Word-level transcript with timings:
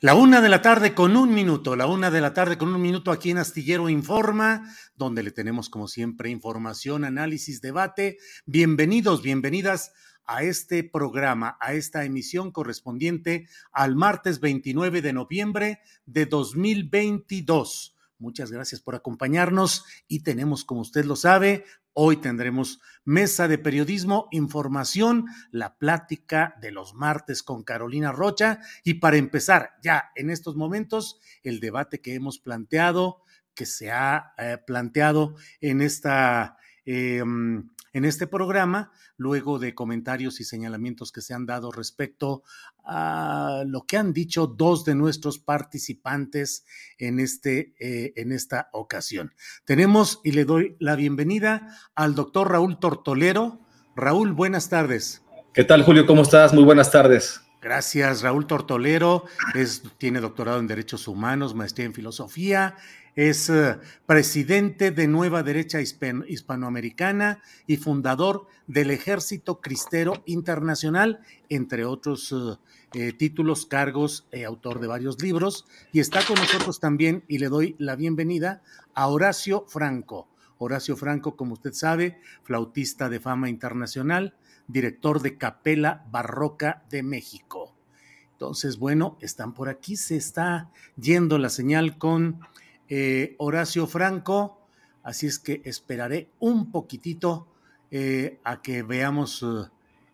La 0.00 0.14
una 0.14 0.40
de 0.40 0.48
la 0.48 0.62
tarde 0.62 0.94
con 0.94 1.16
un 1.16 1.34
minuto, 1.34 1.74
la 1.74 1.88
una 1.88 2.12
de 2.12 2.20
la 2.20 2.32
tarde 2.32 2.56
con 2.56 2.72
un 2.72 2.80
minuto 2.80 3.10
aquí 3.10 3.32
en 3.32 3.38
Astillero 3.38 3.88
Informa, 3.88 4.72
donde 4.94 5.24
le 5.24 5.32
tenemos 5.32 5.68
como 5.68 5.88
siempre 5.88 6.30
información, 6.30 7.04
análisis, 7.04 7.60
debate. 7.60 8.18
Bienvenidos, 8.46 9.22
bienvenidas 9.22 9.92
a 10.24 10.44
este 10.44 10.84
programa, 10.84 11.58
a 11.60 11.74
esta 11.74 12.04
emisión 12.04 12.52
correspondiente 12.52 13.48
al 13.72 13.96
martes 13.96 14.38
29 14.38 15.02
de 15.02 15.12
noviembre 15.12 15.80
de 16.06 16.26
2022. 16.26 17.96
Muchas 18.20 18.52
gracias 18.52 18.80
por 18.80 18.94
acompañarnos 18.94 19.84
y 20.06 20.20
tenemos, 20.22 20.64
como 20.64 20.82
usted 20.82 21.06
lo 21.06 21.16
sabe, 21.16 21.64
Hoy 22.00 22.18
tendremos 22.18 22.78
mesa 23.04 23.48
de 23.48 23.58
periodismo, 23.58 24.28
información, 24.30 25.26
la 25.50 25.78
plática 25.78 26.54
de 26.60 26.70
los 26.70 26.94
martes 26.94 27.42
con 27.42 27.64
Carolina 27.64 28.12
Rocha. 28.12 28.60
Y 28.84 28.94
para 28.94 29.16
empezar 29.16 29.72
ya 29.82 30.12
en 30.14 30.30
estos 30.30 30.54
momentos 30.54 31.18
el 31.42 31.58
debate 31.58 32.00
que 32.00 32.14
hemos 32.14 32.38
planteado, 32.38 33.22
que 33.52 33.66
se 33.66 33.90
ha 33.90 34.32
eh, 34.38 34.58
planteado 34.64 35.34
en 35.60 35.80
esta... 35.80 36.56
Em, 36.84 37.68
en 37.92 38.04
este 38.04 38.26
programa, 38.26 38.92
luego 39.16 39.58
de 39.58 39.74
comentarios 39.74 40.40
y 40.40 40.44
señalamientos 40.44 41.12
que 41.12 41.20
se 41.20 41.34
han 41.34 41.46
dado 41.46 41.70
respecto 41.70 42.42
a 42.84 43.64
lo 43.66 43.82
que 43.82 43.96
han 43.96 44.12
dicho 44.12 44.46
dos 44.46 44.84
de 44.84 44.94
nuestros 44.94 45.38
participantes 45.38 46.64
en, 46.98 47.20
este, 47.20 47.74
eh, 47.78 48.12
en 48.16 48.32
esta 48.32 48.68
ocasión. 48.72 49.34
Tenemos 49.64 50.20
y 50.24 50.32
le 50.32 50.44
doy 50.44 50.76
la 50.78 50.96
bienvenida 50.96 51.76
al 51.94 52.14
doctor 52.14 52.50
Raúl 52.50 52.78
Tortolero. 52.78 53.60
Raúl, 53.96 54.32
buenas 54.32 54.68
tardes. 54.68 55.22
¿Qué 55.52 55.64
tal, 55.64 55.82
Julio? 55.82 56.06
¿Cómo 56.06 56.22
estás? 56.22 56.54
Muy 56.54 56.64
buenas 56.64 56.90
tardes. 56.90 57.40
Gracias, 57.60 58.22
Raúl 58.22 58.46
Tortolero. 58.46 59.24
Es, 59.54 59.82
tiene 59.98 60.20
doctorado 60.20 60.60
en 60.60 60.68
Derechos 60.68 61.08
Humanos, 61.08 61.54
maestría 61.54 61.86
en 61.86 61.94
Filosofía, 61.94 62.76
es 63.18 63.50
eh, 63.50 63.76
presidente 64.06 64.92
de 64.92 65.08
Nueva 65.08 65.42
Derecha 65.42 65.80
Hispanoamericana 65.80 67.42
y 67.66 67.76
fundador 67.76 68.46
del 68.68 68.92
Ejército 68.92 69.60
Cristero 69.60 70.22
Internacional, 70.24 71.18
entre 71.48 71.84
otros 71.84 72.30
eh, 72.30 72.58
eh, 72.94 73.12
títulos, 73.12 73.66
cargos, 73.66 74.28
autor 74.46 74.78
de 74.78 74.86
varios 74.86 75.20
libros. 75.20 75.66
Y 75.90 75.98
está 75.98 76.24
con 76.24 76.36
nosotros 76.36 76.78
también, 76.78 77.24
y 77.26 77.38
le 77.38 77.48
doy 77.48 77.74
la 77.80 77.96
bienvenida 77.96 78.62
a 78.94 79.08
Horacio 79.08 79.64
Franco. 79.66 80.28
Horacio 80.58 80.96
Franco, 80.96 81.34
como 81.34 81.54
usted 81.54 81.72
sabe, 81.72 82.20
flautista 82.44 83.08
de 83.08 83.18
fama 83.18 83.50
internacional, 83.50 84.36
director 84.68 85.20
de 85.22 85.36
Capela 85.36 86.06
Barroca 86.12 86.84
de 86.88 87.02
México. 87.02 87.74
Entonces, 88.30 88.78
bueno, 88.78 89.18
están 89.20 89.54
por 89.54 89.68
aquí, 89.68 89.96
se 89.96 90.14
está 90.14 90.70
yendo 90.96 91.38
la 91.38 91.48
señal 91.48 91.98
con 91.98 92.38
eh, 92.88 93.34
Horacio 93.38 93.86
Franco, 93.86 94.60
así 95.02 95.26
es 95.26 95.38
que 95.38 95.60
esperaré 95.64 96.30
un 96.38 96.70
poquitito 96.70 97.46
eh, 97.90 98.40
a 98.44 98.62
que 98.62 98.82
veamos 98.82 99.44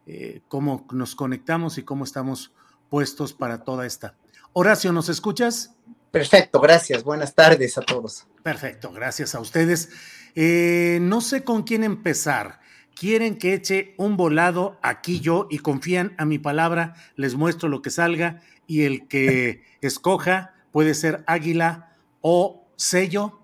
eh, 0.06 0.40
cómo 0.48 0.86
nos 0.92 1.14
conectamos 1.14 1.78
y 1.78 1.82
cómo 1.82 2.04
estamos 2.04 2.52
puestos 2.90 3.32
para 3.32 3.64
toda 3.64 3.86
esta. 3.86 4.16
Horacio, 4.52 4.92
¿nos 4.92 5.08
escuchas? 5.08 5.74
Perfecto, 6.10 6.60
gracias. 6.60 7.02
Buenas 7.02 7.34
tardes 7.34 7.78
a 7.78 7.82
todos. 7.82 8.26
Perfecto, 8.42 8.92
gracias 8.92 9.34
a 9.34 9.40
ustedes. 9.40 9.90
no 10.34 11.20
sé 11.20 11.44
con 11.44 11.62
quién 11.62 11.84
empezar. 11.84 12.60
¿Quieren 12.94 13.38
que 13.38 13.54
eche 13.54 13.94
un 13.98 14.16
volado 14.16 14.78
aquí 14.80 15.18
yo 15.18 15.48
y 15.50 15.58
confían 15.58 16.14
a 16.16 16.24
mi 16.24 16.38
palabra? 16.38 16.94
Les 17.16 17.34
muestro 17.34 17.68
lo 17.68 17.82
que 17.82 17.90
salga 17.90 18.40
y 18.68 18.82
el 18.82 19.08
que 19.08 19.64
escoja 19.80 20.54
puede 20.70 20.94
ser 20.94 21.24
Águila 21.26 21.96
o 22.20 22.63
sello, 22.76 23.40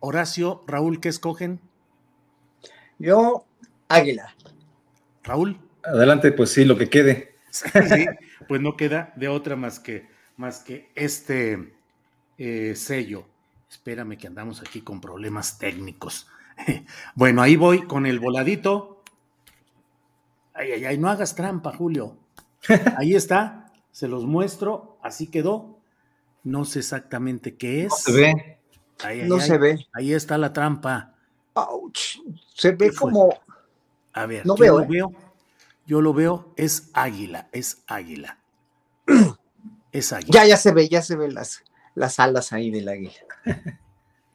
Horacio, 0.00 0.62
Raúl, 0.66 1.00
¿qué 1.00 1.08
escogen? 1.08 1.60
Yo, 2.98 3.44
Águila. 3.88 4.34
Raúl. 5.22 5.58
Adelante, 5.82 6.32
pues 6.32 6.50
sí, 6.50 6.64
lo 6.64 6.76
que 6.76 6.88
quede. 6.88 7.30
Sí, 7.50 8.06
pues 8.46 8.60
no 8.60 8.76
queda 8.76 9.12
de 9.16 9.26
otra 9.26 9.56
más 9.56 9.80
que, 9.80 10.08
más 10.36 10.60
que 10.60 10.88
este 10.94 11.74
eh, 12.38 12.74
sello. 12.76 13.26
Espérame 13.68 14.16
que 14.16 14.28
andamos 14.28 14.60
aquí 14.60 14.82
con 14.82 15.00
problemas 15.00 15.58
técnicos. 15.58 16.28
Bueno, 17.16 17.42
ahí 17.42 17.56
voy 17.56 17.82
con 17.86 18.06
el 18.06 18.20
voladito. 18.20 19.02
Ay, 20.54 20.72
ay, 20.72 20.84
ay, 20.84 20.98
no 20.98 21.08
hagas 21.08 21.34
trampa, 21.34 21.72
Julio. 21.72 22.18
Ahí 22.98 23.14
está, 23.14 23.72
se 23.92 24.08
los 24.08 24.26
muestro, 24.26 24.98
así 25.02 25.28
quedó. 25.28 25.80
No 26.44 26.66
sé 26.66 26.80
exactamente 26.80 27.56
qué 27.56 27.86
es. 27.86 27.94
se 28.02 28.12
ve 28.12 28.59
no 29.26 29.40
se 29.40 29.58
ve. 29.58 29.86
Ahí 29.92 30.12
está 30.12 30.38
la 30.38 30.52
trampa. 30.52 31.14
Se 32.54 32.72
ve 32.72 32.92
como. 32.94 33.40
A 34.12 34.26
ver, 34.26 34.44
no 34.44 34.56
veo, 34.56 34.78
lo 34.78 34.84
¿eh? 34.84 34.88
veo. 34.88 35.12
Yo 35.86 36.00
lo 36.00 36.12
veo, 36.12 36.52
es 36.56 36.90
águila, 36.94 37.48
es 37.52 37.82
águila. 37.86 38.38
es 39.92 40.12
águila. 40.12 40.32
Ya, 40.32 40.46
ya 40.46 40.56
se 40.56 40.72
ve, 40.72 40.88
ya 40.88 41.02
se 41.02 41.16
ven 41.16 41.34
las, 41.34 41.64
las 41.94 42.20
alas 42.20 42.52
ahí 42.52 42.70
del 42.70 42.88
águila. 42.88 43.12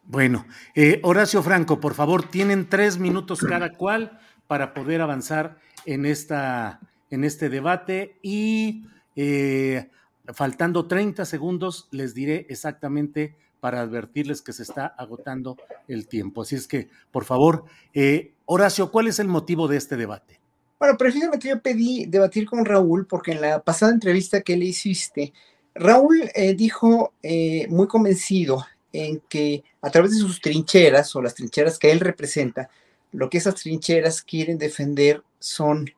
Bueno, 0.07 0.45
eh, 0.75 0.99
Horacio 1.03 1.41
Franco, 1.41 1.79
por 1.79 1.95
favor, 1.95 2.29
tienen 2.29 2.69
tres 2.69 2.99
minutos 2.99 3.39
cada 3.41 3.73
cual 3.73 4.19
para 4.45 4.75
poder 4.75 5.01
avanzar 5.01 5.57
en, 5.85 6.05
esta, 6.05 6.79
en 7.09 7.23
este 7.23 7.49
debate 7.49 8.19
y 8.21 8.85
eh, 9.15 9.89
faltando 10.33 10.87
30 10.87 11.25
segundos 11.25 11.87
les 11.89 12.13
diré 12.13 12.45
exactamente 12.49 13.35
para 13.65 13.81
advertirles 13.81 14.43
que 14.43 14.53
se 14.53 14.61
está 14.61 14.85
agotando 14.85 15.57
el 15.87 16.07
tiempo. 16.07 16.43
Así 16.43 16.53
es 16.53 16.67
que, 16.67 16.87
por 17.09 17.25
favor, 17.25 17.65
eh, 17.95 18.31
Horacio, 18.45 18.91
¿cuál 18.91 19.07
es 19.07 19.17
el 19.17 19.27
motivo 19.27 19.67
de 19.67 19.75
este 19.75 19.97
debate? 19.97 20.39
Bueno, 20.77 20.95
precisamente 20.99 21.49
yo 21.49 21.59
pedí 21.59 22.05
debatir 22.05 22.45
con 22.45 22.63
Raúl 22.63 23.07
porque 23.07 23.31
en 23.31 23.41
la 23.41 23.63
pasada 23.63 23.91
entrevista 23.91 24.41
que 24.41 24.55
le 24.55 24.65
hiciste, 24.65 25.33
Raúl 25.73 26.29
eh, 26.35 26.53
dijo 26.53 27.13
eh, 27.23 27.65
muy 27.69 27.87
convencido 27.87 28.63
en 28.93 29.19
que 29.27 29.63
a 29.81 29.89
través 29.89 30.11
de 30.11 30.19
sus 30.19 30.39
trincheras 30.41 31.15
o 31.15 31.21
las 31.23 31.33
trincheras 31.33 31.79
que 31.79 31.89
él 31.89 32.01
representa, 32.01 32.69
lo 33.13 33.31
que 33.31 33.39
esas 33.39 33.55
trincheras 33.55 34.21
quieren 34.21 34.59
defender 34.59 35.23
son 35.39 35.89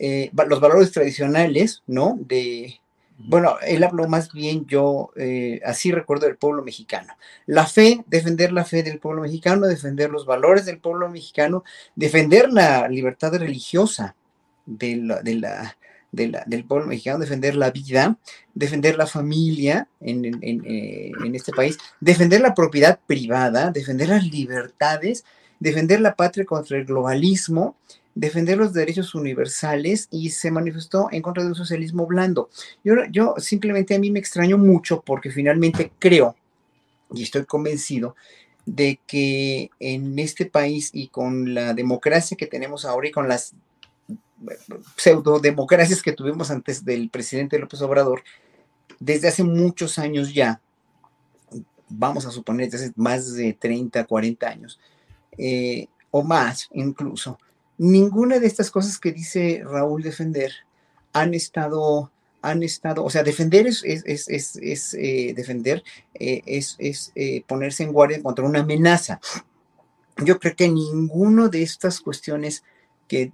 los 0.00 0.60
valores 0.60 0.90
tradicionales, 0.90 1.84
¿no? 1.86 2.18
De, 2.18 2.80
bueno, 3.18 3.56
él 3.62 3.84
habló 3.84 4.08
más 4.08 4.32
bien 4.32 4.66
yo, 4.66 5.10
así 5.64 5.92
recuerdo 5.92 6.26
del 6.26 6.36
pueblo 6.36 6.62
mexicano. 6.62 7.14
La 7.46 7.66
fe, 7.66 8.04
defender 8.06 8.52
la 8.52 8.64
fe 8.64 8.82
del 8.82 8.98
pueblo 8.98 9.22
mexicano, 9.22 9.66
defender 9.66 10.10
los 10.10 10.26
valores 10.26 10.66
del 10.66 10.78
pueblo 10.78 11.08
mexicano, 11.08 11.64
defender 11.94 12.52
la 12.52 12.88
libertad 12.88 13.34
religiosa 13.34 14.16
del 14.66 16.64
pueblo 16.66 16.86
mexicano, 16.86 17.18
defender 17.18 17.56
la 17.56 17.70
vida, 17.70 18.18
defender 18.54 18.96
la 18.96 19.06
familia 19.06 19.88
en, 20.00 20.24
eh, 20.42 21.12
en, 21.24 21.34
este 21.34 21.52
país, 21.52 21.78
defender 22.00 22.40
la 22.40 22.54
propiedad 22.54 22.98
privada, 23.06 23.70
defender 23.70 24.08
las 24.08 24.24
libertades, 24.24 25.24
defender 25.58 26.00
la 26.00 26.14
patria 26.14 26.44
contra 26.44 26.78
el 26.78 26.84
globalismo, 26.84 27.76
defender 28.14 28.58
los 28.58 28.72
derechos 28.72 29.14
universales 29.14 30.08
y 30.10 30.30
se 30.30 30.50
manifestó 30.50 31.08
en 31.10 31.22
contra 31.22 31.42
de 31.42 31.48
un 31.50 31.54
socialismo 31.54 32.06
blando. 32.06 32.48
Yo, 32.84 32.94
yo 33.10 33.34
simplemente 33.38 33.94
a 33.94 33.98
mí 33.98 34.10
me 34.10 34.20
extraño 34.20 34.56
mucho 34.58 35.02
porque 35.02 35.30
finalmente 35.30 35.92
creo 35.98 36.36
y 37.12 37.22
estoy 37.22 37.44
convencido 37.44 38.16
de 38.66 38.98
que 39.06 39.70
en 39.78 40.18
este 40.18 40.46
país 40.46 40.90
y 40.92 41.08
con 41.08 41.54
la 41.54 41.74
democracia 41.74 42.36
que 42.36 42.46
tenemos 42.46 42.84
ahora 42.84 43.08
y 43.08 43.12
con 43.12 43.28
las 43.28 43.54
pseudodemocracias 44.96 46.02
que 46.02 46.12
tuvimos 46.12 46.50
antes 46.50 46.84
del 46.84 47.10
presidente 47.10 47.58
López 47.58 47.80
Obrador, 47.82 48.22
desde 48.98 49.28
hace 49.28 49.44
muchos 49.44 49.98
años 49.98 50.32
ya, 50.32 50.60
vamos 51.88 52.26
a 52.26 52.30
suponer 52.30 52.70
desde 52.70 52.86
hace 52.86 52.94
más 52.96 53.34
de 53.34 53.52
30, 53.52 54.04
40 54.04 54.48
años, 54.48 54.80
eh, 55.36 55.88
o 56.10 56.22
más 56.22 56.68
incluso, 56.72 57.38
ninguna 57.78 58.38
de 58.38 58.46
estas 58.46 58.70
cosas 58.70 58.98
que 58.98 59.12
dice 59.12 59.62
Raúl 59.64 60.02
defender 60.02 60.52
han 61.12 61.34
estado, 61.34 62.10
han 62.42 62.62
estado, 62.62 63.04
o 63.04 63.10
sea, 63.10 63.22
defender 63.22 63.66
es, 63.66 63.82
es, 63.84 64.28
es, 64.28 64.56
es 64.56 64.94
eh, 64.94 65.32
defender, 65.36 65.82
eh, 66.14 66.42
es, 66.46 67.12
ponerse 67.46 67.84
en 67.84 67.92
guardia 67.92 68.22
contra 68.22 68.44
una 68.44 68.60
amenaza. 68.60 69.20
Yo 70.24 70.38
creo 70.38 70.54
que 70.54 70.68
ninguna 70.68 71.48
de 71.48 71.62
estas 71.62 72.00
cuestiones 72.00 72.62
que, 73.08 73.32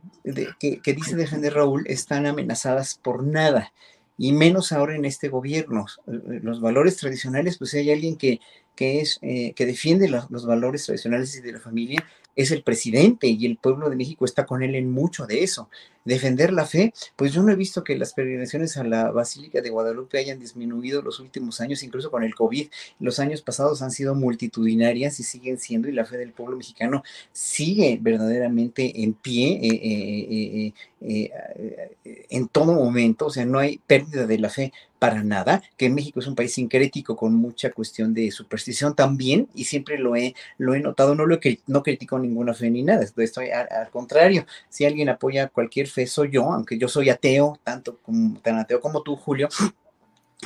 que, 0.58 0.94
dice 0.94 1.16
defender 1.16 1.54
Raúl 1.54 1.84
están 1.86 2.26
amenazadas 2.26 2.98
por 3.02 3.22
nada, 3.24 3.72
y 4.18 4.32
menos 4.32 4.72
ahora 4.72 4.96
en 4.96 5.04
este 5.04 5.28
gobierno. 5.28 5.86
Eh, 6.06 6.40
los 6.42 6.60
valores 6.60 6.96
tradicionales, 6.96 7.58
pues 7.58 7.70
si 7.70 7.78
hay 7.78 7.90
alguien 7.90 8.16
que, 8.16 8.40
que, 8.76 9.00
es, 9.00 9.18
eh, 9.22 9.54
que 9.54 9.66
defiende 9.66 10.08
los, 10.08 10.30
los, 10.30 10.46
valores 10.46 10.84
tradicionales 10.84 11.34
y 11.36 11.40
de 11.40 11.52
la 11.52 11.60
familia, 11.60 12.06
es 12.36 12.50
el 12.50 12.62
presidente 12.62 13.26
y 13.26 13.46
el 13.46 13.56
pueblo 13.56 13.90
de 13.90 13.96
México 13.96 14.24
está 14.24 14.46
con 14.46 14.62
él 14.62 14.74
en 14.74 14.90
mucho 14.90 15.26
de 15.26 15.42
eso. 15.42 15.68
Defender 16.10 16.52
la 16.52 16.66
fe, 16.66 16.92
pues 17.14 17.32
yo 17.32 17.40
no 17.44 17.52
he 17.52 17.54
visto 17.54 17.84
que 17.84 17.96
las 17.96 18.14
peregrinaciones 18.14 18.76
a 18.76 18.82
la 18.82 19.12
Basílica 19.12 19.60
de 19.60 19.70
Guadalupe 19.70 20.18
hayan 20.18 20.40
disminuido 20.40 21.02
los 21.02 21.20
últimos 21.20 21.60
años, 21.60 21.84
incluso 21.84 22.10
con 22.10 22.24
el 22.24 22.34
COVID. 22.34 22.68
Los 22.98 23.20
años 23.20 23.42
pasados 23.42 23.80
han 23.80 23.92
sido 23.92 24.16
multitudinarias 24.16 25.20
y 25.20 25.22
siguen 25.22 25.58
siendo, 25.58 25.88
y 25.88 25.92
la 25.92 26.04
fe 26.04 26.16
del 26.16 26.32
pueblo 26.32 26.56
mexicano 26.56 27.04
sigue 27.32 27.96
verdaderamente 28.02 29.04
en 29.04 29.12
pie 29.12 29.60
eh, 29.62 29.80
eh, 29.82 30.72
eh, 31.00 32.26
en 32.28 32.48
todo 32.48 32.74
momento, 32.74 33.26
o 33.26 33.30
sea, 33.30 33.46
no 33.46 33.58
hay 33.58 33.78
pérdida 33.86 34.26
de 34.26 34.38
la 34.38 34.50
fe 34.50 34.72
para 34.98 35.24
nada, 35.24 35.62
que 35.78 35.88
México 35.88 36.20
es 36.20 36.26
un 36.26 36.34
país 36.34 36.52
sincrético 36.52 37.16
con 37.16 37.34
mucha 37.34 37.70
cuestión 37.70 38.12
de 38.12 38.30
superstición 38.30 38.94
también, 38.94 39.48
y 39.54 39.64
siempre 39.64 39.98
lo 39.98 40.14
he, 40.14 40.34
lo 40.58 40.74
he 40.74 40.80
notado, 40.80 41.14
no, 41.14 41.24
lo 41.24 41.38
no 41.66 41.82
critico 41.82 42.18
ninguna 42.18 42.52
fe 42.52 42.68
ni 42.70 42.82
nada, 42.82 43.02
estoy 43.02 43.48
al, 43.48 43.66
al, 43.70 43.88
contrario, 43.90 44.44
si 44.68 44.84
alguien 44.84 45.08
apoya 45.08 45.48
cualquier 45.48 45.86
fe 45.86 45.99
soy 46.06 46.30
yo, 46.30 46.52
aunque 46.52 46.78
yo 46.78 46.88
soy 46.88 47.10
ateo, 47.10 47.58
tanto 47.62 47.98
como, 47.98 48.38
tan 48.40 48.58
ateo 48.58 48.80
como 48.80 49.02
tú, 49.02 49.16
Julio, 49.16 49.48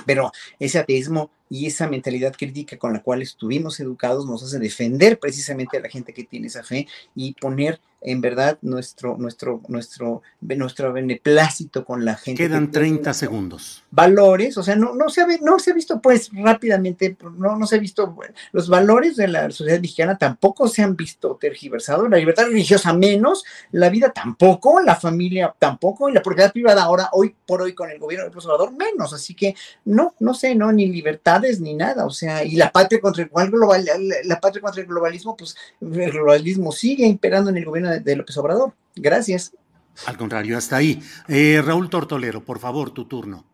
pero 0.06 0.32
ese 0.58 0.78
ateísmo 0.78 1.30
y 1.48 1.66
esa 1.66 1.88
mentalidad 1.88 2.34
crítica 2.36 2.78
con 2.78 2.92
la 2.92 3.02
cual 3.02 3.22
estuvimos 3.22 3.78
educados 3.80 4.26
nos 4.26 4.42
hace 4.42 4.58
defender 4.58 5.18
precisamente 5.18 5.76
a 5.76 5.80
la 5.80 5.88
gente 5.88 6.12
que 6.12 6.24
tiene 6.24 6.48
esa 6.48 6.62
fe 6.62 6.88
y 7.14 7.34
poner 7.34 7.80
en 8.04 8.20
verdad 8.20 8.58
nuestro, 8.60 9.16
nuestro, 9.16 9.62
nuestro, 9.68 10.22
nuestro 10.40 10.92
beneplácito 10.92 11.84
con 11.84 12.04
la 12.04 12.16
gente. 12.16 12.42
Quedan 12.42 12.70
30 12.70 13.14
segundos. 13.14 13.82
Valores, 13.90 14.58
o 14.58 14.62
sea, 14.62 14.76
no, 14.76 14.94
no, 14.94 15.08
se 15.08 15.22
ha, 15.22 15.26
no 15.40 15.58
se 15.58 15.70
ha 15.70 15.74
visto 15.74 16.00
pues 16.00 16.30
rápidamente, 16.32 17.16
no, 17.38 17.56
no 17.56 17.66
se 17.66 17.76
ha 17.76 17.78
visto, 17.78 18.14
los 18.52 18.68
valores 18.68 19.16
de 19.16 19.28
la 19.28 19.50
sociedad 19.50 19.80
mexicana 19.80 20.18
tampoco 20.18 20.68
se 20.68 20.82
han 20.82 20.96
visto 20.96 21.36
tergiversados, 21.40 22.10
la 22.10 22.18
libertad 22.18 22.44
religiosa 22.44 22.92
menos, 22.92 23.44
la 23.72 23.88
vida 23.88 24.12
tampoco, 24.12 24.80
la 24.80 24.96
familia 24.96 25.54
tampoco, 25.58 26.10
y 26.10 26.12
la 26.12 26.22
propiedad 26.22 26.52
privada 26.52 26.82
ahora, 26.82 27.08
hoy 27.12 27.34
por 27.46 27.62
hoy 27.62 27.72
con 27.72 27.90
el 27.90 27.98
gobierno 27.98 28.24
del 28.24 28.32
conservador 28.32 28.72
menos, 28.76 29.14
así 29.14 29.34
que 29.34 29.54
no, 29.86 30.14
no 30.20 30.34
sé, 30.34 30.54
no, 30.54 30.70
ni 30.72 30.88
libertades 30.88 31.60
ni 31.60 31.74
nada, 31.74 32.04
o 32.04 32.10
sea, 32.10 32.44
y 32.44 32.56
la 32.56 32.70
patria 32.70 33.00
contra 33.00 33.22
el, 33.22 33.50
global, 33.50 33.88
la 34.24 34.40
patria 34.40 34.60
contra 34.60 34.82
el 34.82 34.88
globalismo, 34.88 35.36
pues 35.36 35.56
el 35.80 36.10
globalismo 36.10 36.70
sigue 36.70 37.06
imperando 37.06 37.48
en 37.48 37.56
el 37.56 37.64
gobierno 37.64 37.90
de, 37.90 37.93
López 38.16 38.36
Obrador. 38.38 38.74
Gracias. 38.96 39.54
Al 40.06 40.16
contrario, 40.16 40.58
hasta 40.58 40.76
ahí. 40.76 41.00
Eh, 41.28 41.62
Raúl 41.64 41.88
Tortolero, 41.88 42.44
por 42.44 42.58
favor, 42.58 42.90
tu 42.90 43.06
turno. 43.06 43.46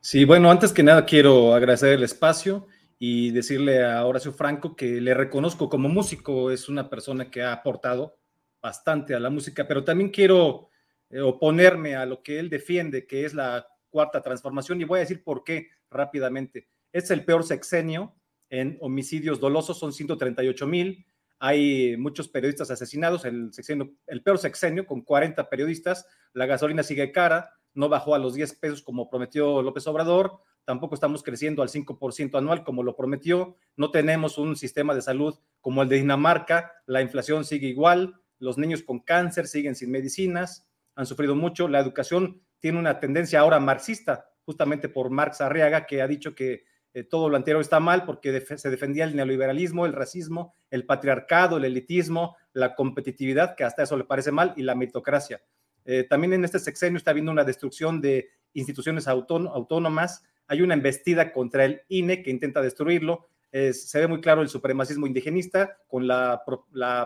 Sí, 0.00 0.24
bueno, 0.24 0.50
antes 0.50 0.72
que 0.72 0.82
nada 0.82 1.04
quiero 1.06 1.54
agradecer 1.54 1.92
el 1.92 2.02
espacio 2.02 2.66
y 2.98 3.30
decirle 3.30 3.84
a 3.84 4.04
Horacio 4.04 4.32
Franco 4.32 4.76
que 4.76 5.00
le 5.00 5.14
reconozco 5.14 5.68
como 5.68 5.88
músico, 5.88 6.50
es 6.50 6.68
una 6.68 6.88
persona 6.88 7.30
que 7.30 7.42
ha 7.42 7.52
aportado 7.52 8.16
bastante 8.62 9.14
a 9.14 9.20
la 9.20 9.30
música, 9.30 9.66
pero 9.66 9.84
también 9.84 10.10
quiero 10.10 10.68
eh, 11.10 11.20
oponerme 11.20 11.96
a 11.96 12.06
lo 12.06 12.22
que 12.22 12.38
él 12.38 12.48
defiende, 12.48 13.06
que 13.06 13.24
es 13.24 13.34
la 13.34 13.66
cuarta 13.90 14.22
transformación, 14.22 14.80
y 14.80 14.84
voy 14.84 14.98
a 14.98 15.00
decir 15.00 15.22
por 15.22 15.44
qué 15.44 15.68
rápidamente. 15.90 16.68
Es 16.92 17.10
el 17.10 17.24
peor 17.24 17.44
sexenio 17.44 18.14
en 18.48 18.78
homicidios 18.80 19.40
dolosos, 19.40 19.78
son 19.78 19.92
138 19.92 20.66
mil, 20.66 21.06
hay 21.46 21.98
muchos 21.98 22.26
periodistas 22.26 22.70
asesinados, 22.70 23.26
el, 23.26 23.52
sexenio, 23.52 23.92
el 24.06 24.22
peor 24.22 24.38
sexenio 24.38 24.86
con 24.86 25.02
40 25.02 25.50
periodistas, 25.50 26.06
la 26.32 26.46
gasolina 26.46 26.82
sigue 26.82 27.12
cara, 27.12 27.50
no 27.74 27.90
bajó 27.90 28.14
a 28.14 28.18
los 28.18 28.32
10 28.32 28.54
pesos 28.54 28.80
como 28.80 29.10
prometió 29.10 29.60
López 29.60 29.86
Obrador, 29.86 30.40
tampoco 30.64 30.94
estamos 30.94 31.22
creciendo 31.22 31.60
al 31.60 31.68
5% 31.68 32.38
anual 32.38 32.64
como 32.64 32.82
lo 32.82 32.96
prometió, 32.96 33.58
no 33.76 33.90
tenemos 33.90 34.38
un 34.38 34.56
sistema 34.56 34.94
de 34.94 35.02
salud 35.02 35.38
como 35.60 35.82
el 35.82 35.90
de 35.90 35.96
Dinamarca, 35.96 36.72
la 36.86 37.02
inflación 37.02 37.44
sigue 37.44 37.68
igual, 37.68 38.14
los 38.38 38.56
niños 38.56 38.82
con 38.82 39.00
cáncer 39.00 39.46
siguen 39.46 39.74
sin 39.74 39.90
medicinas, 39.90 40.66
han 40.94 41.04
sufrido 41.04 41.34
mucho, 41.34 41.68
la 41.68 41.80
educación 41.80 42.40
tiene 42.58 42.78
una 42.78 43.00
tendencia 43.00 43.40
ahora 43.40 43.60
marxista, 43.60 44.30
justamente 44.46 44.88
por 44.88 45.10
Marx 45.10 45.42
Arriaga, 45.42 45.84
que 45.84 46.00
ha 46.00 46.08
dicho 46.08 46.34
que 46.34 46.64
eh, 46.94 47.02
todo 47.02 47.28
lo 47.28 47.36
anterior 47.36 47.60
está 47.60 47.80
mal 47.80 48.04
porque 48.04 48.40
se 48.40 48.70
defendía 48.70 49.04
el 49.04 49.16
neoliberalismo, 49.16 49.84
el 49.84 49.92
racismo, 49.92 50.54
el 50.70 50.86
patriarcado, 50.86 51.56
el 51.56 51.64
elitismo, 51.64 52.36
la 52.52 52.76
competitividad, 52.76 53.56
que 53.56 53.64
hasta 53.64 53.82
eso 53.82 53.96
le 53.96 54.04
parece 54.04 54.30
mal, 54.30 54.54
y 54.56 54.62
la 54.62 54.76
meritocracia. 54.76 55.42
Eh, 55.84 56.06
también 56.08 56.34
en 56.34 56.44
este 56.44 56.60
sexenio 56.60 56.96
está 56.96 57.10
habiendo 57.10 57.32
una 57.32 57.42
destrucción 57.42 58.00
de 58.00 58.28
instituciones 58.52 59.08
autónomas, 59.08 60.22
hay 60.46 60.62
una 60.62 60.74
embestida 60.74 61.32
contra 61.32 61.64
el 61.64 61.82
INE 61.88 62.22
que 62.22 62.30
intenta 62.30 62.62
destruirlo, 62.62 63.26
se 63.50 64.00
ve 64.00 64.08
muy 64.08 64.20
claro 64.20 64.42
el 64.42 64.48
supremacismo 64.48 65.06
indigenista 65.06 65.78
con 65.86 66.08
la, 66.08 66.42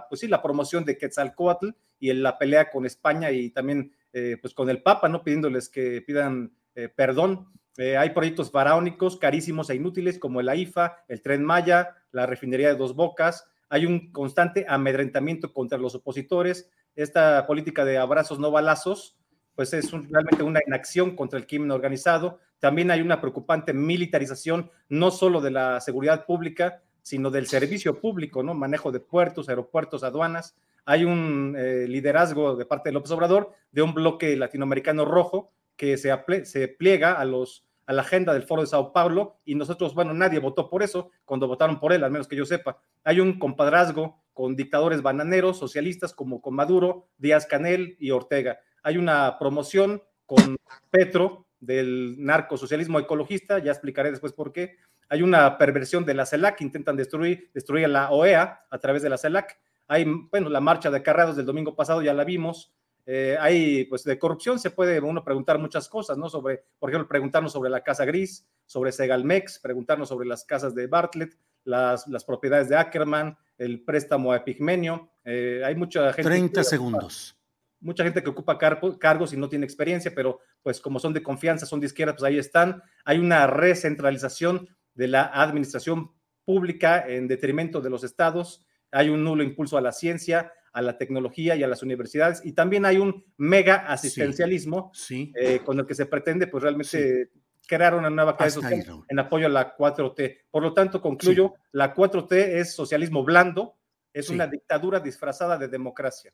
pues 0.08 0.20
sí, 0.20 0.28
la 0.28 0.42
promoción 0.42 0.82
de 0.82 0.96
Quetzalcoatl 0.96 1.68
y 2.00 2.10
la 2.14 2.38
pelea 2.38 2.70
con 2.70 2.86
España 2.86 3.30
y 3.30 3.50
también 3.50 3.92
eh, 4.14 4.38
pues 4.40 4.54
con 4.54 4.70
el 4.70 4.82
Papa, 4.82 5.10
¿no? 5.10 5.22
Pidiéndoles 5.22 5.68
que 5.68 6.00
pidan 6.00 6.54
perdón 6.96 7.48
eh, 7.78 7.96
hay 7.96 8.10
proyectos 8.10 8.50
faraónicos 8.50 9.16
carísimos 9.16 9.70
e 9.70 9.76
inútiles 9.76 10.18
como 10.18 10.40
el 10.40 10.48
AIFA, 10.48 10.96
el 11.06 11.22
Tren 11.22 11.44
Maya, 11.44 11.94
la 12.10 12.26
refinería 12.26 12.68
de 12.68 12.74
Dos 12.74 12.96
Bocas. 12.96 13.48
Hay 13.68 13.86
un 13.86 14.10
constante 14.10 14.66
amedrentamiento 14.68 15.52
contra 15.52 15.78
los 15.78 15.94
opositores. 15.94 16.68
Esta 16.96 17.46
política 17.46 17.84
de 17.84 17.96
abrazos 17.96 18.40
no 18.40 18.50
balazos, 18.50 19.16
pues 19.54 19.72
es 19.74 19.92
realmente 19.92 20.42
una 20.42 20.60
inacción 20.66 21.14
contra 21.14 21.38
el 21.38 21.46
crimen 21.46 21.70
organizado. 21.70 22.40
También 22.58 22.90
hay 22.90 23.00
una 23.00 23.20
preocupante 23.20 23.72
militarización, 23.72 24.72
no 24.88 25.12
solo 25.12 25.40
de 25.40 25.52
la 25.52 25.80
seguridad 25.80 26.26
pública, 26.26 26.82
sino 27.02 27.30
del 27.30 27.46
servicio 27.46 28.00
público, 28.00 28.42
¿no? 28.42 28.54
Manejo 28.54 28.90
de 28.90 28.98
puertos, 28.98 29.48
aeropuertos, 29.48 30.02
aduanas. 30.02 30.56
Hay 30.84 31.04
un 31.04 31.54
eh, 31.56 31.86
liderazgo 31.86 32.56
de 32.56 32.66
parte 32.66 32.88
de 32.88 32.94
López 32.94 33.12
Obrador 33.12 33.52
de 33.70 33.82
un 33.82 33.94
bloque 33.94 34.36
latinoamericano 34.36 35.04
rojo 35.04 35.52
que 35.76 35.96
se, 35.96 36.12
se 36.44 36.66
pliega 36.66 37.12
a 37.12 37.24
los 37.24 37.67
a 37.88 37.94
la 37.94 38.02
agenda 38.02 38.34
del 38.34 38.42
Foro 38.42 38.60
de 38.60 38.68
Sao 38.68 38.92
Paulo 38.92 39.38
y 39.46 39.54
nosotros, 39.54 39.94
bueno, 39.94 40.12
nadie 40.12 40.40
votó 40.40 40.68
por 40.68 40.82
eso 40.82 41.10
cuando 41.24 41.48
votaron 41.48 41.80
por 41.80 41.94
él, 41.94 42.04
al 42.04 42.10
menos 42.10 42.28
que 42.28 42.36
yo 42.36 42.44
sepa. 42.44 42.82
Hay 43.02 43.18
un 43.18 43.38
compadrazgo 43.38 44.20
con 44.34 44.56
dictadores 44.56 45.00
bananeros, 45.00 45.58
socialistas 45.58 46.12
como 46.12 46.42
con 46.42 46.54
Maduro, 46.54 47.08
Díaz 47.16 47.46
Canel 47.46 47.96
y 47.98 48.10
Ortega. 48.10 48.60
Hay 48.82 48.98
una 48.98 49.38
promoción 49.38 50.02
con 50.26 50.58
Petro 50.90 51.46
del 51.60 52.22
narcosocialismo 52.22 52.98
ecologista, 52.98 53.58
ya 53.58 53.72
explicaré 53.72 54.10
después 54.10 54.34
por 54.34 54.52
qué. 54.52 54.76
Hay 55.08 55.22
una 55.22 55.56
perversión 55.56 56.04
de 56.04 56.12
la 56.12 56.26
CELAC, 56.26 56.60
intentan 56.60 56.94
destruir, 56.94 57.50
destruir 57.54 57.86
a 57.86 57.88
la 57.88 58.10
OEA 58.10 58.66
a 58.68 58.78
través 58.80 59.00
de 59.00 59.08
la 59.08 59.16
CELAC. 59.16 59.58
Hay, 59.86 60.04
bueno, 60.30 60.50
la 60.50 60.60
marcha 60.60 60.90
de 60.90 61.02
carrados 61.02 61.36
del 61.36 61.46
domingo 61.46 61.74
pasado 61.74 62.02
ya 62.02 62.12
la 62.12 62.24
vimos. 62.24 62.70
Eh, 63.10 63.38
hay, 63.40 63.86
pues, 63.86 64.04
de 64.04 64.18
corrupción 64.18 64.58
se 64.58 64.70
puede 64.70 65.00
uno 65.00 65.24
preguntar 65.24 65.58
muchas 65.58 65.88
cosas, 65.88 66.18
¿no? 66.18 66.28
Sobre, 66.28 66.62
por 66.78 66.90
ejemplo, 66.90 67.08
preguntarnos 67.08 67.52
sobre 67.52 67.70
la 67.70 67.82
Casa 67.82 68.04
Gris, 68.04 68.46
sobre 68.66 68.92
Segalmex, 68.92 69.60
preguntarnos 69.60 70.10
sobre 70.10 70.28
las 70.28 70.44
casas 70.44 70.74
de 70.74 70.88
Bartlett, 70.88 71.34
las, 71.64 72.06
las 72.06 72.22
propiedades 72.24 72.68
de 72.68 72.76
Ackerman, 72.76 73.38
el 73.56 73.82
préstamo 73.82 74.30
a 74.30 74.36
Epigmenio. 74.36 75.10
Eh, 75.24 75.62
hay 75.64 75.74
mucha 75.74 76.12
gente. 76.12 76.28
30 76.28 76.62
segundos. 76.62 77.34
Mucha 77.80 78.04
gente 78.04 78.22
que 78.22 78.28
ocupa 78.28 78.58
cargos 78.58 79.32
y 79.32 79.38
no 79.38 79.48
tiene 79.48 79.64
experiencia, 79.64 80.12
pero 80.14 80.40
pues 80.62 80.78
como 80.78 80.98
son 80.98 81.14
de 81.14 81.22
confianza, 81.22 81.64
son 81.64 81.80
de 81.80 81.86
izquierda, 81.86 82.12
pues 82.12 82.24
ahí 82.24 82.36
están. 82.36 82.82
Hay 83.06 83.18
una 83.18 83.46
recentralización 83.46 84.68
de 84.92 85.08
la 85.08 85.22
administración 85.32 86.12
pública 86.44 87.06
en 87.08 87.26
detrimento 87.26 87.80
de 87.80 87.88
los 87.88 88.04
estados. 88.04 88.66
Hay 88.90 89.08
un 89.08 89.24
nulo 89.24 89.42
impulso 89.42 89.78
a 89.78 89.80
la 89.80 89.92
ciencia, 89.92 90.52
a 90.72 90.82
la 90.82 90.98
tecnología 90.98 91.56
y 91.56 91.62
a 91.62 91.68
las 91.68 91.82
universidades. 91.82 92.40
Y 92.44 92.52
también 92.52 92.84
hay 92.84 92.98
un 92.98 93.24
mega 93.36 93.86
asistencialismo 93.86 94.92
eh, 95.10 95.60
con 95.64 95.78
el 95.78 95.86
que 95.86 95.94
se 95.94 96.06
pretende 96.06 96.46
pues 96.46 96.62
realmente 96.62 97.30
crear 97.66 97.94
una 97.94 98.10
nueva 98.10 98.36
clase 98.36 98.60
en 99.08 99.18
apoyo 99.18 99.46
a 99.46 99.50
la 99.50 99.76
4T. 99.76 100.46
Por 100.50 100.62
lo 100.62 100.72
tanto, 100.72 101.00
concluyo, 101.00 101.54
la 101.72 101.94
4T 101.94 102.32
es 102.32 102.74
socialismo 102.74 103.22
blando, 103.22 103.76
es 104.12 104.30
una 104.30 104.46
dictadura 104.46 105.00
disfrazada 105.00 105.58
de 105.58 105.68
democracia. 105.68 106.32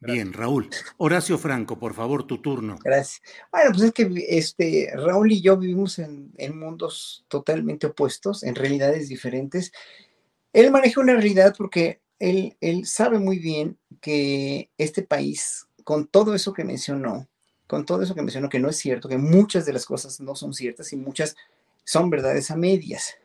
Bien, 0.00 0.32
Raúl. 0.32 0.68
Horacio 0.96 1.38
Franco, 1.38 1.78
por 1.78 1.94
favor, 1.94 2.26
tu 2.26 2.42
turno. 2.42 2.76
Gracias. 2.82 3.22
Bueno, 3.52 3.70
pues 3.70 3.82
es 3.84 3.92
que 3.92 4.10
este, 4.28 4.90
Raúl 4.94 5.30
y 5.30 5.40
yo 5.40 5.56
vivimos 5.56 6.00
en, 6.00 6.32
en 6.38 6.58
mundos 6.58 7.24
totalmente 7.28 7.86
opuestos, 7.86 8.42
en 8.42 8.56
realidades 8.56 9.08
diferentes. 9.08 9.70
Él 10.52 10.72
maneja 10.72 11.00
una 11.00 11.12
realidad 11.12 11.54
porque 11.56 12.02
él, 12.22 12.86
sabe 12.86 13.18
muy 13.18 13.38
bien 13.38 13.76
que 14.00 14.70
este 14.78 15.02
país, 15.02 15.66
con 15.82 16.06
todo 16.06 16.34
eso 16.34 16.52
que 16.52 16.62
mencionó, 16.62 17.28
con 17.66 17.84
todo 17.84 18.02
eso 18.02 18.14
que 18.14 18.22
mencionó, 18.22 18.48
que 18.48 18.60
no 18.60 18.68
es 18.68 18.76
cierto, 18.76 19.08
que 19.08 19.18
muchas 19.18 19.66
de 19.66 19.72
las 19.72 19.84
cosas 19.84 20.20
no 20.20 20.36
son 20.36 20.54
ciertas 20.54 20.92
y 20.92 20.96
muchas 20.96 21.34
son 21.84 22.10
verdades 22.10 22.50
a 22.52 22.56
medias. 22.56 23.16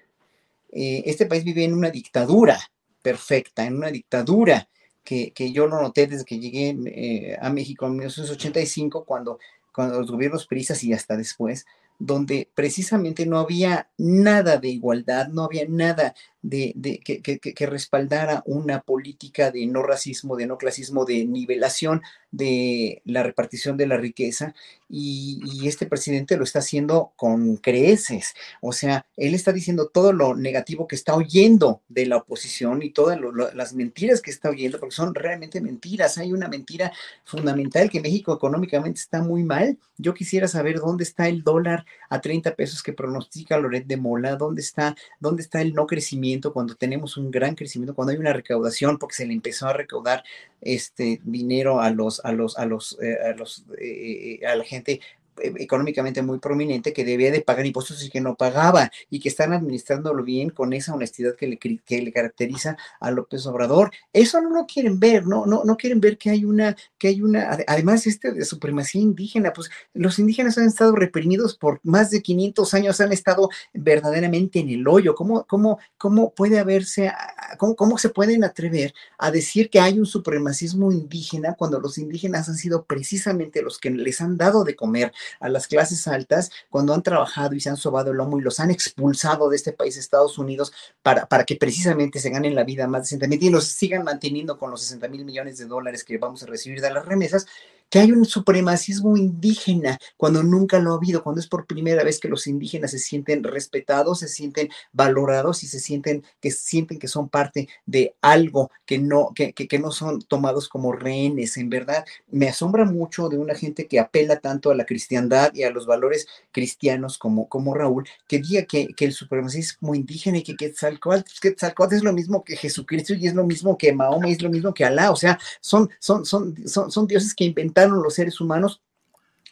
Eh, 0.71 1.03
este 1.05 1.27
país 1.27 1.43
vive 1.43 1.63
en 1.63 1.75
una 1.75 1.91
dictadura 1.91 2.59
perfecta, 3.03 3.65
en 3.65 3.75
una 3.75 3.91
dictadura 3.91 4.67
que, 5.03 5.31
que 5.31 5.51
yo 5.51 5.67
lo 5.67 5.79
noté 5.79 6.07
desde 6.07 6.25
que 6.25 6.39
llegué 6.39 6.75
eh, 6.87 7.37
a 7.39 7.51
México 7.51 7.85
en 7.85 7.97
1985, 7.97 9.05
cuando, 9.05 9.37
cuando 9.71 9.99
los 9.99 10.09
gobiernos 10.09 10.47
prisas 10.47 10.83
y 10.83 10.93
hasta 10.93 11.15
después, 11.15 11.67
donde 11.99 12.49
precisamente 12.55 13.27
no 13.27 13.37
había 13.37 13.89
nada 13.97 14.57
de 14.57 14.69
igualdad, 14.69 15.27
no 15.27 15.43
había 15.43 15.65
nada 15.67 16.15
de, 16.41 17.01
que, 17.03 17.65
respaldara 17.65 18.43
una 18.45 18.81
política 18.81 19.51
de 19.51 19.65
no 19.65 19.83
racismo, 19.83 20.35
de 20.35 20.47
no 20.47 20.57
clasismo, 20.57 21.05
de 21.05 21.25
nivelación 21.25 22.01
de 22.31 23.01
la 23.05 23.23
repartición 23.23 23.77
de 23.77 23.87
la 23.87 23.97
riqueza. 23.97 24.53
Y, 24.89 25.67
este 25.67 25.85
presidente 25.85 26.37
lo 26.37 26.43
está 26.43 26.59
haciendo 26.59 27.11
con 27.15 27.57
creces. 27.57 28.35
O 28.61 28.71
sea, 28.71 29.05
él 29.17 29.33
está 29.33 29.51
diciendo 29.51 29.89
todo 29.89 30.13
lo 30.13 30.35
negativo 30.35 30.87
que 30.87 30.95
está 30.95 31.15
oyendo 31.15 31.81
de 31.89 32.05
la 32.05 32.17
oposición 32.17 32.81
y 32.81 32.91
todas 32.91 33.19
las 33.53 33.73
mentiras 33.73 34.21
que 34.21 34.31
está 34.31 34.49
oyendo, 34.49 34.79
porque 34.79 34.95
son 34.95 35.13
realmente 35.13 35.59
mentiras. 35.59 36.17
Hay 36.17 36.31
una 36.31 36.47
mentira 36.47 36.93
fundamental 37.25 37.89
que 37.89 38.01
México 38.01 38.33
económicamente 38.33 38.99
está 38.99 39.21
muy 39.21 39.43
mal. 39.43 39.77
Yo 39.97 40.13
quisiera 40.13 40.47
saber 40.47 40.79
dónde 40.79 41.03
está 41.03 41.27
el 41.27 41.43
dólar 41.43 41.85
a 42.09 42.21
30 42.21 42.55
pesos 42.55 42.83
que 42.83 42.93
pronostica 42.93 43.57
Loret 43.57 43.87
de 43.87 43.97
Mola, 43.97 44.35
dónde 44.35 44.61
está, 44.61 44.95
dónde 45.19 45.41
está 45.41 45.61
el 45.61 45.73
no 45.73 45.85
crecimiento 45.87 46.26
cuando 46.53 46.75
tenemos 46.75 47.17
un 47.17 47.31
gran 47.31 47.55
crecimiento, 47.55 47.95
cuando 47.95 48.11
hay 48.11 48.17
una 48.17 48.33
recaudación, 48.33 48.97
porque 48.97 49.15
se 49.15 49.25
le 49.25 49.33
empezó 49.33 49.67
a 49.67 49.73
recaudar 49.73 50.23
este 50.61 51.21
dinero 51.23 51.79
a 51.79 51.89
los, 51.89 52.23
a 52.25 52.31
los, 52.31 52.57
a 52.57 52.65
los, 52.65 52.97
eh, 53.01 53.17
a 53.23 53.33
los, 53.35 53.65
eh, 53.79 54.39
eh, 54.41 54.45
a 54.45 54.55
la 54.55 54.63
gente 54.63 54.99
económicamente 55.41 56.21
muy 56.21 56.39
prominente 56.39 56.93
que 56.93 57.05
debía 57.05 57.31
de 57.31 57.41
pagar 57.41 57.65
impuestos 57.65 58.03
y 58.03 58.09
que 58.09 58.21
no 58.21 58.35
pagaba 58.35 58.91
y 59.09 59.19
que 59.19 59.29
están 59.29 59.53
administrándolo 59.53 60.23
bien 60.23 60.49
con 60.49 60.73
esa 60.73 60.93
honestidad 60.93 61.35
que 61.35 61.47
le, 61.47 61.57
que 61.57 62.01
le 62.01 62.11
caracteriza 62.11 62.77
a 62.99 63.11
López 63.11 63.45
Obrador. 63.45 63.91
Eso 64.13 64.41
no 64.41 64.49
lo 64.49 64.65
quieren 64.65 64.99
ver, 64.99 65.25
no, 65.25 65.45
no, 65.45 65.63
no 65.63 65.77
quieren 65.77 65.99
ver 65.99 66.17
que 66.17 66.29
hay 66.29 66.45
una, 66.45 66.75
que 66.97 67.09
hay 67.09 67.21
una, 67.21 67.57
además 67.67 68.07
este 68.07 68.31
de 68.31 68.45
supremacía 68.45 69.01
indígena, 69.01 69.53
pues 69.53 69.69
los 69.93 70.19
indígenas 70.19 70.57
han 70.57 70.67
estado 70.67 70.95
reprimidos 70.95 71.55
por 71.55 71.79
más 71.83 72.09
de 72.11 72.21
500 72.21 72.73
años, 72.73 73.01
han 73.01 73.11
estado 73.11 73.49
verdaderamente 73.73 74.59
en 74.59 74.69
el 74.69 74.87
hoyo. 74.87 75.15
¿Cómo, 75.15 75.45
cómo, 75.45 75.79
cómo 75.97 76.33
puede 76.33 76.59
haberse, 76.59 77.11
cómo, 77.57 77.75
cómo 77.75 77.97
se 77.97 78.09
pueden 78.09 78.43
atrever 78.43 78.93
a 79.17 79.31
decir 79.31 79.69
que 79.69 79.79
hay 79.79 79.99
un 79.99 80.05
supremacismo 80.05 80.91
indígena 80.91 81.55
cuando 81.57 81.79
los 81.79 81.97
indígenas 81.97 82.49
han 82.49 82.55
sido 82.55 82.85
precisamente 82.85 83.61
los 83.61 83.79
que 83.79 83.89
les 83.89 84.21
han 84.21 84.37
dado 84.37 84.63
de 84.63 84.75
comer, 84.75 85.11
a 85.39 85.49
las 85.49 85.67
clases 85.67 86.07
altas 86.07 86.51
cuando 86.69 86.93
han 86.93 87.03
trabajado 87.03 87.55
y 87.55 87.59
se 87.59 87.69
han 87.69 87.77
sobado 87.77 88.11
el 88.11 88.17
lomo 88.17 88.39
y 88.39 88.41
los 88.41 88.59
han 88.59 88.71
expulsado 88.71 89.49
de 89.49 89.55
este 89.55 89.73
país, 89.73 89.97
Estados 89.97 90.37
Unidos, 90.37 90.73
para, 91.01 91.27
para 91.27 91.45
que 91.45 91.55
precisamente 91.55 92.19
se 92.19 92.29
ganen 92.29 92.55
la 92.55 92.63
vida 92.63 92.87
más 92.87 93.03
decentemente 93.03 93.45
y 93.45 93.49
los 93.49 93.65
sigan 93.65 94.03
manteniendo 94.03 94.57
con 94.57 94.71
los 94.71 94.81
60 94.81 95.07
mil 95.07 95.25
millones 95.25 95.57
de 95.57 95.65
dólares 95.65 96.03
que 96.03 96.17
vamos 96.17 96.43
a 96.43 96.47
recibir 96.47 96.81
de 96.81 96.91
las 96.91 97.05
remesas, 97.05 97.47
que 97.89 97.99
hay 97.99 98.11
un 98.11 98.25
supremacismo 98.25 99.15
indígena 99.17 99.97
cuando 100.17 100.43
nunca 100.43 100.79
lo 100.79 100.93
ha 100.93 100.97
habido, 100.97 101.23
cuando 101.23 101.39
es 101.39 101.47
por 101.47 101.65
primera 101.65 102.03
vez 102.03 102.19
que 102.19 102.27
los 102.27 102.47
indígenas 102.47 102.91
se 102.91 102.99
sienten 102.99 103.43
respetados, 103.43 104.19
se 104.19 104.27
sienten 104.27 104.69
valorados 104.91 105.63
y 105.63 105.67
se 105.67 105.79
sienten 105.79 106.23
que 106.41 106.51
sienten 106.51 106.99
que 106.99 107.07
son 107.07 107.29
parte 107.29 107.69
de 107.85 108.15
algo 108.21 108.71
que 108.85 108.97
no 108.97 109.31
que, 109.33 109.53
que, 109.53 109.79
no 109.79 109.91
son 109.91 110.21
tomados 110.21 110.67
como 110.67 110.91
rehenes. 110.91 111.57
En 111.57 111.69
verdad, 111.69 112.05
me 112.27 112.49
asombra 112.49 112.85
mucho 112.85 113.29
de 113.29 113.37
una 113.37 113.55
gente 113.55 113.87
que 113.87 113.99
apela 113.99 114.39
tanto 114.39 114.71
a 114.71 114.75
la 114.75 114.85
cristiandad 114.85 115.53
y 115.53 115.63
a 115.63 115.69
los 115.69 115.85
valores 115.85 116.27
cristianos 116.51 117.17
como, 117.17 117.47
como 117.47 117.73
Raúl, 117.73 118.07
que 118.27 118.39
diga 118.39 118.63
que, 118.63 118.87
que 118.87 119.05
el 119.05 119.13
supremacismo 119.13 119.95
indígena 119.95 120.39
y 120.39 120.43
que 120.43 120.55
Quetzalcóatl, 120.55 121.23
pues, 121.23 121.39
Quetzalcóatl 121.39 121.95
es 121.95 122.03
lo 122.03 122.13
mismo 122.13 122.43
que 122.43 122.57
Jesucristo 122.57 123.13
y 123.13 123.27
es 123.27 123.33
lo 123.33 123.45
mismo 123.45 123.77
que 123.77 123.93
Mahoma 123.93 124.29
y 124.29 124.33
es 124.33 124.41
lo 124.41 124.49
mismo 124.49 124.73
que 124.73 124.83
Alá, 124.83 125.11
o 125.11 125.15
sea, 125.15 125.39
son, 125.61 125.89
son, 125.99 126.25
son, 126.25 126.55
son, 126.67 126.91
son 126.91 127.07
dioses 127.07 127.33
que 127.33 127.45
inventaron 127.45 127.76
los 127.85 128.15
seres 128.15 128.41
humanos 128.41 128.81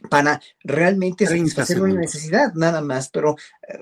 para 0.09 0.41
realmente 0.63 1.25
satisfacer 1.25 1.81
una 1.81 1.93
necesidad, 1.95 2.53
nada 2.53 2.81
más. 2.81 3.09
Pero, 3.09 3.35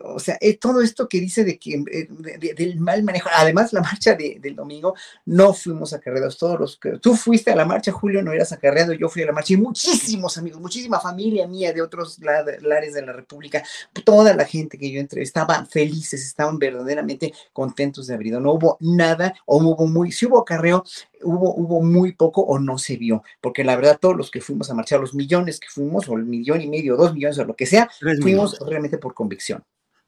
o 0.03 0.19
sea, 0.19 0.37
eh, 0.41 0.57
todo 0.57 0.81
esto 0.81 1.07
que 1.07 1.19
dice 1.19 1.43
de 1.43 1.57
que 1.57 1.83
eh, 1.91 2.53
del 2.55 2.79
mal 2.79 3.03
manejo, 3.03 3.29
además 3.33 3.73
la 3.73 3.81
marcha 3.81 4.15
del 4.15 4.55
domingo, 4.55 4.95
no 5.25 5.53
fuimos 5.53 5.93
acarreados 5.93 6.37
todos 6.37 6.59
los 6.59 6.77
que 6.77 6.99
tú 6.99 7.15
fuiste 7.15 7.51
a 7.51 7.55
la 7.55 7.65
marcha, 7.65 7.91
Julio, 7.91 8.21
no 8.21 8.31
eras 8.31 8.51
acarreado, 8.51 8.93
yo 8.93 9.09
fui 9.09 9.23
a 9.23 9.27
la 9.27 9.31
marcha 9.31 9.53
y 9.53 9.57
muchísimos 9.57 10.37
amigos, 10.37 10.61
muchísima 10.61 10.99
familia 10.99 11.47
mía 11.47 11.73
de 11.73 11.81
otros 11.81 12.19
lares 12.19 12.93
de 12.93 13.01
la 13.01 13.13
República, 13.13 13.63
toda 14.05 14.33
la 14.33 14.45
gente 14.45 14.77
que 14.77 14.91
yo 14.91 14.99
entrevistaba 14.99 15.65
felices, 15.65 16.25
estaban 16.25 16.59
verdaderamente 16.59 17.33
contentos 17.51 18.07
de 18.07 18.15
haber 18.15 18.27
ido. 18.27 18.39
No 18.39 18.53
hubo 18.53 18.77
nada, 18.79 19.33
o 19.45 19.57
hubo 19.57 19.87
muy, 19.87 20.11
si 20.11 20.25
hubo 20.25 20.39
acarreo, 20.39 20.83
hubo, 21.23 21.53
hubo 21.55 21.81
muy 21.81 22.13
poco 22.13 22.41
o 22.41 22.59
no 22.59 22.77
se 22.77 22.97
vio, 22.97 23.23
porque 23.41 23.63
la 23.63 23.75
verdad 23.75 23.97
todos 23.99 24.15
los 24.15 24.31
que 24.31 24.41
fuimos 24.41 24.69
a 24.69 24.73
marchar, 24.73 24.99
los 24.99 25.13
millones 25.13 25.59
que 25.59 25.67
fuimos, 25.69 26.07
o 26.09 26.15
el 26.15 26.25
millón 26.25 26.61
y 26.61 26.67
medio, 26.67 26.95
dos 26.95 27.13
millones 27.13 27.37
o 27.39 27.45
lo 27.45 27.55
que 27.55 27.65
sea, 27.65 27.89
fuimos 28.21 28.59
realmente 28.59 28.97
por 28.97 29.13
convicción. 29.13 29.63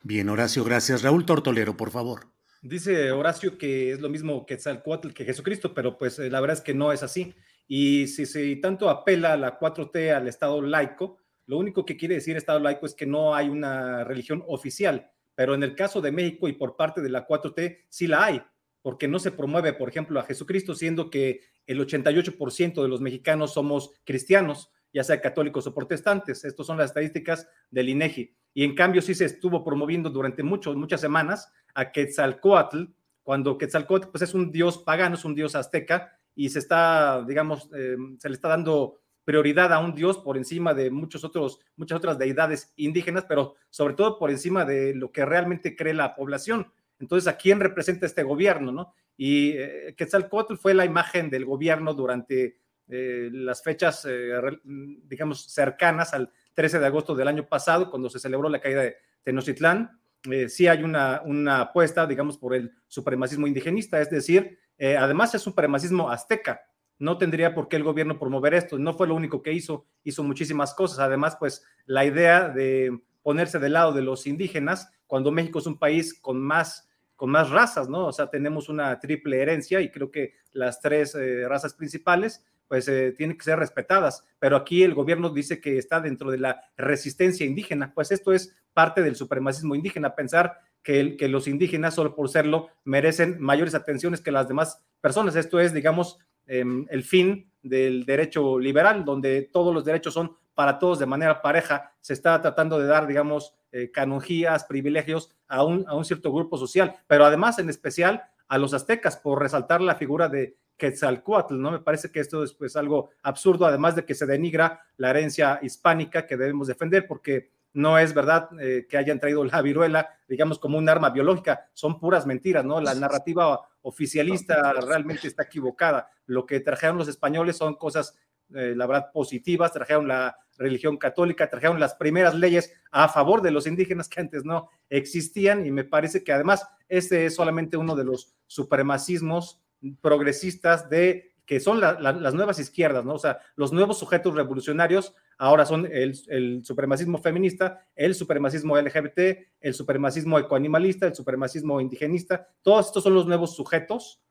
Bien, 0.07 0.29
Horacio, 0.29 0.63
gracias. 0.63 1.01
Raúl 1.01 1.25
Tortolero, 1.25 1.75
por 1.75 1.89
favor. 1.89 2.27
Dice 2.61 3.11
Horacio 3.11 3.57
que 3.57 3.91
es 3.91 4.01
lo 4.01 4.07
mismo 4.07 4.45
que 4.45 4.55
Tzalcoatl 4.55 5.13
que 5.13 5.25
Jesucristo, 5.25 5.73
pero 5.73 5.97
pues 5.97 6.19
eh, 6.19 6.29
la 6.29 6.39
verdad 6.41 6.57
es 6.57 6.63
que 6.63 6.75
no 6.75 6.91
es 6.91 7.01
así. 7.01 7.33
Y 7.67 8.05
si 8.05 8.27
se 8.27 8.55
tanto 8.57 8.91
apela 8.91 9.33
a 9.33 9.37
la 9.37 9.59
4T 9.59 10.15
al 10.15 10.27
Estado 10.27 10.61
laico, 10.61 11.17
lo 11.47 11.57
único 11.57 11.87
que 11.87 11.97
quiere 11.97 12.13
decir 12.13 12.37
Estado 12.37 12.59
laico 12.59 12.85
es 12.85 12.93
que 12.93 13.07
no 13.07 13.33
hay 13.33 13.49
una 13.49 14.03
religión 14.03 14.43
oficial, 14.45 15.09
pero 15.33 15.55
en 15.55 15.63
el 15.63 15.73
caso 15.73 16.01
de 16.01 16.11
México 16.11 16.47
y 16.47 16.53
por 16.53 16.75
parte 16.75 17.01
de 17.01 17.09
la 17.09 17.27
4T 17.27 17.85
sí 17.89 18.05
la 18.05 18.25
hay 18.25 18.43
porque 18.83 19.07
no 19.07 19.17
se 19.17 19.31
promueve, 19.31 19.73
por 19.73 19.89
ejemplo, 19.89 20.19
a 20.19 20.23
Jesucristo, 20.23 20.75
siendo 20.75 21.09
que 21.09 21.41
el 21.65 21.79
88% 21.79 22.83
de 22.83 22.87
los 22.87 23.01
mexicanos 23.01 23.53
somos 23.53 23.89
cristianos, 24.03 24.69
ya 24.95 25.03
sea 25.03 25.19
católicos 25.19 25.67
o 25.67 25.73
protestantes. 25.73 26.45
Estas 26.45 26.65
son 26.65 26.77
las 26.77 26.91
estadísticas 26.91 27.49
del 27.69 27.89
INEGI. 27.89 28.33
Y 28.53 28.63
en 28.63 28.73
cambio 28.75 29.01
sí 29.01 29.13
se 29.13 29.25
estuvo 29.25 29.61
promoviendo 29.61 30.09
durante 30.09 30.41
muchos, 30.41 30.77
muchas 30.77 31.01
semanas 31.01 31.51
a 31.73 31.91
Quetzalcoatl, 31.91 32.85
cuando 33.21 33.57
Quetzalcoatl 33.57 34.07
pues, 34.07 34.21
es 34.21 34.33
un 34.33 34.53
dios 34.53 34.77
pagano, 34.77 35.15
es 35.15 35.25
un 35.25 35.35
dios 35.35 35.53
azteca, 35.53 36.17
y 36.33 36.47
se 36.47 36.59
está, 36.59 37.25
digamos, 37.27 37.69
eh, 37.75 37.97
se 38.19 38.29
le 38.29 38.35
está 38.35 38.47
dando 38.47 39.01
prioridad 39.25 39.73
a 39.73 39.79
un 39.79 39.93
dios 39.93 40.17
por 40.19 40.37
encima 40.37 40.73
de 40.73 40.89
muchos 40.89 41.25
otros, 41.25 41.59
muchas 41.75 41.97
otras 41.97 42.17
deidades 42.17 42.71
indígenas, 42.77 43.25
pero 43.27 43.55
sobre 43.69 43.95
todo 43.95 44.17
por 44.17 44.31
encima 44.31 44.63
de 44.63 44.95
lo 44.95 45.11
que 45.11 45.25
realmente 45.25 45.75
cree 45.75 45.93
la 45.93 46.15
población. 46.15 46.71
Entonces, 46.99 47.27
¿a 47.27 47.35
quién 47.35 47.59
representa 47.59 48.05
este 48.05 48.23
gobierno? 48.23 48.71
¿no? 48.71 48.93
Y 49.17 49.57
eh, 49.57 49.93
Quetzalcoatl 49.97 50.55
fue 50.55 50.73
la 50.73 50.85
imagen 50.85 51.29
del 51.29 51.43
gobierno 51.43 51.93
durante 51.93 52.61
eh, 52.87 53.29
las 53.31 53.63
fechas, 53.63 54.05
eh, 54.07 54.31
digamos, 54.63 55.51
cercanas 55.51 56.13
al 56.13 56.31
13 56.53 56.79
de 56.79 56.85
agosto 56.85 57.15
del 57.15 57.27
año 57.27 57.47
pasado, 57.47 57.89
cuando 57.89 58.09
se 58.09 58.19
celebró 58.19 58.49
la 58.49 58.61
caída 58.61 58.81
de 58.81 58.97
Tenochtitlán. 59.23 59.99
Eh, 60.31 60.49
sí 60.49 60.67
hay 60.67 60.83
una, 60.83 61.21
una 61.25 61.61
apuesta, 61.61 62.05
digamos, 62.05 62.37
por 62.37 62.55
el 62.55 62.73
supremacismo 62.87 63.47
indigenista, 63.47 63.99
es 64.01 64.09
decir, 64.09 64.59
además 64.77 65.33
es 65.33 65.41
supremacismo 65.41 66.09
azteca, 66.09 66.61
no 66.97 67.17
tendría 67.17 67.53
por 67.53 67.67
qué 67.67 67.75
el 67.75 67.83
gobierno 67.83 68.19
promover 68.19 68.53
esto. 68.53 68.77
No 68.77 68.93
fue 68.93 69.07
lo 69.07 69.15
único 69.15 69.41
que 69.41 69.53
hizo, 69.53 69.85
hizo 70.03 70.23
muchísimas 70.23 70.73
cosas. 70.73 70.99
Además, 70.99 71.35
pues 71.37 71.65
la 71.85 72.05
idea 72.05 72.49
de 72.49 73.01
ponerse 73.21 73.59
del 73.59 73.73
lado 73.73 73.91
de 73.91 74.01
los 74.01 74.27
indígenas, 74.27 74.91
cuando 75.07 75.31
México 75.31 75.59
es 75.59 75.65
un 75.65 75.77
país 75.77 76.13
con 76.13 76.41
más, 76.41 76.89
con 77.15 77.29
más 77.29 77.49
razas, 77.49 77.89
¿no? 77.89 78.07
O 78.07 78.11
sea, 78.11 78.29
tenemos 78.29 78.69
una 78.69 78.99
triple 78.99 79.41
herencia 79.41 79.81
y 79.81 79.89
creo 79.89 80.11
que 80.11 80.33
las 80.51 80.81
tres 80.81 81.15
eh, 81.15 81.47
razas 81.47 81.73
principales, 81.73 82.45
pues 82.67 82.87
eh, 82.87 83.13
tienen 83.15 83.37
que 83.37 83.43
ser 83.43 83.59
respetadas. 83.59 84.25
Pero 84.39 84.55
aquí 84.55 84.83
el 84.83 84.93
gobierno 84.93 85.29
dice 85.29 85.61
que 85.61 85.77
está 85.77 85.99
dentro 85.99 86.31
de 86.31 86.39
la 86.39 86.61
resistencia 86.77 87.45
indígena. 87.45 87.93
Pues 87.93 88.11
esto 88.11 88.33
es 88.33 88.55
parte 88.73 89.01
del 89.01 89.15
supremacismo 89.15 89.75
indígena, 89.75 90.15
pensar 90.15 90.59
que, 90.83 91.15
los 91.29 91.47
indígenas, 91.47 91.95
solo 91.95 92.15
por 92.15 92.29
serlo, 92.29 92.69
merecen 92.83 93.37
mayores 93.39 93.73
atenciones 93.73 94.21
que 94.21 94.31
las 94.31 94.47
demás 94.47 94.83
personas. 95.01 95.35
Esto 95.35 95.59
es, 95.59 95.73
digamos, 95.73 96.19
Em, 96.47 96.85
el 96.91 97.03
fin 97.03 97.49
del 97.63 98.05
derecho 98.05 98.59
liberal, 98.59 99.03
donde 99.03 99.49
todos 99.51 99.73
los 99.73 99.83
derechos 99.83 100.13
son 100.13 100.37
para 100.55 100.79
todos 100.79 100.99
de 100.99 101.05
manera 101.05 101.41
pareja, 101.41 101.93
se 102.01 102.13
está 102.13 102.41
tratando 102.41 102.79
de 102.79 102.87
dar, 102.87 103.07
digamos, 103.07 103.53
eh, 103.71 103.91
canonjías, 103.91 104.63
privilegios 104.63 105.35
a 105.47 105.63
un, 105.63 105.85
a 105.87 105.95
un 105.95 106.05
cierto 106.05 106.31
grupo 106.31 106.57
social, 106.57 106.95
pero 107.07 107.25
además 107.25 107.59
en 107.59 107.69
especial 107.69 108.23
a 108.47 108.57
los 108.57 108.73
aztecas 108.73 109.17
por 109.17 109.41
resaltar 109.41 109.81
la 109.81 109.95
figura 109.95 110.29
de 110.29 110.57
Quetzalcoatl, 110.77 111.59
¿no? 111.59 111.71
Me 111.71 111.79
parece 111.79 112.11
que 112.11 112.19
esto 112.19 112.43
es 112.43 112.53
pues 112.53 112.75
algo 112.75 113.09
absurdo, 113.23 113.65
además 113.65 113.95
de 113.95 114.05
que 114.05 114.15
se 114.15 114.25
denigra 114.25 114.81
la 114.97 115.09
herencia 115.09 115.59
hispánica 115.61 116.25
que 116.25 116.37
debemos 116.37 116.67
defender, 116.67 117.07
porque 117.07 117.51
no 117.73 117.99
es 117.99 118.13
verdad 118.13 118.49
eh, 118.59 118.87
que 118.89 118.97
hayan 118.97 119.19
traído 119.19 119.43
la 119.43 119.61
viruela, 119.61 120.09
digamos, 120.27 120.59
como 120.59 120.77
un 120.77 120.87
arma 120.87 121.09
biológica, 121.09 121.69
son 121.73 121.99
puras 121.99 122.25
mentiras, 122.25 122.63
¿no? 122.63 122.79
La 122.79 122.95
narrativa 122.95 123.59
oficialista 123.81 124.73
realmente 124.73 125.27
está 125.27 125.43
equivocada. 125.43 126.09
Lo 126.25 126.45
que 126.45 126.61
trajeron 126.61 126.97
los 126.97 127.09
españoles 127.09 127.57
son 127.57 127.75
cosas, 127.75 128.15
eh, 128.53 128.73
la 128.75 128.87
verdad, 128.87 129.11
positivas, 129.11 129.73
trajeron 129.73 130.07
la 130.07 130.37
religión 130.57 130.97
católica, 130.97 131.49
trajeron 131.49 131.79
las 131.79 131.95
primeras 131.95 132.35
leyes 132.35 132.73
a 132.91 133.07
favor 133.07 133.41
de 133.41 133.51
los 133.51 133.67
indígenas 133.67 134.09
que 134.09 134.21
antes 134.21 134.45
no 134.45 134.69
existían 134.89 135.65
y 135.65 135.71
me 135.71 135.83
parece 135.83 136.23
que 136.23 136.33
además 136.33 136.67
este 136.87 137.25
es 137.25 137.35
solamente 137.35 137.77
uno 137.77 137.95
de 137.95 138.05
los 138.05 138.33
supremacismos 138.47 139.61
progresistas 140.01 140.89
de 140.89 141.35
que 141.45 141.59
son 141.59 141.79
las 141.79 142.33
nuevas 142.33 142.57
izquierdas, 142.57 143.05
¿no? 143.05 143.13
O 143.13 143.19
sea, 143.19 143.39
los 143.55 143.71
nuevos 143.71 143.99
sujetos 143.99 144.33
revolucionarios 144.33 145.13
ahora 145.37 145.65
son 145.65 145.87
el, 145.91 146.63
supremacismo 146.63 147.19
feminista, 147.19 147.85
el 147.95 148.15
supremacismo 148.15 148.79
LGBT, 148.79 149.19
el 149.61 149.73
supremacismo 149.73 150.39
ecoanimalista, 150.39 151.05
el 151.05 151.15
supremacismo 151.15 151.79
indigenista, 151.79 152.47
todos 152.63 152.87
estos 152.87 153.03
son 153.03 153.13
los 153.13 153.27
nuevos 153.27 153.55
sujetos. 153.55 154.21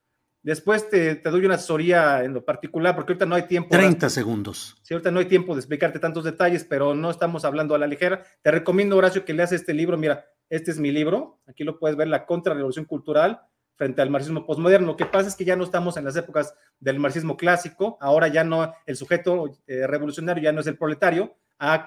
Después 0.44 0.90
te, 0.90 1.16
doy 1.16 1.46
una 1.46 1.54
asesoría 1.54 2.22
en 2.22 2.34
lo 2.34 2.44
particular, 2.44 2.94
porque 2.94 3.12
ahorita 3.12 3.24
no 3.24 3.34
hay 3.34 3.48
tiempo. 3.48 3.70
30 3.70 4.10
segundos. 4.10 4.76
Sí, 4.82 4.92
ahorita 4.92 5.10
no 5.10 5.18
hay 5.18 5.24
tiempo 5.24 5.54
de 5.54 5.60
explicarte 5.60 5.98
tantos 5.98 6.22
detalles, 6.22 6.64
pero 6.64 6.94
no 6.94 7.10
estamos 7.10 7.46
hablando 7.46 7.74
a 7.74 7.78
la 7.78 7.86
ligera. 7.86 8.22
Te 8.42 8.50
recomiendo, 8.50 8.96
Horacio, 8.96 9.24
que 9.24 9.32
leas 9.32 9.52
este 9.52 9.72
libro. 9.72 9.96
Mira, 9.96 10.26
este 10.50 10.70
es 10.70 10.78
mi 10.78 10.92
libro. 10.92 11.40
Aquí 11.48 11.64
lo 11.64 11.78
puedes 11.78 11.96
ver, 11.96 12.08
La 12.08 12.26
Contrarrevolución 12.26 12.84
Cultural 12.84 13.40
frente 13.74 14.02
al 14.02 14.10
marxismo 14.10 14.46
postmoderno. 14.46 14.88
Lo 14.88 14.96
que 14.96 15.06
pasa 15.06 15.28
es 15.28 15.34
que 15.34 15.46
ya 15.46 15.56
no 15.56 15.64
estamos 15.64 15.96
en 15.96 16.04
las 16.04 16.14
épocas 16.14 16.54
del 16.78 17.00
marxismo 17.00 17.36
clásico, 17.36 17.98
ahora 18.00 18.28
ya 18.28 18.44
no, 18.44 18.72
el 18.86 18.96
sujeto 18.96 19.58
eh, 19.66 19.86
revolucionario 19.86 20.44
ya 20.44 20.52
no 20.52 20.60
es 20.60 20.66
el 20.66 20.78
proletario, 20.78 21.36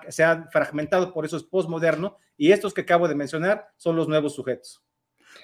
se 0.10 0.24
ha 0.24 0.48
fragmentado, 0.52 1.14
por 1.14 1.26
eso 1.26 1.38
es 1.38 1.44
postmoderno, 1.44 2.18
y 2.36 2.52
estos 2.52 2.74
que 2.74 2.82
acabo 2.82 3.08
de 3.08 3.16
mencionar 3.16 3.70
son 3.78 3.96
los 3.96 4.08
nuevos 4.08 4.36
sujetos. 4.36 4.84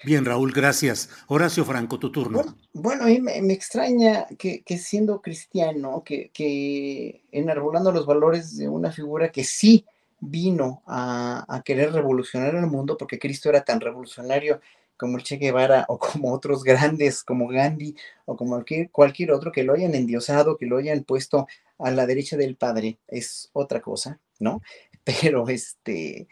Bien, 0.04 0.26
Raúl, 0.26 0.52
gracias. 0.52 1.10
Horacio 1.28 1.64
Franco, 1.66 2.00
tu 2.00 2.12
turno. 2.12 2.58
Bueno, 2.74 3.04
a 3.04 3.08
mí 3.08 3.20
me, 3.20 3.54
extraña 3.54 4.28
que, 4.38 4.64
siendo 4.78 5.22
cristiano, 5.22 6.04
que, 6.04 7.24
enarbolando 7.32 7.92
los 7.92 8.06
valores 8.06 8.58
de 8.58 8.68
una 8.68 8.92
figura 8.92 9.32
que 9.32 9.44
sí 9.44 9.86
vino 10.20 10.84
a, 10.88 11.62
querer 11.66 11.94
revolucionar 11.94 12.56
el 12.56 12.68
mundo, 12.68 12.98
porque 12.98 13.20
Cristo 13.20 13.50
era 13.50 13.64
tan 13.64 13.80
revolucionario 13.80 14.60
como 14.98 15.18
el 15.18 15.24
Che 15.24 15.38
Guevara 15.38 15.86
o 15.88 15.98
como 15.98 16.34
otros 16.34 16.64
grandes 16.64 17.24
como 17.24 17.48
Gandhi 17.48 17.96
o 18.26 18.38
como 18.38 18.64
cualquier 18.92 19.32
otro 19.32 19.52
que 19.52 19.64
lo 19.64 19.74
hayan 19.74 19.96
endiosado, 19.96 20.58
que 20.58 20.66
lo 20.66 20.78
hayan 20.78 21.04
puesto 21.04 21.48
a 21.80 21.92
la 21.92 22.06
derecha 22.06 22.38
del 22.38 22.56
Padre, 22.56 23.00
es 23.08 23.50
otra 23.54 23.82
cosa, 23.82 24.20
¿no? 24.40 24.62
Pero 25.04 25.50
este, 25.50 26.28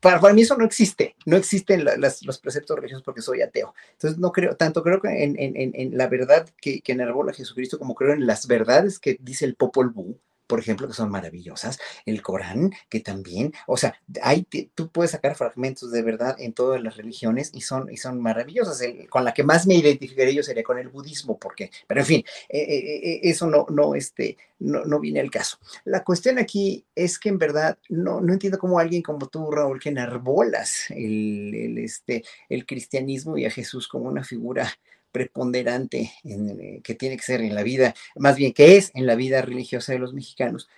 para, 0.00 0.20
para, 0.20 0.34
mí 0.34 0.42
eso 0.42 0.56
no 0.56 0.64
existe, 0.64 1.16
no 1.24 1.36
existen 1.36 1.84
los 1.84 2.38
preceptos 2.38 2.76
religiosos 2.76 3.02
porque 3.02 3.22
soy 3.22 3.42
ateo. 3.42 3.74
Entonces 3.92 4.18
no 4.18 4.32
creo, 4.32 4.56
tanto 4.56 4.82
creo 4.82 5.00
que 5.00 5.24
en, 5.24 5.96
la 5.96 6.08
verdad 6.08 6.48
que, 6.60 6.80
que 6.80 6.92
enarbola 6.92 7.32
Jesucristo 7.32 7.78
como 7.78 7.94
creo 7.94 8.12
en 8.12 8.26
las 8.26 8.46
verdades 8.46 8.98
que 8.98 9.16
dice 9.20 9.44
el 9.44 9.54
Popol 9.54 9.90
Vuh, 9.90 10.18
por 10.46 10.60
ejemplo, 10.60 10.86
que 10.86 10.94
son 10.94 11.10
maravillosas, 11.10 11.78
el 12.06 12.22
Corán, 12.22 12.72
que 12.88 13.00
también, 13.00 13.52
o 13.66 13.76
sea, 13.76 13.94
hay, 14.22 14.46
tú 14.74 14.90
puedes 14.90 15.12
sacar 15.12 15.34
fragmentos 15.34 15.90
de 15.90 16.02
verdad 16.02 16.36
en 16.38 16.52
todas 16.52 16.82
las 16.82 16.96
religiones 16.96 17.50
y 17.54 17.62
son, 17.62 17.90
y 17.90 17.96
son 17.96 18.20
maravillosas. 18.20 18.82
con 19.08 19.24
la 19.24 19.34
que 19.34 19.44
más 19.44 19.66
me 19.66 19.74
identificaría 19.74 20.34
yo 20.34 20.42
sería 20.42 20.62
con 20.62 20.78
el 20.78 20.88
budismo, 20.88 21.38
porque, 21.38 21.70
pero 21.86 22.00
en 22.00 22.06
fin, 22.06 22.24
eh, 22.48 22.58
eh, 22.58 23.00
eh, 23.02 23.20
eso 23.24 23.46
no, 23.46 23.66
no, 23.70 23.94
este, 23.94 24.36
no, 24.58 24.84
no 24.84 25.00
viene 25.00 25.20
al 25.20 25.30
caso. 25.30 25.58
La 25.84 26.04
cuestión 26.04 26.38
aquí 26.38 26.84
es 26.94 27.18
que 27.18 27.28
en 27.28 27.38
verdad 27.38 27.78
no, 27.88 28.20
no 28.20 28.32
entiendo 28.32 28.58
cómo 28.58 28.78
alguien 28.78 29.02
como 29.02 29.28
tú, 29.28 29.50
Raúl, 29.50 29.80
que 29.80 29.90
enarbolas 29.90 30.90
el, 30.90 31.54
el, 31.54 31.78
este, 31.78 32.24
el 32.48 32.66
cristianismo 32.66 33.36
y 33.38 33.46
a 33.46 33.50
Jesús 33.50 33.88
como 33.88 34.08
una 34.08 34.24
figura 34.24 34.72
preponderante 35.12 36.12
eh, 36.24 36.80
que 36.82 36.94
tiene 36.94 37.16
que 37.16 37.22
ser 37.22 37.42
en 37.42 37.54
la 37.54 37.62
vida, 37.62 37.94
más 38.16 38.36
bien 38.36 38.52
que 38.52 38.76
es 38.76 38.90
en 38.94 39.06
la 39.06 39.14
vida 39.14 39.42
religiosa 39.42 39.92
de 39.92 39.98
los 39.98 40.14
mexicanos, 40.14 40.68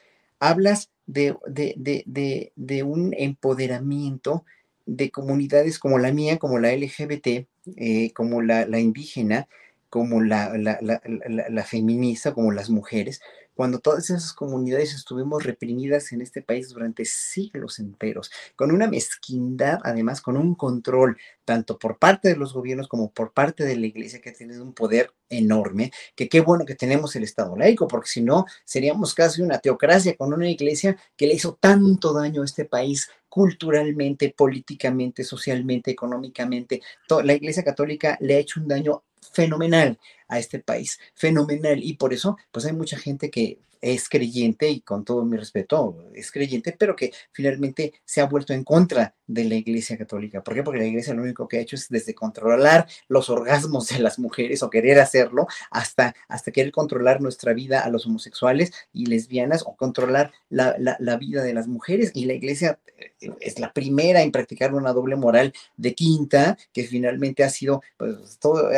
hablas 0.40 0.90
de, 1.06 1.34
de, 1.46 2.82
un 2.82 3.14
empoderamiento 3.16 4.44
de 4.86 5.10
comunidades 5.10 5.78
como 5.78 5.98
la 5.98 6.12
mía, 6.12 6.38
como 6.38 6.58
la 6.58 6.74
LGBT, 6.74 7.46
eh, 7.76 8.12
como 8.12 8.42
la, 8.42 8.78
indígena, 8.78 9.48
como 9.88 10.20
la, 10.20 10.56
la, 10.58 11.64
feminista, 11.64 12.34
como 12.34 12.52
las 12.52 12.68
mujeres, 12.68 13.20
cuando 13.54 13.78
todas 13.78 14.10
esas 14.10 14.32
comunidades 14.32 14.94
estuvimos 14.94 15.42
reprimidas 15.44 16.12
en 16.12 16.20
este 16.20 16.42
país 16.42 16.68
durante 16.68 17.04
siglos 17.04 17.78
enteros, 17.78 18.30
con 18.56 18.72
una 18.72 18.86
mezquindad, 18.86 19.80
además, 19.84 20.20
con 20.20 20.36
un 20.36 20.54
control, 20.54 21.16
tanto 21.44 21.78
por 21.78 21.98
parte 21.98 22.28
de 22.28 22.36
los 22.36 22.52
gobiernos 22.52 22.88
como 22.88 23.10
por 23.10 23.32
parte 23.32 23.64
de 23.64 23.76
la 23.76 23.86
iglesia, 23.86 24.20
que 24.20 24.30
ha 24.30 24.34
tenido 24.34 24.62
un 24.62 24.72
poder 24.72 25.12
enorme, 25.28 25.92
que 26.14 26.28
qué 26.28 26.40
bueno 26.40 26.64
que 26.64 26.74
tenemos 26.74 27.16
el 27.16 27.24
Estado 27.24 27.56
laico, 27.56 27.88
porque 27.88 28.08
si 28.08 28.22
no, 28.22 28.46
seríamos 28.64 29.14
casi 29.14 29.42
una 29.42 29.58
teocracia 29.58 30.16
con 30.16 30.32
una 30.32 30.48
iglesia 30.48 30.96
que 31.16 31.26
le 31.26 31.34
hizo 31.34 31.54
tanto 31.60 32.12
daño 32.12 32.42
a 32.42 32.44
este 32.44 32.64
país 32.64 33.08
culturalmente, 33.28 34.32
políticamente, 34.36 35.24
socialmente, 35.24 35.90
económicamente. 35.90 36.80
La 37.24 37.34
Iglesia 37.34 37.64
Católica 37.64 38.16
le 38.20 38.36
ha 38.36 38.38
hecho 38.38 38.60
un 38.60 38.68
daño 38.68 39.02
fenomenal 39.32 39.98
a 40.28 40.38
este 40.38 40.58
país, 40.58 40.98
fenomenal. 41.14 41.82
Y 41.82 41.94
por 41.94 42.12
eso, 42.12 42.36
pues 42.50 42.66
hay 42.66 42.72
mucha 42.72 42.98
gente 42.98 43.30
que 43.30 43.58
es 43.84 44.08
creyente 44.08 44.70
y 44.70 44.80
con 44.80 45.04
todo 45.04 45.26
mi 45.26 45.36
respeto 45.36 46.10
es 46.14 46.30
creyente, 46.30 46.74
pero 46.78 46.96
que 46.96 47.12
finalmente 47.32 47.92
se 48.06 48.22
ha 48.22 48.24
vuelto 48.24 48.54
en 48.54 48.64
contra 48.64 49.14
de 49.26 49.44
la 49.44 49.56
Iglesia 49.56 49.98
Católica. 49.98 50.42
¿Por 50.42 50.54
qué? 50.54 50.62
Porque 50.62 50.80
la 50.80 50.86
Iglesia 50.86 51.12
lo 51.12 51.22
único 51.22 51.46
que 51.46 51.58
ha 51.58 51.60
hecho 51.60 51.76
es 51.76 51.90
desde 51.90 52.14
controlar 52.14 52.86
los 53.08 53.28
orgasmos 53.28 53.88
de 53.88 53.98
las 53.98 54.18
mujeres 54.18 54.62
o 54.62 54.70
querer 54.70 55.00
hacerlo 55.00 55.48
hasta, 55.70 56.14
hasta 56.28 56.50
querer 56.50 56.72
controlar 56.72 57.20
nuestra 57.20 57.52
vida 57.52 57.80
a 57.80 57.90
los 57.90 58.06
homosexuales 58.06 58.72
y 58.94 59.04
lesbianas 59.04 59.62
o 59.66 59.76
controlar 59.76 60.32
la, 60.48 60.76
la, 60.78 61.16
vida 61.18 61.42
de 61.42 61.52
las 61.52 61.68
mujeres. 61.68 62.10
Y 62.14 62.24
la 62.24 62.32
Iglesia 62.32 62.78
eh, 63.20 63.32
es 63.40 63.58
la 63.58 63.70
primera 63.72 64.22
en 64.22 64.32
practicar 64.32 64.72
una 64.72 64.94
doble 64.94 65.16
moral 65.16 65.52
de 65.76 65.94
quinta 65.94 66.56
que 66.72 66.84
finalmente 66.84 67.44
ha 67.44 67.50
sido, 67.50 67.82
pues 67.98 68.38
todo, 68.40 68.70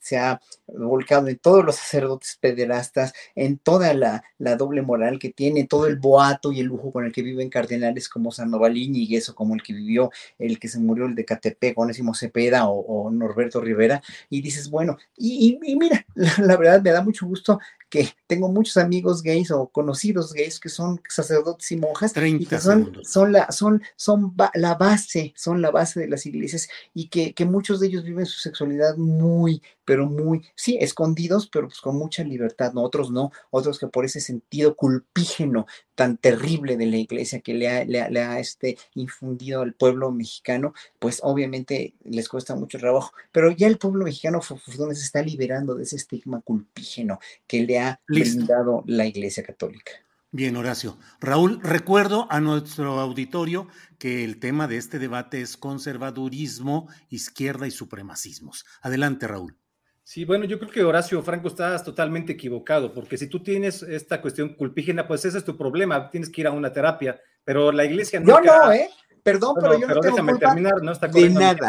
se 0.00 0.16
ha 0.16 0.37
volcado 0.66 1.28
en 1.28 1.38
todos 1.38 1.64
los 1.64 1.76
sacerdotes 1.76 2.38
pederastas, 2.40 3.12
en 3.34 3.58
toda 3.58 3.94
la, 3.94 4.24
la 4.38 4.56
doble 4.56 4.82
moral 4.82 5.18
que 5.18 5.30
tiene, 5.30 5.64
todo 5.64 5.86
el 5.86 5.96
boato 5.96 6.52
y 6.52 6.60
el 6.60 6.66
lujo 6.66 6.92
con 6.92 7.04
el 7.04 7.12
que 7.12 7.22
viven 7.22 7.50
cardenales 7.50 8.08
como 8.08 8.32
Sandoval 8.32 8.76
y 8.76 9.16
eso 9.16 9.34
como 9.34 9.54
el 9.54 9.62
que 9.62 9.72
vivió, 9.72 10.10
el 10.38 10.58
que 10.58 10.68
se 10.68 10.78
murió, 10.78 11.06
el 11.06 11.14
de 11.14 11.24
Catepec, 11.24 11.78
Onésimo 11.78 12.14
Cepeda 12.14 12.68
o, 12.68 13.10
Norberto 13.10 13.60
Rivera, 13.60 14.02
y 14.30 14.40
dices, 14.40 14.70
bueno, 14.70 14.98
y, 15.16 15.58
mira, 15.78 16.06
la, 16.14 16.56
verdad 16.56 16.82
me 16.82 16.90
da 16.90 17.02
mucho 17.02 17.26
gusto 17.26 17.60
que 17.88 18.08
tengo 18.28 18.48
muchos 18.48 18.76
amigos 18.76 19.22
gays 19.22 19.50
o 19.50 19.68
conocidos 19.68 20.32
gays 20.34 20.60
que 20.60 20.68
son 20.68 21.00
sacerdotes 21.08 21.72
y 21.72 21.76
monjas 21.76 22.12
y 22.14 22.46
que 22.46 22.60
son, 22.60 22.92
son, 23.02 23.32
la, 23.32 23.50
son, 23.50 23.82
son 23.96 24.34
la 24.54 24.74
base, 24.74 25.32
son 25.34 25.62
la 25.62 25.70
base 25.70 25.98
de 25.98 26.08
las 26.08 26.26
iglesias 26.26 26.68
y 26.92 27.08
que, 27.08 27.32
que 27.32 27.46
muchos 27.46 27.80
de 27.80 27.86
ellos 27.86 28.04
viven 28.04 28.26
su 28.26 28.38
sexualidad 28.38 28.96
muy, 28.98 29.62
pero 29.86 30.06
muy, 30.06 30.42
sí, 30.54 30.76
escondidos, 30.78 31.48
pero 31.48 31.68
pues 31.68 31.80
con 31.80 31.96
mucha 31.96 32.22
libertad, 32.22 32.74
¿no? 32.74 32.82
Otros 32.82 33.10
no, 33.10 33.32
otros 33.50 33.78
que 33.78 33.86
por 33.86 34.04
ese 34.04 34.20
sentido 34.20 34.76
culpígeno 34.76 35.66
tan 35.94 36.18
terrible 36.18 36.76
de 36.76 36.86
la 36.86 36.98
iglesia 36.98 37.40
que 37.40 37.54
le 37.54 37.68
ha, 37.68 37.84
le 37.84 38.20
ha, 38.20 38.38
este, 38.38 38.76
infundido 38.94 39.62
al 39.62 39.72
pueblo 39.72 40.12
mexicano, 40.12 40.74
pues 40.98 41.20
obviamente 41.22 41.94
les 42.04 42.28
cuesta 42.28 42.54
mucho 42.54 42.78
trabajo, 42.78 43.12
pero 43.32 43.50
ya 43.50 43.66
el 43.66 43.78
pueblo 43.78 44.04
mexicano 44.04 44.42
se 44.42 44.54
está 44.92 45.22
liberando 45.22 45.74
de 45.74 45.84
ese 45.84 45.96
estigma 45.96 46.42
culpígeno 46.42 47.18
que 47.46 47.62
le 47.62 47.78
ha 47.80 48.00
brindado 48.20 48.84
la 48.86 49.06
iglesia 49.06 49.42
católica. 49.42 49.92
Bien, 50.30 50.56
Horacio. 50.56 50.98
Raúl, 51.20 51.58
recuerdo 51.62 52.26
a 52.30 52.40
nuestro 52.40 53.00
auditorio 53.00 53.66
que 53.98 54.24
el 54.24 54.38
tema 54.38 54.68
de 54.68 54.76
este 54.76 54.98
debate 54.98 55.40
es 55.40 55.56
conservadurismo, 55.56 56.88
izquierda 57.08 57.66
y 57.66 57.70
supremacismos. 57.70 58.66
Adelante, 58.82 59.26
Raúl. 59.26 59.56
Sí, 60.04 60.24
bueno, 60.24 60.44
yo 60.44 60.58
creo 60.58 60.70
que 60.70 60.84
Horacio 60.84 61.22
Franco 61.22 61.48
estás 61.48 61.84
totalmente 61.84 62.32
equivocado, 62.32 62.92
porque 62.92 63.18
si 63.18 63.26
tú 63.26 63.42
tienes 63.42 63.82
esta 63.82 64.20
cuestión 64.20 64.54
culpígena, 64.54 65.06
pues 65.06 65.24
ese 65.24 65.38
es 65.38 65.44
tu 65.44 65.56
problema, 65.56 66.10
tienes 66.10 66.30
que 66.30 66.40
ir 66.42 66.46
a 66.46 66.50
una 66.50 66.72
terapia, 66.72 67.20
pero 67.44 67.72
la 67.72 67.84
iglesia 67.84 68.20
no. 68.20 68.26
Yo 68.26 68.40
no, 68.40 68.72
¿eh? 68.72 68.88
Perdón, 69.22 69.56
pero 69.60 69.78
yo 69.78 69.86
no 69.86 70.00
tengo 70.00 70.16
déjame 70.16 70.38
terminar, 70.38 70.82
no 70.82 70.92
está 70.92 71.08
De 71.08 71.28
nada. 71.28 71.68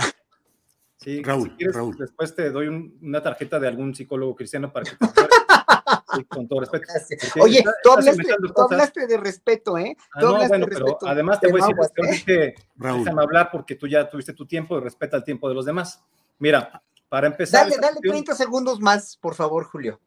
Sí, 0.97 1.21
Raúl, 1.23 1.55
Raúl. 1.73 1.95
Después 1.97 2.35
te 2.35 2.49
doy 2.49 2.67
una 3.01 3.21
tarjeta 3.21 3.59
de 3.59 3.67
algún 3.69 3.95
psicólogo 3.95 4.35
cristiano 4.35 4.71
para 4.71 4.85
que 4.89 4.97
te 4.97 5.05
sí, 6.15 6.23
con 6.25 6.47
todo 6.47 6.61
respeto. 6.61 6.85
Oye, 7.41 7.63
tú, 7.83 7.91
hablaste, 8.61 9.07
de 9.07 9.17
respeto, 9.17 9.77
¿eh? 9.77 9.95
Ah, 10.13 10.21
no, 10.21 10.47
bueno, 10.47 10.67
pero 10.69 10.97
además 11.05 11.39
te 11.39 11.51
voy 11.51 11.61
a 11.61 11.67
decir, 12.07 12.25
que 12.25 12.55
déjame 12.75 13.21
hablar 13.21 13.49
porque 13.51 13.75
tú 13.75 13.87
ya 13.87 14.09
tuviste 14.09 14.33
tu 14.33 14.45
tiempo 14.45 14.77
y 14.77 14.81
respeta 14.81 15.17
el 15.17 15.23
tiempo 15.23 15.47
de 15.49 15.55
los 15.55 15.65
demás. 15.65 16.03
Mira, 16.39 16.81
para 17.09 17.27
empezar. 17.27 17.69
Dale, 17.69 17.81
dale 17.81 17.99
30 18.01 18.35
segundos 18.35 18.79
más, 18.79 19.17
por 19.17 19.35
favor, 19.35 19.65
Julio. 19.65 19.99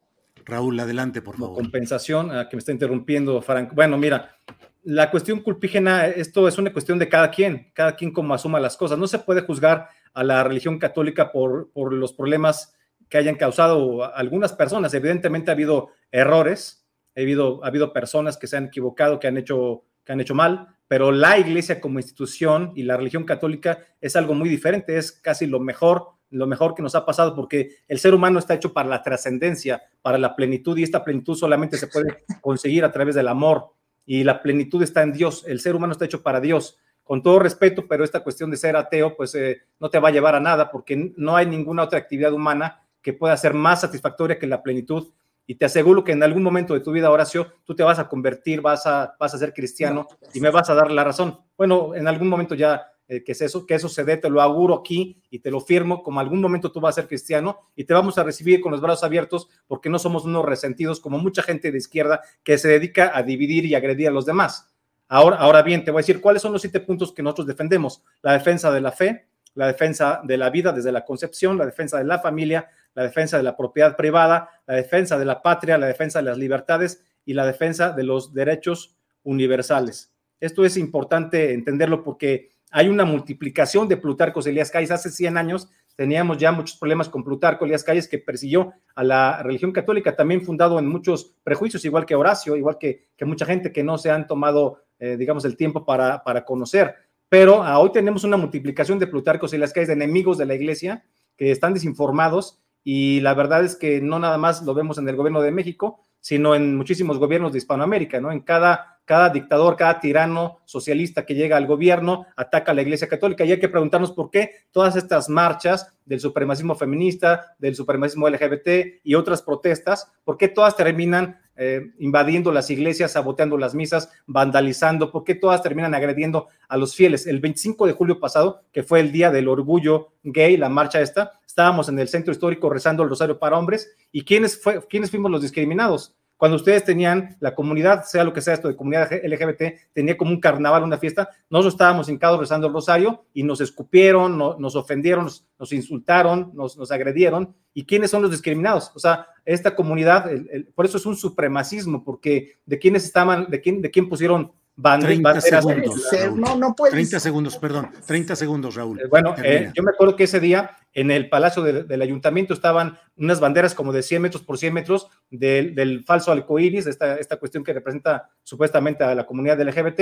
Raúl, 0.45 0.79
adelante, 0.79 1.21
por 1.21 1.37
favor. 1.37 1.55
Compensación, 1.55 2.35
a 2.35 2.49
que 2.49 2.55
me 2.55 2.59
está 2.59 2.71
interrumpiendo, 2.71 3.41
Frank. 3.41 3.73
Bueno, 3.73 3.97
mira, 3.97 4.37
la 4.83 5.09
cuestión 5.09 5.41
culpígena, 5.41 6.07
esto 6.07 6.47
es 6.47 6.57
una 6.57 6.73
cuestión 6.73 6.99
de 6.99 7.09
cada 7.09 7.31
quien, 7.31 7.71
cada 7.73 7.95
quien 7.95 8.11
como 8.11 8.33
asuma 8.33 8.59
las 8.59 8.75
cosas. 8.75 8.97
No 8.97 9.07
se 9.07 9.19
puede 9.19 9.41
juzgar 9.41 9.89
a 10.13 10.23
la 10.23 10.43
religión 10.43 10.79
católica 10.79 11.31
por, 11.31 11.69
por 11.71 11.93
los 11.93 12.13
problemas 12.13 12.73
que 13.13 13.19
hayan 13.19 13.35
causado 13.35 14.11
algunas 14.15 14.53
personas. 14.53 14.91
Evidentemente 14.95 15.51
ha 15.51 15.53
habido 15.53 15.89
errores, 16.11 16.83
ha 17.15 17.21
habido, 17.21 17.63
ha 17.63 17.67
habido 17.67 17.93
personas 17.93 18.37
que 18.37 18.47
se 18.47 18.57
han 18.57 18.65
equivocado, 18.65 19.19
que 19.19 19.27
han, 19.27 19.37
hecho, 19.37 19.83
que 20.03 20.13
han 20.13 20.19
hecho 20.19 20.33
mal, 20.33 20.69
pero 20.87 21.11
la 21.11 21.37
iglesia 21.37 21.79
como 21.79 21.99
institución 21.99 22.71
y 22.75 22.81
la 22.81 22.97
religión 22.97 23.23
católica 23.23 23.77
es 24.01 24.15
algo 24.15 24.33
muy 24.33 24.49
diferente, 24.49 24.97
es 24.97 25.11
casi 25.11 25.45
lo 25.45 25.59
mejor 25.59 26.07
lo 26.31 26.47
mejor 26.47 26.73
que 26.73 26.81
nos 26.81 26.95
ha 26.95 27.05
pasado, 27.05 27.35
porque 27.35 27.75
el 27.87 27.99
ser 27.99 28.15
humano 28.15 28.39
está 28.39 28.55
hecho 28.55 28.73
para 28.73 28.89
la 28.89 29.03
trascendencia, 29.03 29.83
para 30.01 30.17
la 30.17 30.35
plenitud, 30.35 30.75
y 30.79 30.81
esta 30.81 31.03
plenitud 31.03 31.35
solamente 31.35 31.77
se 31.77 31.85
puede 31.85 32.25
conseguir 32.41 32.83
a 32.83 32.91
través 32.91 33.13
del 33.13 33.27
amor, 33.27 33.73
y 34.07 34.23
la 34.23 34.41
plenitud 34.41 34.81
está 34.81 35.03
en 35.03 35.13
Dios, 35.13 35.43
el 35.45 35.59
ser 35.59 35.75
humano 35.75 35.91
está 35.91 36.05
hecho 36.05 36.23
para 36.23 36.41
Dios. 36.41 36.79
Con 37.03 37.21
todo 37.21 37.37
respeto, 37.37 37.85
pero 37.87 38.03
esta 38.03 38.23
cuestión 38.23 38.49
de 38.49 38.57
ser 38.57 38.75
ateo, 38.75 39.15
pues 39.15 39.35
eh, 39.35 39.61
no 39.79 39.91
te 39.91 39.99
va 39.99 40.07
a 40.07 40.11
llevar 40.11 40.33
a 40.33 40.39
nada, 40.39 40.71
porque 40.71 41.13
no 41.15 41.35
hay 41.35 41.45
ninguna 41.45 41.83
otra 41.83 41.99
actividad 41.99 42.33
humana 42.33 42.82
que 43.03 43.13
pueda 43.13 43.37
ser 43.37 43.53
más 43.53 43.81
satisfactoria 43.81 44.39
que 44.39 44.47
la 44.47 44.63
plenitud. 44.63 45.13
Y 45.45 45.55
te 45.55 45.65
aseguro 45.65 46.03
que 46.03 46.13
en 46.13 46.23
algún 46.23 46.41
momento 46.41 46.73
de 46.73 46.79
tu 46.79 46.91
vida, 46.91 47.11
Horacio, 47.11 47.47
tú 47.65 47.75
te 47.75 47.83
vas 47.83 47.99
a 47.99 48.07
convertir, 48.07 48.61
vas 48.61 48.87
a, 48.87 49.15
vas 49.19 49.35
a 49.35 49.37
ser 49.37 49.53
cristiano 49.53 50.07
y 50.33 50.39
me 50.39 50.49
vas 50.49 50.69
a 50.69 50.73
dar 50.73 50.89
la 50.89 51.03
razón. 51.03 51.37
Bueno, 51.57 51.93
en 51.93 52.07
algún 52.07 52.29
momento 52.29 52.55
ya 52.55 52.93
eh, 53.09 53.21
que 53.21 53.33
es 53.33 53.41
eso, 53.41 53.65
que 53.65 53.75
eso 53.75 53.89
se 53.89 54.05
dé, 54.05 54.15
te 54.15 54.29
lo 54.29 54.41
auguro 54.41 54.75
aquí 54.75 55.21
y 55.29 55.39
te 55.39 55.51
lo 55.51 55.59
firmo, 55.59 56.01
como 56.01 56.21
algún 56.21 56.39
momento 56.39 56.71
tú 56.71 56.79
vas 56.79 56.97
a 56.97 57.01
ser 57.01 57.09
cristiano 57.09 57.59
y 57.75 57.83
te 57.83 57.93
vamos 57.93 58.17
a 58.17 58.23
recibir 58.23 58.61
con 58.61 58.71
los 58.71 58.79
brazos 58.79 59.03
abiertos 59.03 59.49
porque 59.67 59.89
no 59.89 59.99
somos 59.99 60.23
unos 60.23 60.45
resentidos 60.45 61.01
como 61.01 61.17
mucha 61.17 61.43
gente 61.43 61.71
de 61.71 61.77
izquierda 61.77 62.21
que 62.43 62.57
se 62.57 62.69
dedica 62.69 63.11
a 63.13 63.21
dividir 63.21 63.65
y 63.65 63.75
agredir 63.75 64.07
a 64.07 64.11
los 64.11 64.25
demás. 64.25 64.73
Ahora, 65.09 65.35
ahora 65.35 65.61
bien, 65.61 65.83
te 65.83 65.91
voy 65.91 65.99
a 65.99 66.03
decir 66.03 66.21
cuáles 66.21 66.41
son 66.41 66.53
los 66.53 66.61
siete 66.61 66.79
puntos 66.79 67.11
que 67.11 67.21
nosotros 67.21 67.45
defendemos. 67.45 68.01
La 68.21 68.31
defensa 68.33 68.71
de 68.71 68.79
la 68.79 68.93
fe, 68.93 69.27
la 69.55 69.67
defensa 69.67 70.21
de 70.23 70.37
la 70.37 70.49
vida 70.49 70.71
desde 70.71 70.91
la 70.91 71.05
concepción, 71.05 71.57
la 71.57 71.65
defensa 71.65 71.97
de 71.97 72.05
la 72.05 72.19
familia, 72.19 72.69
la 72.95 73.03
defensa 73.03 73.37
de 73.37 73.43
la 73.43 73.57
propiedad 73.57 73.95
privada, 73.95 74.49
la 74.67 74.75
defensa 74.75 75.17
de 75.17 75.25
la 75.25 75.41
patria, 75.41 75.77
la 75.77 75.87
defensa 75.87 76.19
de 76.19 76.25
las 76.25 76.37
libertades 76.37 77.03
y 77.25 77.33
la 77.33 77.45
defensa 77.45 77.91
de 77.91 78.03
los 78.03 78.33
derechos 78.33 78.95
universales. 79.23 80.13
Esto 80.39 80.65
es 80.65 80.77
importante 80.77 81.53
entenderlo 81.53 82.03
porque 82.03 82.49
hay 82.71 82.89
una 82.89 83.05
multiplicación 83.05 83.87
de 83.87 83.97
Plutarco 83.97 84.41
Elías 84.41 84.71
Calles. 84.71 84.91
Hace 84.91 85.11
100 85.11 85.37
años 85.37 85.69
teníamos 85.95 86.37
ya 86.37 86.51
muchos 86.51 86.77
problemas 86.77 87.07
con 87.07 87.23
Plutarco 87.23 87.65
Elías 87.65 87.83
Calles, 87.83 88.07
que 88.07 88.17
persiguió 88.17 88.73
a 88.95 89.03
la 89.03 89.43
religión 89.43 89.71
católica, 89.71 90.15
también 90.15 90.41
fundado 90.41 90.79
en 90.79 90.87
muchos 90.87 91.35
prejuicios, 91.43 91.85
igual 91.85 92.05
que 92.05 92.15
Horacio, 92.15 92.55
igual 92.55 92.77
que, 92.79 93.09
que 93.15 93.25
mucha 93.25 93.45
gente 93.45 93.71
que 93.71 93.83
no 93.83 93.97
se 93.97 94.09
han 94.09 94.27
tomado, 94.27 94.81
eh, 94.99 95.17
digamos, 95.17 95.45
el 95.45 95.55
tiempo 95.55 95.85
para, 95.85 96.23
para 96.23 96.43
conocer. 96.43 96.95
Pero 97.33 97.63
ah, 97.63 97.79
hoy 97.79 97.91
tenemos 97.91 98.23
una 98.23 98.37
multiplicación 98.37 98.99
de 98.99 99.07
Plutarco 99.07 99.47
Elías 99.47 99.73
Calles, 99.73 99.87
de 99.87 99.95
enemigos 99.95 100.37
de 100.37 100.45
la 100.45 100.53
iglesia, 100.53 101.03
que 101.35 101.49
están 101.49 101.73
desinformados, 101.73 102.59
y 102.83 103.21
la 103.21 103.33
verdad 103.33 103.63
es 103.63 103.75
que 103.75 104.01
no 104.01 104.19
nada 104.19 104.37
más 104.37 104.61
lo 104.61 104.75
vemos 104.75 104.99
en 104.99 105.09
el 105.09 105.15
gobierno 105.15 105.41
de 105.41 105.49
México, 105.49 105.99
sino 106.19 106.53
en 106.53 106.77
muchísimos 106.77 107.17
gobiernos 107.17 107.51
de 107.51 107.57
Hispanoamérica, 107.57 108.21
¿no? 108.21 108.31
En 108.31 108.41
cada 108.41 108.93
cada 109.05 109.29
dictador, 109.29 109.75
cada 109.75 109.99
tirano 109.99 110.59
socialista 110.65 111.25
que 111.25 111.35
llega 111.35 111.57
al 111.57 111.67
gobierno 111.67 112.25
ataca 112.35 112.71
a 112.71 112.75
la 112.75 112.81
Iglesia 112.81 113.09
Católica 113.09 113.43
y 113.43 113.51
hay 113.51 113.59
que 113.59 113.69
preguntarnos 113.69 114.11
por 114.11 114.29
qué 114.31 114.51
todas 114.71 114.95
estas 114.95 115.27
marchas 115.27 115.93
del 116.05 116.19
supremacismo 116.19 116.75
feminista, 116.75 117.55
del 117.59 117.75
supremacismo 117.75 118.29
LGBT 118.29 119.01
y 119.03 119.15
otras 119.15 119.41
protestas, 119.41 120.09
por 120.23 120.37
qué 120.37 120.47
todas 120.47 120.77
terminan 120.77 121.37
eh, 121.55 121.91
invadiendo 121.99 122.51
las 122.51 122.69
iglesias, 122.69 123.11
saboteando 123.11 123.57
las 123.57 123.75
misas, 123.75 124.09
vandalizando, 124.25 125.11
por 125.11 125.23
qué 125.23 125.35
todas 125.35 125.61
terminan 125.61 125.93
agrediendo 125.93 126.47
a 126.67 126.77
los 126.77 126.95
fieles. 126.95 127.27
El 127.27 127.39
25 127.39 127.85
de 127.85 127.93
julio 127.93 128.19
pasado, 128.19 128.61
que 128.71 128.83
fue 128.83 128.99
el 128.99 129.11
día 129.11 129.29
del 129.29 129.47
orgullo 129.47 130.13
gay, 130.23 130.57
la 130.57 130.69
marcha 130.69 131.01
esta, 131.01 131.33
estábamos 131.45 131.89
en 131.89 131.99
el 131.99 132.07
centro 132.07 132.31
histórico 132.31 132.69
rezando 132.69 133.03
el 133.03 133.09
rosario 133.09 133.37
para 133.37 133.57
hombres 133.57 133.95
y 134.11 134.23
¿quiénes, 134.23 134.59
fue, 134.59 134.85
¿quiénes 134.87 135.11
fuimos 135.11 135.29
los 135.31 135.41
discriminados? 135.41 136.15
Cuando 136.43 136.57
ustedes 136.57 136.83
tenían 136.83 137.37
la 137.39 137.55
comunidad, 137.55 138.03
sea 138.03 138.25
lo 138.25 138.33
que 138.33 138.41
sea 138.41 138.55
esto 138.55 138.67
de 138.67 138.75
comunidad 138.75 139.09
LGBT, 139.09 139.93
tenía 139.93 140.17
como 140.17 140.31
un 140.31 140.41
carnaval, 140.41 140.83
una 140.83 140.97
fiesta, 140.97 141.29
nosotros 141.49 141.75
estábamos 141.75 142.09
hincados 142.09 142.37
rezando 142.37 142.67
el 142.67 142.73
rosario 142.73 143.23
y 143.33 143.43
nos 143.43 143.61
escupieron, 143.61 144.37
nos 144.37 144.75
ofendieron, 144.75 145.29
nos, 145.57 145.71
insultaron, 145.71 146.51
nos, 146.53 146.91
agredieron. 146.91 147.55
¿Y 147.73 147.85
quiénes 147.85 148.11
son 148.11 148.23
los 148.23 148.31
discriminados? 148.31 148.91
O 148.93 148.99
sea, 148.99 149.27
esta 149.45 149.73
comunidad, 149.73 150.29
por 150.75 150.85
eso 150.85 150.97
es 150.97 151.05
un 151.05 151.15
supremacismo, 151.15 152.03
porque 152.03 152.57
de 152.65 152.77
quiénes 152.77 153.05
estaban, 153.05 153.49
de 153.49 153.61
quién, 153.61 153.81
de 153.81 153.89
quién 153.89 154.09
pusieron 154.09 154.51
30 154.81 155.41
segundos, 155.41 156.11
no, 156.35 156.55
no 156.55 156.75
30 156.89 157.19
segundos, 157.19 157.57
perdón, 157.57 157.91
30 158.07 158.35
segundos, 158.35 158.75
Raúl. 158.75 159.01
Eh, 159.01 159.03
bueno, 159.07 159.35
eh, 159.43 159.71
yo 159.73 159.83
me 159.83 159.91
acuerdo 159.91 160.15
que 160.15 160.23
ese 160.23 160.39
día 160.39 160.77
en 160.93 161.11
el 161.11 161.29
Palacio 161.29 161.61
del 161.61 162.01
Ayuntamiento 162.01 162.53
estaban 162.53 162.97
unas 163.15 163.39
banderas 163.39 163.75
como 163.75 163.93
de 163.93 164.01
100 164.01 164.21
metros 164.21 164.41
por 164.41 164.57
100 164.57 164.73
metros 164.73 165.07
del, 165.29 165.75
del 165.75 166.03
falso 166.03 166.31
arcoíris, 166.31 166.87
esta, 166.87 167.17
esta 167.17 167.37
cuestión 167.37 167.63
que 167.63 167.73
representa 167.73 168.29
supuestamente 168.43 169.03
a 169.03 169.13
la 169.13 169.25
comunidad 169.27 169.61
LGBT, 169.61 170.01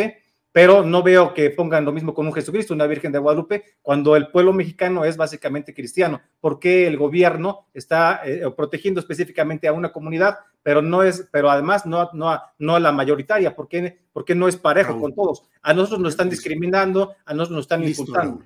pero 0.52 0.84
no 0.84 1.02
veo 1.02 1.34
que 1.34 1.50
pongan 1.50 1.86
lo 1.86 1.92
mismo 1.92 2.14
con 2.14 2.28
un 2.28 2.34
Jesucristo, 2.34 2.74
una 2.74 2.88
Virgen 2.88 3.12
de 3.12 3.20
Guadalupe, 3.20 3.64
cuando 3.82 4.16
el 4.16 4.28
pueblo 4.28 4.54
mexicano 4.54 5.06
es 5.06 5.16
básicamente 5.16 5.74
cristiano. 5.74 6.22
¿Por 6.40 6.60
qué 6.60 6.88
el 6.88 6.98
gobierno 6.98 7.68
está 7.74 8.22
eh, 8.26 8.44
protegiendo 8.56 9.00
específicamente 9.00 9.68
a 9.68 9.74
una 9.74 9.92
comunidad, 9.92 10.40
pero 10.64 10.82
no 10.82 11.04
es, 11.04 11.28
pero 11.32 11.50
además 11.50 11.86
no, 11.86 12.10
no, 12.14 12.40
no 12.60 12.76
a 12.76 12.80
la 12.80 12.92
mayoritaria? 12.92 13.56
¿Por 13.56 13.68
qué, 13.68 13.98
no 14.36 14.48
es 14.48 14.58
parejo 14.58 15.00
con 15.00 15.14
todos? 15.16 15.44
A 15.62 15.74
nosotros 15.74 16.00
nos 16.00 16.14
están 16.14 16.30
discriminando, 16.30 17.16
a 17.26 17.34
nosotros 17.34 17.56
nos 17.56 17.64
están 17.66 17.84
insultando. 17.84 18.44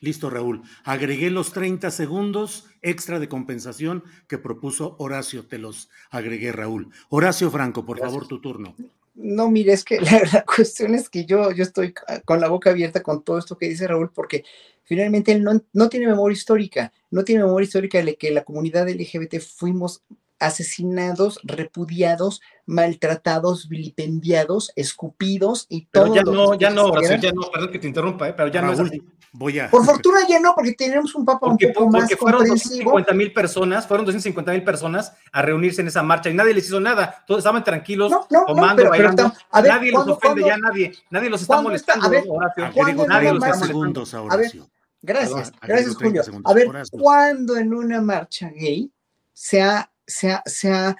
Listo, 0.00 0.28
Raúl. 0.28 0.62
Agregué 0.84 1.30
los 1.30 1.52
30 1.52 1.90
segundos 1.90 2.66
extra 2.82 3.18
de 3.20 3.28
compensación 3.28 4.04
que 4.28 4.36
propuso 4.36 4.96
Horacio. 4.98 5.46
Te 5.46 5.58
los 5.58 5.88
agregué, 6.10 6.52
Raúl. 6.52 6.90
Horacio 7.08 7.50
Franco, 7.50 7.86
por 7.86 7.98
favor, 7.98 8.26
tu 8.26 8.40
turno. 8.40 8.74
No, 9.14 9.50
mire, 9.50 9.72
es 9.72 9.84
que 9.84 10.00
la, 10.32 10.44
cuestión 10.44 10.94
es 10.94 11.08
que 11.08 11.24
yo, 11.24 11.52
yo 11.52 11.62
estoy 11.62 11.94
con 12.24 12.40
la 12.40 12.48
boca 12.48 12.70
abierta 12.70 13.02
con 13.02 13.22
todo 13.22 13.38
esto 13.38 13.56
que 13.56 13.68
dice 13.68 13.86
Raúl, 13.86 14.10
porque 14.12 14.44
finalmente 14.82 15.32
él 15.32 15.42
no, 15.42 15.52
no 15.72 15.88
tiene 15.88 16.06
memoria 16.06 16.34
histórica, 16.34 16.92
no 17.10 17.24
tiene 17.24 17.44
memoria 17.44 17.64
histórica 17.64 18.02
de 18.02 18.16
que 18.16 18.30
la 18.30 18.44
comunidad 18.44 18.88
LGBT 18.88 19.38
fuimos 19.40 20.02
asesinados, 20.46 21.40
repudiados, 21.42 22.40
maltratados, 22.66 23.68
vilipendiados, 23.68 24.72
escupidos 24.76 25.66
y 25.68 25.86
todo. 25.86 26.12
Pero 26.12 26.14
ya 26.14 26.22
no, 26.22 26.54
ya 26.54 26.70
no, 26.70 27.00
ya 27.00 27.32
no, 27.32 27.50
perdón 27.50 27.72
que 27.72 27.78
te 27.78 27.88
interrumpa, 27.88 28.28
¿eh? 28.28 28.34
pero 28.34 28.48
ya 28.48 28.62
no 28.62 28.72
es 28.72 28.80
así. 28.80 29.02
Voy 29.36 29.58
a... 29.58 29.68
Por 29.68 29.84
fortuna 29.84 30.20
ya 30.28 30.38
no, 30.38 30.54
porque 30.54 30.74
tenemos 30.74 31.12
un 31.16 31.24
papa 31.24 31.48
un 31.48 31.58
poco 31.58 31.90
más 31.90 32.02
porque 32.02 32.16
fueron 32.16 32.46
250 32.46 33.12
mil 33.14 33.32
personas, 33.32 33.84
fueron 33.84 34.06
250 34.06 34.52
mil 34.52 34.62
personas 34.62 35.12
a 35.32 35.42
reunirse 35.42 35.80
en 35.80 35.88
esa 35.88 36.04
marcha 36.04 36.30
y 36.30 36.34
nadie 36.34 36.54
les 36.54 36.66
hizo 36.66 36.78
nada, 36.78 37.24
todos 37.26 37.38
estaban 37.38 37.64
tranquilos, 37.64 38.12
tomando, 38.46 38.88
bailando, 38.88 39.32
nadie 39.52 39.90
los 39.90 40.06
ofende 40.06 40.44
ya, 40.44 40.56
nadie, 40.56 40.92
nadie 41.10 41.30
los 41.30 41.42
está 41.42 41.60
molestando, 41.60 42.08
nadie 42.08 43.32
los 43.32 43.44
está 43.44 43.66
molestando. 43.66 44.30
A 44.30 44.36
ver, 44.36 44.52
gracias, 45.02 45.52
gracias 45.60 45.96
Julio. 45.96 46.22
A 46.44 46.54
ver, 46.54 46.68
¿cuándo 46.92 47.56
en 47.56 47.74
una 47.74 48.00
marcha 48.00 48.50
gay 48.54 48.88
se 49.32 49.60
ha, 49.60 49.90
se 50.06 50.32
ha, 50.32 50.42
se 50.46 50.70
ha 50.70 50.96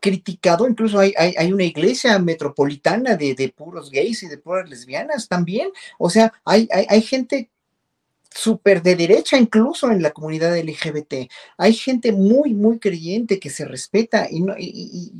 criticado, 0.00 0.68
incluso 0.68 0.98
hay, 0.98 1.14
hay, 1.16 1.52
una 1.52 1.64
iglesia 1.64 2.18
metropolitana 2.18 3.16
de, 3.16 3.34
de, 3.34 3.48
puros 3.48 3.90
gays 3.90 4.22
y 4.22 4.28
de 4.28 4.36
puras 4.36 4.68
lesbianas 4.68 5.28
también. 5.28 5.70
O 5.98 6.10
sea, 6.10 6.32
hay, 6.44 6.68
hay, 6.70 6.84
hay 6.88 7.00
gente 7.00 7.48
súper 8.34 8.82
de 8.82 8.96
derecha 8.96 9.38
incluso 9.38 9.90
en 9.90 10.02
la 10.02 10.10
comunidad 10.10 10.58
LGBT. 10.58 11.30
Hay 11.56 11.72
gente 11.72 12.12
muy, 12.12 12.52
muy 12.52 12.78
creyente 12.78 13.38
que 13.38 13.48
se 13.48 13.64
respeta 13.64 14.28
y, 14.30 14.40
no, 14.40 14.54
y, 14.58 15.12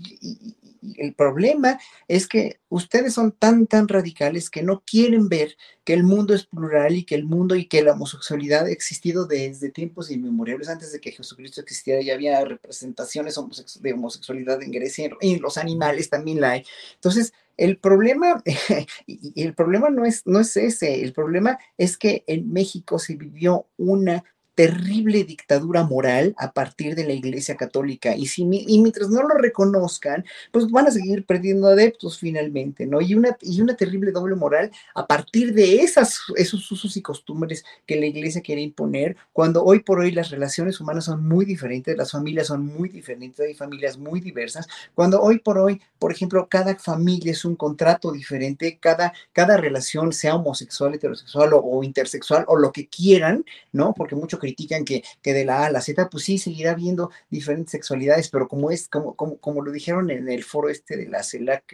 el 0.97 1.15
problema 1.15 1.79
es 2.09 2.27
que 2.27 2.61
ustedes 2.69 3.15
son 3.15 3.33
tan, 3.33 3.67
tan 3.67 3.89
radicales 3.89 4.51
que 4.51 4.63
no 4.63 4.83
quieren 4.85 5.29
ver 5.29 5.57
que 5.85 5.95
el 5.95 6.03
mundo 6.03 6.35
es 6.35 6.47
plural 6.47 6.97
y 6.97 7.05
que 7.05 7.15
el 7.15 7.25
mundo 7.25 7.55
y 7.55 7.67
que 7.67 7.83
la 7.83 7.93
homosexualidad 7.93 8.67
ha 8.67 8.71
existido 8.71 9.27
desde 9.27 9.71
tiempos 9.71 10.11
inmemoriales. 10.11 10.69
Antes 10.69 10.93
de 10.93 11.01
que 11.01 11.13
Jesucristo 11.13 11.61
existiera 11.61 12.03
ya 12.03 12.15
había 12.15 12.45
representaciones 12.45 13.39
de 13.81 13.93
homosexualidad 13.93 14.63
en 14.63 14.71
Grecia 14.71 15.11
y 15.21 15.35
en 15.35 15.43
los 15.43 15.59
animales 15.59 16.11
también 16.11 16.41
la 16.41 16.53
hay. 16.53 16.65
Entonces, 16.95 17.33
el 17.57 17.79
problema, 17.79 18.43
el 19.37 19.55
problema 19.55 19.91
no 19.91 20.05
es, 20.05 20.27
no 20.27 20.41
es 20.41 20.57
ese, 20.57 21.03
el 21.03 21.13
problema 21.13 21.59
es 21.79 21.97
que 21.97 22.25
en 22.27 22.53
México 22.53 22.99
se 22.99 23.17
vivió 23.17 23.67
una 23.77 24.25
terrible 24.55 25.25
dictadura 25.25 25.83
moral 25.83 26.35
a 26.39 26.53
partir 26.53 26.95
de 26.95 27.05
la 27.05 27.13
Iglesia 27.13 27.57
Católica. 27.57 28.17
Y, 28.17 28.27
si, 28.27 28.43
y 28.43 28.81
mientras 28.81 29.11
no 29.11 29.23
lo 29.23 29.35
reconozcan, 29.37 30.25
pues 30.53 30.71
van 30.71 30.87
a 30.87 30.91
seguir 30.91 31.25
perdiendo 31.27 31.69
adeptos 31.69 32.19
finalmente, 32.19 32.87
¿no? 32.87 33.01
Y 33.01 33.15
una, 33.15 33.37
y 33.41 33.61
una 33.61 33.77
terrible 33.77 34.13
doble 34.13 34.35
moral 34.37 34.71
a 34.95 35.07
partir 35.07 35.55
de 35.55 35.77
esas, 35.77 36.21
esos 36.37 36.71
usos 36.71 36.97
y 36.97 37.03
costumbres 37.03 37.65
que 37.87 37.97
la 37.97 38.07
Iglesia 38.07 38.43
quiere 38.43 38.63
imponer, 38.63 39.17
cuando 39.33 39.65
hoy 39.65 39.81
por 39.81 40.01
hoy 40.01 40.13
las 40.13 40.31
relaciones 40.31 40.81
humanas 40.81 41.07
son 41.07 41.27
muy 41.27 41.45
diferentes, 41.45 41.97
las 41.97 42.13
familias 42.13 42.47
son 42.49 42.65
muy 42.65 42.89
diferentes, 42.89 43.41
hay 43.41 43.55
familias 43.55 43.99
muy 43.99 44.21
diversas, 44.21 44.69
cuando 44.95 45.21
hoy 45.21 45.39
por 45.39 45.59
hoy, 45.59 45.81
por 45.99 46.13
ejemplo, 46.13 46.49
cada 46.49 46.77
familia 46.77 47.33
es 47.33 47.45
un 47.45 47.57
contrato 47.57 48.13
diferente, 48.13 48.79
cada, 48.81 49.13
cada 49.33 49.57
relación, 49.57 50.13
sea 50.13 50.37
homosexual, 50.37 50.95
heterosexual 50.95 51.53
o, 51.55 51.59
o 51.59 51.83
intersexual 51.83 52.45
o 52.49 52.57
lo 52.57 52.73
que 52.73 52.87
quieran, 52.87 53.45
¿no? 53.73 53.95
Porque 53.95 54.15
mucho 54.15 54.39
critican 54.45 54.85
que, 54.85 55.03
que 55.23 55.33
de 55.33 55.47
la 55.47 55.63
A 55.63 55.67
a 55.67 55.71
la 55.71 55.81
Z, 55.81 56.11
pues 56.11 56.25
sí, 56.25 56.37
seguirá 56.37 56.73
habiendo 56.73 57.11
diferentes 57.31 57.71
sexualidades, 57.71 58.29
pero 58.29 58.47
como 58.47 58.71
es, 58.71 58.89
como, 58.89 59.15
como, 59.15 59.39
como 59.39 59.63
lo 59.63 59.73
dijeron 59.73 60.11
en 60.11 60.29
el 60.29 60.45
foro 60.45 60.69
este 60.69 60.99
de 60.99 61.09
la 61.09 61.23
CELAC, 61.23 61.65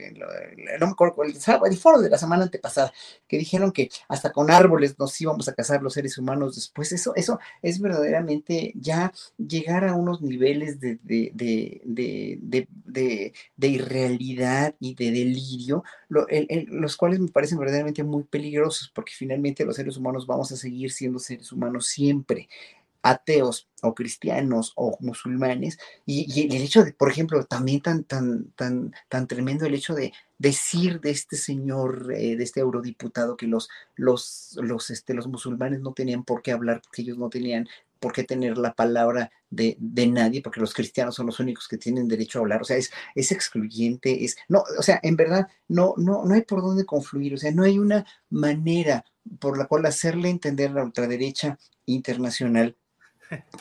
no 0.79 0.87
me 0.87 0.93
acuerdo 0.93 1.15
cuál, 1.17 1.35
el 1.67 1.77
foro 1.77 2.01
de 2.01 2.11
la 2.11 2.19
semana 2.19 2.45
antepasada, 2.45 2.93
que 3.27 3.39
dijeron 3.39 3.73
que 3.73 3.91
hasta 4.09 4.31
con 4.31 4.53
árboles 4.53 4.97
nos 5.01 5.21
íbamos 5.21 5.49
a 5.49 5.55
casar 5.55 5.83
los 5.83 5.95
seres 5.95 6.17
humanos 6.17 6.55
después, 6.55 6.93
eso, 6.93 7.13
eso 7.17 7.41
es 7.61 7.81
verdaderamente 7.81 8.73
ya 8.77 9.13
llegar 9.37 9.85
a 9.85 9.95
unos 9.95 10.23
niveles 10.23 10.79
de, 10.79 11.01
de, 11.03 11.33
de, 11.35 13.33
de 13.57 13.69
irrealidad 13.69 14.75
y 14.79 14.95
de 14.95 15.11
delirio, 15.11 15.83
los 16.09 16.97
cuales 16.97 17.19
me 17.19 17.29
parecen 17.29 17.59
verdaderamente 17.59 18.05
muy 18.05 18.23
peligrosos, 18.23 18.93
porque 18.95 19.13
finalmente 19.13 19.65
los 19.65 19.75
seres 19.75 19.97
humanos 19.97 20.27
vamos 20.27 20.53
a 20.53 20.57
seguir 20.57 20.93
siendo 20.93 21.19
seres 21.19 21.51
humanos 21.51 21.87
siempre 21.87 22.49
ateos 23.03 23.69
o 23.83 23.95
cristianos 23.95 24.73
o 24.77 24.97
musulmanes 25.01 25.79
y, 26.05 26.55
el 26.55 26.63
hecho 26.63 26.85
de, 26.85 26.93
por 26.93 27.11
ejemplo, 27.11 27.45
también 27.45 27.81
tan, 27.81 28.05
tan, 28.05 28.51
tan, 28.53 28.93
tan 29.09 29.27
tremendo 29.27 29.67
el 29.67 29.75
hecho 29.75 29.95
de 29.95 30.13
decir 30.39 31.01
de 31.01 31.11
este 31.11 31.37
señor, 31.37 32.13
eh, 32.15 32.37
de 32.37 32.45
este 32.45 32.61
eurodiputado 32.61 33.37
que 33.37 33.47
los, 33.47 33.69
los, 33.97 34.59
los, 34.63 34.91
este, 34.91 35.15
los 35.15 35.27
musulmanes 35.27 35.81
no 35.81 35.93
tenían 35.93 36.25
por 36.25 36.43
qué 36.43 36.53
hablar, 36.53 36.83
que 36.93 37.03
ellos 37.03 37.19
no 37.19 37.29
tenían 37.29 37.69
por 38.01 38.13
qué 38.13 38.25
tener 38.25 38.57
la 38.57 38.75
palabra 38.75 39.31
de, 39.51 39.77
de, 39.79 40.07
nadie, 40.07 40.41
porque 40.43 40.61
los 40.61 40.73
cristianos 40.73 41.15
son 41.15 41.27
los 41.27 41.39
únicos 41.39 41.69
que 41.69 41.77
tienen 41.77 42.09
derecho 42.09 42.39
a 42.39 42.43
hablar, 42.43 42.63
o 42.63 42.65
sea, 42.65 42.79
es, 42.79 42.91
es 43.15 43.31
excluyente, 43.31 44.25
es, 44.25 44.37
no, 44.49 44.65
o 44.79 44.83
sea, 44.83 44.99
en 45.03 45.17
verdad, 45.17 45.49
no, 45.69 45.95
no, 45.99 46.25
no 46.25 46.35
hay 46.35 46.43
por 46.43 46.63
dónde 46.63 46.87
confluir, 46.87 47.35
o 47.35 47.37
sea, 47.37 47.53
no 47.53 47.65
hay 47.65 47.79
una 47.79 48.07
manera 48.31 49.05
por 49.39 49.59
la 49.59 49.67
cual 49.67 49.85
hacerle 49.87 50.31
entender 50.31 50.71
a 50.71 50.75
la 50.75 50.85
ultraderecha 50.85 51.59
internacional 51.85 52.77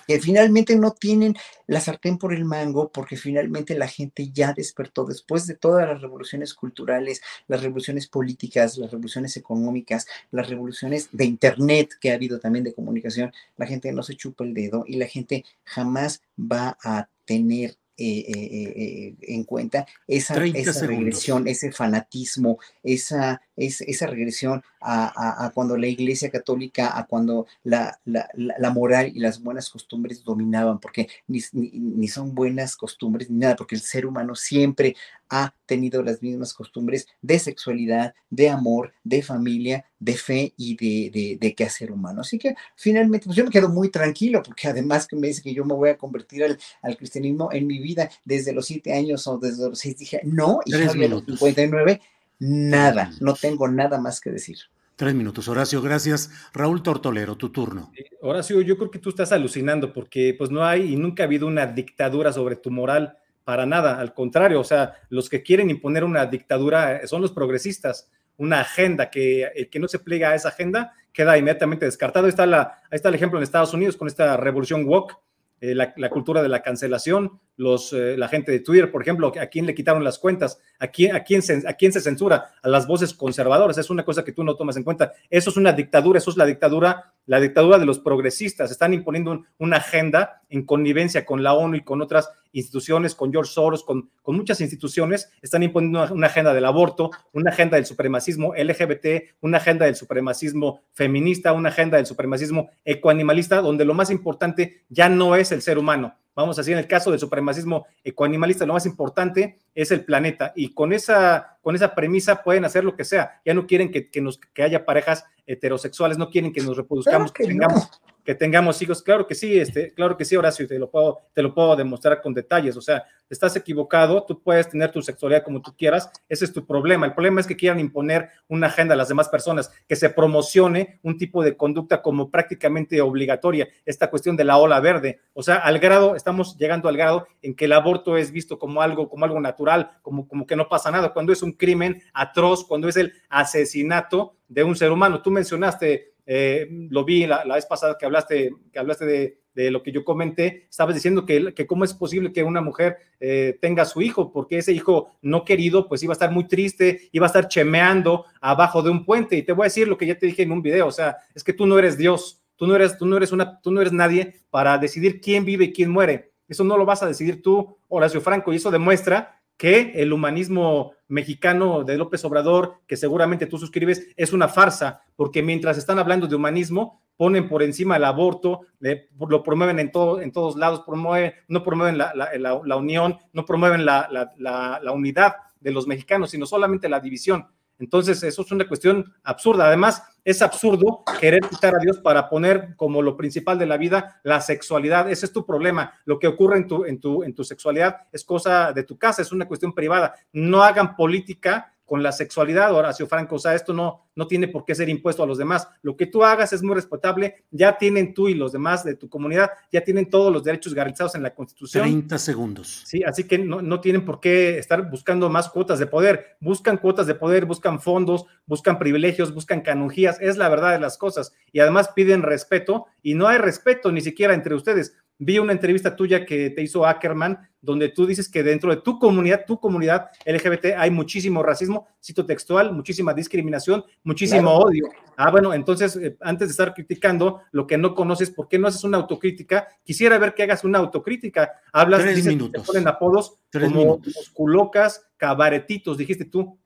que 0.08 0.20
finalmente 0.20 0.76
no 0.76 0.92
tienen 0.92 1.36
la 1.68 1.80
sartén 1.80 2.18
por 2.18 2.34
el 2.34 2.46
mango 2.46 2.92
porque 2.92 3.16
finalmente 3.16 3.78
la 3.78 3.88
gente 3.88 4.30
ya 4.32 4.54
despertó 4.54 5.06
después 5.06 5.48
de 5.48 5.56
todas 5.56 5.88
las 5.88 6.02
revoluciones 6.02 6.54
culturales, 6.54 7.22
las 7.48 7.62
revoluciones 7.62 8.08
políticas, 8.08 8.78
las 8.78 8.92
revoluciones 8.92 9.38
económicas, 9.38 10.08
las 10.32 10.50
revoluciones 10.50 11.10
de 11.12 11.26
Internet 11.26 11.92
que 12.00 12.12
ha 12.12 12.16
habido 12.16 12.40
también 12.40 12.64
de 12.64 12.74
comunicación, 12.74 13.32
la 13.58 13.68
gente 13.68 13.92
no 13.92 14.04
se 14.04 14.16
chupa 14.16 14.44
el 14.44 14.54
dedo 14.54 14.84
y 14.88 14.98
la 14.98 15.08
gente 15.08 15.46
jamás 15.64 16.22
va 16.40 16.78
a 16.84 17.08
tener 17.26 17.78
eh, 18.02 18.24
eh, 18.30 18.74
eh, 18.78 19.16
en 19.24 19.44
cuenta 19.44 19.86
esa, 20.08 20.42
esa 20.46 20.88
regresión, 20.88 21.50
ese 21.50 21.74
fanatismo, 21.74 22.58
esa, 22.82 23.42
esa 23.60 24.08
regresión 24.08 24.64
a, 24.82 25.52
cuando 25.54 25.78
la 25.78 25.88
Iglesia 25.88 26.30
Católica, 26.30 26.98
a 26.98 27.06
cuando 27.06 27.48
la, 27.64 28.00
la, 28.06 28.70
moral 28.72 29.12
y 29.14 29.20
las 29.20 29.42
buenas 29.42 29.70
costumbres 29.70 30.24
dominaban, 30.24 30.80
porque 30.80 31.10
ni, 31.28 31.42
ni, 31.54 32.08
son 32.08 32.34
buenas 32.34 32.76
costumbres 32.76 33.30
ni 33.30 33.40
nada, 33.40 33.56
porque 33.56 33.76
el 33.76 33.82
ser 33.82 34.06
humano 34.06 34.36
siempre 34.36 34.96
ha 35.30 35.54
tenido 35.66 36.02
las 36.02 36.22
mismas 36.22 36.54
costumbres 36.54 37.08
de 37.22 37.38
sexualidad, 37.38 38.16
de 38.30 38.50
amor, 38.50 38.94
de 39.04 39.22
familia, 39.22 39.86
de 40.00 40.16
fe 40.16 40.54
y 40.58 40.76
de, 40.76 41.12
de, 41.12 41.38
de 41.40 41.56
quehacer 41.56 41.92
humano. 41.92 42.22
Así 42.22 42.40
que 42.40 42.56
finalmente, 42.76 43.26
pues 43.26 43.38
yo 43.38 43.44
me 43.44 43.52
quedo 43.52 43.70
muy 43.70 43.90
tranquilo, 43.90 44.42
porque 44.42 44.68
además 44.68 45.08
que 45.08 45.16
me 45.16 45.28
dice 45.28 45.42
que 45.42 45.54
yo 45.54 45.66
me 45.66 45.76
voy 45.76 45.90
a 45.90 45.98
convertir 45.98 46.44
al, 46.44 46.58
al 46.82 46.98
cristianismo 46.98 47.50
en 47.52 47.68
mi 47.68 47.80
vida 47.80 48.10
desde 48.26 48.54
los 48.54 48.66
siete 48.66 48.94
años 48.94 49.28
o 49.28 49.38
desde 49.38 49.70
los 49.70 49.78
seis, 49.78 49.98
dije, 49.98 50.22
no, 50.24 50.62
y 50.66 50.74
a 50.74 50.80
los 50.80 50.94
59 50.94 52.02
nada, 52.40 53.12
no 53.20 53.34
tengo 53.34 53.68
nada 53.68 54.00
más 54.00 54.20
que 54.20 54.32
decir. 54.32 54.58
Tres 54.96 55.14
minutos, 55.14 55.48
Horacio, 55.48 55.82
gracias. 55.82 56.30
Raúl 56.54 56.84
Tortolero, 56.84 57.38
tu 57.38 57.50
turno. 57.52 57.92
Horacio, 58.22 58.60
yo 58.62 58.78
creo 58.78 58.92
que 58.92 59.00
tú 59.00 59.10
estás 59.10 59.32
alucinando 59.32 59.94
porque 59.94 60.36
pues 60.38 60.50
no 60.50 60.66
hay 60.66 60.94
y 60.94 60.98
nunca 60.98 61.24
ha 61.24 61.26
habido 61.26 61.48
una 61.48 61.66
dictadura 61.66 62.34
sobre 62.34 62.58
tu 62.58 62.70
moral 62.70 63.18
para 63.50 63.66
nada, 63.66 64.00
al 64.00 64.14
contrario, 64.14 64.60
o 64.60 64.64
sea, 64.64 64.94
los 65.10 65.28
que 65.28 65.42
quieren 65.42 65.72
imponer 65.72 66.04
una 66.04 66.26
dictadura 66.28 67.08
son 67.08 67.22
los 67.22 67.32
progresistas, 67.32 68.12
una 68.38 68.60
agenda 68.60 69.10
que 69.10 69.44
el 69.56 69.72
que 69.72 69.80
no 69.80 69.88
se 69.88 69.98
plega 69.98 70.30
a 70.30 70.36
esa 70.36 70.50
agenda 70.50 70.94
queda 71.12 71.36
inmediatamente 71.36 71.86
descartado. 71.86 72.26
Ahí 72.26 72.30
está, 72.30 72.46
la, 72.46 72.80
ahí 72.92 72.98
está 72.98 73.10
el 73.10 73.16
ejemplo 73.16 73.40
en 73.40 73.44
Estados 73.44 73.74
Unidos 73.74 73.98
con 73.98 74.08
esta 74.08 74.38
revolución 74.38 74.86
woke, 74.86 75.18
eh, 75.62 75.74
la, 75.74 76.10
cultura 76.12 76.44
de 76.44 76.48
la 76.48 76.62
cancelación, 76.62 77.40
los, 77.60 77.92
eh, 77.92 78.16
la 78.16 78.30
gente 78.30 78.54
de 78.54 78.62
Twitter, 78.62 78.90
por 78.90 79.02
ejemplo, 79.02 79.34
a 79.38 79.46
quién 79.48 79.66
le 79.66 79.76
quitaron 79.76 80.02
las 80.02 80.18
cuentas, 80.18 80.62
a 80.80 80.88
quién, 80.88 81.14
a, 81.14 81.26
quién 81.26 81.42
se, 81.42 81.62
a 81.68 81.74
quién 81.74 81.92
se 81.92 82.00
censura, 82.00 82.52
a 82.64 82.70
las 82.70 82.88
voces 82.88 83.14
conservadoras, 83.14 83.78
es 83.78 83.90
una 83.90 84.06
cosa 84.06 84.24
que 84.24 84.32
tú 84.32 84.46
no 84.46 84.56
tomas 84.56 84.78
en 84.78 84.84
cuenta. 84.84 85.12
Eso 85.30 85.50
es 85.50 85.58
una 85.58 85.74
dictadura, 85.74 86.20
eso 86.20 86.32
es 86.32 86.38
la 86.38 86.46
dictadura, 86.46 87.14
la 87.26 87.42
dictadura 87.42 87.78
de 87.78 87.86
los 87.86 88.00
progresistas, 88.00 88.72
están 88.72 88.94
imponiendo 88.94 89.44
una 89.58 89.76
agenda 89.76 90.42
en 90.48 90.66
connivencia 90.66 91.26
con 91.26 91.44
la 91.44 91.54
ONU 91.54 91.76
y 91.76 91.84
con 91.84 92.02
otras 92.02 92.30
instituciones, 92.54 93.14
con 93.14 93.32
George 93.32 93.52
Soros, 93.52 93.84
con, 93.84 94.10
con 94.22 94.38
muchas 94.38 94.62
instituciones, 94.62 95.30
están 95.42 95.62
imponiendo 95.62 96.14
una, 96.14 96.28
agenda 96.28 96.54
del 96.54 96.66
aborto, 96.66 97.12
una 97.34 97.52
agenda 97.52 97.76
del 97.76 97.86
supremacismo 97.86 98.54
LGBT, 98.56 99.36
una 99.42 99.58
agenda 99.58 99.86
del 99.86 99.96
supremacismo 99.96 100.82
feminista, 100.94 101.54
una 101.54 101.70
agenda 101.70 101.98
del 101.98 102.06
supremacismo 102.06 102.70
ecoanimalista, 102.86 103.62
donde 103.62 103.86
lo 103.86 103.94
más 103.94 104.10
importante 104.12 104.84
ya 104.90 105.10
no 105.10 105.36
es 105.36 105.52
el 105.52 105.62
ser 105.62 105.78
humano. 105.78 106.16
Vamos 106.42 106.58
a 106.58 106.62
decir, 106.62 106.74
en 106.74 106.80
el 106.80 106.88
caso 106.88 107.12
del 107.12 107.20
supremacismo 107.20 107.86
ecoanimalista, 108.04 108.66
lo 108.66 108.74
más 108.74 108.86
importante 108.86 109.60
es 109.76 109.92
el 109.92 110.06
planeta. 110.06 110.54
Y 110.56 110.74
con 110.74 110.94
esa, 110.94 111.58
con 111.62 111.76
esa 111.76 111.94
premisa 111.94 112.44
pueden 112.44 112.66
hacer 112.66 112.84
lo 112.84 112.96
que 112.96 113.04
sea. 113.04 113.42
Ya 113.46 113.54
no 113.54 113.68
quieren 113.68 113.92
que, 113.92 114.22
nos, 114.22 114.38
que 114.38 114.64
haya 114.64 114.86
parejas 114.86 115.26
heterosexuales, 115.46 116.18
no 116.18 116.30
quieren 116.30 116.54
que 116.54 116.62
nos 116.62 116.78
reproduzcamos, 116.78 117.32
que, 117.32 117.46
tengamos, 117.46 117.90
que 118.30 118.36
tengamos 118.36 118.80
hijos. 118.84 119.02
Claro 119.02 119.26
que 119.26 119.34
sí, 119.34 119.60
este, 119.60 119.92
claro 119.92 120.16
que 120.16 120.24
sí, 120.24 120.36
Horacio, 120.36 120.68
te 120.68 120.78
lo 120.78 120.92
puedo, 120.92 121.18
te 121.34 121.42
lo 121.42 121.52
puedo 121.52 121.76
demostrar 121.76 122.22
con 122.22 122.32
detalles. 122.32 122.78
O 122.78 122.82
sea, 122.82 123.04
estás 123.28 123.56
equivocado, 123.56 124.24
tú 124.24 124.40
puedes 124.44 124.70
tener 124.70 124.92
tu 124.92 125.02
sexualidad 125.02 125.44
como 125.44 125.64
tú 125.64 125.76
quieras, 125.76 126.12
ese 126.30 126.46
es 126.46 126.54
tu 126.54 126.64
problema. 126.64 127.08
El 127.08 127.16
problema 127.16 127.42
es 127.42 127.48
que 127.48 127.56
quieran 127.56 127.80
imponer 127.80 128.30
una 128.48 128.68
agenda 128.68 128.94
a 128.94 128.98
las 128.98 129.08
demás 129.08 129.30
personas, 129.30 129.72
que 129.88 129.96
se 129.96 130.12
promocione 130.12 131.00
un 131.02 131.18
tipo 131.18 131.44
de 131.44 131.58
conducta 131.58 132.04
como 132.04 132.30
prácticamente 132.30 133.02
obligatoria, 133.02 133.68
esta 133.84 134.12
cuestión 134.12 134.38
de 134.38 134.44
la 134.44 134.60
ola 134.60 134.80
verde. 134.80 135.22
O 135.34 135.42
sea, 135.42 135.56
al 135.56 135.80
grado, 135.80 136.16
estamos 136.16 136.56
llegando 136.56 136.88
al 136.88 136.98
grado 136.98 137.26
en 137.42 137.56
que 137.56 137.66
el 137.66 137.74
aborto 137.74 138.16
es 138.16 138.32
visto 138.32 138.60
como 138.60 138.84
algo, 138.84 139.10
como 139.10 139.26
algo 139.26 139.42
natural, 139.42 139.90
como, 140.04 140.28
como 140.28 140.46
que 140.46 140.56
no 140.56 140.70
pasa 140.70 140.92
nada, 140.92 141.14
cuando 141.14 141.34
es 141.34 141.42
un 141.42 141.54
crimen 141.54 142.04
atroz, 142.14 142.64
cuando 142.64 142.88
es 142.90 142.98
el 142.98 143.12
asesinato 143.28 144.36
de 144.48 144.64
un 144.64 144.76
ser 144.76 144.92
humano. 144.92 145.24
Tú 145.24 145.32
mencionaste, 145.32 146.14
eh, 146.32 146.68
lo 146.92 147.04
vi 147.06 147.26
la, 147.26 147.44
vez 147.44 147.66
pasada 147.66 147.98
que 147.98 148.06
hablaste, 148.06 148.52
que 148.72 148.78
hablaste 148.78 149.40
de, 149.56 149.72
lo 149.72 149.82
que 149.82 149.92
yo 149.92 150.06
comenté, 150.06 150.68
estabas 150.70 150.94
diciendo 150.94 151.26
que, 151.26 151.54
que 151.56 151.66
cómo 151.68 151.84
es 151.84 151.94
posible 151.94 152.32
que 152.32 152.44
una 152.44 152.62
mujer 152.62 152.98
eh, 153.20 153.58
tenga 153.60 153.84
su 153.84 154.02
hijo, 154.02 154.32
porque 154.32 154.60
ese 154.60 154.72
hijo 154.72 155.18
no 155.24 155.44
querido, 155.44 155.90
pues 155.90 156.04
iba 156.04 156.14
a 156.14 156.14
estar 156.14 156.32
muy 156.32 156.48
triste, 156.48 157.10
iba 157.12 157.26
a 157.26 157.28
estar 157.28 157.50
chemeando 157.50 158.26
abajo 158.40 158.84
de 158.84 158.92
un 158.92 159.04
puente. 159.04 159.36
Y 159.36 159.44
te 159.44 159.52
voy 159.52 159.64
a 159.64 159.66
decir 159.66 159.88
lo 159.88 159.98
que 159.98 160.06
ya 160.06 160.18
te 160.18 160.28
dije 160.28 160.44
en 160.44 160.52
un 160.52 160.62
video, 160.62 160.86
o 160.88 160.92
sea, 160.92 161.18
es 161.34 161.44
que 161.44 161.52
tú 161.52 161.66
no 161.66 161.78
eres 161.80 161.98
Dios, 161.98 162.42
tú 162.56 162.68
no 162.68 162.76
eres, 162.76 162.98
tú 162.98 163.08
no 163.08 163.18
eres 163.18 163.32
una, 163.32 163.60
tú 163.60 163.72
no 163.72 163.82
eres 163.82 163.92
nadie 163.92 164.36
para 164.52 164.78
decidir 164.78 165.20
quién 165.20 165.44
vive 165.44 165.66
y 165.66 165.74
quién 165.74 165.90
muere. 165.90 166.32
Eso 166.48 166.64
no 166.64 166.78
lo 166.78 166.86
vas 166.86 167.02
a 167.02 167.08
decidir 167.08 167.42
tú, 167.42 167.76
Horacio 167.88 168.22
Franco, 168.22 168.54
y 168.54 168.58
eso 168.58 168.72
demuestra 168.72 169.39
que 169.60 169.92
el 169.96 170.14
humanismo 170.14 170.94
mexicano 171.10 171.84
de 171.84 171.98
López 171.98 172.24
Obrador, 172.24 172.76
que 172.88 172.96
seguramente 172.96 173.46
tú 173.46 173.58
suscribes, 173.58 174.08
es 174.16 174.32
una 174.32 174.48
farsa, 174.48 175.02
porque 175.18 175.44
mientras 175.44 175.78
están 175.78 176.00
hablando 176.00 176.28
de 176.28 176.36
humanismo, 176.36 177.02
ponen 177.18 177.50
por 177.50 177.62
encima 177.62 177.98
el 177.98 178.06
aborto, 178.06 178.62
lo 178.80 179.44
promueven 179.44 179.80
en, 179.80 179.92
todo, 179.92 180.22
en 180.22 180.32
todos 180.32 180.56
lados, 180.56 180.84
promueven, 180.86 181.34
no 181.50 181.62
promueven 181.62 181.98
la, 181.98 182.78
unión, 182.78 183.18
no 183.34 183.46
promueven 183.46 183.84
la, 183.84 184.82
unidad 184.94 185.36
de 185.60 185.72
los 185.72 185.88
mexicanos, 185.88 186.32
sino 186.32 186.46
solamente 186.46 186.88
la 186.88 187.02
división. 187.02 187.46
Entonces, 187.80 188.22
eso 188.24 188.42
es 188.42 188.52
una 188.52 188.68
cuestión 188.68 189.14
absurda. 189.24 189.68
Además, 189.68 190.04
es 190.24 190.42
absurdo 190.42 191.04
querer 191.20 191.42
quitar 191.42 191.76
a 191.76 191.80
Dios 191.80 192.00
para 192.00 192.30
poner 192.30 192.76
como 192.76 193.02
lo 193.02 193.16
principal 193.16 193.58
de 193.58 193.66
la 193.66 193.78
vida 193.78 194.20
la 194.24 194.42
sexualidad. 194.42 195.10
Ese 195.10 195.26
es 195.26 195.34
tu 195.34 195.46
problema. 195.46 195.94
Lo 196.06 196.20
que 196.20 196.28
ocurre 196.28 196.58
en 196.58 196.68
tu, 196.68 196.86
en 196.86 197.00
tu, 197.00 197.24
en 197.24 197.34
tu 197.34 197.44
sexualidad 197.44 198.02
es 198.12 198.24
cosa 198.24 198.74
de 198.74 198.84
tu 198.84 198.98
casa, 198.98 199.22
es 199.22 199.32
una 199.32 199.48
cuestión 199.48 199.74
privada. 199.74 200.14
No 200.34 200.62
hagan 200.64 200.96
política 200.96 201.74
con 201.90 202.04
la 202.04 202.12
sexualidad, 202.12 202.74
Horacio 202.74 203.08
Franco. 203.08 203.36
O 203.36 203.40
sea, 203.40 203.56
esto 203.56 203.74
no, 203.74 204.06
no 204.16 204.28
tiene 204.28 204.48
por 204.48 204.64
qué 204.64 204.76
ser 204.76 204.88
impuesto 204.88 205.24
a 205.24 205.26
los 205.26 205.40
demás. 205.40 205.68
Lo 205.82 205.98
que 205.98 206.06
tú 206.06 206.24
hagas 206.24 206.54
es 206.54 206.62
muy 206.62 206.76
respetable. 206.76 207.44
Ya 207.50 207.78
tienen 207.80 208.14
tú 208.14 208.30
y 208.30 208.36
los 208.36 208.52
demás 208.52 208.84
de 208.84 208.96
tu 208.96 209.10
comunidad, 209.10 209.50
ya 209.72 209.84
tienen 209.84 210.08
todos 210.08 210.32
los 210.32 210.44
derechos 210.44 210.76
garantizados 210.76 211.16
en 211.16 211.24
la 211.24 211.34
Constitución. 211.34 211.84
30 211.84 212.18
segundos. 212.20 212.84
Sí, 212.86 213.04
así 213.04 213.24
que 213.26 213.40
no, 213.40 213.64
no 213.64 213.82
tienen 213.82 214.06
por 214.06 214.20
qué 214.20 214.60
estar 214.60 214.88
buscando 214.90 215.30
más 215.30 215.50
cuotas 215.50 215.80
de 215.80 215.88
poder. 215.88 216.38
Buscan 216.40 216.78
cuotas 216.78 217.08
de 217.08 217.16
poder, 217.16 217.46
buscan 217.46 217.82
fondos, 217.82 218.26
buscan 218.46 218.78
privilegios, 218.78 219.34
buscan 219.34 219.62
canonjías. 219.62 220.22
Es 220.22 220.38
la 220.38 220.48
verdad 220.48 220.74
de 220.74 220.80
las 220.80 221.00
cosas. 221.00 221.34
Y 221.52 221.60
además 221.60 221.90
piden 221.96 222.22
respeto 222.22 222.86
y 223.02 223.16
no 223.16 223.28
hay 223.28 223.40
respeto 223.40 223.92
ni 223.92 224.02
siquiera 224.02 224.36
entre 224.36 224.54
ustedes 224.54 224.96
vi 225.20 225.38
una 225.38 225.52
entrevista 225.52 225.96
tuya 225.96 226.26
que 226.26 226.50
te 226.50 226.62
hizo 226.62 226.86
Ackerman, 226.86 227.38
donde 227.62 227.90
tú 227.90 228.08
dices 228.08 228.30
que 228.30 228.42
dentro 228.42 228.74
de 228.74 228.82
tu 228.82 228.98
comunidad, 228.98 229.44
tu 229.46 229.60
comunidad 229.60 230.08
LGBT, 230.26 230.76
hay 230.78 230.90
muchísimo 230.90 231.44
racismo, 231.44 231.88
cito 232.02 232.26
textual, 232.26 232.72
muchísima 232.74 233.14
discriminación, 233.14 233.84
muchísimo 234.04 234.52
odio. 234.52 234.88
Ah, 235.18 235.30
bueno, 235.30 235.54
entonces, 235.54 235.98
eh, 235.98 236.16
antes 236.22 236.48
de 236.48 236.52
estar 236.52 236.74
criticando 236.74 237.42
lo 237.52 237.68
que 237.68 237.78
no 237.78 237.94
conoces, 237.94 238.32
¿por 238.32 238.48
qué 238.48 238.58
no 238.58 238.68
haces 238.70 238.86
una 238.86 238.98
autocrítica? 238.98 239.68
Quisiera 239.84 240.18
ver 240.18 240.34
que 240.34 240.44
hagas 240.44 240.64
una 240.64 240.80
autocrítica. 240.80 241.52
Hablas, 241.74 242.02
Tres 242.02 242.16
dices, 242.16 242.34
minutos. 242.34 242.64
te 242.64 242.66
ponen 242.66 242.88
apodos 242.88 243.36
Tres 243.50 243.66
como 243.66 243.80
minutos. 243.82 244.14
musculocas, 244.16 245.06
cabaretitos, 245.18 245.98
dijiste 245.98 246.24
tú, 246.26 246.58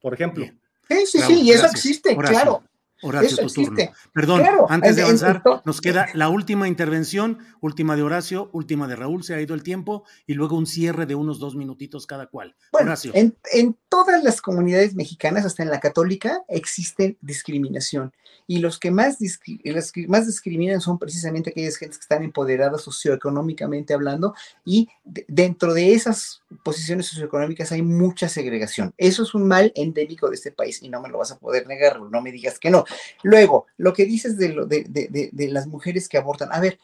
por 0.00 0.14
ejemplo. 0.14 0.42
Bien. 0.42 0.58
Sí, 0.88 1.06
sí, 1.06 1.18
sí, 1.20 1.40
y 1.42 1.50
eso 1.52 1.66
existe, 1.66 2.16
Horacio, 2.16 2.34
claro. 2.34 2.62
Horacio, 3.02 3.28
Eso 3.28 3.36
tu 3.38 3.42
existe. 3.46 3.86
turno. 3.86 3.92
Perdón, 4.12 4.40
Claro, 4.40 4.66
antes 4.68 4.96
de 4.96 5.02
avanzar, 5.02 5.42
nos 5.64 5.80
queda 5.80 6.06
la 6.14 6.28
última 6.28 6.68
intervención, 6.68 7.38
última 7.60 7.96
de 7.96 8.02
Horacio, 8.02 8.50
última 8.52 8.86
de 8.88 8.96
Raúl, 8.96 9.24
se 9.24 9.34
ha 9.34 9.40
ido 9.40 9.54
el 9.54 9.62
tiempo, 9.62 10.04
y 10.26 10.34
luego 10.34 10.56
un 10.56 10.66
cierre 10.66 11.06
de 11.06 11.14
unos 11.14 11.38
dos 11.38 11.54
minutitos 11.56 12.06
cada 12.06 12.26
cual. 12.26 12.54
Bueno, 12.72 12.88
Horacio. 12.88 13.12
en, 13.14 13.36
en 13.52 13.76
todas 13.88 14.22
las 14.22 14.40
comunidades 14.42 14.94
mexicanas, 14.94 15.44
hasta 15.46 15.62
en 15.62 15.70
la 15.70 15.80
católica, 15.80 16.42
existe 16.48 17.16
discriminación. 17.20 18.12
Y 18.46 18.58
los 18.58 18.78
que 18.78 18.90
más, 18.90 19.18
discri- 19.18 19.60
los 19.64 19.92
que 19.92 20.06
más 20.08 20.26
discriminan 20.26 20.80
son 20.80 20.98
precisamente 20.98 21.50
aquellas 21.50 21.76
gentes 21.76 21.98
que 21.98 22.02
están 22.02 22.22
empoderadas 22.24 22.82
socioeconómicamente 22.82 23.94
hablando 23.94 24.34
y 24.64 24.88
de- 25.04 25.24
dentro 25.28 25.72
de 25.74 25.94
esas 25.94 26.42
posiciones 26.64 27.06
socioeconómicas 27.06 27.70
hay 27.72 27.82
mucha 27.82 28.28
segregación. 28.28 28.92
Eso 28.98 29.22
es 29.22 29.34
un 29.34 29.46
mal 29.46 29.72
endémico 29.76 30.28
de 30.28 30.34
este 30.34 30.52
país 30.52 30.82
y 30.82 30.88
no 30.88 31.00
me 31.00 31.08
lo 31.08 31.18
vas 31.18 31.30
a 31.32 31.38
poder 31.38 31.66
negar, 31.66 32.00
no 32.00 32.20
me 32.22 32.32
digas 32.32 32.58
que 32.58 32.70
no. 32.70 32.84
Luego, 33.22 33.66
lo 33.76 33.92
que 33.92 34.04
dices 34.04 34.36
de, 34.38 34.48
lo, 34.50 34.66
de, 34.66 34.84
de- 34.88 35.30
de- 35.32 35.48
las 35.48 35.66
mujeres 35.66 36.08
que 36.08 36.18
abortan, 36.18 36.48
a 36.52 36.60
ver, 36.60 36.78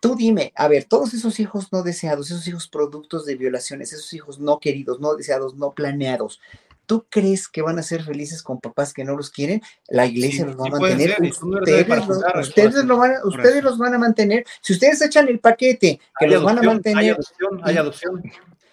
Tú 0.00 0.16
dime, 0.16 0.52
a 0.56 0.66
ver, 0.66 0.82
todos 0.82 1.14
esos 1.14 1.38
hijos 1.38 1.72
no 1.72 1.84
deseados, 1.84 2.28
esos 2.28 2.48
hijos 2.48 2.66
productos 2.66 3.24
de 3.24 3.36
violaciones, 3.36 3.92
esos 3.92 4.12
hijos 4.14 4.40
no 4.40 4.58
queridos, 4.58 4.98
no 4.98 5.14
deseados, 5.14 5.54
no 5.54 5.74
planeados, 5.74 6.40
¿tú 6.86 7.06
crees 7.08 7.46
que 7.46 7.62
van 7.62 7.78
a 7.78 7.84
ser 7.84 8.02
felices 8.02 8.42
con 8.42 8.58
papás 8.58 8.92
que 8.92 9.04
no 9.04 9.16
los 9.16 9.30
quieren? 9.30 9.62
La 9.86 10.04
iglesia 10.06 10.40
Sí, 10.44 10.50
los 10.50 10.56
va 10.60 10.64
sí 10.64 10.70
a 10.70 10.72
mantener, 10.80 11.10
ser, 11.10 11.20
no 11.20 11.28
ustedes, 11.60 11.88
los, 11.88 12.08
ustedes, 12.48 12.84
lo 12.84 12.96
van, 12.96 13.12
a- 13.14 13.24
ustedes 13.24 13.62
los 13.62 13.78
van 13.78 13.94
a 13.94 13.98
mantener. 13.98 14.44
Si 14.60 14.72
ustedes 14.72 15.00
echan 15.02 15.28
el 15.28 15.38
paquete 15.38 16.00
que 16.18 16.26
los 16.26 16.42
van 16.42 16.58
a 16.58 16.62
hay 16.62 16.66
mantener, 16.66 17.12
adopción, 17.14 17.60
hay 17.62 17.76
adopción. 17.76 18.22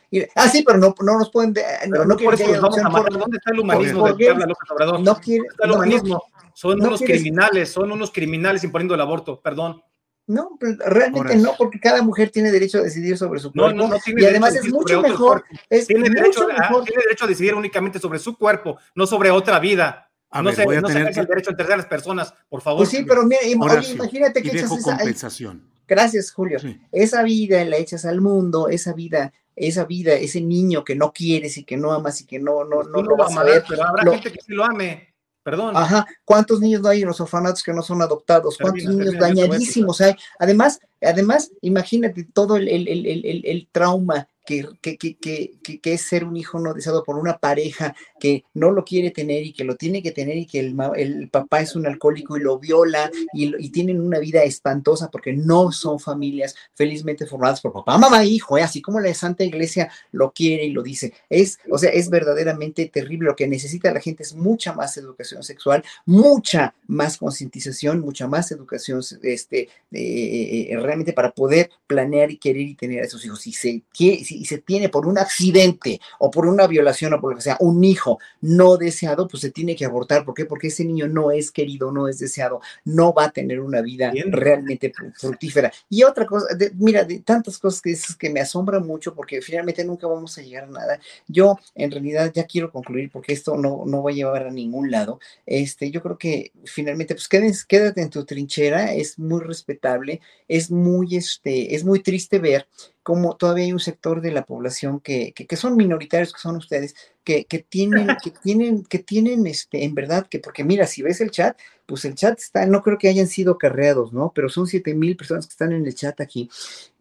y- 0.09 0.21
ah, 0.33 0.49
sí, 0.49 0.63
pero 0.65 0.79
no, 0.79 0.95
no 0.99 1.19
nos 1.19 1.29
pueden, 1.29 1.53
de- 1.53 1.61
no, 1.61 1.91
Pero 1.91 2.05
no 2.05 2.05
no 2.05 2.09
por 2.09 2.17
quieren 2.17 2.37
que 2.37 2.43
haya 2.45 2.57
adopción 2.57 2.91
por- 2.91 3.19
¿Dónde 3.19 3.37
está 3.37 3.51
el 3.51 3.59
humanismo 3.59 3.99
por 3.99 4.09
del 4.09 4.17
que 4.17 4.23
gays. 4.23 4.33
habla 4.33 4.45
López 4.47 4.71
Obrador? 4.71 4.99
no 4.99 5.15
quiere- 5.19 5.43
¿Dónde 5.43 5.51
está 5.51 5.65
el 5.65 5.71
humanismo? 5.73 6.23
Son 6.59 6.77
no 6.77 6.87
unos 6.89 6.99
quieres- 6.99 7.21
criminales, 7.21 7.69
son 7.71 7.89
unos 7.89 8.11
criminales 8.11 8.65
imponiendo 8.65 8.93
el 8.93 8.99
aborto, 8.99 9.39
perdón. 9.41 9.81
No, 10.27 10.57
pues, 10.59 10.77
realmente 10.77 11.37
no, 11.37 11.55
porque 11.57 11.79
cada 11.79 12.01
mujer 12.01 12.29
tiene 12.31 12.51
derecho 12.51 12.79
a 12.79 12.81
decidir 12.81 13.17
sobre 13.17 13.39
su 13.39 13.47
No, 13.53 13.63
cuerpo. 13.63 13.77
no, 13.77 13.87
no 13.87 13.97
tiene 14.03 14.21
y 14.21 14.25
derecho 14.25 14.43
además 14.45 14.55
a 14.55 14.67
es 14.67 14.73
mucho 14.73 14.95
sobre 14.95 14.97
otro 14.97 15.09
mejor, 15.11 15.41
cuerpo. 15.47 15.65
es 15.69 15.87
Tiene 15.87 16.09
derecho, 16.09 16.43
a, 16.43 16.47
mejor. 16.59 16.83
tiene 16.83 17.01
derecho 17.03 17.23
a 17.23 17.27
decidir 17.29 17.55
únicamente 17.55 17.97
sobre 17.99 18.19
su 18.19 18.37
cuerpo, 18.37 18.77
no 18.93 19.07
sobre 19.07 19.31
otra 19.31 19.57
vida. 19.59 20.11
A 20.29 20.41
no 20.41 20.47
ver, 20.47 20.55
se, 20.57 20.65
voy 20.65 20.75
a 20.75 20.81
no 20.81 20.87
se 20.89 20.93
tener 20.93 21.03
ejerce 21.09 21.15
que- 21.15 21.21
el 21.21 21.27
derecho 21.27 21.49
en 21.51 21.57
terceras 21.57 21.85
personas, 21.85 22.33
por 22.49 22.61
favor. 22.61 22.79
Pues 22.81 22.89
sí, 22.89 23.05
pero 23.07 23.23
mira, 23.25 23.39
Horacio, 23.59 23.95
imagínate 23.95 24.41
que 24.43 24.49
echas 24.49 24.65
esa, 24.65 24.75
ay, 24.75 24.97
compensación. 24.97 25.63
Gracias, 25.87 26.31
Julio. 26.31 26.59
Sí. 26.59 26.77
Esa 26.91 27.23
vida 27.23 27.63
la 27.63 27.77
echas 27.77 28.03
al 28.05 28.19
mundo, 28.21 28.67
esa 28.67 28.91
vida, 28.93 29.33
esa 29.55 29.85
vida, 29.85 30.13
ese 30.13 30.41
niño 30.41 30.83
que 30.83 30.95
no 30.95 31.13
quieres 31.13 31.57
y 31.57 31.63
que 31.63 31.77
no 31.77 31.93
amas 31.93 32.19
y 32.21 32.25
que 32.27 32.37
no, 32.37 32.65
no, 32.65 32.75
Pues 32.81 32.87
no 32.89 33.01
lo 33.01 33.15
vas 33.15 33.35
a 33.35 33.43
ver. 33.43 33.63
pero 33.67 33.83
habrá 33.85 34.03
Lo- 34.03 34.11
gente 34.11 34.31
que 34.33 34.41
sí 34.41 34.53
lo 34.53 34.65
ame. 34.65 35.07
Perdón. 35.43 35.75
Ajá, 35.75 36.05
¿cuántos 36.25 36.59
niños 36.59 36.81
no 36.81 36.89
hay 36.89 37.01
en 37.01 37.07
los 37.07 37.19
orfanatos 37.21 37.63
que 37.63 37.73
no 37.73 37.81
son 37.81 38.01
adoptados? 38.01 38.57
¿Cuántos 38.57 38.83
Termina, 38.83 39.03
niños 39.05 39.19
termina, 39.19 39.41
dañadísimos 39.47 40.01
hay? 40.01 40.15
Además, 40.37 40.79
además, 41.01 41.51
imagínate 41.61 42.25
todo 42.33 42.57
el, 42.57 42.67
el- 42.67 42.87
el- 42.87 43.05
el- 43.45 43.67
trauma 43.71 44.27
que, 44.45 44.67
que, 44.81 44.97
que- 44.97 45.79
que 45.79 45.93
es 45.93 46.01
ser 46.01 46.23
un 46.25 46.35
hijo 46.35 46.59
no 46.59 46.73
deseado 46.73 47.03
por 47.03 47.17
una 47.17 47.37
pareja 47.37 47.95
que 48.19 48.43
no 48.53 48.71
lo 48.71 48.83
quiere 48.85 49.11
tener 49.11 49.43
y 49.43 49.53
que 49.53 49.63
lo 49.63 49.75
tiene 49.75 50.03
que 50.03 50.11
tener 50.11 50.37
y 50.37 50.45
que 50.45 50.59
el, 50.59 50.75
el 50.97 51.29
papá 51.29 51.61
es 51.61 51.75
un 51.75 51.87
alcohólico 51.87 52.37
y 52.37 52.41
lo 52.41 52.59
viola 52.59 53.09
y, 53.33 53.55
y 53.63 53.69
tienen 53.69 53.99
una 54.01 54.19
vida 54.19 54.43
espantosa 54.43 55.09
porque 55.09 55.33
no 55.33 55.71
son 55.71 55.99
familias 55.99 56.55
felizmente 56.75 57.25
formadas 57.25 57.61
por 57.61 57.73
papá, 57.73 57.97
mamá, 57.97 58.25
hijo, 58.25 58.57
¿eh? 58.57 58.61
así 58.63 58.81
como 58.81 58.99
la 58.99 59.13
Santa 59.13 59.43
Iglesia 59.43 59.89
lo 60.11 60.31
quiere 60.31 60.65
y 60.65 60.71
lo 60.71 60.83
dice. 60.83 61.13
Es, 61.29 61.59
o 61.71 61.77
sea, 61.77 61.89
es 61.91 62.09
verdaderamente 62.09 62.85
terrible. 62.87 63.27
Lo 63.29 63.35
que 63.35 63.47
necesita 63.47 63.93
la 63.93 63.99
gente 64.01 64.23
es 64.23 64.35
mucha 64.35 64.73
más 64.73 64.97
educación 64.97 65.43
sexual, 65.43 65.83
mucha 66.05 66.73
más 66.87 67.17
concientización, 67.17 68.01
mucha 68.01 68.27
más 68.27 68.51
educación 68.51 69.01
este, 69.23 69.69
eh, 69.91 70.75
realmente 70.81 71.13
para 71.13 71.31
poder 71.31 71.69
planear 71.87 72.31
y 72.31 72.37
querer 72.37 72.63
y 72.63 72.75
tener 72.75 73.01
a 73.01 73.05
esos 73.05 73.23
hijos. 73.25 73.41
Si 73.41 73.51
se, 73.53 73.83
quiere- 73.95 74.23
si 74.23 74.43
se 74.45 74.57
tiene 74.57 74.89
por 74.89 75.05
un 75.07 75.17
accidente 75.17 75.99
o 76.19 76.31
por 76.31 76.45
una 76.47 76.65
violación 76.67 77.13
o 77.13 77.21
por 77.21 77.31
lo 77.31 77.35
que 77.37 77.43
sea, 77.43 77.57
un 77.59 77.83
hijo 77.83 78.08
no 78.41 78.77
deseado, 78.77 79.27
pues 79.27 79.41
se 79.41 79.51
tiene 79.51 79.75
que 79.75 79.85
abortar. 79.85 80.25
¿Por 80.25 80.33
qué? 80.33 80.45
Porque 80.45 80.67
ese 80.67 80.83
niño 80.85 81.07
no 81.07 81.29
es 81.31 81.51
querido, 81.51 81.91
no 81.91 82.07
es 82.07 82.17
deseado, 82.17 82.61
no 82.85 83.13
va 83.13 83.25
a 83.25 83.31
tener 83.31 83.59
una 83.59 83.81
vida 83.81 84.09
Bien. 84.11 84.31
realmente 84.31 84.91
fru- 84.91 85.13
fructífera. 85.15 85.71
Y 85.89 86.03
otra 86.03 86.25
cosa, 86.25 86.55
de- 86.55 86.71
mira, 86.77 87.03
de 87.03 87.19
tantas 87.19 87.57
cosas 87.59 87.81
que 87.81 87.91
dices 87.91 88.15
que 88.15 88.29
me 88.29 88.39
asombran 88.39 88.85
mucho 88.87 89.13
porque 89.13 89.41
finalmente 89.41 89.83
nunca 89.85 90.07
vamos 90.07 90.37
a 90.37 90.41
llegar 90.41 90.63
a 90.63 90.67
nada. 90.67 90.99
Yo 91.27 91.57
en 91.75 91.91
realidad 91.91 92.31
ya 92.33 92.45
quiero 92.45 92.71
concluir 92.71 93.09
porque 93.11 93.33
esto 93.33 93.55
no, 93.57 93.83
no 93.85 94.01
va 94.03 94.11
a 94.11 94.13
llevar 94.13 94.47
a 94.47 94.51
ningún 94.51 94.89
lado. 94.89 95.19
Este, 95.45 95.91
yo 95.91 96.01
creo 96.01 96.17
que 96.17 96.51
finalmente, 96.65 97.13
pues 97.13 97.29
quédense- 97.29 97.65
quédate 97.67 98.01
en 98.01 98.09
tu 98.09 98.25
trinchera, 98.25 98.93
es 98.93 99.19
muy 99.19 99.41
respetable, 99.41 100.21
es 100.47 100.71
muy, 100.71 101.15
este, 101.15 101.75
es 101.75 101.83
muy 101.83 101.99
triste 102.01 102.39
ver 102.39 102.67
cómo 103.09 103.35
todavía 103.37 103.65
hay 103.65 103.73
un 103.73 103.79
sector 103.79 104.21
de 104.21 104.31
la 104.31 104.45
población 104.45 104.99
que, 104.99 105.33
que, 105.33 105.55
son 105.55 105.75
minoritarios, 105.75 106.31
que 106.31 106.39
son 106.39 106.57
ustedes, 106.57 106.93
que, 107.23 107.45
que 107.45 107.57
tienen, 107.57 108.05
que 108.23 108.29
tienen, 108.29 108.83
que 108.83 108.99
tienen, 108.99 109.47
este, 109.47 109.83
en 109.83 109.95
verdad, 109.95 110.27
que 110.29 110.37
porque 110.37 110.63
mira, 110.63 110.85
si 110.85 111.01
ves 111.01 111.19
el 111.19 111.31
chat, 111.31 111.57
pues 111.87 112.05
el 112.05 112.13
chat 112.13 112.37
está, 112.37 112.67
no 112.67 112.83
creo 112.83 112.99
que 112.99 113.09
hayan 113.09 113.25
sido 113.25 113.57
carreados, 113.57 114.13
¿no? 114.13 114.31
Pero 114.35 114.47
son 114.47 114.67
siete 114.67 114.93
mil 114.93 115.17
personas 115.17 115.47
que 115.47 115.53
están 115.53 115.71
en 115.71 115.87
el 115.87 115.95
chat 115.95 116.21
aquí, 116.21 116.51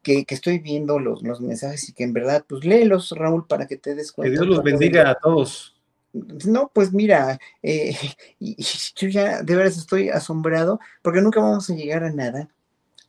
que, 0.03 0.25
que, 0.25 0.35
estoy 0.35 0.61
viendo 0.61 0.99
los, 0.99 1.23
los 1.23 1.43
mensajes 1.43 1.87
y 1.91 1.93
que 1.93 2.05
en 2.05 2.15
verdad, 2.15 2.43
pues 2.49 2.65
léelos, 2.65 3.11
Raúl, 3.11 3.47
para 3.47 3.67
que 3.67 3.77
te 3.77 3.95
des 3.95 4.11
cuenta. 4.11 4.31
Que 4.31 4.37
Dios 4.39 4.47
los 4.47 4.65
bendiga 4.65 5.11
a 5.11 5.15
todos. 5.15 5.77
No, 6.47 6.71
pues 6.73 6.91
mira, 6.91 7.39
eh, 7.63 7.95
yo 8.97 9.09
ya 9.09 9.43
de 9.43 9.57
veras 9.57 9.77
estoy 9.77 10.09
asombrado 10.09 10.81
porque 11.03 11.21
nunca 11.21 11.43
vamos 11.43 11.69
a 11.69 11.75
llegar 11.75 12.03
a 12.03 12.11
nada 12.11 12.49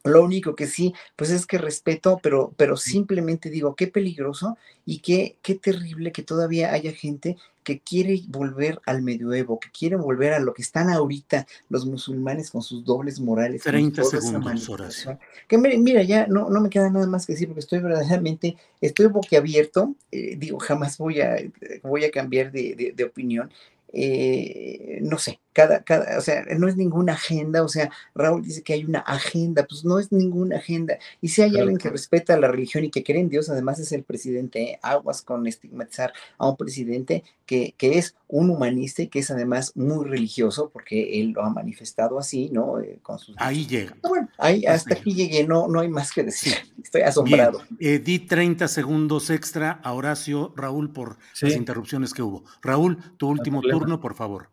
lo 0.03 0.23
único 0.23 0.55
que 0.55 0.67
sí, 0.67 0.93
pues 1.15 1.29
es 1.29 1.45
que 1.45 1.57
respeto, 1.57 2.19
pero, 2.23 2.53
pero 2.57 2.77
simplemente 2.77 3.49
digo, 3.49 3.75
qué 3.75 3.87
peligroso 3.87 4.57
y 4.85 4.99
qué, 4.99 5.37
qué 5.41 5.55
terrible 5.55 6.11
que 6.11 6.23
todavía 6.23 6.71
haya 6.71 6.91
gente 6.91 7.37
que 7.63 7.79
quiere 7.79 8.23
volver 8.27 8.81
al 8.85 9.01
medioevo, 9.01 9.59
que 9.59 9.69
quiere 9.69 9.95
volver 9.95 10.33
a 10.33 10.39
lo 10.39 10.53
que 10.53 10.61
están 10.61 10.89
ahorita 10.89 11.45
los 11.69 11.85
musulmanes 11.85 12.49
con 12.49 12.61
sus 12.61 12.83
dobles 12.83 13.19
morales. 13.19 13.61
30 13.61 14.03
segundos, 14.05 14.69
oración. 14.69 15.19
Que 15.47 15.57
mira, 15.57 16.01
ya 16.03 16.25
no, 16.25 16.49
no 16.49 16.61
me 16.61 16.69
queda 16.69 16.89
nada 16.89 17.05
más 17.05 17.25
que 17.25 17.33
decir 17.33 17.47
porque 17.47 17.59
estoy 17.59 17.79
verdaderamente, 17.79 18.57
estoy 18.81 19.07
boquiabierto, 19.07 19.95
eh, 20.11 20.35
digo, 20.37 20.59
jamás 20.59 20.97
voy 20.97 21.21
a, 21.21 21.35
voy 21.83 22.05
a 22.05 22.11
cambiar 22.11 22.51
de, 22.51 22.93
de 22.95 23.03
opinión 23.03 23.51
eh, 23.91 24.99
no 25.01 25.17
sé, 25.17 25.39
cada, 25.51 25.83
cada, 25.83 26.17
o 26.17 26.21
sea, 26.21 26.45
no 26.57 26.67
es 26.67 26.77
ninguna 26.77 27.13
agenda, 27.13 27.63
o 27.63 27.67
sea, 27.67 27.89
Raúl 28.13 28.43
dice 28.43 28.61
que 28.61 28.73
hay 28.73 28.85
una 28.85 28.99
agenda, 28.99 29.65
pues 29.67 29.83
no 29.83 29.99
es 29.99 30.11
ninguna 30.11 30.57
agenda. 30.57 30.99
Y 31.21 31.29
si 31.29 31.41
hay 31.41 31.57
alguien 31.57 31.77
que 31.77 31.89
respeta 31.89 32.39
la 32.39 32.47
religión 32.47 32.83
y 32.85 32.91
que 32.91 33.03
cree 33.03 33.19
en 33.19 33.29
Dios, 33.29 33.49
además 33.49 33.79
es 33.79 33.91
el 33.91 34.03
presidente, 34.03 34.61
¿eh? 34.61 34.79
aguas 34.83 35.21
con 35.21 35.47
estigmatizar 35.47 36.13
a 36.37 36.47
un 36.47 36.55
presidente 36.55 37.23
que, 37.45 37.73
que, 37.77 37.97
es 37.97 38.15
un 38.27 38.51
humanista 38.51 39.01
y 39.01 39.07
que 39.07 39.19
es 39.19 39.31
además 39.31 39.75
muy 39.75 40.05
religioso, 40.05 40.69
porque 40.69 41.19
él 41.19 41.31
lo 41.31 41.43
ha 41.43 41.49
manifestado 41.49 42.19
así, 42.19 42.49
¿no? 42.51 42.79
Eh, 42.79 42.99
con 43.01 43.17
sus... 43.17 43.35
Ahí 43.39 43.65
llega. 43.65 43.97
Bueno, 44.03 44.29
ahí, 44.37 44.65
hasta 44.65 44.93
aquí 44.93 45.15
llegué, 45.15 45.45
no, 45.45 45.67
no 45.67 45.79
hay 45.79 45.89
más 45.89 46.13
que 46.13 46.23
decir, 46.23 46.53
estoy 46.83 47.01
asombrado. 47.01 47.63
di 47.79 48.19
30 48.19 48.67
segundos 48.67 49.31
extra 49.31 49.79
a 49.83 49.93
Horacio, 49.93 50.53
Raúl, 50.55 50.93
por 50.93 51.17
las 51.41 51.55
interrupciones 51.55 52.13
que 52.13 52.21
hubo. 52.21 52.43
Raúl, 52.61 52.99
tu 53.17 53.27
último 53.27 53.61
turno 53.61 53.78
por 53.99 54.15
favor. 54.15 54.49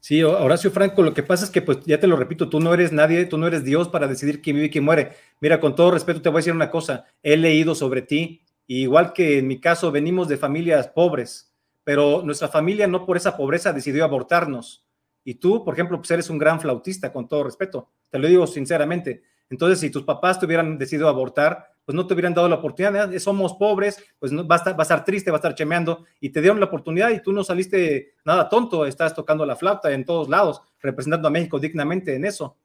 Sí, 0.00 0.22
Horacio 0.22 0.70
Franco, 0.70 1.02
lo 1.02 1.12
que 1.12 1.22
pasa 1.22 1.44
es 1.44 1.50
que, 1.50 1.60
pues 1.60 1.80
ya 1.84 2.00
te 2.00 2.06
lo 2.06 2.16
repito, 2.16 2.48
tú 2.48 2.58
no 2.58 2.72
eres 2.72 2.90
nadie, 2.90 3.26
tú 3.26 3.36
no 3.36 3.46
eres 3.46 3.64
Dios 3.64 3.88
para 3.88 4.08
decidir 4.08 4.40
quién 4.40 4.56
vive 4.56 4.68
y 4.68 4.70
quién 4.70 4.84
muere. 4.84 5.12
Mira, 5.40 5.60
con 5.60 5.74
todo 5.74 5.90
respeto 5.90 6.22
te 6.22 6.30
voy 6.30 6.38
a 6.38 6.40
decir 6.40 6.54
una 6.54 6.70
cosa, 6.70 7.04
he 7.22 7.36
leído 7.36 7.74
sobre 7.74 8.00
ti, 8.00 8.42
igual 8.66 9.12
que 9.12 9.38
en 9.38 9.46
mi 9.46 9.60
caso 9.60 9.92
venimos 9.92 10.26
de 10.28 10.38
familias 10.38 10.88
pobres, 10.88 11.52
pero 11.84 12.22
nuestra 12.24 12.48
familia 12.48 12.86
no 12.86 13.04
por 13.04 13.18
esa 13.18 13.36
pobreza 13.36 13.74
decidió 13.74 14.04
abortarnos. 14.04 14.86
Y 15.22 15.34
tú, 15.34 15.64
por 15.64 15.74
ejemplo, 15.74 15.98
pues 15.98 16.10
eres 16.10 16.30
un 16.30 16.38
gran 16.38 16.60
flautista, 16.60 17.12
con 17.12 17.28
todo 17.28 17.44
respeto, 17.44 17.90
te 18.08 18.18
lo 18.18 18.26
digo 18.26 18.46
sinceramente. 18.46 19.22
Entonces, 19.50 19.80
si 19.80 19.90
tus 19.90 20.04
papás 20.04 20.40
te 20.40 20.46
hubieran 20.46 20.78
decidido 20.78 21.08
abortar, 21.08 21.74
pues 21.90 21.96
no 21.96 22.06
te 22.06 22.14
hubieran 22.14 22.34
dado 22.34 22.48
la 22.48 22.54
oportunidad, 22.54 23.12
somos 23.18 23.54
pobres, 23.54 24.00
pues 24.20 24.30
no, 24.30 24.46
va, 24.46 24.54
a 24.54 24.58
estar, 24.58 24.74
va 24.74 24.78
a 24.78 24.82
estar 24.82 25.04
triste, 25.04 25.32
va 25.32 25.38
a 25.38 25.40
estar 25.40 25.56
chemeando, 25.56 26.04
y 26.20 26.30
te 26.30 26.40
dieron 26.40 26.60
la 26.60 26.66
oportunidad 26.66 27.10
y 27.10 27.20
tú 27.20 27.32
no 27.32 27.42
saliste 27.42 28.14
nada 28.24 28.48
tonto, 28.48 28.86
estás 28.86 29.12
tocando 29.12 29.44
la 29.44 29.56
flauta 29.56 29.90
en 29.90 30.04
todos 30.04 30.28
lados, 30.28 30.62
representando 30.80 31.26
a 31.26 31.32
México 31.32 31.58
dignamente 31.58 32.14
en 32.14 32.24
eso. 32.24 32.56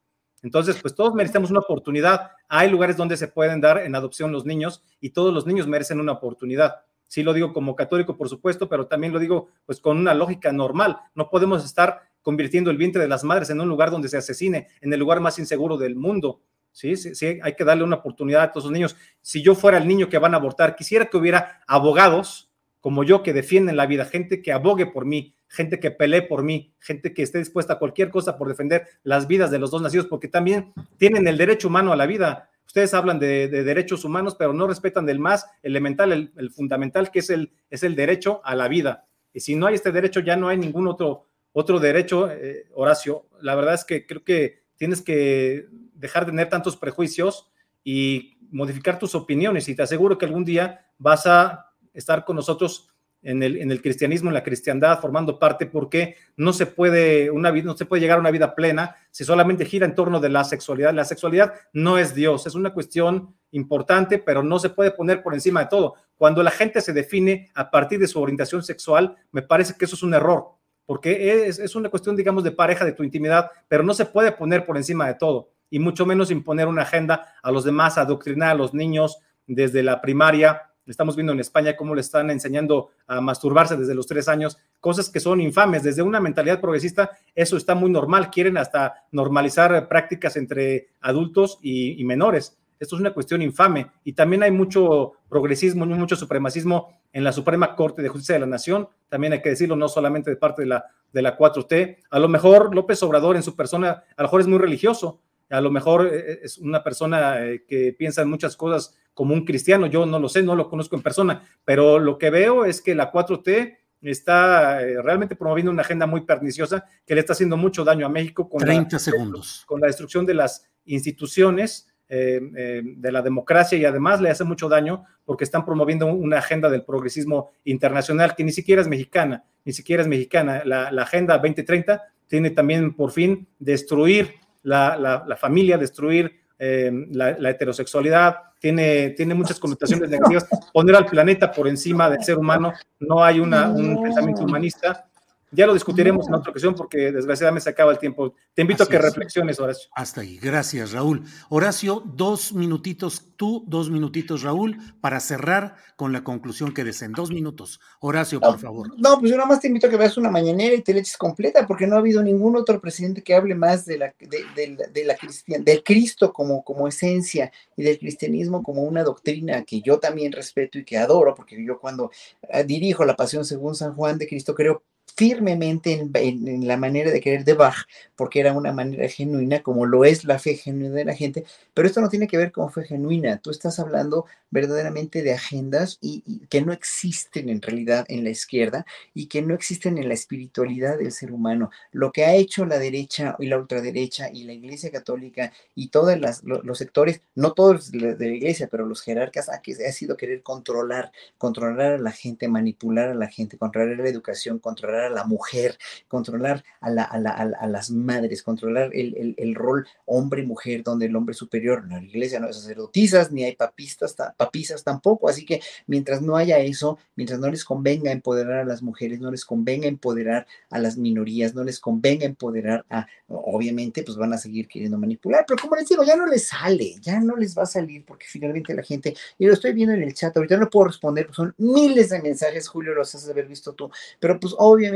Entonces, 0.44 0.78
pues 0.80 0.94
todos 0.94 1.16
merecemos 1.16 1.50
una 1.50 1.62
oportunidad. 1.62 2.34
Hay 2.48 2.70
lugares 2.70 2.98
donde 2.98 3.18
se 3.18 3.28
pueden 3.28 3.62
dar 3.62 3.80
en 3.80 3.96
adopción 3.96 4.32
los 4.32 4.46
niños 4.46 4.84
y 5.00 5.10
todos 5.10 5.34
los 5.34 5.48
niños 5.48 5.66
merecen 5.66 6.00
una 6.00 6.12
oportunidad. 6.12 6.82
Sí 7.08 7.24
lo 7.24 7.34
digo 7.34 7.52
como 7.52 7.76
católico, 7.76 8.16
por 8.18 8.30
supuesto, 8.30 8.70
pero 8.70 8.86
también 8.86 9.12
lo 9.12 9.18
digo 9.18 9.48
pues 9.66 9.80
con 9.80 9.98
una 9.98 10.14
lógica 10.14 10.52
normal. 10.52 11.00
No 11.16 11.32
podemos 11.32 11.66
estar 11.66 12.02
convirtiendo 12.22 12.70
el 12.70 12.78
vientre 12.78 13.02
de 13.02 13.08
las 13.08 13.24
madres 13.24 13.50
en 13.50 13.60
un 13.60 13.70
lugar 13.70 13.90
donde 13.90 14.08
se 14.08 14.18
asesine, 14.18 14.68
en 14.82 14.94
el 14.94 15.00
lugar 15.00 15.20
más 15.20 15.40
inseguro 15.40 15.78
del 15.78 15.96
mundo. 15.96 16.42
Sí, 16.76 16.98
sí, 16.98 17.16
sí, 17.16 17.40
hay 17.42 17.56
que 17.56 17.64
darle 17.64 17.86
una 17.86 17.96
oportunidad 17.96 18.42
a 18.42 18.52
todos 18.52 18.66
los 18.66 18.74
niños. 18.74 18.98
Si 19.22 19.42
yo 19.42 19.56
fuera 19.56 19.78
el 19.78 19.88
niño 19.88 20.10
que 20.10 20.18
van 20.18 20.34
a 20.34 20.38
abortar, 20.38 20.76
quisiera 20.76 21.06
que 21.06 21.16
hubiera 21.16 21.62
abogados 21.68 22.52
como 22.82 23.06
yo 23.06 23.24
que 23.24 23.32
defienden 23.32 23.78
la 23.78 23.86
vida, 23.86 24.04
gente 24.04 24.42
que 24.42 24.52
abogue 24.52 24.86
por 24.86 25.06
mí, 25.06 25.34
gente 25.48 25.80
que 25.80 25.90
pelee 25.90 26.24
por 26.24 26.44
mí, 26.44 26.74
gente 26.80 27.14
que 27.14 27.24
esté 27.24 27.38
dispuesta 27.38 27.74
a 27.74 27.80
cualquier 27.80 28.10
cosa 28.10 28.38
por 28.38 28.50
defender 28.50 28.88
las 29.04 29.26
vidas 29.26 29.52
de 29.52 29.58
los 29.58 29.72
dos 29.72 29.82
nacidos, 29.82 30.08
porque 30.08 30.28
también 30.28 30.74
tienen 30.98 31.26
el 31.30 31.38
derecho 31.38 31.70
humano 31.70 31.94
a 31.94 31.96
la 31.96 32.08
vida. 32.08 32.50
Ustedes 32.66 32.94
hablan 32.94 33.20
de, 33.20 33.48
derechos 33.48 34.04
humanos, 34.04 34.36
pero 34.38 34.52
no 34.52 34.68
respetan 34.68 35.06
del 35.06 35.18
más 35.18 35.48
elemental, 35.64 36.12
el, 36.12 36.52
fundamental, 36.52 37.10
que 37.10 37.20
es 37.20 37.30
el, 37.30 37.54
es 37.70 37.84
el 37.84 37.96
derecho 37.96 38.42
a 38.44 38.54
la 38.54 38.68
vida. 38.68 39.08
Y 39.32 39.40
si 39.40 39.56
no 39.56 39.68
hay 39.68 39.76
este 39.76 39.94
derecho, 39.94 40.20
ya 40.20 40.36
no 40.36 40.50
hay 40.50 40.58
ningún 40.58 40.90
otro, 40.90 41.30
otro 41.54 41.80
derecho, 41.80 42.30
eh, 42.30 42.66
Horacio. 42.74 43.28
La 43.40 43.56
verdad 43.56 43.76
es 43.76 43.86
que 43.86 44.06
creo 44.06 44.26
que 44.26 44.66
tienes 44.76 45.02
que 45.02 45.70
dejar 46.06 46.26
de 46.26 46.32
tener 46.32 46.50
tantos 46.50 46.78
prejuicios 46.78 47.52
y 47.84 48.38
modificar 48.52 48.98
tus 48.98 49.16
opiniones. 49.16 49.68
Y 49.70 49.76
te 49.76 49.84
aseguro 49.84 50.18
que 50.18 50.26
algún 50.26 50.46
día 50.46 50.86
vas 50.98 51.26
a 51.28 51.72
estar 51.94 52.26
con 52.26 52.36
nosotros 52.36 52.90
en 53.22 53.42
el, 53.42 53.58
en 53.58 53.72
el 53.72 53.82
cristianismo, 53.82 54.30
en 54.30 54.36
la 54.36 54.44
cristiandad, 54.44 55.00
formando 55.00 55.40
parte, 55.40 55.66
porque 55.66 56.16
no 56.38 56.54
se 56.54 56.68
puede 56.68 57.32
una 57.32 57.50
vida, 57.50 57.66
no 57.66 57.76
se 57.76 57.86
puede 57.86 58.02
llegar 58.02 58.18
a 58.18 58.22
una 58.22 58.30
vida 58.32 58.54
plena 58.54 58.96
si 59.10 59.24
solamente 59.24 59.66
gira 59.66 59.86
en 59.86 59.96
torno 59.96 60.20
de 60.20 60.30
la 60.30 60.44
sexualidad. 60.44 60.94
La 60.94 61.06
sexualidad 61.06 61.54
no 61.74 61.98
es 61.98 62.14
Dios, 62.14 62.46
es 62.46 62.54
una 62.54 62.72
cuestión 62.72 63.36
importante, 63.52 64.20
pero 64.20 64.44
no 64.44 64.60
se 64.60 64.70
puede 64.70 64.92
poner 64.92 65.24
por 65.24 65.34
encima 65.34 65.62
de 65.62 65.68
todo. 65.68 65.96
Cuando 66.18 66.44
la 66.44 66.52
gente 66.52 66.82
se 66.82 66.94
define 66.94 67.50
a 67.56 67.72
partir 67.72 68.00
de 68.00 68.08
su 68.08 68.22
orientación 68.22 68.64
sexual, 68.64 69.16
me 69.32 69.42
parece 69.42 69.74
que 69.78 69.86
eso 69.86 69.96
es 69.96 70.04
un 70.04 70.14
error, 70.14 70.52
porque 70.86 71.48
es, 71.48 71.58
es 71.58 71.76
una 71.76 71.90
cuestión, 71.90 72.16
digamos, 72.16 72.44
de 72.44 72.52
pareja, 72.52 72.86
de 72.86 72.94
tu 72.94 73.04
intimidad, 73.04 73.50
pero 73.68 73.82
no 73.82 73.96
se 73.96 74.06
puede 74.06 74.32
poner 74.34 74.66
por 74.66 74.78
encima 74.78 75.08
de 75.08 75.16
todo 75.16 75.55
y 75.76 75.80
mucho 75.80 76.06
menos 76.06 76.32
imponer 76.32 76.70
una 76.70 76.84
agenda 76.84 77.34
a 77.44 77.52
los 77.52 77.66
demás, 77.66 77.98
adoctrinar 77.98 78.52
a 78.52 78.56
los 78.56 78.74
niños 78.74 79.20
desde 79.46 79.84
la 79.84 80.00
primaria. 80.00 80.72
Estamos 80.88 81.18
viendo 81.18 81.34
en 81.34 81.42
España 81.42 81.76
cómo 81.76 81.94
le 81.94 82.00
están 82.00 82.30
enseñando 82.30 82.92
a 83.08 83.20
masturbarse 83.20 83.76
desde 83.76 83.94
los 83.94 84.08
tres 84.08 84.30
años, 84.30 84.58
cosas 84.80 85.10
que 85.10 85.20
son 85.20 85.42
infames. 85.42 85.84
Desde 85.84 86.02
una 86.02 86.22
mentalidad 86.22 86.62
progresista, 86.62 87.12
eso 87.36 87.58
está 87.58 87.76
muy 87.76 87.92
normal. 87.92 88.30
Quieren 88.30 88.56
hasta 88.56 89.04
normalizar 89.12 89.90
prácticas 89.90 90.38
entre 90.38 90.88
adultos 91.02 91.60
y, 91.62 92.02
menores. 92.06 92.58
Esto 92.80 92.96
es 92.96 93.02
una 93.02 93.14
cuestión 93.14 93.42
infame. 93.42 93.88
Y 94.06 94.14
también 94.14 94.44
hay 94.44 94.52
mucho 94.52 95.12
progresismo, 95.28 95.86
mucho 95.86 96.16
supremacismo 96.16 97.02
en 97.12 97.26
la 97.26 97.34
Suprema 97.34 97.76
Corte 97.76 98.02
de 98.02 98.08
Justicia 98.08 98.36
de 98.36 98.40
la 98.40 98.46
Nación. 98.46 98.88
También 99.10 99.34
hay 99.34 99.42
que 99.42 99.50
decirlo, 99.50 99.76
no 99.76 99.90
solamente 99.90 100.30
de 100.30 100.38
parte 100.38 100.62
de 100.62 100.70
la, 100.70 100.86
de 101.12 101.22
la 101.22 101.38
4T. 101.38 101.98
A 102.12 102.20
lo 102.20 102.30
mejor 102.30 102.74
López 102.74 103.04
Obrador 103.04 103.36
en 103.36 103.44
su 103.44 103.58
persona, 103.58 104.04
a 104.16 104.22
lo 104.22 104.28
mejor 104.28 104.40
es 104.40 104.48
muy 104.48 104.58
religioso, 104.58 105.20
a 105.50 105.62
lo 105.62 105.72
mejor 105.72 106.08
eh, 106.08 106.20
eh, 106.20 106.40
es 106.44 106.58
una 106.58 106.84
persona 106.84 107.46
eh, 107.46 107.64
que 107.68 107.94
piensa 107.94 108.22
en 108.22 108.30
muchas 108.30 108.56
cosas 108.56 108.96
como 109.14 109.34
un 109.34 109.46
cristiano, 109.46 109.88
yo 109.88 110.06
no 110.06 110.20
lo 110.20 110.28
sé, 110.28 110.44
no 110.44 110.56
lo 110.56 110.70
conozco 110.70 110.96
en 110.96 111.02
persona, 111.02 111.44
pero 111.64 112.00
lo 112.00 112.18
que 112.18 112.30
veo 112.30 112.66
es 112.66 112.82
que 112.82 112.96
la 112.96 113.12
4T 113.12 113.78
está 114.02 114.80
realmente 114.80 115.36
promoviendo 115.36 115.72
una 115.72 115.82
agenda 115.82 116.06
muy 116.06 116.22
perniciosa 116.22 116.84
que 117.08 117.16
le 117.16 117.22
está 117.22 117.34
haciendo 117.34 117.58
mucho 117.58 117.84
daño 117.84 118.06
a 118.06 118.10
México 118.10 118.50
con, 118.50 118.62
30 118.62 119.00
segundos. 119.00 119.64
con 119.66 119.80
la 119.80 119.88
destrucción 119.88 120.26
de 120.26 120.34
las 120.36 120.70
instituciones, 120.84 121.88
de 122.08 123.12
la 123.12 123.24
democracia 123.24 123.80
y 123.80 123.86
además 123.86 124.22
le 124.22 124.30
hace 124.30 124.44
mucho 124.44 124.70
daño 124.70 125.06
porque 125.24 125.44
están 125.44 125.66
promoviendo 125.66 126.06
una 126.06 126.38
agenda 126.38 126.70
del 126.70 126.84
progresismo 126.84 127.52
internacional 127.64 128.36
que 128.36 128.44
ni 128.44 128.52
siquiera 128.52 128.82
es 128.82 128.88
mexicana, 128.88 129.44
ni 129.64 129.74
siquiera 129.74 130.04
es 130.04 130.08
mexicana. 130.08 130.62
La, 130.66 130.92
la 130.92 131.02
Agenda 131.02 131.36
2030 131.36 132.04
tiene 132.28 132.52
también 132.52 132.94
por 132.94 133.12
fin 133.12 133.48
destruir 133.58 134.36
la, 134.66 135.38
familia, 135.40 135.78
destruir 135.78 136.32
eh, 136.58 136.92
la, 137.12 137.50
heterosexualidad, 137.50 138.38
tiene, 138.60 139.12
tiene 139.12 139.34
muchas 139.34 139.60
connotaciones 139.60 140.10
negativas. 140.10 140.48
Poner 140.74 140.96
al 140.96 141.06
planeta 141.06 141.52
por 141.52 141.68
encima 141.68 142.10
del 142.10 142.24
ser 142.24 142.38
humano, 142.38 142.74
no 143.00 143.24
hay 143.24 143.40
una, 143.40 143.70
un 143.70 144.02
pensamiento 144.02 144.44
humanista. 144.44 145.06
Ya 145.52 145.66
lo 145.66 145.74
discutiremos 145.74 146.28
en 146.28 146.34
otra 146.34 146.52
ocasión 146.52 146.76
porque 146.76 147.12
desgraciadamente 147.12 147.64
se 147.64 147.70
acaba 147.70 147.92
el 147.92 148.00
tiempo. 148.00 148.34
Te 148.54 148.62
invito 148.62 148.84
a 148.84 148.88
que 148.88 148.98
reflexiones, 148.98 149.60
Horacio. 149.60 149.90
Hasta 149.96 150.22
ahí. 150.22 150.38
Gracias, 150.38 150.92
Raúl. 150.92 151.24
Horacio, 151.50 152.04
dos 152.06 152.54
minutitos 152.54 153.36
tú, 153.36 153.64
dos 153.68 153.90
minutitos, 153.90 154.42
Raúl, 154.42 154.78
para 155.02 155.20
cerrar 155.20 155.76
con 155.96 156.12
la 156.12 156.24
conclusión 156.24 156.74
que 156.74 156.84
deseen. 156.84 157.12
Dos 157.12 157.32
minutos. 157.32 157.80
Horacio, 158.00 158.40
por 158.40 158.60
favor. 158.60 158.92
No, 158.98 159.20
pues 159.20 159.32
yo 159.32 159.38
nada 159.38 159.48
más 159.48 159.60
te 159.60 159.68
invito 159.68 159.88
a 159.88 159.90
que 159.90 159.98
veas 159.98 160.18
una 160.18 160.32
mañanera 160.32 160.76
y 160.76 160.82
te 160.82 160.94
le 160.94 161.02
eches 161.02 161.18
completa 161.18 161.66
porque 161.68 161.88
no 161.88 161.96
ha 161.96 162.00
habido 162.00 162.22
ningún 162.24 162.56
otro 162.56 162.80
presidente 162.80 163.22
que 163.22 163.36
hable 163.36 163.56
más 163.56 163.86
de 163.86 163.98
la, 163.98 164.14
de, 164.20 164.78
de, 164.92 165.06
la 165.06 165.16
cristian, 165.16 165.64
del 165.64 165.84
Cristo 165.84 166.34
como, 166.34 166.64
como 166.64 166.88
esencia 166.88 167.52
y 167.76 167.84
del 167.84 168.00
cristianismo 168.00 168.64
como 168.64 168.84
una 168.84 169.04
doctrina 169.04 169.64
que 169.64 169.82
yo 169.82 170.00
también 170.00 170.32
respeto 170.32 170.80
y 170.80 170.86
que 170.86 170.98
adoro 170.98 171.34
porque 171.36 171.64
yo 171.64 171.80
cuando 171.80 172.12
eh, 172.42 172.64
dirijo 172.64 173.06
la 173.06 173.16
pasión 173.16 173.46
según 173.46 173.76
San 173.76 173.94
Juan 173.94 174.18
de 174.18 174.28
Cristo 174.28 174.56
creo 174.56 174.84
firmemente 175.16 175.94
en, 175.94 176.68
la 176.68 176.78
manera 176.78 177.12
de 177.12 177.22
querer 177.22 177.46
de 177.46 177.54
Bach, 177.54 177.86
porque 178.16 178.40
era 178.42 178.54
una 178.54 178.74
manera 178.74 179.08
genuina, 179.08 179.64
como 179.64 179.86
lo 179.86 180.04
es 180.04 180.26
la 180.26 180.40
fe 180.40 180.56
genuina 180.56 180.94
de 180.94 181.06
la 181.06 181.16
gente, 181.16 181.46
pero 181.74 181.88
esto 181.88 182.02
no 182.02 182.10
tiene 182.10 182.28
que 182.28 182.38
ver 182.38 182.52
con 182.52 182.72
fe 182.72 182.84
genuina, 182.84 183.38
tú 183.38 183.50
estás 183.50 183.80
hablando 183.80 184.26
verdaderamente 184.52 185.22
de 185.22 185.34
agendas 185.34 185.98
y, 186.02 186.24
que 186.50 186.62
no 186.62 186.74
existen 186.74 187.50
en 187.50 187.62
realidad 187.62 188.06
en 188.08 188.24
la 188.24 188.30
izquierda 188.30 188.86
y 189.14 189.28
que 189.28 189.42
no 189.42 189.54
existen 189.54 189.98
en 189.98 190.08
la 190.08 190.14
espiritualidad 190.14 190.98
del 190.98 191.12
ser 191.12 191.32
humano. 191.32 191.72
Lo 191.92 192.12
que 192.12 192.26
ha 192.26 192.36
hecho 192.36 192.66
la 192.66 192.80
derecha 192.80 193.36
y 193.40 193.48
la 193.48 193.58
ultraderecha 193.58 194.30
y 194.32 194.44
la 194.44 194.54
Iglesia 194.54 194.92
Católica 194.92 195.52
y 195.76 195.90
todos 195.90 196.18
los, 196.44 196.78
sectores, 196.78 197.22
no 197.36 197.54
todos 197.54 197.92
de 197.92 198.16
la 198.18 198.26
Iglesia, 198.28 198.68
pero 198.72 198.86
los 198.86 199.02
jerarcas, 199.02 199.50
ha, 199.50 199.62
ha 199.62 199.92
sido 199.92 200.18
querer 200.18 200.42
controlar, 200.42 201.12
controlar 201.38 201.94
a 201.94 201.98
la 201.98 202.12
gente, 202.12 202.48
manipular 202.48 203.10
a 203.10 203.16
la 203.16 203.28
gente, 203.28 203.58
controlar 203.58 203.98
la 203.98 204.10
educación, 204.10 204.60
controlar 204.60 205.05
a 205.06 205.10
la 205.10 205.24
mujer, 205.24 205.78
controlar 206.08 206.64
a, 206.82 206.90
las 206.90 207.90
madres, 207.92 208.44
controlar 208.44 208.92
el, 208.94 209.56
rol 209.56 209.88
hombre-mujer, 210.06 210.84
donde 210.84 211.06
el 211.06 211.16
hombre 211.16 211.34
superior, 211.34 211.86
no, 211.86 211.98
la 211.98 212.04
iglesia 212.04 212.40
no 212.40 212.48
hay 212.48 212.54
sacerdotisas, 212.54 213.32
ni 213.32 213.44
hay 213.44 213.56
papistas, 213.56 214.16
papisas 214.38 214.84
tampoco, 214.84 215.30
así 215.30 215.46
que 215.46 215.62
mientras 215.88 216.22
no 216.22 216.38
haya 216.38 216.60
eso, 216.60 216.98
mientras 217.16 217.40
no 217.40 217.50
les 217.50 217.64
convenga 217.64 218.12
empoderar 218.12 218.60
a 218.60 218.66
las 218.66 218.82
mujeres, 218.82 219.20
no 219.20 219.32
les 219.32 219.46
convenga 219.46 219.88
empoderar 219.88 220.48
a 220.70 220.80
las 220.80 220.98
minorías, 220.98 221.56
no 221.56 221.64
les 221.64 221.80
convenga 221.80 222.26
empoderar 222.26 222.86
a, 222.90 223.08
obviamente, 223.28 224.04
pues 224.04 224.18
van 224.18 224.34
a 224.34 224.38
seguir 224.38 224.68
queriendo 224.68 224.98
manipular, 224.98 225.46
pero 225.48 225.62
como 225.62 225.76
les 225.76 225.88
digo, 225.88 226.04
ya 226.04 226.16
no 226.16 226.28
les 226.28 226.48
sale, 226.48 226.96
ya 227.02 227.20
no 227.20 227.36
les 227.36 227.58
va 227.58 227.64
a 227.64 227.68
salir, 227.68 228.06
porque 228.06 228.26
finalmente 228.28 228.74
la 228.74 228.84
gente, 228.84 229.16
y 229.38 229.46
lo 229.46 229.54
estoy 229.54 229.74
viendo 229.74 229.94
en 229.94 230.04
el 230.04 230.14
chat, 230.14 230.36
ahorita 230.36 230.58
no 230.58 230.70
puedo 230.70 230.88
responder, 230.88 231.28
pues 231.28 231.38
son 231.38 231.54
miles 231.58 232.10
de 232.10 232.22
mensajes, 232.22 232.68
Julio, 232.68 232.94
los 232.94 233.14
has 233.16 233.26
de 233.26 233.32
haber 233.32 233.48
visto 233.48 233.74
tú, 233.74 233.90
pero 234.20 234.40
pues 234.40 234.54
obviamente 234.58 234.95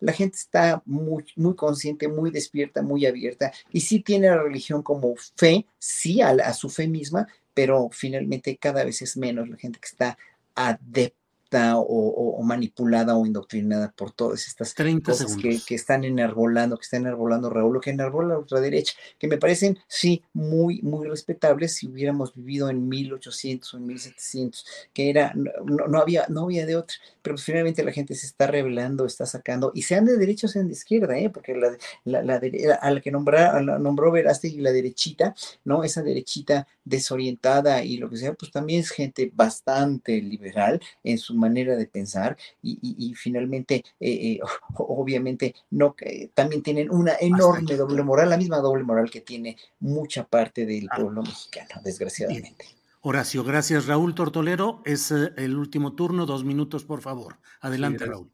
la 0.00 0.12
gente 0.12 0.36
está 0.36 0.82
muy, 0.84 1.24
consciente, 1.56 2.08
muy 2.08 2.30
despierta, 2.30 2.82
muy 2.82 3.06
abierta 3.06 3.52
y 3.72 3.80
sí 3.80 4.00
tiene 4.00 4.28
la 4.28 4.42
religión 4.42 4.82
como 4.82 5.14
fe, 5.36 5.66
sí 5.78 6.20
a, 6.20 6.52
su 6.52 6.68
fe 6.68 6.88
misma, 6.88 7.26
pero 7.54 7.88
finalmente 7.92 8.56
cada 8.56 8.84
vez 8.84 9.02
es 9.02 9.16
menos 9.16 9.48
la 9.48 9.56
gente 9.56 9.78
que 9.80 9.88
está 9.88 10.18
adepta 10.54 11.18
o, 11.50 12.42
manipulada 12.42 13.16
o 13.16 13.26
indoctrinada 13.26 13.92
por 13.96 14.12
todas 14.12 14.46
estas 14.46 14.74
cosas 15.04 15.36
que, 15.36 15.74
están 15.74 16.04
enarbolando, 16.04 16.76
que 16.76 16.84
están 16.84 17.02
enarbolando 17.02 17.50
Raúl, 17.50 17.74
lo 17.74 17.80
que 17.80 17.90
enarbola 17.90 18.28
la 18.28 18.38
ultraderecha, 18.38 18.94
que 19.18 19.28
me 19.28 19.38
parecen, 19.38 19.78
sí, 19.86 20.22
muy, 20.32 20.80
muy 20.82 21.06
respetables 21.06 21.74
si 21.74 21.88
hubiéramos 21.88 22.34
vivido 22.34 22.70
en 22.70 22.88
1800 22.88 23.74
o 23.74 23.76
en 23.76 23.86
1700, 23.86 24.66
que 24.92 25.10
era, 25.10 25.32
no, 25.34 25.98
había, 25.98 26.26
no 26.28 26.44
había 26.44 26.66
de 26.66 26.76
otra, 26.76 26.96
pero 27.22 27.34
pues 27.34 27.44
finalmente 27.44 27.84
la 27.84 27.92
gente 27.92 28.14
se 28.14 28.26
está 28.26 28.46
revelando, 28.46 29.06
está 29.06 29.26
sacando, 29.26 29.72
y 29.74 29.82
sean 29.82 30.04
de 30.04 30.16
derecha 30.16 30.46
o 30.46 30.50
sean 30.50 30.66
de 30.66 30.72
izquierda, 30.72 31.18
¿eh? 31.18 31.30
porque 31.30 31.54
la, 31.54 31.76
la, 32.04 32.22
la, 32.22 32.40
a 32.80 32.90
la 32.90 33.00
que 33.00 33.10
nombra, 33.10 33.60
nombró 33.60 34.12
y 34.18 34.60
la 34.60 34.72
derechita, 34.72 35.34
¿no? 35.64 35.84
Esa 35.84 36.02
derechita 36.02 36.66
desorientada 36.84 37.84
y 37.84 37.96
lo 37.98 38.08
que 38.08 38.16
sea, 38.16 38.32
pues 38.34 38.50
también 38.50 38.80
es 38.80 38.90
gente 38.90 39.30
bastante 39.34 40.20
liberal 40.20 40.80
en 41.04 41.18
su 41.18 41.34
manera 41.38 41.76
de 41.76 41.86
pensar 41.86 42.36
y, 42.62 43.14
finalmente, 43.16 43.84
eh, 43.98 44.10
eh, 44.10 44.40
obviamente, 44.76 45.54
no, 45.70 45.94
también 46.34 46.62
tienen 46.62 46.90
una 46.90 47.14
enorme 47.20 47.76
doble 47.76 48.02
moral, 48.02 48.30
la 48.30 48.36
misma 48.36 48.58
doble 48.58 48.84
moral 48.84 49.10
que 49.10 49.22
tiene 49.22 49.56
mucha 49.80 50.24
parte 50.24 50.66
del 50.66 50.88
ah. 50.90 50.96
pueblo 50.96 51.22
mexicano, 51.22 51.80
desgraciadamente. 51.82 52.66
Horacio, 53.00 53.44
gracias. 53.44 53.86
Raúl 53.86 54.14
Tortolero, 54.14 54.82
es 54.84 55.10
eh, 55.12 55.32
el 55.36 55.56
último 55.56 55.94
turno, 55.94 56.26
dos 56.26 56.44
minutos, 56.44 56.84
por 56.84 57.00
favor. 57.00 57.36
Adelante, 57.60 58.04
Raúl. 58.04 58.30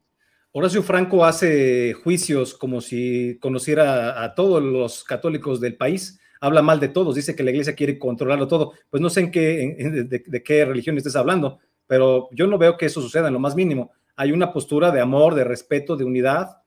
Horacio 0.51 0.83
Franco 0.83 1.25
hace 1.25 1.93
juicios 1.93 2.53
como 2.53 2.81
si 2.81 3.37
conociera 3.39 4.23
a 4.23 4.35
todos 4.35 4.63
los 4.63 5.03
católicos 5.03 5.59
del 5.59 5.75
país 5.75 6.19
habla 6.45 6.61
mal 6.61 6.79
de 6.79 6.89
todos, 6.89 7.15
dice 7.15 7.35
que 7.35 7.43
la 7.43 7.51
iglesia 7.51 7.75
quiere 7.75 7.97
controlarlo 7.97 8.47
todo. 8.47 8.73
Pues 8.89 9.01
no 9.01 9.09
sé 9.09 9.21
en 9.21 9.31
qué, 9.31 10.23
de, 10.27 10.43
qué 10.43 10.65
religión 10.65 10.97
estés 10.97 11.15
hablando, 11.15 11.59
pero 11.87 12.29
yo 12.31 12.47
no 12.47 12.57
veo 12.57 12.77
que 12.77 12.85
eso 12.85 13.01
suceda 13.01 13.27
en 13.27 13.33
lo 13.33 13.39
más 13.39 13.55
mínimo. 13.55 13.91
Hay 14.15 14.31
una 14.31 14.51
postura 14.53 14.91
de 14.91 15.01
amor, 15.01 15.35
de 15.35 15.43
respeto, 15.43 15.95
de 15.95 16.05
unidad, 16.05 16.61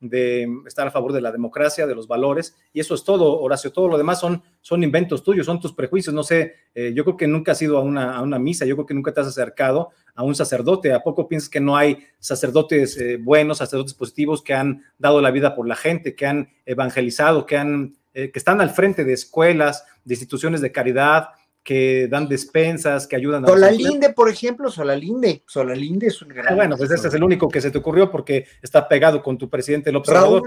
de 0.00 0.48
estar 0.66 0.86
a 0.86 0.90
favor 0.90 1.12
de 1.12 1.20
la 1.20 1.30
democracia, 1.30 1.86
de 1.86 1.94
los 1.94 2.08
valores, 2.08 2.56
y 2.72 2.80
eso 2.80 2.94
es 2.94 3.04
todo, 3.04 3.38
Horacio. 3.40 3.70
Todo 3.70 3.88
lo 3.88 3.98
demás 3.98 4.18
son, 4.18 4.42
son 4.62 4.82
inventos 4.82 5.22
tuyos, 5.22 5.44
son 5.44 5.60
tus 5.60 5.74
prejuicios. 5.74 6.14
No 6.14 6.22
sé, 6.22 6.54
eh, 6.74 6.92
yo 6.94 7.04
creo 7.04 7.16
que 7.16 7.26
nunca 7.26 7.52
has 7.52 7.60
ido 7.60 7.76
a 7.76 7.82
una, 7.82 8.16
a 8.16 8.22
una, 8.22 8.38
misa, 8.38 8.64
yo 8.64 8.76
creo 8.76 8.86
que 8.86 8.94
nunca 8.94 9.12
te 9.12 9.20
has 9.20 9.26
acercado 9.26 9.90
a 10.14 10.22
un 10.22 10.34
sacerdote. 10.34 10.94
¿A 10.94 11.02
poco 11.02 11.28
piensas 11.28 11.50
que 11.50 11.60
no 11.60 11.76
hay 11.76 11.98
sacerdotes 12.18 12.96
eh, 12.98 13.18
buenos, 13.18 13.58
sacerdotes 13.58 13.94
positivos 13.94 14.42
que 14.42 14.54
han 14.54 14.84
dado 14.98 15.20
la 15.20 15.30
vida 15.30 15.54
por 15.54 15.68
la 15.68 15.76
gente, 15.76 16.14
que 16.14 16.26
han 16.26 16.48
evangelizado, 16.64 17.44
que 17.44 17.58
han 17.58 17.94
eh, 18.12 18.32
que 18.32 18.40
están 18.40 18.60
al 18.60 18.70
frente 18.70 19.04
de 19.04 19.12
escuelas, 19.12 19.84
de 20.04 20.14
instituciones 20.14 20.60
de 20.60 20.72
caridad, 20.72 21.28
que 21.62 22.08
dan 22.08 22.28
despensas, 22.28 23.06
que 23.06 23.16
ayudan 23.16 23.44
a... 23.44 23.48
Solalinde, 23.48 24.12
por 24.12 24.28
ejemplo, 24.28 24.70
Solalinde. 24.70 25.42
Solalinde 25.46 26.06
es 26.06 26.22
un 26.22 26.28
gran... 26.28 26.52
Ah, 26.52 26.56
bueno, 26.56 26.76
pues 26.76 26.90
ese 26.90 27.08
es 27.08 27.14
el 27.14 27.22
único 27.22 27.48
que 27.48 27.60
se 27.60 27.70
te 27.70 27.78
ocurrió 27.78 28.10
porque 28.10 28.46
está 28.62 28.88
pegado 28.88 29.22
con 29.22 29.36
tu 29.38 29.48
presidente 29.48 29.92
López 29.92 30.10
Obrador. 30.10 30.42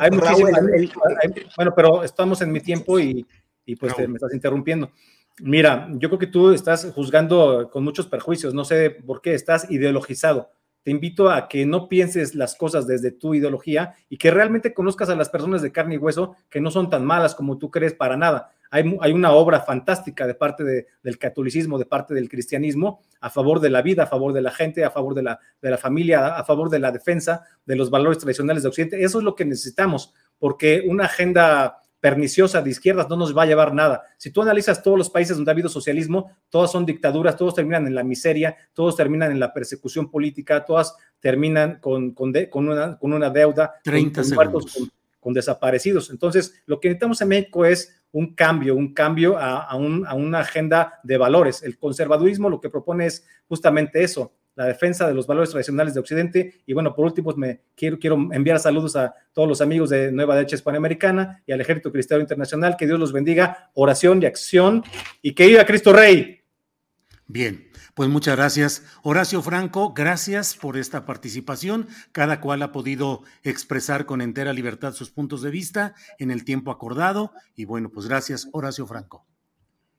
Hay 0.00 0.10
bueno, 1.56 1.72
pero 1.74 2.04
estamos 2.04 2.40
en 2.42 2.52
mi 2.52 2.60
tiempo 2.60 2.98
y, 2.98 3.26
pues 3.78 3.96
me 3.98 4.14
estás 4.14 4.34
interrumpiendo. 4.34 4.90
Mira, 5.40 5.88
yo 5.94 6.08
creo 6.08 6.18
que 6.18 6.26
tú 6.26 6.52
estás 6.52 6.90
juzgando 6.94 7.70
con 7.72 7.82
muchos 7.82 8.06
perjuicios, 8.06 8.54
no 8.54 8.64
sé 8.64 8.90
por 8.90 9.22
qué, 9.22 9.34
estás 9.34 9.70
ideologizado 9.70 10.50
te 10.82 10.90
invito 10.90 11.30
a 11.30 11.48
que 11.48 11.64
no 11.64 11.88
pienses 11.88 12.34
las 12.34 12.56
cosas 12.56 12.86
desde 12.86 13.12
tu 13.12 13.34
ideología 13.34 13.94
y 14.08 14.18
que 14.18 14.30
realmente 14.30 14.74
conozcas 14.74 15.08
a 15.08 15.14
las 15.14 15.28
personas 15.28 15.62
de 15.62 15.72
carne 15.72 15.94
y 15.94 15.98
hueso 15.98 16.34
que 16.50 16.60
no 16.60 16.70
son 16.70 16.90
tan 16.90 17.04
malas 17.04 17.34
como 17.34 17.58
tú 17.58 17.70
crees 17.70 17.94
para 17.94 18.16
nada. 18.16 18.50
Hay, 18.72 18.96
hay 19.00 19.12
una 19.12 19.32
obra 19.32 19.60
fantástica 19.60 20.26
de 20.26 20.34
parte 20.34 20.88
del 21.02 21.18
catolicismo, 21.18 21.78
de 21.78 21.84
parte 21.84 22.14
del 22.14 22.28
cristianismo, 22.28 23.02
a 23.20 23.28
favor 23.28 23.60
de 23.60 23.68
la 23.68 23.82
vida, 23.82 24.04
a 24.04 24.06
favor 24.06 24.32
de 24.32 24.40
la 24.40 24.50
gente, 24.50 24.82
a 24.82 24.90
favor 24.90 25.14
de 25.14 25.22
la, 25.22 25.38
de 25.60 25.70
la 25.70 25.76
familia, 25.76 26.36
a 26.36 26.42
favor 26.42 26.70
de 26.70 26.78
la 26.78 26.90
defensa 26.90 27.44
de 27.66 27.76
los 27.76 27.90
valores 27.90 28.18
tradicionales 28.18 28.62
de 28.62 28.70
Occidente. 28.70 29.04
Eso 29.04 29.18
es 29.18 29.24
lo 29.24 29.34
que 29.34 29.44
necesitamos, 29.44 30.14
porque 30.38 30.82
una 30.88 31.04
agenda 31.04 31.82
perniciosa 32.02 32.60
de 32.60 32.70
izquierdas 32.70 33.08
no 33.08 33.16
nos 33.16 33.36
va 33.36 33.44
a 33.44 33.46
llevar 33.46 33.72
nada. 33.72 34.02
Si 34.16 34.32
tú 34.32 34.42
analizas 34.42 34.82
todos 34.82 34.98
los 34.98 35.08
países 35.08 35.36
donde 35.36 35.52
ha 35.52 35.54
habido 35.54 35.68
socialismo, 35.68 36.32
todas 36.50 36.72
son 36.72 36.84
dictaduras, 36.84 37.36
todos 37.36 37.54
terminan 37.54 37.86
en 37.86 37.94
la 37.94 38.02
miseria, 38.02 38.56
todos 38.72 38.96
terminan 38.96 39.30
en 39.30 39.38
la 39.38 39.52
persecución 39.52 40.10
política, 40.10 40.64
todas 40.64 40.96
terminan 41.20 41.78
con, 41.78 42.10
con, 42.10 42.32
una, 42.56 42.98
con 42.98 43.12
una, 43.12 43.30
deuda, 43.30 43.74
30 43.84 44.20
con, 44.20 44.34
muertos, 44.34 44.90
con, 45.20 45.32
desaparecidos. 45.32 46.10
Entonces, 46.10 46.60
lo 46.66 46.80
que 46.80 46.88
necesitamos 46.88 47.20
en 47.20 47.28
México 47.28 47.64
es 47.64 48.01
un 48.12 48.34
cambio, 48.34 48.76
un 48.76 48.94
cambio 48.94 49.36
a, 49.36 49.64
a, 49.64 49.70
a 49.70 50.14
una 50.14 50.38
agenda 50.38 51.00
de 51.02 51.16
valores. 51.16 51.62
El 51.62 51.78
conservadurismo 51.78 52.48
lo 52.48 52.60
que 52.60 52.70
propone 52.70 53.06
es 53.06 53.26
justamente 53.48 54.02
eso, 54.02 54.32
la 54.54 54.66
defensa 54.66 55.08
de 55.08 55.14
los 55.14 55.26
valores 55.26 55.50
tradicionales 55.50 55.94
de 55.94 56.00
Occidente. 56.00 56.60
Y 56.66 56.74
bueno, 56.74 56.94
por 56.94 57.06
último, 57.06 57.32
me 57.36 57.62
quiero, 57.74 57.98
quiero 57.98 58.16
enviar 58.32 58.58
saludos 58.58 58.96
a 58.96 59.14
todos 59.32 59.48
los 59.48 59.60
amigos 59.60 59.90
de 59.90 60.12
Nueva 60.12 60.34
Derecha 60.34 60.56
Hispanoamericana 60.56 61.42
y 61.46 61.52
al 61.52 61.60
Ejército 61.60 61.90
Cristiano 61.90 62.20
Internacional. 62.20 62.76
Que 62.76 62.86
Dios 62.86 63.00
los 63.00 63.12
bendiga, 63.12 63.70
oración 63.74 64.22
y 64.22 64.26
acción 64.26 64.84
y 65.22 65.32
que 65.32 65.46
viva 65.46 65.64
Cristo 65.64 65.92
Rey. 65.92 66.40
Bien, 67.26 67.66
pues 67.94 68.08
muchas 68.08 68.36
gracias. 68.36 68.82
Horacio 69.02 69.42
Franco, 69.42 69.92
gracias 69.92 70.56
por 70.56 70.78
esta 70.78 71.04
participación. 71.04 71.88
Cada 72.12 72.40
cual 72.40 72.62
ha 72.62 72.72
podido 72.72 73.22
expresar 73.42 74.06
con 74.06 74.22
entera 74.22 74.52
libertad 74.52 74.94
sus 74.94 75.10
puntos 75.10 75.42
de 75.42 75.50
vista 75.50 75.94
en 76.18 76.30
el 76.30 76.44
tiempo 76.44 76.70
acordado. 76.70 77.32
Y 77.54 77.66
bueno, 77.66 77.90
pues 77.90 78.06
gracias, 78.06 78.48
Horacio 78.52 78.86
Franco. 78.86 79.26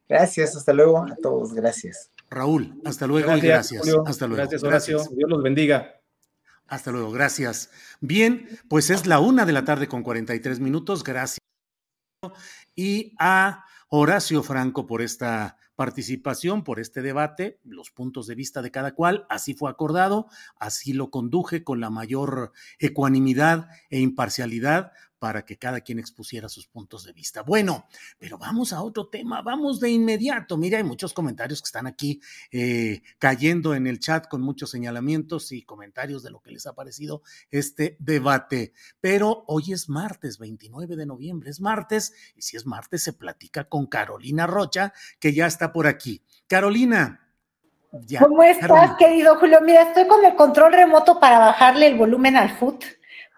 Gracias, 0.09 0.55
hasta 0.55 0.73
luego 0.73 1.05
a 1.05 1.15
todos, 1.21 1.53
gracias. 1.53 2.11
Raúl, 2.29 2.81
hasta 2.83 3.05
luego 3.05 3.35
y 3.37 3.41
gracias. 3.41 3.87
Hasta 4.05 4.27
luego. 4.27 4.41
Gracias, 4.41 4.63
Horacio. 4.63 4.97
Dios 5.15 5.29
los 5.29 5.43
bendiga. 5.43 6.01
Hasta 6.67 6.91
luego, 6.91 7.11
gracias. 7.11 7.69
Bien, 8.01 8.47
pues 8.69 8.89
es 8.89 9.05
la 9.05 9.19
una 9.19 9.45
de 9.45 9.53
la 9.53 9.65
tarde 9.65 9.87
con 9.87 10.01
43 10.01 10.59
minutos. 10.59 11.03
Gracias. 11.03 11.39
Y 12.75 13.13
a 13.19 13.65
Horacio 13.89 14.41
Franco 14.41 14.87
por 14.87 15.03
esta 15.03 15.57
participación, 15.75 16.63
por 16.63 16.79
este 16.79 17.01
debate, 17.01 17.59
los 17.63 17.91
puntos 17.91 18.27
de 18.27 18.35
vista 18.35 18.61
de 18.61 18.71
cada 18.71 18.93
cual. 18.93 19.25
Así 19.29 19.53
fue 19.53 19.69
acordado, 19.69 20.27
así 20.57 20.93
lo 20.93 21.09
conduje 21.09 21.63
con 21.63 21.79
la 21.79 21.89
mayor 21.89 22.51
ecuanimidad 22.79 23.67
e 23.89 23.99
imparcialidad 23.99 24.91
para 25.23 25.45
que 25.45 25.57
cada 25.57 25.79
quien 25.79 25.99
expusiera 25.99 26.49
sus 26.49 26.67
puntos 26.67 27.05
de 27.05 27.13
vista. 27.13 27.43
Bueno, 27.43 27.87
pero 28.19 28.37
vamos 28.37 28.73
a 28.73 28.81
otro 28.81 29.07
tema, 29.07 29.41
vamos 29.41 29.79
de 29.79 29.89
inmediato. 29.89 30.57
Mira, 30.57 30.79
hay 30.79 30.83
muchos 30.83 31.13
comentarios 31.13 31.61
que 31.61 31.67
están 31.67 31.87
aquí 31.87 32.19
eh, 32.51 33.01
cayendo 33.19 33.73
en 33.73 33.87
el 33.87 34.01
chat 34.01 34.27
con 34.27 34.41
muchos 34.41 34.71
señalamientos 34.71 35.53
y 35.53 35.61
comentarios 35.61 36.23
de 36.23 36.31
lo 36.31 36.41
que 36.41 36.51
les 36.51 36.67
ha 36.67 36.73
parecido 36.73 37.21
este 37.51 37.95
debate. 38.01 38.73
Pero 38.99 39.45
hoy 39.47 39.71
es 39.71 39.87
martes, 39.87 40.39
29 40.39 40.97
de 40.97 41.05
noviembre, 41.05 41.51
es 41.51 41.61
martes, 41.61 42.11
y 42.35 42.41
si 42.41 42.57
es 42.57 42.65
martes 42.65 43.03
se 43.03 43.13
platica 43.13 43.63
con 43.69 43.85
Carolina 43.85 44.45
Rocha, 44.45 44.91
que 45.21 45.31
ya 45.33 45.47
está 45.47 45.71
por 45.71 45.87
aquí. 45.87 46.21
Carolina. 46.47 47.21
¿Cómo 48.19 48.43
estás, 48.43 48.97
querido 48.97 49.37
Julio? 49.37 49.61
Mira, 49.61 49.83
estoy 49.83 50.05
con 50.05 50.25
el 50.25 50.35
control 50.35 50.73
remoto 50.73 51.17
para 51.17 51.39
bajarle 51.39 51.87
el 51.87 51.95
volumen 51.95 52.35
al 52.35 52.57
foot 52.57 52.83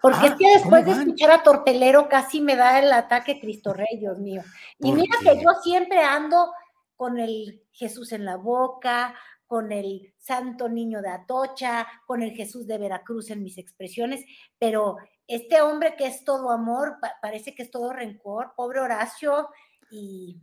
Porque 0.02 0.26
es 0.26 0.34
que 0.34 0.48
después 0.54 0.84
de 0.84 0.92
escuchar 0.92 1.30
a 1.30 1.42
Tortelero 1.42 2.08
casi 2.08 2.40
me 2.40 2.54
da 2.54 2.78
el 2.78 2.92
ataque 2.92 3.40
Cristo 3.40 3.72
Rey, 3.72 3.98
Dios 3.98 4.18
mío. 4.18 4.42
Y 4.78 4.92
mira 4.92 5.16
que 5.20 5.42
yo 5.42 5.50
siempre 5.62 6.02
ando 6.02 6.52
con 6.96 7.18
el 7.18 7.62
Jesús 7.72 8.12
en 8.12 8.24
la 8.24 8.36
boca, 8.36 9.14
con 9.46 9.72
el 9.72 10.12
Santo 10.18 10.68
Niño 10.68 11.02
de 11.02 11.10
Atocha, 11.10 11.86
con 12.06 12.22
el 12.22 12.32
Jesús 12.32 12.66
de 12.66 12.78
Veracruz 12.78 13.30
en 13.30 13.42
mis 13.42 13.58
expresiones, 13.58 14.24
pero 14.58 14.96
este 15.28 15.60
hombre 15.60 15.94
que 15.96 16.06
es 16.06 16.24
todo 16.24 16.50
amor, 16.50 16.96
parece 17.22 17.54
que 17.54 17.62
es 17.62 17.70
todo 17.70 17.92
rencor, 17.92 18.52
pobre 18.56 18.80
Horacio, 18.80 19.48
y, 19.90 20.40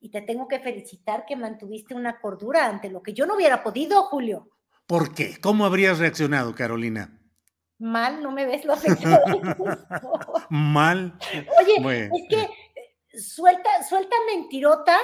y 0.00 0.10
te 0.10 0.22
tengo 0.22 0.48
que 0.48 0.60
felicitar 0.60 1.24
que 1.26 1.36
mantuviste 1.36 1.94
una 1.94 2.18
cordura 2.20 2.66
ante 2.66 2.88
lo 2.88 3.02
que 3.02 3.12
yo 3.12 3.26
no 3.26 3.34
hubiera 3.34 3.62
podido, 3.62 4.04
Julio. 4.04 4.48
¿Por 4.86 5.14
qué? 5.14 5.38
¿Cómo 5.40 5.64
habrías 5.66 5.98
reaccionado, 5.98 6.54
Carolina? 6.54 7.19
Mal, 7.80 8.22
no 8.22 8.30
me 8.30 8.46
ves 8.46 8.64
lo 8.64 8.74
Mal. 10.50 11.18
Oye, 11.58 12.10
es 12.14 12.28
que 12.28 12.42
eh, 12.42 13.18
suelta, 13.18 13.82
suelta 13.88 14.14
mentirotas 14.32 15.00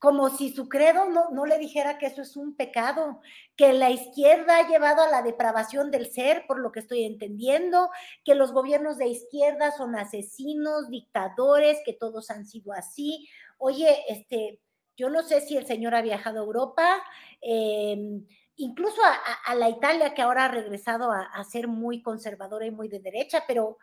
como 0.00 0.30
si 0.30 0.50
su 0.50 0.66
credo 0.66 1.10
no, 1.10 1.44
le 1.44 1.58
dijera 1.58 1.98
que 1.98 2.06
eso 2.06 2.22
es 2.22 2.34
un 2.34 2.56
pecado, 2.56 3.20
que 3.54 3.74
la 3.74 3.90
izquierda 3.90 4.56
ha 4.56 4.66
llevado 4.66 5.02
a 5.02 5.10
la 5.10 5.20
depravación 5.20 5.90
del 5.90 6.10
ser, 6.10 6.46
por 6.46 6.58
lo 6.58 6.72
que 6.72 6.80
estoy 6.80 7.04
entendiendo, 7.04 7.90
que 8.24 8.34
los 8.34 8.52
gobiernos 8.52 8.96
de 8.96 9.08
izquierda 9.08 9.72
son 9.72 9.96
asesinos, 9.96 10.88
dictadores, 10.88 11.80
que 11.84 11.92
todos 11.92 12.30
han 12.30 12.46
sido 12.46 12.72
así. 12.72 13.28
Oye, 13.58 14.04
este, 14.08 14.58
yo 14.96 15.10
no 15.10 15.22
sé 15.22 15.42
si 15.42 15.58
el 15.58 15.66
señor 15.66 15.94
ha 15.94 16.00
viajado 16.00 16.40
a 16.40 16.44
Europa, 16.44 17.02
em, 17.42 18.26
incluso 18.60 19.00
a, 19.46 19.54
la 19.54 19.68
Italia, 19.68 20.14
que 20.14 20.22
ahora 20.22 20.44
ha 20.44 20.48
regresado 20.48 21.10
a, 21.10 21.22
a 21.22 21.44
ser 21.44 21.68
muy 21.68 22.02
conservadora 22.02 22.66
y 22.66 22.70
muy 22.70 22.88
de 22.88 23.00
derecha, 23.00 23.44
pero 23.46 23.78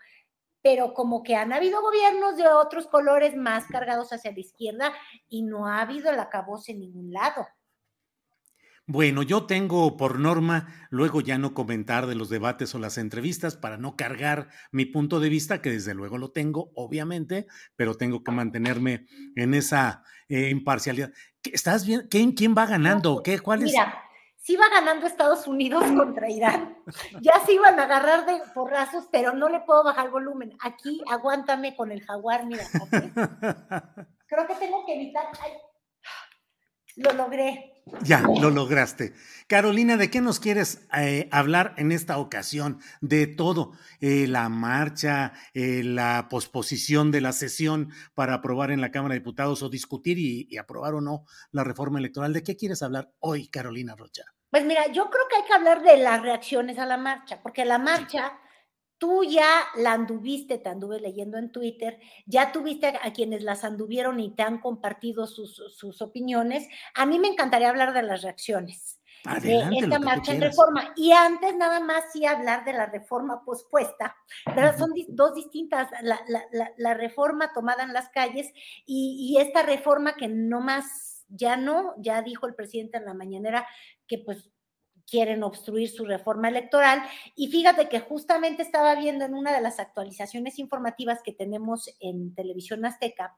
pero 0.61 0.93
como 0.93 1.23
que 1.23 1.35
han 1.35 1.53
habido 1.53 1.81
gobiernos 1.81 2.35
de 2.35 2.47
otros 2.47 2.87
colores 2.87 3.37
más 3.37 3.65
cargados 3.67 4.11
hacia 4.11 4.31
la 4.31 4.39
izquierda 4.39 4.93
y 5.29 5.43
no 5.43 5.67
ha 5.67 5.79
habido 5.79 6.11
el 6.11 6.19
acabose 6.19 6.73
en 6.73 6.79
ningún 6.79 7.13
lado. 7.13 7.47
Bueno, 8.89 9.21
yo 9.21 9.45
tengo 9.45 9.97
por 9.97 10.17
norma 10.17 10.87
luego 10.89 11.19
ya 11.19 11.37
no 11.37 11.53
comentar 11.53 12.07
de 12.07 12.15
los 12.15 12.29
debates 12.29 12.73
o 12.73 12.79
las 12.79 12.97
entrevistas 12.97 13.57
para 13.57 13.77
no 13.77 13.97
cargar 13.97 14.47
mi 14.71 14.85
punto 14.85 15.19
de 15.19 15.27
vista, 15.27 15.61
que 15.61 15.71
desde 15.71 15.93
luego 15.93 16.17
lo 16.17 16.31
tengo, 16.31 16.71
obviamente, 16.73 17.47
pero 17.75 17.95
tengo 17.95 18.23
que 18.23 18.31
mantenerme 18.31 19.05
en 19.35 19.53
esa 19.53 20.03
eh, 20.29 20.49
imparcialidad. 20.49 21.11
¿Estás 21.43 21.85
bien? 21.85 22.07
¿Quién, 22.09 22.31
quién 22.31 22.55
va 22.57 22.65
ganando? 22.65 23.21
¿Qué? 23.23 23.39
¿Cuál 23.39 23.63
es? 23.63 23.71
Mira, 23.71 24.06
sí 24.47 24.55
va 24.55 24.69
ganando 24.69 25.05
Estados 25.05 25.45
Unidos 25.45 25.83
contra 25.97 26.31
Irán. 26.31 26.77
Ya 27.21 27.33
se 27.45 27.51
iban 27.51 27.77
a 27.79 27.83
agarrar 27.83 28.25
de 28.25 28.41
porrazos, 28.53 29.03
pero 29.11 29.33
no 29.33 29.49
le 29.49 29.59
puedo 29.59 29.83
bajar 29.83 30.09
volumen. 30.09 30.57
Aquí, 30.61 31.01
aguántame 31.11 31.75
con 31.75 31.91
el 31.91 32.01
jaguar, 32.01 32.45
mira. 32.45 32.63
Creo 34.27 34.47
que 34.47 34.55
tengo 34.55 34.85
que 34.85 34.95
evitar. 34.95 35.25
lo 36.95 37.11
logré. 37.11 37.73
Ya, 38.03 38.21
lo 38.21 38.49
lograste. 38.49 39.13
Carolina, 39.47 39.95
¿de 39.95 40.09
qué 40.09 40.19
nos 40.21 40.39
quieres 40.39 40.87
eh, 40.97 41.27
hablar 41.31 41.73
en 41.77 41.91
esta 41.91 42.17
ocasión? 42.17 42.79
De 43.01 43.27
todo, 43.27 43.73
eh, 43.99 44.27
la 44.27 44.47
marcha, 44.49 45.33
eh, 45.53 45.83
la 45.83 46.27
posposición 46.29 47.11
de 47.11 47.21
la 47.21 47.31
sesión 47.33 47.91
para 48.13 48.35
aprobar 48.35 48.71
en 48.71 48.81
la 48.81 48.91
Cámara 48.91 49.13
de 49.13 49.19
Diputados 49.19 49.61
o 49.61 49.69
discutir 49.69 50.19
y, 50.19 50.47
y 50.49 50.57
aprobar 50.57 50.95
o 50.95 51.01
no 51.01 51.25
la 51.51 51.63
reforma 51.65 51.99
electoral. 51.99 52.33
¿De 52.33 52.43
qué 52.43 52.57
quieres 52.57 52.81
hablar 52.81 53.09
hoy, 53.19 53.47
Carolina 53.47 53.95
Rocha? 53.95 54.23
Pues 54.49 54.65
mira, 54.65 54.87
yo 54.87 55.09
creo 55.09 55.23
que 55.29 55.35
hay 55.37 55.43
que 55.43 55.53
hablar 55.53 55.81
de 55.83 55.97
las 55.97 56.21
reacciones 56.21 56.79
a 56.79 56.85
la 56.85 56.97
marcha, 56.97 57.41
porque 57.43 57.65
la 57.65 57.77
marcha, 57.77 58.39
tú 58.97 59.23
ya 59.23 59.47
la 59.75 59.93
anduviste, 59.93 60.57
te 60.57 60.69
anduve 60.69 60.99
leyendo 60.99 61.37
en 61.37 61.51
Twitter, 61.51 61.99
ya 62.25 62.51
tuviste 62.51 62.87
a, 62.87 63.11
quienes 63.13 63.43
las 63.43 63.63
anduvieron 63.65 64.19
y 64.19 64.33
te 64.33 64.43
han 64.43 64.59
compartido 64.59 65.27
sus, 65.27 66.01
opiniones. 66.01 66.67
A 66.95 67.05
mí 67.05 67.19
me 67.19 67.27
encantaría 67.27 67.69
hablar 67.69 67.93
de 67.93 68.03
las 68.03 68.21
reacciones. 68.21 68.99
de 69.41 69.65
esta 69.77 69.99
marcha 69.99 70.31
en 70.31 70.41
reforma. 70.41 70.93
Y 70.95 71.11
antes 71.11 71.53
nada 71.57 71.81
más 71.81 72.05
sí 72.13 72.25
hablar 72.25 72.63
de 72.63 72.71
la 72.71 72.85
reforma 72.85 73.43
pospuesta, 73.43 74.15
pero 74.55 74.77
son 74.77 74.93
dos 75.09 75.35
distintas, 75.35 75.89
la, 76.01 76.93
reforma 76.93 77.51
tomada 77.51 77.83
en 77.83 77.91
las 77.91 78.07
calles 78.09 78.49
y, 78.85 79.29
y 79.29 79.41
esta 79.41 79.61
reforma 79.63 80.15
que 80.15 80.29
no 80.29 80.61
más 80.61 81.07
ya 81.29 81.57
no, 81.57 81.93
ya 81.97 82.21
dijo 82.21 82.47
el 82.47 82.55
presidente 82.55 82.97
en 82.97 83.05
la 83.05 83.13
mañanera 83.13 83.67
que 84.07 84.19
pues 84.19 84.49
quieren 85.09 85.43
obstruir 85.43 85.89
su 85.89 86.05
reforma 86.05 86.49
electoral. 86.49 87.01
Y 87.35 87.47
fíjate 87.47 87.87
que 87.87 87.99
justamente 87.99 88.61
estaba 88.61 88.95
viendo 88.95 89.25
en 89.25 89.33
una 89.33 89.53
de 89.53 89.61
las 89.61 89.79
actualizaciones 89.79 90.59
informativas 90.59 91.21
que 91.23 91.33
tenemos 91.33 91.89
en 91.99 92.35
Televisión 92.35 92.85
Azteca, 92.85 93.37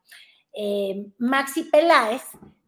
eh, 0.53 1.05
Maxi 1.19 1.63
Peláez, 1.65 2.23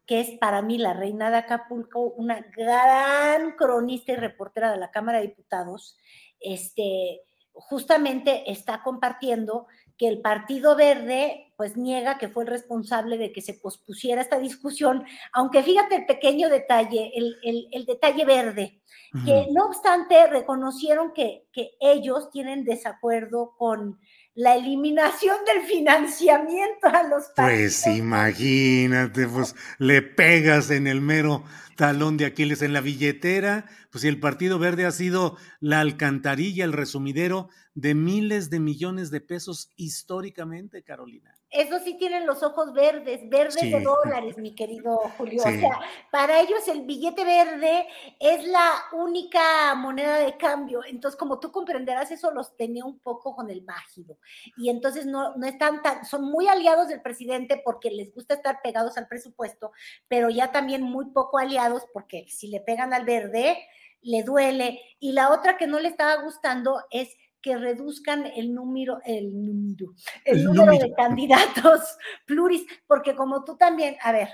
que 0.06 0.20
es 0.20 0.32
para 0.40 0.62
mí 0.62 0.78
la 0.78 0.94
reina 0.94 1.32
de 1.32 1.38
Acapulco, 1.38 2.02
una 2.02 2.46
gran 2.56 3.54
cronista 3.54 4.12
y 4.12 4.16
reportera 4.16 4.72
de 4.72 4.78
la 4.78 4.92
Cámara 4.92 5.20
de 5.20 5.28
Diputados, 5.28 5.98
este, 6.40 7.22
justamente 7.54 8.52
está 8.52 8.82
compartiendo 8.84 9.68
que 10.02 10.08
el 10.08 10.20
Partido 10.20 10.76
Verde 10.76 11.54
pues 11.56 11.78
niega 11.78 12.18
que 12.18 12.28
fue 12.28 12.44
el 12.44 12.50
responsable 12.50 13.20
de 13.20 13.32
que 13.32 13.44
se 13.44 13.54
pospusiera 13.54 14.24
esta 14.24 14.40
discusión, 14.40 15.04
aunque 15.32 15.62
fíjate 15.62 15.96
el 15.96 16.06
pequeño 16.08 16.50
detalle, 16.50 17.12
el, 17.14 17.86
detalle 17.86 18.26
verde, 18.26 18.82
que 19.24 19.46
no 19.52 19.66
obstante 19.66 20.26
reconocieron 20.26 21.14
que, 21.14 21.46
que 21.54 21.74
ellos 21.80 22.32
tienen 22.32 22.64
desacuerdo 22.64 23.54
con 23.60 24.00
la 24.34 24.56
eliminación 24.56 25.36
del 25.46 25.66
financiamiento 25.66 26.88
a 26.88 27.04
los 27.04 27.26
partidos. 27.36 27.82
Pues 27.84 27.88
imagínate, 27.88 29.28
pues 29.28 29.56
le 29.78 30.02
pegas 30.02 30.72
en 30.72 30.88
el 30.88 31.02
mero 31.02 31.44
talón 31.76 32.18
de 32.18 32.26
Aquiles 32.26 32.62
en 32.62 32.74
la 32.74 32.82
billetera, 32.82 33.66
pues 33.92 34.04
el 34.04 34.20
Partido 34.20 34.60
Verde 34.60 34.86
ha 34.86 34.92
sido 34.92 35.38
la 35.60 35.80
alcantarilla, 35.80 36.64
el 36.64 36.74
resumidero 36.74 37.50
de 37.74 37.96
miles 37.96 38.50
de 38.50 38.60
millones 38.60 39.12
de 39.12 39.22
pesos 39.22 39.72
históricamente, 39.76 40.84
Carolina. 40.84 41.34
Eso 41.52 41.80
sí 41.80 41.96
tienen 41.98 42.26
los 42.26 42.44
ojos 42.44 42.72
verdes, 42.72 43.28
verdes 43.30 43.70
de 43.70 43.82
dólares, 43.82 44.38
mi 44.38 44.56
querido 44.56 44.98
Julio. 45.18 45.42
O 45.42 45.44
sea, 45.44 45.82
para 46.10 46.40
ellos 46.40 46.66
el 46.70 46.84
billete 46.84 47.26
verde 47.26 47.88
es 48.20 48.46
la 48.48 48.72
única 48.94 49.76
moneda 49.76 50.18
de 50.20 50.38
cambio. 50.38 50.82
Entonces, 50.86 51.20
como 51.20 51.42
tú 51.42 51.52
comprenderás, 51.52 52.10
eso 52.10 52.32
los 52.32 52.56
tenía 52.56 52.86
un 52.86 53.00
poco 53.00 53.36
con 53.36 53.50
el 53.50 53.62
bájido. 53.62 54.18
Y 54.56 54.70
entonces 54.70 55.06
no, 55.06 55.36
no 55.36 55.46
están 55.46 55.82
tan, 55.82 56.06
son 56.06 56.24
muy 56.24 56.48
aliados 56.48 56.88
del 56.88 57.02
presidente 57.02 57.62
porque 57.66 57.92
les 57.92 58.14
gusta 58.14 58.36
estar 58.36 58.62
pegados 58.62 58.98
al 58.98 59.10
presupuesto, 59.10 59.74
pero 60.08 60.30
ya 60.30 60.54
también 60.54 60.82
muy 60.82 61.08
poco 61.12 61.38
aliados 61.38 61.84
porque 61.94 62.28
si 62.30 62.48
le 62.48 62.62
pegan 62.62 62.94
al 62.94 63.04
verde, 63.04 63.58
le 64.02 64.24
duele. 64.24 64.82
Y 65.00 65.12
la 65.12 65.32
otra 65.32 65.58
que 65.58 65.68
no 65.68 65.80
le 65.80 65.90
estaba 65.90 66.22
gustando 66.24 66.82
es 66.92 67.16
que 67.42 67.58
reduzcan 67.58 68.26
el 68.26 68.54
número, 68.54 69.00
el 69.06 69.32
número, 69.32 69.94
el, 70.26 70.44
número, 70.44 70.78
de 70.78 70.94
candidatos 70.94 71.82
pluris, 72.26 72.66
porque 72.88 73.16
como 73.16 73.44
tú 73.44 73.58
también, 73.58 73.96
a 74.02 74.12
ver, 74.12 74.30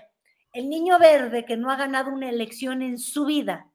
el 0.54 0.70
niño 0.70 1.00
verde 1.00 1.46
que 1.46 1.58
no 1.58 1.72
ha 1.72 1.76
ganado 1.76 2.12
una 2.12 2.30
elección 2.30 2.82
en 2.82 2.98
su 2.98 3.26
vida. 3.26 3.72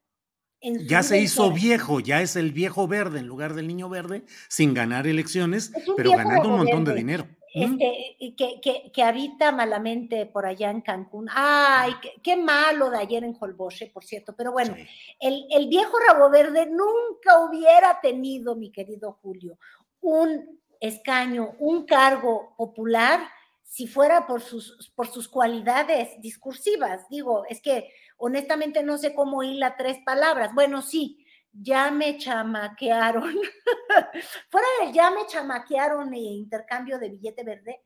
ya 0.61 1.03
se 1.03 1.21
hizo 1.21 1.51
viejo, 1.51 2.01
ya 2.01 2.23
es 2.23 2.37
el 2.37 2.53
viejo 2.53 2.87
verde 2.89 3.21
en 3.21 3.27
lugar 3.27 3.55
del 3.55 3.67
niño 3.67 3.89
verde, 3.89 4.25
sin 4.49 4.75
ganar 4.75 5.07
elecciones, 5.07 5.73
pero 5.97 6.11
ganando 6.13 6.49
un 6.49 6.57
montón 6.59 6.85
de 6.85 6.95
dinero. 6.95 7.29
Este, 7.55 8.17
que, 8.37 8.91
que, 8.93 9.03
habita 9.03 9.53
malamente 9.53 10.25
por 10.25 10.47
allá 10.47 10.71
en 10.71 10.81
Cancún. 10.81 11.29
Ay, 11.31 11.93
qué, 12.23 12.35
malo 12.35 12.89
de 12.89 12.99
ayer 12.99 13.25
en 13.25 13.37
Holboche, 13.39 13.91
por 13.93 14.05
cierto. 14.05 14.35
Pero 14.35 14.53
bueno, 14.53 14.75
el, 15.21 15.47
el, 15.51 15.69
viejo 15.69 15.99
rabo 15.99 16.31
verde 16.31 16.67
nunca 16.67 17.41
hubiera 17.41 18.01
tenido, 18.01 18.57
mi 18.57 18.73
querido 18.73 19.19
Julio, 19.21 19.59
un 20.01 20.61
escaño, 20.81 21.55
un 21.59 21.85
cargo 21.85 22.55
popular 22.57 23.21
si 23.73 23.87
fuera 23.87 24.27
por 24.27 24.43
sus, 24.43 24.93
por 24.95 25.09
sus 25.09 25.29
cualidades 25.29 26.21
discursivas. 26.21 27.09
Digo, 27.09 27.45
es 27.49 27.63
que 27.63 27.91
honestamente 28.19 28.83
no 28.83 28.99
sé 28.99 29.15
cómo 29.15 29.43
hila 29.43 29.77
tres 29.79 29.99
palabras. 30.05 30.55
Bueno, 30.55 30.83
sí, 30.83 31.22
ya 31.53 31.91
me 31.91 32.19
chamaquearon. 32.19 33.35
Fuera 34.51 34.67
del 34.81 34.93
ya 34.93 35.11
me 35.11 35.27
chamaquearon 35.27 36.13
e 36.15 36.21
intercambio 36.21 36.99
de 36.99 37.11
billete 37.11 37.45
verde, 37.45 37.83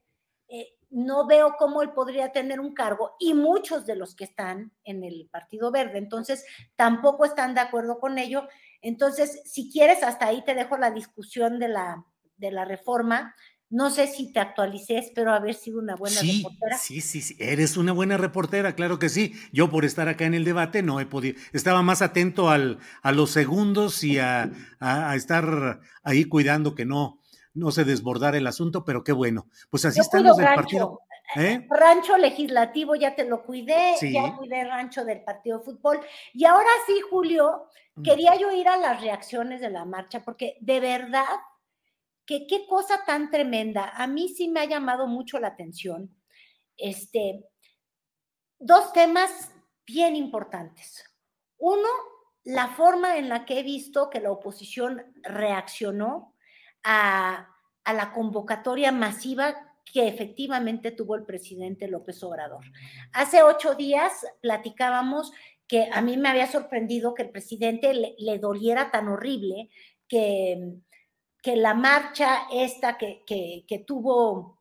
eh, 0.48 0.76
no 0.90 1.26
veo 1.26 1.56
cómo 1.58 1.82
él 1.82 1.90
podría 1.92 2.30
tener 2.30 2.60
un 2.60 2.72
cargo 2.72 3.16
y 3.18 3.34
muchos 3.34 3.86
de 3.86 3.96
los 3.96 4.14
que 4.14 4.24
están 4.24 4.72
en 4.84 5.02
el 5.02 5.28
Partido 5.30 5.72
Verde, 5.72 5.98
entonces 5.98 6.44
tampoco 6.76 7.24
están 7.24 7.54
de 7.54 7.60
acuerdo 7.60 7.98
con 7.98 8.18
ello. 8.18 8.46
Entonces, 8.80 9.42
si 9.44 9.70
quieres, 9.70 10.02
hasta 10.04 10.26
ahí 10.26 10.44
te 10.44 10.54
dejo 10.54 10.78
la 10.78 10.92
discusión 10.92 11.58
de 11.58 11.68
la, 11.68 12.04
de 12.36 12.52
la 12.52 12.64
reforma. 12.64 13.34
No 13.68 13.90
sé 13.90 14.06
si 14.06 14.32
te 14.32 14.38
actualicé, 14.38 14.98
espero 14.98 15.32
haber 15.32 15.54
sido 15.54 15.80
una 15.80 15.96
buena 15.96 16.20
reportera. 16.20 16.78
Sí, 16.78 17.00
sí, 17.00 17.20
sí, 17.20 17.36
eres 17.40 17.76
una 17.76 17.92
buena 17.92 18.16
reportera, 18.16 18.76
claro 18.76 19.00
que 19.00 19.08
sí. 19.08 19.34
Yo 19.52 19.70
por 19.70 19.84
estar 19.84 20.08
acá 20.08 20.24
en 20.24 20.34
el 20.34 20.44
debate 20.44 20.84
no 20.84 21.00
he 21.00 21.06
podido, 21.06 21.36
estaba 21.52 21.82
más 21.82 22.00
atento 22.00 22.48
al, 22.48 22.78
a 23.02 23.10
los 23.10 23.30
segundos 23.30 24.04
y 24.04 24.18
a, 24.18 24.52
estar 25.16 25.80
ahí 26.04 26.26
cuidando 26.26 26.76
que 26.76 26.84
no, 26.84 27.18
no 27.54 27.72
se 27.72 27.84
desbordara 27.84 28.38
el 28.38 28.46
asunto, 28.46 28.84
pero 28.84 29.02
qué 29.02 29.12
bueno. 29.12 29.48
Pues 29.68 29.84
así 29.84 29.98
están 29.98 30.22
los 30.22 30.36
del 30.36 30.46
partido. 30.46 31.00
¿Eh? 31.34 31.66
Rancho 31.68 32.16
legislativo 32.16 32.94
ya 32.94 33.16
te 33.16 33.24
lo 33.24 33.42
cuidé, 33.42 33.96
ya 34.00 34.36
cuidé 34.36 34.64
rancho 34.64 35.04
del 35.04 35.22
partido 35.22 35.58
de 35.58 35.64
fútbol. 35.64 36.00
Y 36.32 36.44
ahora 36.44 36.70
sí, 36.86 37.00
Julio, 37.10 37.66
mm. 37.96 38.02
quería 38.02 38.36
yo 38.36 38.52
ir 38.52 38.68
a 38.68 38.76
las 38.76 39.00
reacciones 39.00 39.60
de 39.60 39.70
la 39.70 39.84
marcha, 39.84 40.22
porque 40.22 40.56
de 40.60 40.78
verdad 40.78 41.24
que 42.26 42.46
qué 42.46 42.66
cosa 42.66 43.04
tan 43.06 43.30
tremenda. 43.30 43.88
A 43.94 44.06
mí 44.06 44.28
sí 44.28 44.48
me 44.48 44.60
ha 44.60 44.64
llamado 44.64 45.06
mucho 45.06 45.38
la 45.38 45.48
atención. 45.48 46.14
Este, 46.76 47.44
dos 48.58 48.92
temas 48.92 49.52
bien 49.86 50.16
importantes. 50.16 51.04
Uno, 51.58 51.88
la 52.44 52.68
forma 52.68 53.16
en 53.16 53.28
la 53.28 53.44
que 53.44 53.60
he 53.60 53.62
visto 53.62 54.10
que 54.10 54.20
la 54.20 54.30
oposición 54.30 55.02
reaccionó 55.22 56.34
a, 56.82 57.48
a 57.84 57.92
la 57.92 58.12
convocatoria 58.12 58.92
masiva 58.92 59.54
que 59.84 60.08
efectivamente 60.08 60.90
tuvo 60.90 61.14
el 61.14 61.24
presidente 61.24 61.88
López 61.88 62.22
Obrador. 62.24 62.64
Hace 63.12 63.42
ocho 63.42 63.76
días 63.76 64.26
platicábamos 64.40 65.32
que 65.68 65.88
a 65.92 66.02
mí 66.02 66.16
me 66.16 66.28
había 66.28 66.46
sorprendido 66.46 67.14
que 67.14 67.22
el 67.22 67.30
presidente 67.30 67.94
le, 67.94 68.14
le 68.18 68.38
doliera 68.38 68.90
tan 68.90 69.08
horrible 69.08 69.70
que 70.08 70.76
que 71.46 71.54
la 71.54 71.74
marcha 71.74 72.48
esta 72.52 72.98
que, 72.98 73.22
que, 73.24 73.78
tuvo, 73.86 74.60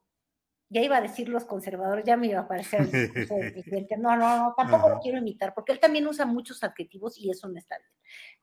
ya 0.69 0.83
iba 0.83 0.97
a 0.97 1.01
decir 1.01 1.29
los 1.29 1.43
conservadores, 1.43 2.05
ya 2.05 2.15
me 2.15 2.27
iba 2.27 2.41
a 2.41 2.47
parecer 2.47 2.81
el 2.81 3.11
presidente, 3.53 3.97
no, 3.97 4.15
no, 4.15 4.37
no, 4.37 4.53
tampoco 4.55 4.89
lo 4.89 4.99
quiero 4.99 5.17
imitar, 5.17 5.55
porque 5.55 5.71
él 5.71 5.79
también 5.79 6.05
usa 6.05 6.27
muchos 6.27 6.63
adjetivos 6.63 7.17
y 7.17 7.31
eso 7.31 7.49
no 7.49 7.57
está 7.57 7.79
bien. 7.79 7.89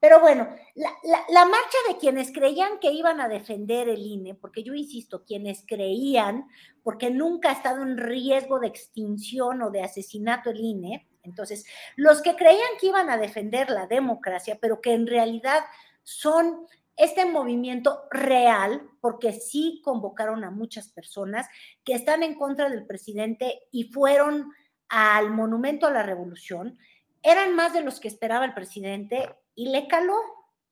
Pero 0.01 0.19
bueno, 0.19 0.49
la, 0.75 0.91
la, 1.29 1.45
marcha 1.45 1.79
de 1.89 1.99
quienes 1.99 2.33
creían 2.33 2.81
que 2.81 2.91
iban 2.91 3.21
a 3.21 3.29
defender 3.29 3.89
el 3.89 4.05
INE, 4.05 4.35
porque 4.35 4.65
yo 4.65 4.75
insisto, 4.75 5.25
quienes 5.25 5.65
creían, 5.65 6.49
porque 6.83 7.13
nunca 7.13 7.51
ha 7.51 7.53
estado 7.53 7.83
en 7.83 7.97
riesgo 7.97 8.59
de 8.59 8.67
extinción 8.67 9.63
o 9.63 9.71
de 9.71 9.85
asesinato 9.85 10.51
el 10.51 10.59
INE, 10.59 11.07
entonces, 11.23 11.65
los 11.95 12.23
que 12.23 12.35
creían 12.35 12.71
que 12.81 12.89
iban 12.89 13.09
a 13.09 13.19
defender 13.19 13.71
la 13.71 13.87
democracia, 13.87 14.59
pero 14.61 14.81
que 14.81 14.95
en 14.95 15.07
realidad 15.07 15.61
son 16.03 16.67
este 16.97 17.25
movimiento 17.25 18.05
real, 18.11 18.89
porque 19.01 19.33
sí 19.33 19.81
convocaron 19.85 20.45
a 20.45 20.51
muchas 20.51 20.89
personas 20.89 21.47
que 21.85 21.95
están 21.95 22.23
en 22.23 22.35
contra 22.35 22.69
del 22.69 22.87
presidente 22.87 23.63
y 23.71 23.85
fueron 23.85 24.53
al 24.89 25.31
Monumento 25.31 25.87
a 25.87 25.91
la 25.91 26.03
Revolución, 26.03 26.79
eran 27.23 27.55
más 27.55 27.73
de 27.73 27.81
los 27.81 27.99
que 27.99 28.09
esperaba 28.09 28.45
el 28.45 28.55
presidente 28.55 29.35
y 29.55 29.69
le 29.71 29.89
caló. 29.89 30.19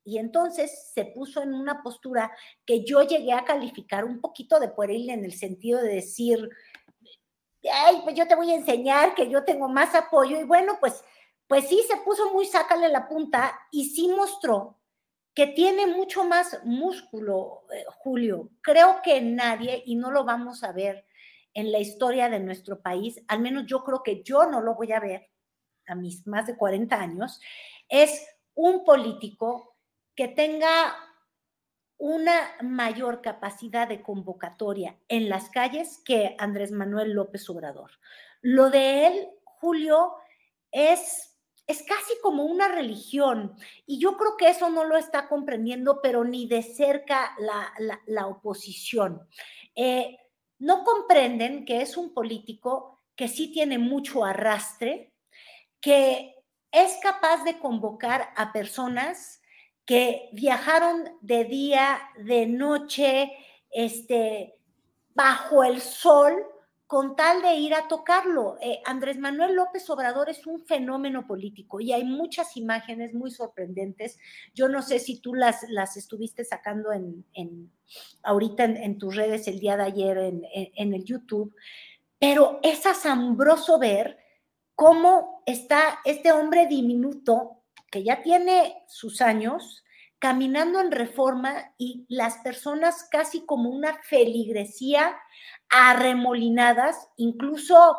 Y 0.05 0.19
entonces 0.19 0.91
se 0.93 1.05
puso 1.05 1.43
en 1.43 1.55
una 1.55 1.83
postura 1.83 2.33
que 2.67 2.85
yo 2.85 3.03
llegué 3.03 3.33
a 3.33 3.45
calificar 3.45 4.05
un 4.05 4.21
poquito 4.21 4.59
de 4.59 4.69
pueril 4.69 5.11
en 5.11 5.25
el 5.25 5.33
sentido 5.33 5.81
de 5.81 5.95
decir, 5.95 6.49
ay, 7.71 8.01
pues 8.03 8.15
yo 8.15 8.27
te 8.27 8.35
voy 8.35 8.51
a 8.51 8.57
enseñar 8.57 9.15
que 9.15 9.29
yo 9.29 9.45
tengo 9.45 9.69
más 9.69 9.95
apoyo. 9.95 10.41
Y 10.41 10.45
bueno, 10.45 10.79
pues, 10.81 11.05
pues 11.47 11.69
sí, 11.69 11.83
se 11.89 11.99
puso 11.99 12.33
muy 12.33 12.47
sácale 12.47 12.89
la 12.89 13.09
punta 13.09 13.59
y 13.71 13.91
sí 13.91 14.09
mostró 14.09 14.80
que 15.41 15.47
tiene 15.47 15.87
mucho 15.87 16.25
más 16.25 16.61
músculo, 16.65 17.63
eh, 17.73 17.83
Julio. 18.01 18.51
Creo 18.61 19.01
que 19.03 19.23
nadie, 19.23 19.83
y 19.87 19.95
no 19.95 20.11
lo 20.11 20.23
vamos 20.23 20.63
a 20.63 20.73
ver 20.73 21.07
en 21.55 21.73
la 21.73 21.79
historia 21.79 22.29
de 22.29 22.41
nuestro 22.41 22.83
país, 22.83 23.25
al 23.27 23.41
menos 23.41 23.65
yo 23.65 23.83
creo 23.83 24.03
que 24.03 24.23
yo 24.23 24.45
no 24.45 24.61
lo 24.61 24.75
voy 24.75 24.93
a 24.93 25.01
ver 25.01 25.31
a 25.87 25.95
mis 25.95 26.27
más 26.27 26.47
de 26.47 26.59
40 26.59 26.95
años, 26.95 27.41
es 27.89 28.23
un 28.53 28.85
político 28.85 29.79
que 30.15 30.29
tenga 30.29 30.95
una 31.97 32.39
mayor 32.61 33.23
capacidad 33.23 33.89
de 33.89 34.03
convocatoria 34.03 34.99
en 35.09 35.31
las 35.31 35.49
calles 35.49 36.03
que 36.05 36.37
Andrés 36.39 36.71
Manuel 36.71 37.13
López 37.13 37.49
Obrador. 37.49 37.93
Lo 38.43 38.69
de 38.69 39.07
él, 39.07 39.29
Julio, 39.45 40.17
es 40.71 41.30
es 41.71 41.83
casi 41.83 42.19
como 42.23 42.45
una 42.45 42.69
religión. 42.69 43.55
Y 43.87 43.99
yo 43.99 44.17
creo 44.17 44.37
que 44.37 44.49
eso 44.49 44.71
no 44.71 44.85
lo 44.85 44.97
está 44.97 45.29
comprendiendo, 45.29 46.01
pero 46.03 46.25
ni 46.25 46.47
de 46.47 46.63
cerca 46.63 47.35
la, 48.07 48.27
oposición. 48.27 49.27
Eh, 49.75 50.19
no 50.59 50.85
comprenden 50.85 51.65
que 51.65 51.83
es 51.83 51.97
un 51.97 52.13
político 52.13 53.01
que 53.15 53.29
sí 53.29 53.53
tiene 53.53 53.79
mucho 53.79 54.25
arrastre, 54.25 55.13
que 55.81 56.35
es 56.73 56.99
capaz 57.03 57.45
de 57.45 57.59
convocar 57.59 58.33
a 58.37 58.53
personas 58.53 59.41
que 59.85 60.29
viajaron 60.33 61.19
de 61.21 61.45
día, 61.45 62.01
de 62.17 62.47
noche, 62.47 63.33
este, 63.71 64.57
bajo 65.15 65.65
el 65.65 65.81
sol, 65.81 66.45
con 66.91 67.15
tal 67.15 67.41
de 67.41 67.55
ir 67.55 67.73
a 67.73 67.87
tocarlo. 67.87 68.59
Eh, 68.61 68.83
Andrés 68.85 69.17
Manuel 69.17 69.55
López 69.55 69.89
Obrador 69.91 70.29
es 70.29 70.45
un 70.45 70.67
fenómeno 70.67 71.25
político 71.25 71.81
y 71.81 71.93
hay 71.93 72.03
muchas 72.03 72.57
imágenes 72.57 73.15
muy 73.15 73.31
sorprendentes. 73.31 74.19
Yo 74.57 74.69
no 74.69 74.83
sé 74.83 74.99
si 74.99 75.21
tú 75.21 75.37
las, 75.37 75.63
las 75.69 75.97
estuviste 75.97 76.45
sacando 76.45 76.91
en, 76.93 77.71
ahorita 78.25 78.65
en, 78.65 78.99
tus 78.99 79.15
redes 79.15 79.47
el 79.47 79.61
día 79.61 79.77
de 79.77 79.85
ayer 79.85 80.19
en, 80.19 80.43
en 80.53 80.93
el 80.93 81.05
YouTube, 81.05 81.55
pero 82.19 82.59
es 82.61 82.85
asombroso 82.85 83.79
ver 83.79 84.19
cómo 84.75 85.45
está 85.47 86.01
este 86.05 86.33
hombre 86.33 86.67
diminuto 86.67 87.63
que 87.89 88.03
ya 88.03 88.21
tiene 88.21 88.83
sus 88.89 89.21
años, 89.21 89.85
caminando 90.19 90.81
en 90.81 90.91
reforma 90.91 91.73
y 91.79 92.05
las 92.09 92.39
personas 92.39 93.05
casi 93.05 93.47
como 93.47 93.71
una 93.71 94.03
feligresía 94.03 95.17
arremolinadas, 95.71 97.09
incluso 97.17 97.97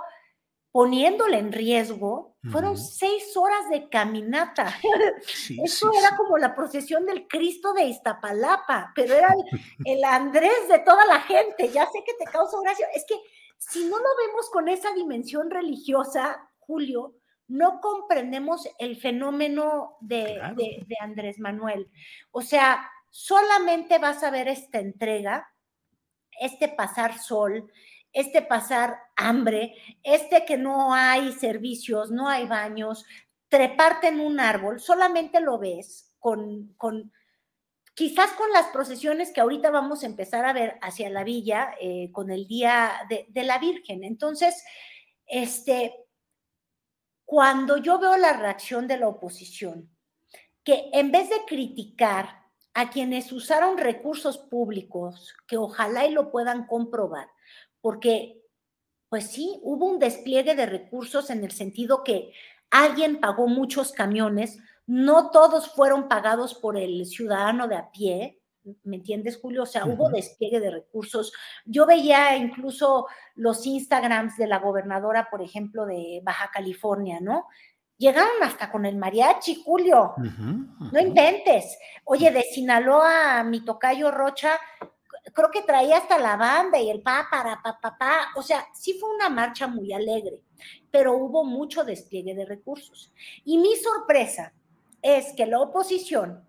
poniéndole 0.71 1.37
en 1.37 1.51
riesgo, 1.51 2.37
fueron 2.49 2.77
seis 2.77 3.35
horas 3.35 3.69
de 3.69 3.89
caminata. 3.89 4.73
Eso 5.63 5.91
era 5.93 6.15
como 6.15 6.37
la 6.37 6.55
procesión 6.55 7.05
del 7.05 7.27
Cristo 7.27 7.73
de 7.73 7.83
Iztapalapa, 7.83 8.91
pero 8.95 9.13
era 9.13 9.33
el, 9.85 10.03
Andrés 10.03 10.67
de 10.69 10.79
toda 10.79 11.05
la 11.05 11.21
gente. 11.21 11.69
Ya 11.69 11.85
sé 11.87 12.03
que 12.05 12.13
te 12.13 12.31
causa 12.31 12.57
gracia. 12.63 12.87
Es 12.95 13.05
que 13.07 13.15
si 13.57 13.83
no 13.85 13.97
lo 13.97 14.09
vemos 14.27 14.49
con 14.49 14.69
esa 14.69 14.93
dimensión 14.93 15.51
religiosa, 15.51 16.49
Julio, 16.59 17.15
no 17.47 17.81
comprendemos 17.81 18.67
el 18.79 18.95
fenómeno 18.95 19.97
de, 19.99 20.39
de 20.55 20.95
Andrés 21.01 21.37
Manuel. 21.37 21.91
O 22.31 22.41
sea, 22.41 22.89
solamente 23.09 23.99
vas 23.99 24.23
a 24.23 24.31
ver 24.31 24.47
esta 24.47 24.79
entrega 24.79 25.50
este 26.39 26.67
pasar 26.67 27.19
sol, 27.19 27.71
este 28.13 28.41
pasar 28.41 28.97
hambre, 29.15 29.75
este 30.03 30.45
que 30.45 30.57
no 30.57 30.93
hay 30.93 31.31
servicios, 31.33 32.11
no 32.11 32.27
hay 32.27 32.45
baños, 32.45 33.05
treparte 33.49 34.07
en 34.07 34.19
un 34.19 34.39
árbol, 34.39 34.79
solamente 34.79 35.39
lo 35.39 35.59
ves 35.59 36.13
con, 36.19 36.73
con 36.77 37.11
quizás 37.93 38.31
con 38.33 38.51
las 38.51 38.67
procesiones 38.67 39.31
que 39.31 39.41
ahorita 39.41 39.69
vamos 39.69 40.03
a 40.03 40.07
empezar 40.07 40.45
a 40.45 40.53
ver 40.53 40.77
hacia 40.81 41.09
la 41.09 41.23
villa 41.23 41.73
eh, 41.79 42.09
con 42.11 42.31
el 42.31 42.47
Día 42.47 42.91
de, 43.09 43.25
de, 43.29 43.43
la 43.43 43.59
Virgen. 43.59 44.03
Entonces, 44.03 44.63
este, 45.25 45.93
cuando 47.25 47.77
yo 47.77 47.99
veo 47.99 48.17
la 48.17 48.33
reacción 48.33 48.87
de 48.87 48.97
la 48.97 49.07
oposición, 49.07 49.89
que 50.63 50.89
en 50.93 51.11
vez 51.11 51.29
de 51.29 51.43
criticar 51.47 52.40
a 52.73 52.89
quienes 52.89 53.31
usaron 53.31 53.77
recursos 53.77 54.37
públicos, 54.37 55.35
que 55.47 55.57
ojalá 55.57 56.05
y 56.05 56.11
lo 56.11 56.31
puedan 56.31 56.65
comprobar, 56.67 57.27
porque 57.81 58.41
pues 59.09 59.27
sí, 59.27 59.59
hubo 59.63 59.87
un 59.87 59.99
despliegue 59.99 60.55
de 60.55 60.65
recursos 60.65 61.29
en 61.29 61.43
el 61.43 61.51
sentido 61.51 62.01
que 62.01 62.31
alguien 62.69 63.19
pagó 63.19 63.47
muchos 63.47 63.91
camiones, 63.91 64.57
no 64.87 65.31
todos 65.31 65.69
fueron 65.69 66.07
pagados 66.07 66.53
por 66.55 66.77
el 66.77 67.05
ciudadano 67.05 67.67
de 67.67 67.75
a 67.75 67.91
pie, 67.91 68.41
¿me 68.83 68.97
entiendes, 68.97 69.37
Julio? 69.37 69.63
O 69.63 69.65
sea, 69.65 69.85
hubo 69.85 70.09
despliegue 70.09 70.59
de 70.59 70.71
recursos. 70.71 71.33
Yo 71.65 71.85
veía 71.85 72.37
incluso 72.37 73.07
los 73.35 73.65
Instagrams 73.65 74.37
de 74.37 74.47
la 74.47 74.59
gobernadora, 74.59 75.29
por 75.29 75.41
ejemplo, 75.41 75.85
de 75.85 76.21
Baja 76.23 76.49
California, 76.53 77.19
¿no? 77.21 77.47
Llegaron 78.01 78.41
hasta 78.41 78.71
con 78.71 78.83
el 78.87 78.97
mariachi, 78.97 79.61
Julio. 79.63 80.15
No 80.17 80.99
inventes. 80.99 81.77
Oye, 82.05 82.31
de 82.31 82.41
Sinaloa, 82.41 83.43
mi 83.43 83.63
tocayo 83.63 84.09
Rocha, 84.09 84.59
creo 85.31 85.51
que 85.51 85.61
traía 85.61 85.97
hasta 85.97 86.17
la 86.17 86.35
banda 86.35 86.79
y 86.79 86.89
el 86.89 87.03
pa, 87.03 87.27
para, 87.29 87.61
pa, 87.61 87.79
pa, 87.79 87.95
pa. 87.99 88.29
O 88.35 88.41
sea, 88.41 88.65
sí 88.73 88.97
fue 88.99 89.13
una 89.13 89.29
marcha 89.29 89.67
muy 89.67 89.93
alegre, 89.93 90.41
pero 90.89 91.13
hubo 91.15 91.43
mucho 91.43 91.83
despliegue 91.83 92.33
de 92.33 92.45
recursos. 92.45 93.13
Y 93.45 93.59
mi 93.59 93.75
sorpresa 93.75 94.51
es 95.03 95.33
que 95.33 95.45
la 95.45 95.59
oposición 95.59 96.43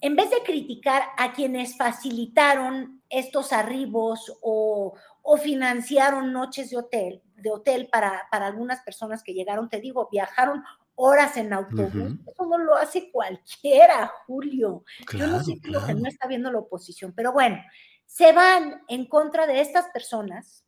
en 0.00 0.14
vez 0.14 0.30
de 0.30 0.42
criticar 0.44 1.02
a 1.16 1.32
quienes 1.32 1.76
facilitaron 1.76 3.02
estos 3.08 3.52
arribos 3.52 4.32
o, 4.40 4.94
financiaron 5.42 6.32
noches 6.32 6.70
de 6.70 6.76
hotel, 6.76 7.22
de 7.36 7.50
hotel 7.50 7.88
para, 7.90 8.28
para, 8.30 8.46
algunas 8.46 8.82
personas 8.82 9.22
que 9.22 9.34
llegaron, 9.34 9.68
te 9.68 9.80
digo, 9.80 10.08
viajaron 10.10 10.62
horas 10.94 11.36
en 11.36 11.52
autobús. 11.52 12.14
Eso 12.26 12.46
no 12.46 12.58
lo 12.58 12.76
hace 12.76 13.10
cualquiera, 13.10 14.12
Julio. 14.26 14.84
Yo 15.12 15.26
no 15.26 15.42
sé 15.42 15.58
lo 15.64 15.84
que 15.84 15.94
no 15.94 16.08
está 16.08 16.26
viendo 16.26 16.50
la 16.52 16.58
oposición, 16.58 17.12
pero 17.14 17.32
bueno, 17.32 17.62
se 18.06 18.32
van 18.32 18.82
en 18.88 19.06
contra 19.06 19.46
de 19.46 19.60
estas 19.60 19.86
personas 19.88 20.64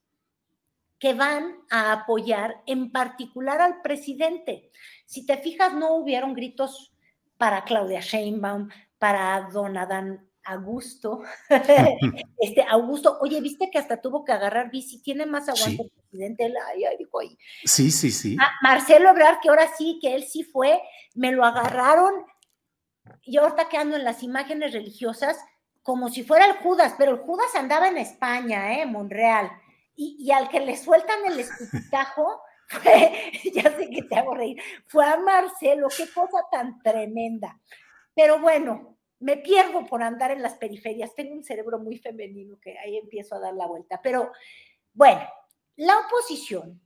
que 0.99 1.13
van 1.13 1.59
a 1.71 1.93
apoyar 1.93 2.63
en 2.67 2.91
particular 2.91 3.61
al 3.61 3.83
presidente. 3.83 4.71
Si 5.05 5.27
te 5.27 5.37
fijas, 5.37 5.75
no 5.75 5.97
hubieron 5.97 6.35
gritos 6.35 6.95
para 7.37 7.65
Claudia 7.65 8.01
Sheinbaum, 8.01 8.71
para 8.99 9.49
Don 9.53 9.77
Adán 9.77 10.27
Augusto. 10.45 11.23
este 12.39 12.63
Augusto, 12.69 13.19
oye, 13.21 13.41
viste 13.41 13.71
que 13.71 13.79
hasta 13.79 14.01
tuvo 14.01 14.25
que 14.25 14.33
agarrar 14.33 14.71
bici, 14.71 15.03
tiene 15.03 15.27
más 15.27 15.49
aguante 15.49 15.83
el 15.83 15.91
presidente. 15.91 16.53
Ay, 16.69 16.85
ay, 16.85 16.97
dijo 16.99 17.21
ahí. 17.21 17.39
Sí, 17.65 17.91
sí, 17.91 18.11
sí. 18.11 18.37
Marcelo 18.63 19.11
Ebrard, 19.11 19.41
que 19.41 19.49
ahora 19.49 19.69
sí, 19.77 19.99
que 20.01 20.15
él 20.15 20.25
sí 20.25 20.45
fue, 20.45 20.81
me 21.15 21.33
lo 21.33 21.45
agarraron. 21.45 22.13
Y 23.23 23.37
ahorita 23.37 23.69
quedando 23.69 23.97
en 23.97 24.05
las 24.05 24.23
imágenes 24.23 24.73
religiosas, 24.73 25.39
como 25.83 26.09
si 26.09 26.25
fuera 26.25 26.47
el 26.47 26.57
Judas, 26.57 26.95
pero 26.97 27.13
el 27.13 27.19
Judas 27.19 27.55
andaba 27.55 27.89
en 27.89 27.99
España, 27.99 28.81
¿eh? 28.81 28.87
Monreal. 28.87 29.51
Y, 29.97 30.33
al 30.33 30.49
que 30.49 30.59
le 30.59 30.77
sueltan 30.77 31.25
el 31.27 31.39
escupitajo, 31.39 32.41
ya 33.55 33.77
sé 33.77 33.91
que 33.91 34.03
te 34.03 34.17
hago 34.17 34.35
reír, 34.35 34.61
fue 34.87 35.07
a 35.07 35.19
Marcelo, 35.19 35.89
qué 35.97 36.11
cosa 36.13 36.39
tan 36.51 36.83
tremenda. 36.83 37.61
Pero 38.15 38.41
bueno, 38.41 38.94
me 39.21 39.37
pierdo 39.37 39.87
por 39.87 40.03
andar 40.03 40.31
en 40.31 40.43
las 40.43 40.55
periferias, 40.55 41.15
tengo 41.15 41.35
un 41.35 41.45
cerebro 41.45 41.79
muy 41.79 41.99
femenino 41.99 42.59
que 42.61 42.79
ahí 42.79 42.97
empiezo 42.97 43.35
a 43.35 43.41
dar 43.41 43.55
la 43.55 43.67
vuelta. 43.67 44.01
Pero 44.03 44.33
bueno, 44.93 45.23
la 45.77 45.95
oposición 46.01 46.81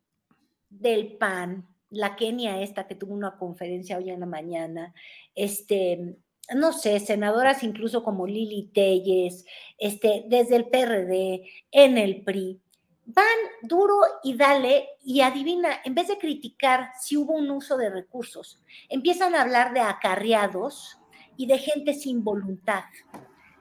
del 0.68 1.16
PAN, 1.16 1.66
la 1.90 2.16
Kenia 2.16 2.60
esta 2.60 2.86
que 2.86 2.94
tuvo 2.94 3.14
una 3.14 3.36
conferencia 3.36 3.96
hoy 3.96 4.10
en 4.10 4.20
la 4.20 4.26
mañana, 4.26 4.94
este, 5.34 6.16
no 6.54 6.72
sé, 6.72 7.00
senadoras 7.00 7.62
incluso 7.62 8.02
como 8.02 8.26
Lili 8.26 8.70
Telles, 8.72 9.44
este, 9.78 10.24
desde 10.28 10.56
el 10.56 10.68
PRD, 10.68 11.44
en 11.70 11.98
el 11.98 12.22
PRI, 12.22 12.60
van 13.06 13.24
duro 13.62 13.96
y 14.22 14.36
dale 14.36 14.88
y 15.02 15.22
adivina, 15.22 15.80
en 15.84 15.94
vez 15.94 16.08
de 16.08 16.18
criticar 16.18 16.90
si 17.00 17.16
hubo 17.16 17.32
un 17.32 17.50
uso 17.50 17.76
de 17.78 17.88
recursos, 17.88 18.62
empiezan 18.90 19.34
a 19.34 19.42
hablar 19.42 19.72
de 19.72 19.80
acarreados 19.80 20.97
y 21.38 21.46
de 21.46 21.56
gente 21.56 21.94
sin 21.94 22.22
voluntad. 22.22 22.84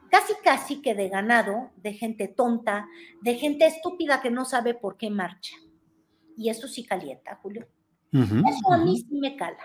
Casi, 0.09 0.33
casi 0.43 0.81
que 0.81 0.95
de 0.95 1.07
ganado, 1.07 1.69
de 1.77 1.93
gente 1.93 2.27
tonta, 2.27 2.87
de 3.21 3.35
gente 3.35 3.65
estúpida 3.65 4.21
que 4.21 4.31
no 4.31 4.43
sabe 4.43 4.73
por 4.73 4.97
qué 4.97 5.09
marcha. 5.09 5.55
Y 6.35 6.49
eso 6.49 6.67
sí 6.67 6.83
calienta, 6.83 7.39
Julio. 7.41 7.67
eso 8.11 8.73
a 8.73 8.77
mí 8.77 8.97
sí 8.97 9.15
me 9.15 9.35
cala, 9.35 9.63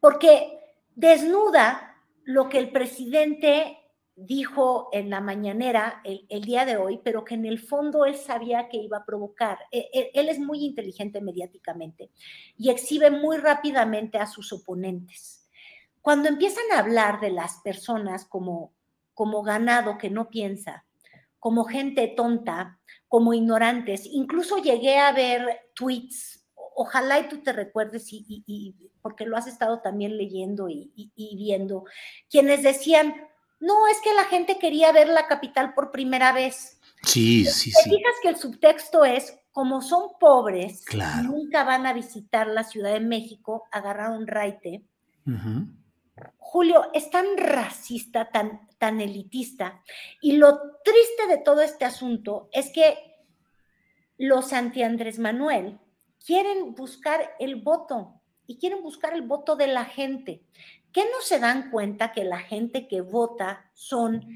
porque 0.00 0.58
desnuda 0.94 1.96
lo 2.24 2.48
que 2.48 2.58
el 2.58 2.70
presidente 2.70 3.76
dijo 4.16 4.88
en 4.92 5.10
la 5.10 5.20
mañanera 5.20 6.02
el, 6.04 6.44
día 6.44 6.64
de 6.64 6.76
hoy, 6.76 7.00
pero 7.02 7.24
que 7.24 7.34
en 7.34 7.46
el 7.46 7.58
fondo 7.58 8.04
él 8.04 8.16
sabía 8.16 8.68
que 8.68 8.76
iba 8.76 8.98
a 8.98 9.04
provocar. 9.04 9.58
E, 9.72 9.88
e, 9.92 10.10
él, 10.14 10.28
es 10.28 10.38
muy 10.38 10.64
inteligente 10.64 11.20
mediáticamente 11.20 12.10
y 12.56 12.70
exhibe 12.70 13.10
muy 13.10 13.38
rápidamente 13.38 14.18
a 14.18 14.26
sus 14.26 14.52
oponentes. 14.52 15.39
Cuando 16.00 16.28
empiezan 16.28 16.64
a 16.72 16.78
hablar 16.78 17.20
de 17.20 17.30
las 17.30 17.60
personas 17.60 18.24
como, 18.24 18.72
como 19.14 19.42
ganado 19.42 19.98
que 19.98 20.10
no 20.10 20.28
piensa, 20.28 20.84
como 21.38 21.64
gente 21.64 22.08
tonta, 22.08 22.80
como 23.08 23.34
ignorantes, 23.34 24.06
incluso 24.06 24.58
llegué 24.58 24.98
a 24.98 25.12
ver 25.12 25.70
tweets 25.74 26.40
ojalá 26.80 27.20
y 27.20 27.28
tú 27.28 27.42
te 27.42 27.52
recuerdes, 27.52 28.06
y, 28.10 28.74
porque 29.02 29.26
lo 29.26 29.36
has 29.36 29.46
estado 29.46 29.80
también 29.80 30.16
leyendo 30.16 30.68
y, 30.68 31.10
viendo, 31.36 31.84
quienes 32.30 32.62
decían, 32.62 33.14
no, 33.60 33.86
es 33.88 33.98
que 34.02 34.14
la 34.14 34.24
gente 34.24 34.58
quería 34.58 34.90
ver 34.90 35.08
la 35.08 35.26
capital 35.26 35.74
por 35.74 35.90
primera 35.90 36.32
vez. 36.32 36.80
Sí, 37.02 37.44
sí, 37.44 37.70
sí. 37.70 37.90
Te 37.90 38.02
que 38.22 38.28
el 38.30 38.36
subtexto 38.36 39.04
es, 39.04 39.38
como 39.52 39.82
son 39.82 40.12
pobres, 40.18 40.84
nunca 41.24 41.64
van 41.64 41.86
a 41.86 41.92
visitar 41.92 42.46
la 42.46 42.64
Ciudad 42.64 42.92
de 42.92 43.00
México, 43.00 43.64
agarrar 43.70 44.12
un 44.12 44.26
raite. 44.26 44.82
Julio, 46.38 46.90
es 46.92 47.10
tan 47.10 47.36
racista, 47.36 48.30
tan, 48.30 48.68
tan 48.78 49.00
elitista. 49.00 49.82
Y 50.20 50.32
lo 50.32 50.58
triste 50.84 51.26
de 51.28 51.38
todo 51.38 51.62
este 51.62 51.84
asunto 51.84 52.48
es 52.52 52.70
que 52.70 52.96
los 54.18 54.52
anti 54.52 54.82
Andrés 54.82 55.18
Manuel 55.18 55.78
quieren 56.24 56.74
buscar 56.74 57.34
el 57.38 57.56
voto 57.56 58.20
y 58.46 58.58
quieren 58.58 58.82
buscar 58.82 59.14
el 59.14 59.22
voto 59.22 59.56
de 59.56 59.68
la 59.68 59.84
gente. 59.84 60.42
¿Qué 60.92 61.04
no 61.04 61.20
se 61.22 61.38
dan 61.38 61.70
cuenta 61.70 62.12
que 62.12 62.24
la 62.24 62.40
gente 62.40 62.88
que 62.88 63.00
vota 63.00 63.70
son 63.74 64.26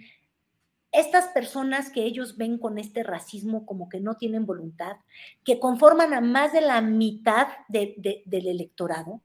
estas 0.92 1.26
personas 1.28 1.90
que 1.90 2.04
ellos 2.04 2.36
ven 2.36 2.58
con 2.58 2.78
este 2.78 3.02
racismo 3.02 3.66
como 3.66 3.88
que 3.88 3.98
no 3.98 4.16
tienen 4.16 4.46
voluntad, 4.46 4.98
que 5.44 5.58
conforman 5.58 6.14
a 6.14 6.20
más 6.20 6.52
de 6.52 6.60
la 6.60 6.80
mitad 6.80 7.48
del 7.68 8.46
electorado? 8.46 9.20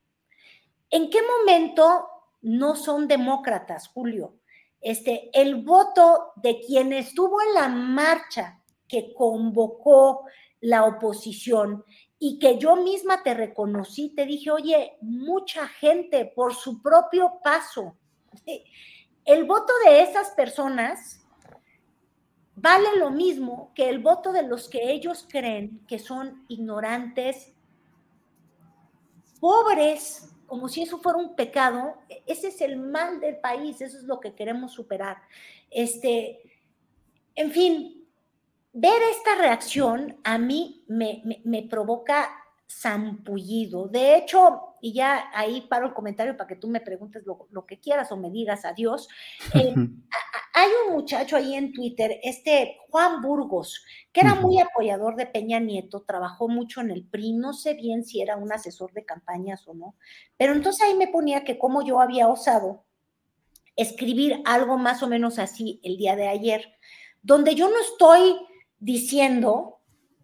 ¿En 0.90 1.12
qué 1.12 1.20
momento 1.22 2.08
no 2.42 2.76
son 2.76 3.08
demócratas, 3.08 3.88
Julio? 3.88 4.36
Este, 4.82 5.30
el 5.34 5.64
voto 5.64 6.32
de 6.38 6.60
quien 6.60 6.94
estuvo 6.94 7.42
en 7.42 7.54
la 7.54 7.68
marcha 7.68 8.62
que 8.88 9.14
convocó 9.14 10.26
la 10.62 10.86
oposición 10.86 11.84
y 12.18 12.40
que 12.40 12.58
yo 12.58 12.76
misma 12.76 13.24
te 13.24 13.34
reconocí, 13.34 14.10
te 14.10 14.26
dije, 14.26 14.52
oye, 14.52 14.98
mucha 15.02 15.68
gente 15.68 16.26
por 16.26 16.54
su 16.54 16.82
propio 16.82 17.40
paso. 17.44 17.96
El 19.26 19.46
voto 19.46 19.72
de 19.86 20.02
esas 20.02 20.32
personas 20.32 21.22
vale 22.56 22.98
lo 22.98 23.10
mismo 23.10 23.72
que 23.74 23.90
el 23.90 24.00
voto 24.00 24.34
de 24.34 24.44
los 24.44 24.68
que 24.68 24.92
ellos 24.92 25.26
creen 25.30 25.86
que 25.88 26.00
son 26.00 26.46
ignorantes, 26.50 27.54
pobres, 29.40 30.36
como 30.50 30.68
si 30.68 30.82
eso 30.82 30.98
fuera 30.98 31.20
un 31.20 31.36
pecado. 31.36 31.96
Ese 32.26 32.48
es 32.48 32.60
el 32.62 32.78
mal 32.78 33.22
del 33.22 33.38
país, 33.38 33.80
eso 33.82 33.98
es 33.98 34.04
lo 34.04 34.20
que 34.20 34.34
queremos 34.34 34.74
superar. 34.74 35.18
Este, 35.70 36.42
en 37.36 37.52
fin, 37.52 38.06
ver 38.74 39.02
esta 39.12 39.36
reacción 39.36 40.18
a 40.24 40.38
mí 40.38 40.84
me, 40.88 41.68
provoca 41.70 42.30
zampullido. 42.70 43.88
De 43.88 44.18
hecho, 44.18 44.76
y 44.82 44.94
ya 44.94 45.30
ahí 45.34 45.62
paro 45.70 45.88
el 45.88 45.94
comentario 45.94 46.36
para 46.36 46.48
que 46.48 46.56
tú 46.56 46.68
me 46.68 46.82
preguntes 46.82 47.24
lo, 47.26 47.66
que 47.66 47.80
quieras 47.80 48.12
o 48.12 48.18
me 48.18 48.30
digas 48.30 48.66
adiós. 48.66 49.08
Eh, 49.54 49.74
hay 50.54 50.70
un 50.86 50.94
muchacho 50.94 51.36
ahí 51.36 51.56
en 51.56 51.74
Twitter, 51.74 52.20
este 52.24 52.78
Juan 52.90 53.22
Burgos, 53.22 53.84
que 54.12 54.22
era 54.22 54.36
muy 54.36 54.60
apoyador 54.60 55.16
de 55.16 55.26
Peña 55.26 55.60
Nieto, 55.60 56.02
trabajó 56.02 56.48
mucho 56.48 56.82
en 56.82 56.92
el 56.92 57.06
PRI, 57.06 57.34
no 57.34 57.54
sé 57.54 57.74
bien 57.74 58.04
si 58.04 58.22
era 58.22 58.38
un 58.38 58.52
asesor 58.52 58.92
de 58.94 59.06
campañas 59.06 59.68
o 59.68 59.74
no, 59.74 59.96
pero 60.38 60.54
entonces 60.54 60.82
ahí 60.82 60.96
me 60.96 61.08
ponía 61.08 61.44
que 61.44 61.58
como 61.58 61.84
yo 61.84 62.02
había 62.02 62.28
osado 62.28 62.84
escribir 63.76 64.42
algo 64.46 64.78
más 64.78 65.04
o 65.04 65.08
menos 65.08 65.40
así 65.40 65.80
el 65.84 65.98
día 65.98 66.16
de 66.16 66.28
ayer, 66.28 66.74
donde 67.22 67.56
yo 67.56 67.70
no 67.70 67.80
estoy 67.80 68.36
diciendo 68.80 69.79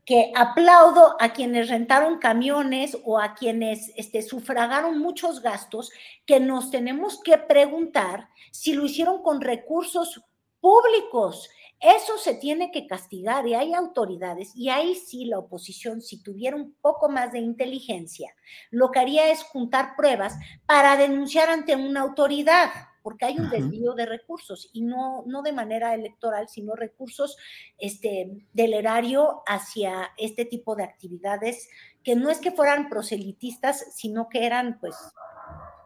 que 0.06 0.32
aplaudo 0.36 1.16
a 1.20 1.34
quienes 1.34 1.70
rentaron 1.70 2.20
camiones 2.20 2.98
o 3.04 3.20
a 3.20 3.34
quienes 3.34 3.92
este, 3.96 4.22
sufragaron 4.22 5.00
muchos 5.00 5.42
gastos, 5.42 5.92
que 6.26 6.40
nos 6.40 6.70
tenemos 6.70 7.20
que 7.22 7.38
preguntar 7.38 8.30
si 8.52 8.74
lo 8.74 8.86
hicieron 8.86 9.24
con 9.24 9.42
recursos 9.42 10.22
públicos. 10.60 11.50
Eso 11.80 12.18
se 12.18 12.36
tiene 12.36 12.72
que 12.72 12.88
castigar 12.88 13.48
y 13.48 13.56
hay 13.56 13.74
autoridades, 13.74 14.56
y 14.56 14.70
ahí 14.70 14.96
sí 14.96 15.26
la 15.26 15.40
oposición, 15.40 16.02
si 16.02 16.24
tuviera 16.24 16.56
un 16.56 16.74
poco 16.82 17.10
más 17.10 17.34
de 17.34 17.40
inteligencia, 17.40 18.34
lo 18.72 18.92
que 18.92 19.00
haría 19.00 19.30
es 19.30 19.44
juntar 19.44 19.96
pruebas 19.98 20.36
para 20.66 20.96
denunciar 20.98 21.50
ante 21.50 21.76
una 21.76 22.02
autoridad 22.02 22.70
porque 23.06 23.26
hay 23.26 23.38
un 23.38 23.52
desvío 23.52 23.94
de 23.94 24.08
recursos 24.08 24.72
y 24.74 24.82
no, 24.82 25.24
no 25.28 25.44
de 25.44 25.52
manera 25.52 25.94
electoral, 25.94 26.50
sino 26.50 26.74
recursos 26.74 27.38
este, 27.78 28.48
del 28.52 28.74
erario 28.74 29.44
hacia 29.46 30.12
este 30.18 30.44
tipo 30.44 30.76
de 30.76 30.86
actividades 30.86 31.70
que 32.04 32.16
no 32.16 32.32
es 32.32 32.40
que 32.40 32.50
fueran 32.50 32.90
proselitistas, 32.90 33.94
sino 33.96 34.28
que 34.28 34.48
eran 34.48 34.80
pues 34.80 34.96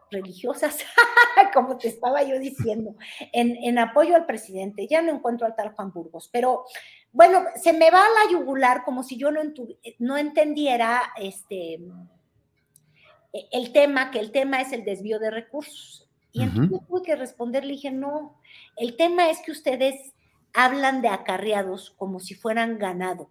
religiosas, 0.09 0.77
como 1.53 1.77
te 1.77 1.89
estaba 1.89 2.23
yo 2.23 2.39
diciendo, 2.39 2.95
en, 3.33 3.57
en, 3.65 3.79
apoyo 3.79 4.15
al 4.15 4.25
presidente. 4.25 4.87
Ya 4.87 5.01
no 5.01 5.11
encuentro 5.11 5.45
al 5.45 5.57
tal 5.57 5.73
Juan 5.73 5.91
Burgos, 5.91 6.29
pero 6.31 6.63
bueno, 7.11 7.43
se 7.61 7.73
me 7.73 7.91
va 7.91 7.99
a 7.99 8.25
la 8.25 8.31
yugular 8.31 8.85
como 8.85 9.03
si 9.03 9.17
yo 9.17 9.29
no, 9.29 9.41
no 9.97 10.17
entendiera 10.17 11.01
este, 11.17 11.81
el 13.51 13.73
tema, 13.73 14.09
que 14.09 14.19
el 14.19 14.31
tema 14.31 14.61
es 14.61 14.71
el 14.71 14.85
desvío 14.85 15.19
de 15.19 15.31
recursos 15.31 16.08
Y 16.31 16.43
entonces 16.43 16.79
tuve 16.87 17.01
que 17.03 17.15
responder, 17.15 17.65
le 17.65 17.73
dije, 17.73 17.91
no, 17.91 18.39
el 18.77 18.95
tema 18.95 19.29
es 19.29 19.39
que 19.41 19.51
ustedes 19.51 20.13
hablan 20.53 21.01
de 21.01 21.07
acarreados 21.07 21.91
como 21.91 22.19
si 22.19 22.35
fueran 22.35 22.77
ganado. 22.77 23.29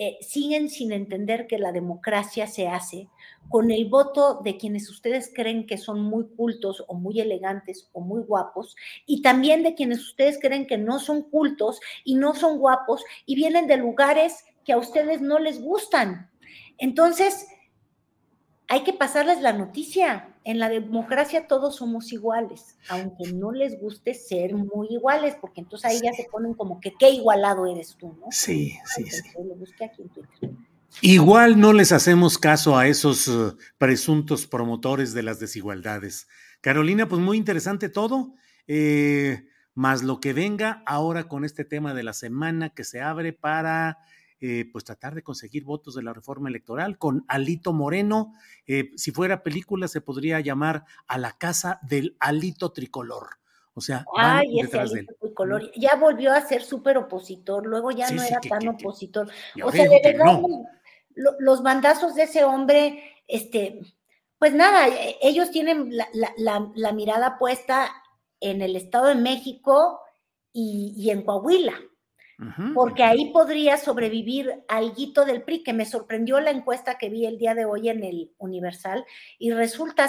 Eh, 0.00 0.16
siguen 0.20 0.68
sin 0.68 0.92
entender 0.92 1.48
que 1.48 1.58
la 1.58 1.72
democracia 1.72 2.46
se 2.46 2.68
hace 2.68 3.08
con 3.48 3.72
el 3.72 3.88
voto 3.88 4.40
de 4.44 4.56
quienes 4.56 4.88
ustedes 4.90 5.32
creen 5.34 5.66
que 5.66 5.76
son 5.76 6.02
muy 6.02 6.28
cultos 6.36 6.84
o 6.86 6.94
muy 6.94 7.18
elegantes 7.20 7.90
o 7.92 8.00
muy 8.00 8.22
guapos, 8.22 8.76
y 9.06 9.22
también 9.22 9.64
de 9.64 9.74
quienes 9.74 10.00
ustedes 10.00 10.38
creen 10.40 10.68
que 10.68 10.78
no 10.78 11.00
son 11.00 11.22
cultos 11.22 11.80
y 12.04 12.14
no 12.14 12.34
son 12.34 12.58
guapos 12.58 13.04
y 13.26 13.34
vienen 13.34 13.66
de 13.66 13.76
lugares 13.76 14.44
que 14.64 14.72
a 14.72 14.78
ustedes 14.78 15.20
no 15.20 15.40
les 15.40 15.60
gustan. 15.60 16.30
Entonces, 16.78 17.48
hay 18.68 18.84
que 18.84 18.92
pasarles 18.92 19.40
la 19.40 19.52
noticia. 19.52 20.27
En 20.44 20.58
la 20.58 20.68
democracia 20.68 21.46
todos 21.46 21.76
somos 21.76 22.12
iguales, 22.12 22.76
aunque 22.88 23.32
no 23.32 23.52
les 23.52 23.80
guste 23.80 24.14
ser 24.14 24.54
muy 24.54 24.88
iguales, 24.90 25.36
porque 25.40 25.60
entonces 25.60 25.90
ahí 25.90 26.00
ya 26.02 26.12
se 26.12 26.26
ponen 26.30 26.54
como 26.54 26.80
que 26.80 26.94
qué 26.98 27.10
igualado 27.10 27.66
eres 27.66 27.96
tú, 27.96 28.08
¿no? 28.20 28.26
Sí, 28.30 28.78
sí, 28.84 29.04
sí. 29.04 29.22
Igual 31.00 31.60
no 31.60 31.72
les 31.72 31.92
hacemos 31.92 32.38
caso 32.38 32.76
a 32.76 32.88
esos 32.88 33.28
eh, 33.28 33.52
presuntos 33.76 34.46
promotores 34.46 35.12
de 35.12 35.22
las 35.22 35.38
desigualdades. 35.38 36.26
Carolina, 36.60 37.08
pues 37.08 37.20
muy 37.20 37.36
interesante 37.36 37.88
todo, 37.88 38.34
eh, 38.66 39.46
más 39.74 40.02
lo 40.02 40.18
que 40.18 40.32
venga 40.32 40.82
ahora 40.86 41.28
con 41.28 41.44
este 41.44 41.64
tema 41.64 41.94
de 41.94 42.02
la 42.02 42.12
semana 42.12 42.70
que 42.70 42.82
se 42.84 43.00
abre 43.00 43.32
para 43.32 43.98
eh, 44.40 44.68
pues 44.72 44.84
tratar 44.84 45.14
de 45.14 45.22
conseguir 45.22 45.64
votos 45.64 45.94
de 45.94 46.02
la 46.02 46.12
reforma 46.12 46.48
electoral 46.48 46.98
con 46.98 47.24
Alito 47.28 47.72
Moreno. 47.72 48.34
si 48.96 49.10
fuera 49.10 49.42
película 49.42 49.88
se 49.88 50.00
podría 50.00 50.40
llamar 50.40 50.84
A 51.06 51.18
la 51.18 51.32
casa 51.32 51.80
del 51.82 52.16
Alito 52.20 52.72
Tricolor. 52.72 53.38
O 53.74 53.80
sea, 53.80 54.04
Ay, 54.16 54.58
ese 54.60 54.78
Alito 54.78 55.14
Tricolor 55.20 55.70
ya 55.76 55.94
volvió 55.96 56.32
a 56.32 56.40
ser 56.40 56.62
súper 56.62 56.98
opositor, 56.98 57.64
luego 57.64 57.90
ya 57.92 58.10
no 58.10 58.22
era 58.22 58.40
tan 58.40 58.66
opositor. 58.68 59.30
o 59.62 59.70
sea, 59.70 59.88
de 59.88 60.00
verdad, 60.02 60.40
los 61.38 61.62
bandazos 61.62 62.14
de 62.14 62.24
ese 62.24 62.44
hombre, 62.44 63.02
este, 63.26 63.80
pues 64.38 64.54
nada, 64.54 64.88
e, 64.88 65.18
ellos 65.22 65.50
tienen 65.50 65.90
la, 65.92 66.92
mirada 66.92 67.38
puesta 67.38 67.90
en 68.40 68.62
el 68.62 68.76
Estado 68.76 69.06
de 69.06 69.16
México 69.16 70.00
y, 70.52 71.10
en 71.10 71.22
Coahuila, 71.22 71.74
porque 72.74 73.02
ahí 73.02 73.32
podría 73.32 73.76
sobrevivir 73.76 74.62
alguito 74.68 75.24
del 75.24 75.42
PRI, 75.42 75.64
que 75.64 75.72
me 75.72 75.84
sorprendió 75.84 76.38
la 76.40 76.50
encuesta 76.50 76.96
que 76.96 77.10
vi 77.10 77.26
el 77.26 77.36
día 77.36 77.54
de 77.54 77.64
hoy 77.64 77.88
en 77.88 78.04
el 78.04 78.32
Universal, 78.38 79.04
y 79.38 79.50
resulta 79.50 80.08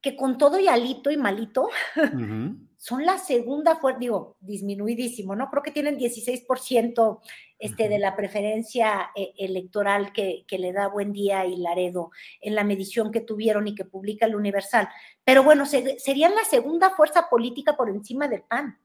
que 0.00 0.16
con 0.16 0.38
todo 0.38 0.60
y 0.60 0.68
alito 0.68 1.10
y 1.10 1.16
malito, 1.16 1.68
son 2.78 3.04
la 3.04 3.18
segunda 3.18 3.76
fuerza, 3.76 3.98
digo, 3.98 4.36
disminuidísimo, 4.38 5.34
¿no? 5.34 5.50
Creo 5.50 5.64
que 5.64 5.72
tienen 5.72 5.98
16% 5.98 7.20
este, 7.58 7.88
de 7.88 7.98
la 7.98 8.14
preferencia 8.14 9.10
eh, 9.16 9.34
electoral 9.36 10.12
que, 10.12 10.44
le 10.48 10.72
da 10.72 10.86
Buen 10.86 11.12
Día 11.12 11.44
y 11.44 11.56
Laredo 11.56 12.12
en 12.40 12.54
la 12.54 12.62
medición 12.62 13.10
que 13.10 13.20
tuvieron 13.20 13.66
y 13.66 13.74
que 13.74 13.84
publica 13.84 14.26
el 14.26 14.36
Universal. 14.36 14.88
Pero 15.24 15.42
bueno, 15.42 15.66
serían 15.66 16.36
la 16.36 16.44
segunda 16.44 16.90
fuerza 16.90 17.28
política 17.28 17.76
por 17.76 17.90
encima 17.90 18.28
del 18.28 18.42
PAN. 18.42 18.78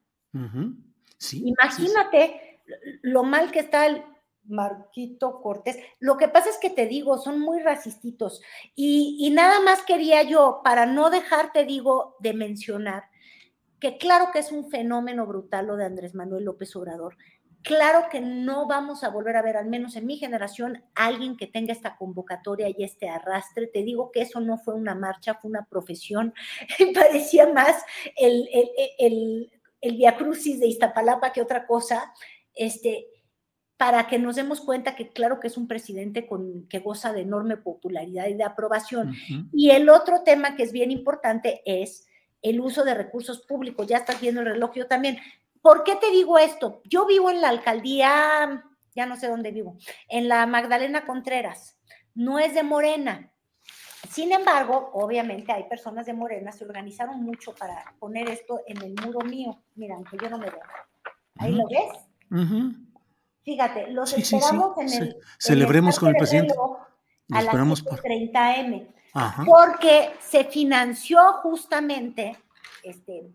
Imagínate 1.32 2.43
lo 3.02 3.22
mal 3.22 3.50
que 3.50 3.60
está 3.60 3.86
el 3.86 4.02
Marquito 4.46 5.40
Cortés. 5.40 5.78
Lo 6.00 6.16
que 6.16 6.28
pasa 6.28 6.50
es 6.50 6.58
que 6.58 6.70
te 6.70 6.86
digo, 6.86 7.18
son 7.18 7.40
muy 7.40 7.60
racistitos. 7.60 8.42
Y, 8.74 9.30
nada 9.34 9.60
más 9.60 9.82
quería 9.82 10.22
yo, 10.22 10.60
para 10.62 10.86
no 10.86 11.10
dejarte, 11.10 11.64
digo, 11.64 12.16
de 12.20 12.34
mencionar, 12.34 13.04
que 13.80 13.98
claro 13.98 14.26
que 14.32 14.38
es 14.38 14.52
un 14.52 14.70
fenómeno 14.70 15.26
brutal 15.26 15.66
lo 15.66 15.76
de 15.76 15.84
Andrés 15.84 16.14
Manuel 16.14 16.44
López 16.44 16.74
Obrador. 16.76 17.16
Claro 17.62 18.08
que 18.10 18.20
no 18.20 18.66
vamos 18.66 19.04
a 19.04 19.08
volver 19.08 19.36
a 19.36 19.42
ver, 19.42 19.56
al 19.56 19.66
menos 19.66 19.96
en 19.96 20.04
mi 20.04 20.18
generación, 20.18 20.84
alguien 20.94 21.36
que 21.36 21.46
tenga 21.46 21.72
esta 21.72 21.96
convocatoria 21.96 22.68
y 22.68 22.84
este 22.84 23.08
arrastre. 23.08 23.66
Te 23.66 23.82
digo 23.82 24.10
que 24.12 24.20
eso 24.20 24.40
no 24.40 24.58
fue 24.58 24.74
una 24.74 24.94
marcha, 24.94 25.34
fue 25.34 25.50
una 25.50 25.64
profesión. 25.64 26.34
Parecía 26.94 27.48
más 27.48 27.82
el, 28.16 28.48
el, 28.52 28.70
el, 28.98 29.52
el 29.80 29.96
Via 29.96 30.16
Crucis 30.16 30.60
de 30.60 30.66
Iztapalapa 30.66 31.32
que 31.32 31.42
otra 31.42 31.66
cosa. 31.66 32.12
Este, 32.54 33.06
para 33.76 34.06
que 34.06 34.18
nos 34.18 34.36
demos 34.36 34.60
cuenta 34.60 34.94
que 34.94 35.08
claro 35.08 35.40
que 35.40 35.48
es 35.48 35.56
un 35.56 35.66
presidente 35.66 36.26
con, 36.26 36.66
que 36.68 36.78
goza 36.78 37.12
de 37.12 37.22
enorme 37.22 37.56
popularidad 37.56 38.28
y 38.28 38.34
de 38.34 38.44
aprobación. 38.44 39.14
Y 39.52 39.70
el 39.70 39.88
otro 39.88 40.22
tema 40.22 40.56
que 40.56 40.62
es 40.62 40.72
bien 40.72 40.90
importante 40.90 41.62
es 41.66 42.06
el 42.42 42.60
uso 42.60 42.84
de 42.84 42.94
recursos 42.94 43.40
públicos. 43.40 43.86
Ya 43.86 43.98
estás 43.98 44.20
viendo 44.20 44.40
el 44.40 44.48
reloj, 44.48 44.72
yo 44.74 44.86
también. 44.86 45.18
¿Por 45.60 45.82
qué 45.82 45.96
te 45.96 46.10
digo 46.10 46.38
esto? 46.38 46.82
Yo 46.84 47.06
vivo 47.06 47.30
en 47.30 47.40
la 47.40 47.48
alcaldía, 47.48 48.64
ya 48.94 49.06
no 49.06 49.16
sé 49.16 49.28
dónde 49.28 49.50
vivo, 49.50 49.76
en 50.08 50.28
la 50.28 50.46
Magdalena 50.46 51.04
Contreras. 51.04 51.76
No 52.14 52.38
es 52.38 52.54
de 52.54 52.62
Morena. 52.62 53.32
Sin 54.10 54.32
embargo, 54.32 54.90
obviamente 54.92 55.52
hay 55.52 55.64
personas 55.64 56.06
de 56.06 56.12
Morena, 56.12 56.52
se 56.52 56.64
organizaron 56.64 57.22
mucho 57.22 57.54
para 57.54 57.94
poner 57.98 58.28
esto 58.28 58.60
en 58.66 58.82
el 58.82 58.94
muro 59.04 59.20
mío. 59.20 59.62
Mira, 59.74 59.96
aunque 59.96 60.16
yo 60.22 60.28
no 60.28 60.38
me 60.38 60.50
veo. 60.50 60.62
¿Ahí 61.38 61.52
lo 61.52 61.66
ves? 61.66 62.13
Fíjate, 63.42 63.90
los 63.90 64.12
esperamos 64.12 64.78
en 64.78 65.02
el. 65.02 65.16
Celebremos 65.38 65.98
con 65.98 66.08
el 66.08 66.16
presidente. 66.16 66.54
A 67.30 67.42
las 67.42 67.84
30 68.02 68.56
M 68.56 68.94
porque 69.46 70.10
se 70.20 70.44
financió 70.44 71.20
justamente, 71.34 72.36
este, 72.82 73.30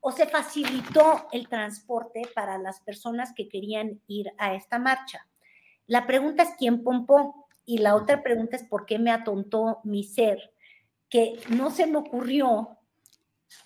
o 0.00 0.12
se 0.12 0.26
facilitó 0.26 1.28
el 1.32 1.48
transporte 1.48 2.22
para 2.34 2.58
las 2.58 2.80
personas 2.80 3.32
que 3.34 3.48
querían 3.48 4.00
ir 4.06 4.30
a 4.36 4.54
esta 4.54 4.78
marcha. 4.78 5.26
La 5.86 6.06
pregunta 6.06 6.42
es 6.42 6.50
quién 6.58 6.82
pompó 6.82 7.46
y 7.64 7.78
la 7.78 7.94
otra 7.94 8.22
pregunta 8.22 8.56
es 8.56 8.64
por 8.64 8.84
qué 8.84 8.98
me 8.98 9.10
atontó 9.10 9.80
mi 9.84 10.04
ser, 10.04 10.52
que 11.08 11.40
no 11.48 11.70
se 11.70 11.86
me 11.86 11.98
ocurrió 11.98 12.78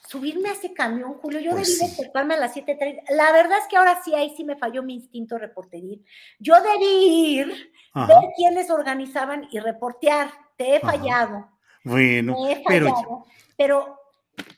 subirme 0.08 0.48
a 0.48 0.52
ese 0.52 0.72
camión, 0.72 1.14
Julio. 1.14 1.40
Yo 1.40 1.50
pues 1.52 1.78
debí 1.78 1.90
despertarme 1.90 2.34
a 2.34 2.38
las 2.38 2.54
7.30. 2.54 3.02
La 3.10 3.32
verdad 3.32 3.58
es 3.58 3.66
que 3.68 3.76
ahora 3.76 4.00
sí, 4.02 4.14
ahí 4.14 4.32
sí 4.36 4.44
me 4.44 4.56
falló 4.56 4.82
mi 4.82 4.94
instinto 4.94 5.38
reporteril. 5.38 6.04
Yo 6.38 6.54
debí 6.60 7.38
ir, 7.38 7.72
ver 7.94 8.32
quiénes 8.36 8.70
organizaban 8.70 9.48
y 9.50 9.58
reportear. 9.58 10.30
Te 10.56 10.76
he 10.76 10.80
fallado. 10.80 11.48
Bueno, 11.84 12.36
pero... 12.66 13.24
pero, 13.56 14.00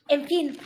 en 0.07 0.25
fin, 0.25 0.57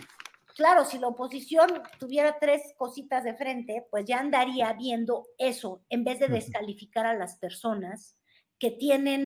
claro, 0.56 0.86
si 0.86 0.98
la 0.98 1.08
oposición 1.08 1.82
tuviera 2.00 2.38
tres 2.40 2.74
cositas 2.78 3.24
de 3.24 3.34
frente, 3.34 3.86
pues 3.90 4.06
ya 4.06 4.20
andaría 4.20 4.72
viendo 4.74 5.26
eso, 5.38 5.84
en 5.90 6.04
vez 6.04 6.20
de 6.20 6.28
descalificar 6.28 7.06
a 7.06 7.14
las 7.14 7.38
personas 7.38 8.16
que 8.60 8.72
tienen. 8.72 9.26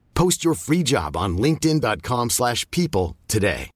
Post 0.21 0.43
your 0.43 0.55
free 0.55 0.83
job 0.83 1.17
on 1.17 1.37
linkedin.com/people 1.37 3.15
today. 3.25 3.71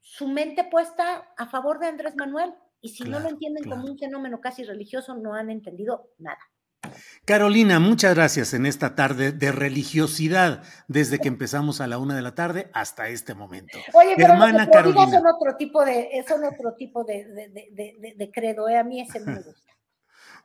Su 0.00 0.26
mente 0.26 0.64
puesta 0.64 1.22
a 1.38 1.46
favor 1.46 1.78
de 1.78 1.86
Andrés 1.86 2.16
Manuel 2.16 2.52
y 2.80 2.88
si 2.88 3.04
no 3.04 3.20
lo 3.20 3.28
entienden 3.28 3.62
como 3.70 3.84
un 3.84 3.96
fenómeno 3.96 4.40
casi 4.40 4.64
religioso 4.64 5.14
no 5.14 5.34
han 5.34 5.50
entendido 5.50 6.10
nada. 6.18 6.40
Carolina, 7.24 7.78
muchas 7.78 8.16
gracias 8.16 8.54
en 8.54 8.66
esta 8.66 8.96
tarde 8.96 9.30
de 9.30 9.52
religiosidad, 9.52 10.64
desde 10.88 11.20
que 11.20 11.28
empezamos 11.28 11.80
a 11.80 11.86
la 11.86 11.98
una 11.98 12.16
de 12.16 12.22
la 12.22 12.34
tarde 12.34 12.70
hasta 12.74 13.06
este 13.08 13.34
momento. 13.34 13.78
Oye, 13.92 14.14
pero 14.16 14.32
Hermana 14.32 14.68
Carolina. 14.68 15.10
son 15.10 15.26
otro 15.28 15.56
tipo 15.56 15.84
de, 15.84 16.24
son 16.26 16.44
otro 16.44 16.74
tipo 16.74 17.04
de, 17.04 17.24
de, 17.24 18.14
de 18.16 18.30
credo, 18.32 18.68
¿eh? 18.68 18.78
a 18.78 18.82
mí 18.82 19.00
ese 19.00 19.20
me 19.20 19.36
gusta. 19.36 19.73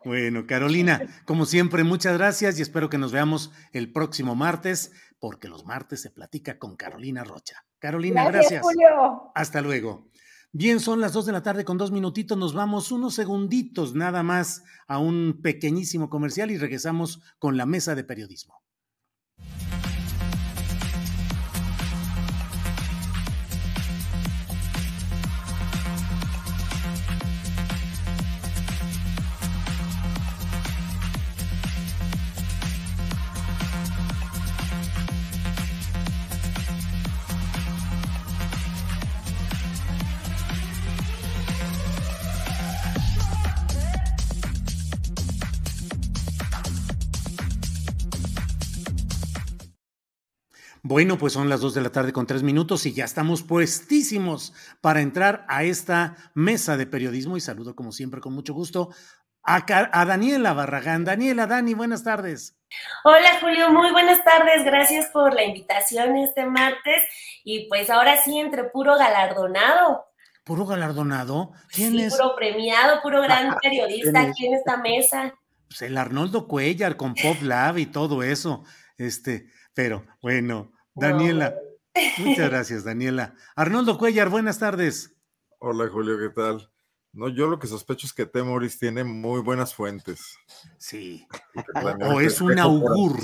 Bueno, 0.05 0.47
Carolina, 0.47 1.01
como 1.25 1.45
siempre, 1.45 1.83
muchas 1.83 2.17
gracias 2.17 2.57
y 2.57 2.61
espero 2.61 2.89
que 2.89 2.97
nos 2.97 3.11
veamos 3.11 3.51
el 3.73 3.91
próximo 3.91 4.33
martes, 4.33 4.93
porque 5.19 5.49
los 5.49 5.65
martes 5.65 6.01
se 6.01 6.09
platica 6.09 6.57
con 6.57 6.77
Carolina 6.77 7.23
Rocha. 7.23 7.65
Carolina, 7.79 8.29
gracias. 8.29 8.61
Julio. 8.61 9.31
Hasta 9.35 9.61
luego. 9.61 10.09
Bien, 10.51 10.79
son 10.79 10.99
las 10.99 11.13
dos 11.13 11.25
de 11.25 11.31
la 11.31 11.43
tarde 11.43 11.65
con 11.65 11.77
dos 11.77 11.91
minutitos. 11.91 12.37
Nos 12.37 12.53
vamos 12.53 12.91
unos 12.91 13.13
segunditos 13.13 13.93
nada 13.93 14.23
más 14.23 14.63
a 14.87 14.97
un 14.97 15.41
pequeñísimo 15.43 16.09
comercial 16.09 16.49
y 16.49 16.57
regresamos 16.57 17.21
con 17.37 17.55
la 17.55 17.65
mesa 17.65 17.93
de 17.93 18.03
periodismo. 18.03 18.63
Bueno, 50.89 51.19
pues 51.19 51.33
son 51.33 51.49
las 51.49 51.61
dos 51.61 51.75
de 51.75 51.81
la 51.81 51.91
tarde 51.91 52.11
con 52.11 52.25
tres 52.25 52.41
minutos 52.41 52.87
y 52.87 52.93
ya 52.93 53.05
estamos 53.05 53.43
puestísimos 53.43 54.55
para 54.81 55.01
entrar 55.01 55.45
a 55.47 55.63
esta 55.63 56.15
mesa 56.33 56.77
de 56.77 56.87
periodismo 56.87 57.37
y 57.37 57.41
saludo 57.41 57.75
como 57.75 57.91
siempre 57.91 58.21
con 58.21 58.33
mucho 58.33 58.55
gusto 58.55 58.89
a, 59.43 59.63
a 59.67 60.05
Daniela 60.05 60.53
Barragán. 60.53 61.05
Daniela, 61.05 61.45
Dani, 61.45 61.75
buenas 61.75 62.03
tardes. 62.03 62.57
Hola 63.03 63.37
Julio, 63.39 63.71
muy 63.71 63.91
buenas 63.91 64.23
tardes, 64.23 64.65
gracias 64.65 65.11
por 65.11 65.35
la 65.35 65.43
invitación 65.43 66.17
este 66.17 66.47
martes 66.47 67.03
y 67.43 67.69
pues 67.69 67.91
ahora 67.91 68.17
sí 68.23 68.39
entre 68.39 68.63
puro 68.63 68.97
galardonado. 68.97 70.07
¿Puro 70.43 70.65
galardonado? 70.65 71.51
¿Quién 71.71 71.91
sí, 71.91 72.09
puro 72.09 72.35
premiado, 72.35 72.99
puro 73.03 73.21
gran 73.21 73.55
periodista 73.61 74.21
aquí 74.21 74.47
en 74.47 74.55
esta 74.55 74.77
mesa. 74.77 75.35
Pues 75.67 75.83
el 75.83 75.95
Arnoldo 75.99 76.47
Cuellar 76.47 76.97
con 76.97 77.13
Pop 77.13 77.43
Lab 77.43 77.77
y 77.77 77.85
todo 77.85 78.23
eso. 78.23 78.63
Este, 78.97 79.51
pero 79.75 80.07
bueno, 80.23 80.71
Daniela. 80.99 81.55
Muchas 82.19 82.49
gracias, 82.49 82.83
Daniela. 82.83 83.35
Arnoldo 83.55 83.97
Cuellar, 83.97 84.29
buenas 84.29 84.59
tardes. 84.59 85.15
Hola, 85.59 85.89
Julio, 85.89 86.17
¿qué 86.17 86.29
tal? 86.29 86.69
No, 87.11 87.27
yo 87.27 87.47
lo 87.47 87.57
que 87.57 87.67
sospecho 87.67 88.05
es 88.05 88.13
que 88.13 88.25
Temoris 88.25 88.77
tiene 88.77 89.03
muy 89.03 89.41
buenas 89.41 89.73
fuentes. 89.73 90.37
Sí. 90.77 91.27
O, 92.01 92.21
es 92.21 92.39
un 92.39 92.59
augur. 92.59 93.17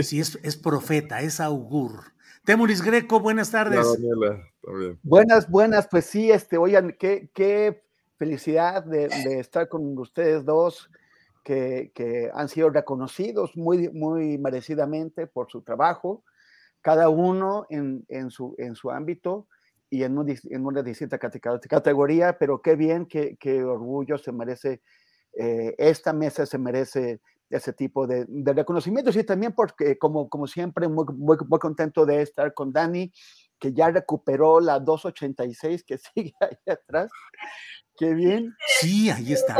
Sí, 0.00 0.20
es, 0.20 0.38
es, 0.42 0.56
profeta, 0.56 1.20
es 1.20 1.40
augur. 1.40 2.12
Temoris 2.44 2.80
Greco, 2.80 3.18
buenas 3.18 3.50
tardes. 3.50 3.84
Hola, 3.84 3.98
Daniela, 3.98 4.48
también. 4.62 5.00
Buenas, 5.02 5.50
buenas, 5.50 5.88
pues 5.88 6.06
sí, 6.06 6.30
este, 6.30 6.58
oigan, 6.58 6.94
qué, 6.98 7.30
qué 7.34 7.82
felicidad 8.16 8.84
de, 8.84 9.08
de 9.08 9.40
estar 9.40 9.68
con 9.68 9.98
ustedes 9.98 10.44
dos 10.44 10.88
que, 11.44 12.30
han 12.34 12.48
sido 12.48 12.70
reconocidos 12.70 13.56
muy, 13.56 13.88
muy 13.90 14.38
merecidamente 14.38 15.26
por 15.26 15.50
su 15.50 15.62
trabajo, 15.62 16.22
cada 16.82 17.08
uno 17.08 17.66
en, 17.70 18.04
en, 18.08 18.30
su, 18.30 18.54
en 18.58 18.74
su 18.74 18.90
ámbito 18.90 19.46
y 19.90 20.04
en, 20.04 20.16
en 20.28 20.66
una 20.66 20.82
distinta 20.82 21.18
categoría, 21.18 22.38
pero 22.38 22.62
qué 22.62 22.76
bien, 22.76 23.06
qué, 23.06 23.36
qué 23.38 23.62
orgullo 23.64 24.18
se 24.18 24.32
merece, 24.32 24.82
eh, 25.36 25.74
esta 25.78 26.12
mesa 26.12 26.46
se 26.46 26.58
merece 26.58 27.20
ese 27.50 27.72
tipo 27.72 28.06
de, 28.06 28.24
de, 28.28 28.52
reconocimientos 28.52 29.16
y 29.16 29.24
también 29.24 29.52
porque, 29.52 29.98
como, 29.98 30.28
como 30.28 30.46
siempre, 30.46 30.88
muy, 30.88 31.04
muy, 31.12 31.36
muy 31.48 31.58
contento 31.58 32.06
de 32.06 32.22
estar 32.22 32.54
con 32.54 32.72
Dani, 32.72 33.12
que 33.58 33.72
ya 33.72 33.90
recuperó 33.90 34.60
la 34.60 34.78
286 34.78 35.84
que 35.84 35.98
sigue 36.14 36.34
ahí 36.40 36.56
atrás. 36.72 37.10
Qué 38.00 38.14
bien. 38.14 38.56
Sí, 38.80 39.10
ahí 39.10 39.34
está. 39.34 39.58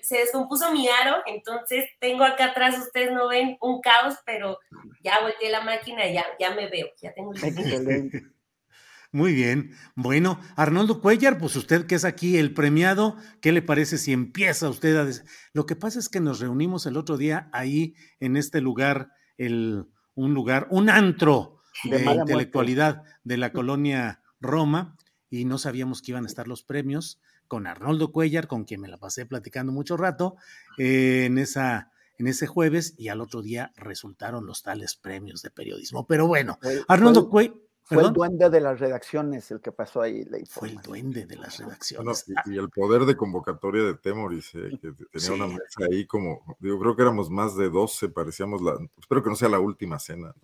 Se 0.00 0.16
descompuso, 0.16 0.72
mi 0.72 0.88
aro, 0.88 1.16
entonces 1.26 1.84
tengo 2.00 2.24
acá 2.24 2.46
atrás, 2.46 2.78
ustedes 2.78 3.12
no 3.12 3.28
ven 3.28 3.58
un 3.60 3.82
caos, 3.82 4.14
pero 4.24 4.58
ya 5.02 5.20
volteé 5.20 5.50
la 5.50 5.60
máquina, 5.60 6.10
ya, 6.10 6.24
ya 6.40 6.54
me 6.54 6.70
veo, 6.70 6.86
ya 7.02 7.12
tengo 7.12 7.34
Excelente. 7.34 8.22
Muy 9.12 9.34
bien. 9.34 9.72
Bueno, 9.94 10.40
Arnoldo 10.56 11.02
Cuellar, 11.02 11.36
pues 11.36 11.54
usted 11.56 11.86
que 11.86 11.96
es 11.96 12.06
aquí 12.06 12.38
el 12.38 12.54
premiado, 12.54 13.18
¿qué 13.42 13.52
le 13.52 13.60
parece 13.60 13.98
si 13.98 14.14
empieza 14.14 14.70
usted 14.70 14.96
a... 14.96 15.06
Lo 15.52 15.66
que 15.66 15.76
pasa 15.76 15.98
es 15.98 16.08
que 16.08 16.20
nos 16.20 16.40
reunimos 16.40 16.86
el 16.86 16.96
otro 16.96 17.18
día 17.18 17.50
ahí 17.52 17.94
en 18.20 18.38
este 18.38 18.62
lugar, 18.62 19.10
el, 19.36 19.84
un 20.14 20.32
lugar, 20.32 20.66
un 20.70 20.88
antro 20.88 21.58
de, 21.84 21.98
de 21.98 22.10
intelectualidad 22.10 23.02
de 23.22 23.36
la 23.36 23.52
colonia 23.52 24.22
Roma, 24.40 24.96
y 25.28 25.44
no 25.44 25.58
sabíamos 25.58 26.00
que 26.00 26.12
iban 26.12 26.24
a 26.24 26.28
estar 26.28 26.48
los 26.48 26.62
premios 26.62 27.20
con 27.48 27.66
Arnoldo 27.66 28.12
Cuellar, 28.12 28.46
con 28.46 28.64
quien 28.64 28.80
me 28.80 28.88
la 28.88 28.98
pasé 28.98 29.26
platicando 29.26 29.72
mucho 29.72 29.96
rato, 29.96 30.36
eh, 30.78 31.24
en, 31.26 31.38
esa, 31.38 31.90
en 32.18 32.26
ese 32.26 32.46
jueves, 32.46 32.94
y 32.96 33.08
al 33.08 33.20
otro 33.20 33.42
día 33.42 33.72
resultaron 33.76 34.46
los 34.46 34.62
tales 34.62 34.96
premios 34.96 35.42
de 35.42 35.50
periodismo. 35.50 36.06
Pero 36.06 36.26
bueno, 36.26 36.58
Arnoldo 36.88 37.28
Cuellar. 37.28 37.54
Fue 37.86 38.02
el 38.02 38.14
duende 38.14 38.48
de 38.48 38.60
las 38.62 38.80
redacciones 38.80 39.50
el 39.50 39.60
que 39.60 39.70
pasó 39.70 40.00
ahí. 40.00 40.24
fue 40.48 40.70
el 40.70 40.76
duende 40.76 41.26
de 41.26 41.36
las 41.36 41.58
redacciones. 41.58 42.24
Ah. 42.34 42.42
y, 42.46 42.56
el 42.56 42.70
poder 42.70 43.02
de 43.02 43.14
convocatoria 43.14 43.82
de 43.82 43.94
Temoris, 43.94 44.54
eh, 44.54 44.78
que 44.80 44.92
tenía 45.12 45.32
una 45.32 45.46
mesa 45.48 45.84
ahí 45.90 46.06
como, 46.06 46.56
yo 46.60 46.78
creo 46.78 46.96
que 46.96 47.02
éramos 47.02 47.28
más 47.28 47.56
de 47.56 47.68
12, 47.68 48.08
parecíamos 48.08 48.62
la, 48.62 48.78
espero 48.98 49.22
que 49.22 49.28
no 49.28 49.36
sea 49.36 49.50
la 49.50 49.60
última 49.60 49.98
cena. 49.98 50.34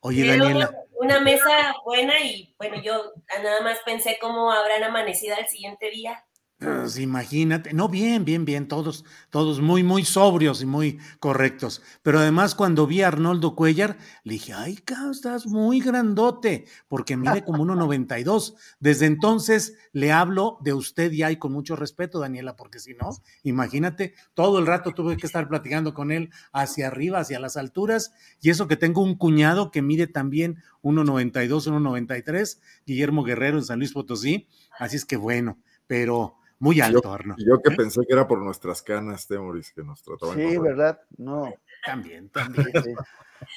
Oye, 0.00 0.26
Daniela. 0.26 0.70
Una, 0.92 1.20
mesa 1.20 1.74
buena 1.84 2.18
y 2.20 2.54
bueno, 2.58 2.80
yo 2.82 3.12
nada 3.42 3.60
más 3.60 3.78
pensé 3.84 4.16
cómo 4.18 4.50
habrán 4.50 4.82
amanecido 4.82 5.36
al 5.36 5.46
siguiente 5.48 5.90
día. 5.90 6.24
Pues 6.86 6.98
imagínate, 6.98 7.74
no, 7.74 7.88
bien, 7.88 8.24
bien, 8.24 8.44
bien, 8.46 8.66
todos, 8.66 9.04
todos 9.28 9.60
muy, 9.60 9.82
muy 9.82 10.04
sobrios 10.04 10.62
y 10.62 10.66
muy 10.66 10.98
correctos. 11.20 11.82
Pero 12.02 12.18
además 12.18 12.54
cuando 12.54 12.86
vi 12.86 13.02
a 13.02 13.08
Arnoldo 13.08 13.54
Cuellar, 13.54 13.98
le 14.24 14.34
dije, 14.34 14.54
ay, 14.54 14.76
cabrón, 14.76 15.10
estás 15.10 15.46
muy 15.46 15.80
grandote, 15.80 16.64
porque 16.88 17.16
mide 17.16 17.44
como 17.44 17.64
1,92. 17.64 18.54
Desde 18.80 19.04
entonces 19.06 19.74
le 19.92 20.12
hablo 20.12 20.58
de 20.62 20.72
usted 20.72 21.12
y 21.12 21.22
hay 21.22 21.36
con 21.36 21.52
mucho 21.52 21.76
respeto, 21.76 22.20
Daniela, 22.20 22.56
porque 22.56 22.78
si 22.78 22.94
no, 22.94 23.10
imagínate, 23.42 24.14
todo 24.32 24.58
el 24.58 24.66
rato 24.66 24.92
tuve 24.92 25.16
que 25.18 25.26
estar 25.26 25.48
platicando 25.48 25.92
con 25.92 26.10
él 26.10 26.30
hacia 26.52 26.86
arriba, 26.86 27.20
hacia 27.20 27.38
las 27.38 27.58
alturas, 27.58 28.12
y 28.40 28.48
eso 28.48 28.66
que 28.66 28.76
tengo 28.76 29.02
un 29.02 29.16
cuñado 29.16 29.70
que 29.70 29.82
mide 29.82 30.06
también 30.06 30.62
1,92, 30.82 31.70
1,93, 31.70 32.60
Guillermo 32.86 33.24
Guerrero 33.24 33.58
en 33.58 33.64
San 33.64 33.78
Luis 33.78 33.92
Potosí. 33.92 34.48
Así 34.78 34.96
es 34.96 35.04
que 35.04 35.16
bueno, 35.16 35.58
pero 35.86 36.36
muy 36.58 36.80
alto, 36.80 37.02
yo, 37.02 37.12
Arnoldo. 37.12 37.44
Yo 37.44 37.62
que 37.62 37.74
¿eh? 37.74 37.76
pensé 37.76 38.00
que 38.06 38.12
era 38.12 38.26
por 38.26 38.42
nuestras 38.42 38.82
canas, 38.82 39.26
Temoris, 39.26 39.72
que 39.72 39.82
nos 39.82 40.02
trataban. 40.02 40.36
Sí, 40.36 40.56
¿verdad? 40.58 41.00
No. 41.16 41.52
También, 41.84 42.28
también. 42.30 42.66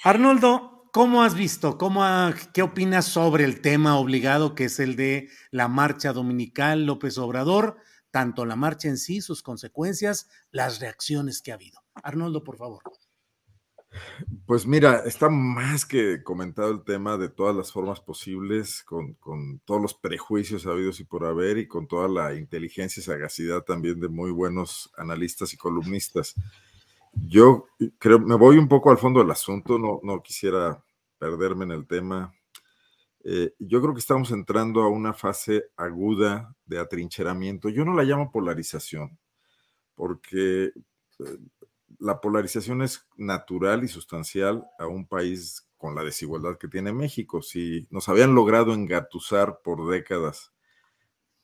Arnoldo, 0.04 0.88
¿cómo 0.94 1.24
has 1.24 1.34
visto? 1.34 1.80
¿Cómo 1.80 2.04
¿Qué 2.54 2.62
opinas 2.62 3.06
sobre 3.06 3.44
el 3.44 3.60
tema 3.60 3.98
obligado 3.98 4.54
que 4.54 4.66
es 4.66 4.80
el 4.80 4.96
de 4.96 5.30
la 5.50 5.68
marcha 5.68 6.14
dominical 6.14 6.86
López 6.86 7.18
Obrador? 7.18 7.78
Tanto 8.12 8.46
la 8.46 8.56
marcha 8.56 8.88
en 8.88 8.98
sí, 8.98 9.22
sus 9.22 9.42
consecuencias, 9.42 10.30
las 10.52 10.80
reacciones 10.80 11.42
que 11.42 11.52
ha 11.52 11.56
habido. 11.56 11.80
Arnoldo, 11.96 12.44
por 12.44 12.58
favor. 12.58 12.84
Pues 14.46 14.68
mira, 14.68 15.04
está 15.06 15.30
más 15.30 15.86
que 15.86 16.24
comentado 16.24 16.72
el 16.72 16.84
tema 16.84 17.18
de 17.18 17.30
todas 17.30 17.56
las 17.56 17.72
formas 17.72 18.00
posibles, 18.00 18.84
con, 18.84 19.18
todos 19.66 19.82
los 19.82 19.94
prejuicios 19.94 20.66
habidos 20.66 21.00
y 21.00 21.04
por 21.04 21.26
haber, 21.26 21.58
y 21.58 21.68
con 21.68 21.88
toda 21.88 22.08
la 22.08 22.36
inteligencia 22.36 23.02
y 23.02 23.04
sagacidad 23.04 23.64
también 23.64 24.00
de 24.00 24.10
muy 24.10 24.32
buenos 24.32 24.92
analistas 24.98 25.54
y 25.54 25.58
columnistas. 25.58 26.36
Yo 27.14 27.68
creo, 27.98 28.20
me 28.20 28.36
voy 28.36 28.58
un 28.58 28.68
poco 28.68 28.92
al 28.92 28.98
fondo 28.98 29.20
del 29.20 29.32
asunto, 29.32 29.80
no, 29.80 30.00
no 30.04 30.22
quisiera 30.22 30.84
perderme 31.18 31.66
en 31.66 31.72
el 31.72 31.88
tema. 31.88 32.34
Eh, 33.24 33.54
yo 33.60 33.82
creo 33.82 33.94
que 33.94 34.00
estamos 34.00 34.32
entrando 34.32 34.82
a 34.82 34.90
una 34.90 35.14
fase 35.14 35.66
aguda 35.76 36.56
de 36.66 36.80
atrincheramiento. 36.80 37.70
Yo 37.70 37.86
no 37.86 37.94
la 37.94 38.04
llamo 38.04 38.32
polarización, 38.32 39.18
porque 39.96 40.72
eh, 41.20 41.38
la 42.00 42.22
polarización 42.22 42.82
es 42.82 43.06
natural 43.18 43.84
y 43.84 43.88
sustancial 43.88 44.66
a 44.80 44.88
un 44.88 45.06
país 45.08 45.68
con 45.78 45.96
la 45.96 46.04
desigualdad 46.04 46.58
que 46.58 46.68
tiene 46.68 46.94
México. 46.94 47.42
Si 47.42 47.88
nos 47.90 48.10
habían 48.10 48.36
logrado 48.36 48.74
engatusar 48.74 49.62
por 49.64 49.90
décadas, 49.90 50.54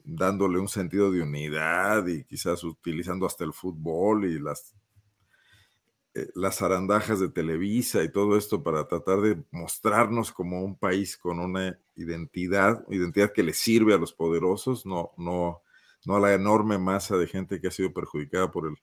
dándole 0.04 0.60
un 0.60 0.68
sentido 0.68 1.12
de 1.12 1.22
unidad 1.22 2.08
y 2.08 2.24
quizás 2.24 2.64
utilizando 2.64 3.26
hasta 3.26 3.44
el 3.44 3.54
fútbol 3.54 4.26
y 4.26 4.40
las 4.40 4.76
eh, 6.16 6.30
las 6.34 6.62
arandajas 6.62 7.20
de 7.20 7.28
Televisa 7.28 8.02
y 8.02 8.10
todo 8.10 8.38
esto 8.38 8.64
para 8.64 8.88
tratar 8.88 9.20
de 9.20 9.44
mostrarnos 9.52 10.32
como 10.32 10.64
un 10.64 10.78
país 10.78 11.18
con 11.18 11.40
una 11.40 11.78
identidad, 11.98 12.86
identidad 12.90 13.34
que 13.34 13.44
le 13.44 13.54
sirve 13.54 13.94
a 13.94 13.98
los 13.98 14.14
poderosos, 14.14 14.86
no, 14.86 15.12
no, 15.18 15.62
no 16.06 16.16
a 16.16 16.20
la 16.22 16.34
enorme 16.34 16.78
masa 16.78 17.18
de 17.18 17.28
gente 17.28 17.60
que 17.60 17.68
ha 17.68 17.72
sido 17.72 17.94
perjudicada 17.94 18.50
por 18.50 18.68
el 18.68 18.78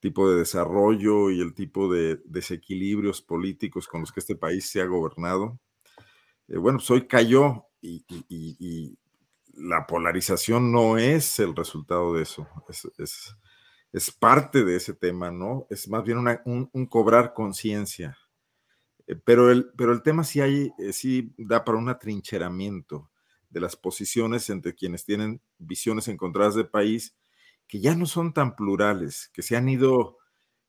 tipo 0.00 0.30
de 0.30 0.38
desarrollo 0.38 1.30
y 1.30 1.40
el 1.40 1.54
tipo 1.54 1.92
de 1.92 2.20
desequilibrios 2.24 3.22
políticos 3.22 3.86
con 3.86 4.00
los 4.00 4.12
que 4.12 4.20
este 4.20 4.34
país 4.34 4.68
se 4.68 4.80
ha 4.80 4.86
gobernado. 4.86 5.60
Eh, 6.48 6.56
bueno, 6.56 6.78
pues 6.78 6.90
hoy 6.90 7.06
cayó 7.06 7.66
y, 7.80 8.98
la 9.52 9.86
polarización 9.86 10.72
no 10.72 10.96
es 10.96 11.38
el 11.38 11.54
resultado 11.54 12.14
de 12.14 12.22
eso, 12.22 12.48
es, 12.96 13.36
es, 13.92 14.10
parte 14.10 14.64
de 14.64 14.76
ese 14.76 14.94
tema, 14.94 15.30
¿no? 15.30 15.66
Es 15.68 15.86
más 15.88 16.02
bien 16.02 16.18
un, 16.44 16.86
cobrar 16.86 17.34
conciencia. 17.34 18.16
Eh, 19.06 19.16
pero, 19.16 19.50
el, 19.50 19.70
pero 19.76 19.92
el 19.92 20.02
tema 20.02 20.24
sí, 20.24 20.40
hay, 20.40 20.72
eh, 20.78 20.94
sí 20.94 21.34
da 21.36 21.62
para 21.64 21.76
un 21.76 21.90
atrincheramiento 21.90 23.10
de 23.50 23.60
las 23.60 23.76
posiciones 23.76 24.48
entre 24.48 24.74
quienes 24.74 25.04
tienen 25.04 25.42
visiones 25.58 26.08
encontradas 26.08 26.54
de 26.54 26.64
país 26.64 27.14
que 27.70 27.78
ya 27.78 27.94
no 27.94 28.04
son 28.04 28.32
tan 28.32 28.56
plurales, 28.56 29.30
que 29.32 29.42
se 29.42 29.56
han 29.56 29.68
ido 29.68 30.18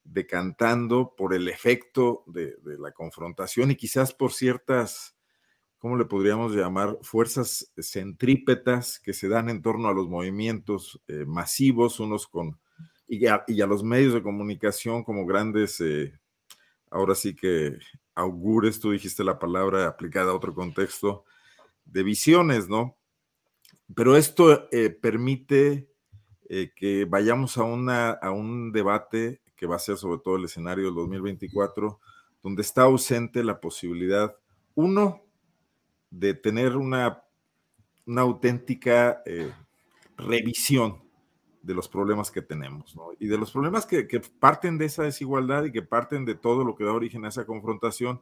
decantando 0.04 1.16
por 1.18 1.34
el 1.34 1.48
efecto 1.48 2.24
de, 2.28 2.56
la 2.78 2.92
confrontación 2.92 3.72
y 3.72 3.76
quizás 3.76 4.14
por 4.14 4.34
ciertas 4.34 5.18
¿cómo 5.80 5.98
le 5.98 6.06
podríamos 6.06 6.54
llamar? 6.54 7.00
Fuerzas 7.02 7.72
centrípetas 7.76 9.00
que 9.00 9.14
se 9.14 9.28
dan 9.28 9.50
en 9.50 9.64
torno 9.64 9.90
a 9.90 9.96
los 9.96 10.08
movimientos 10.10 11.02
eh, 11.08 11.26
masivos, 11.26 12.00
unos 12.00 12.28
con, 12.28 12.60
y 13.08 13.26
a, 13.26 13.44
los 13.48 13.84
medios 13.84 14.14
de 14.14 14.22
comunicación 14.22 15.04
como 15.04 15.26
grandes, 15.26 15.82
eh, 15.82 16.14
ahora 16.92 17.16
sí 17.16 17.36
que 17.36 17.80
augures, 18.14 18.80
tú 18.80 18.92
dijiste 18.92 19.24
la 19.24 19.40
palabra 19.40 19.88
aplicada 19.88 20.32
a 20.32 20.36
otro 20.36 20.54
contexto, 20.54 21.26
de 21.84 22.04
visiones, 22.04 22.70
¿no? 22.70 22.96
Pero 23.96 24.16
esto 24.16 24.70
eh, 24.72 24.92
permite 24.92 25.91
que 26.76 27.06
vayamos 27.06 27.58
a, 27.58 27.64
una, 27.64 28.12
a 28.12 28.32
un 28.32 28.72
debate 28.72 29.42
que 29.56 29.68
va 29.68 29.76
a 29.76 29.80
ser 29.80 29.98
sobre 29.98 30.20
todo 30.20 30.36
el 30.38 30.46
escenario 30.46 30.86
del 30.86 30.96
2024, 30.96 32.00
donde 32.44 32.62
está 32.62 32.82
ausente 32.82 33.44
la 33.44 33.60
posibilidad, 33.62 34.36
uno, 34.76 35.22
de 36.10 36.34
tener 36.34 36.76
una, 36.76 37.24
una 38.06 38.22
auténtica 38.22 39.22
eh, 39.26 39.54
revisión 40.18 41.02
de 41.62 41.74
los 41.74 41.88
problemas 41.88 42.32
que 42.32 42.42
tenemos, 42.42 42.96
¿no? 42.96 43.12
Y 43.20 43.28
de 43.28 43.38
los 43.38 43.52
problemas 43.52 43.86
que, 43.86 44.06
parten 44.40 44.78
de 44.78 44.86
esa 44.86 45.04
desigualdad 45.04 45.64
y 45.66 45.72
que 45.72 45.84
parten 45.84 46.26
de 46.26 46.36
todo 46.36 46.64
lo 46.64 46.76
que 46.76 46.84
da 46.84 46.92
origen 46.92 47.24
a 47.26 47.30
esa 47.30 47.46
confrontación 47.46 48.22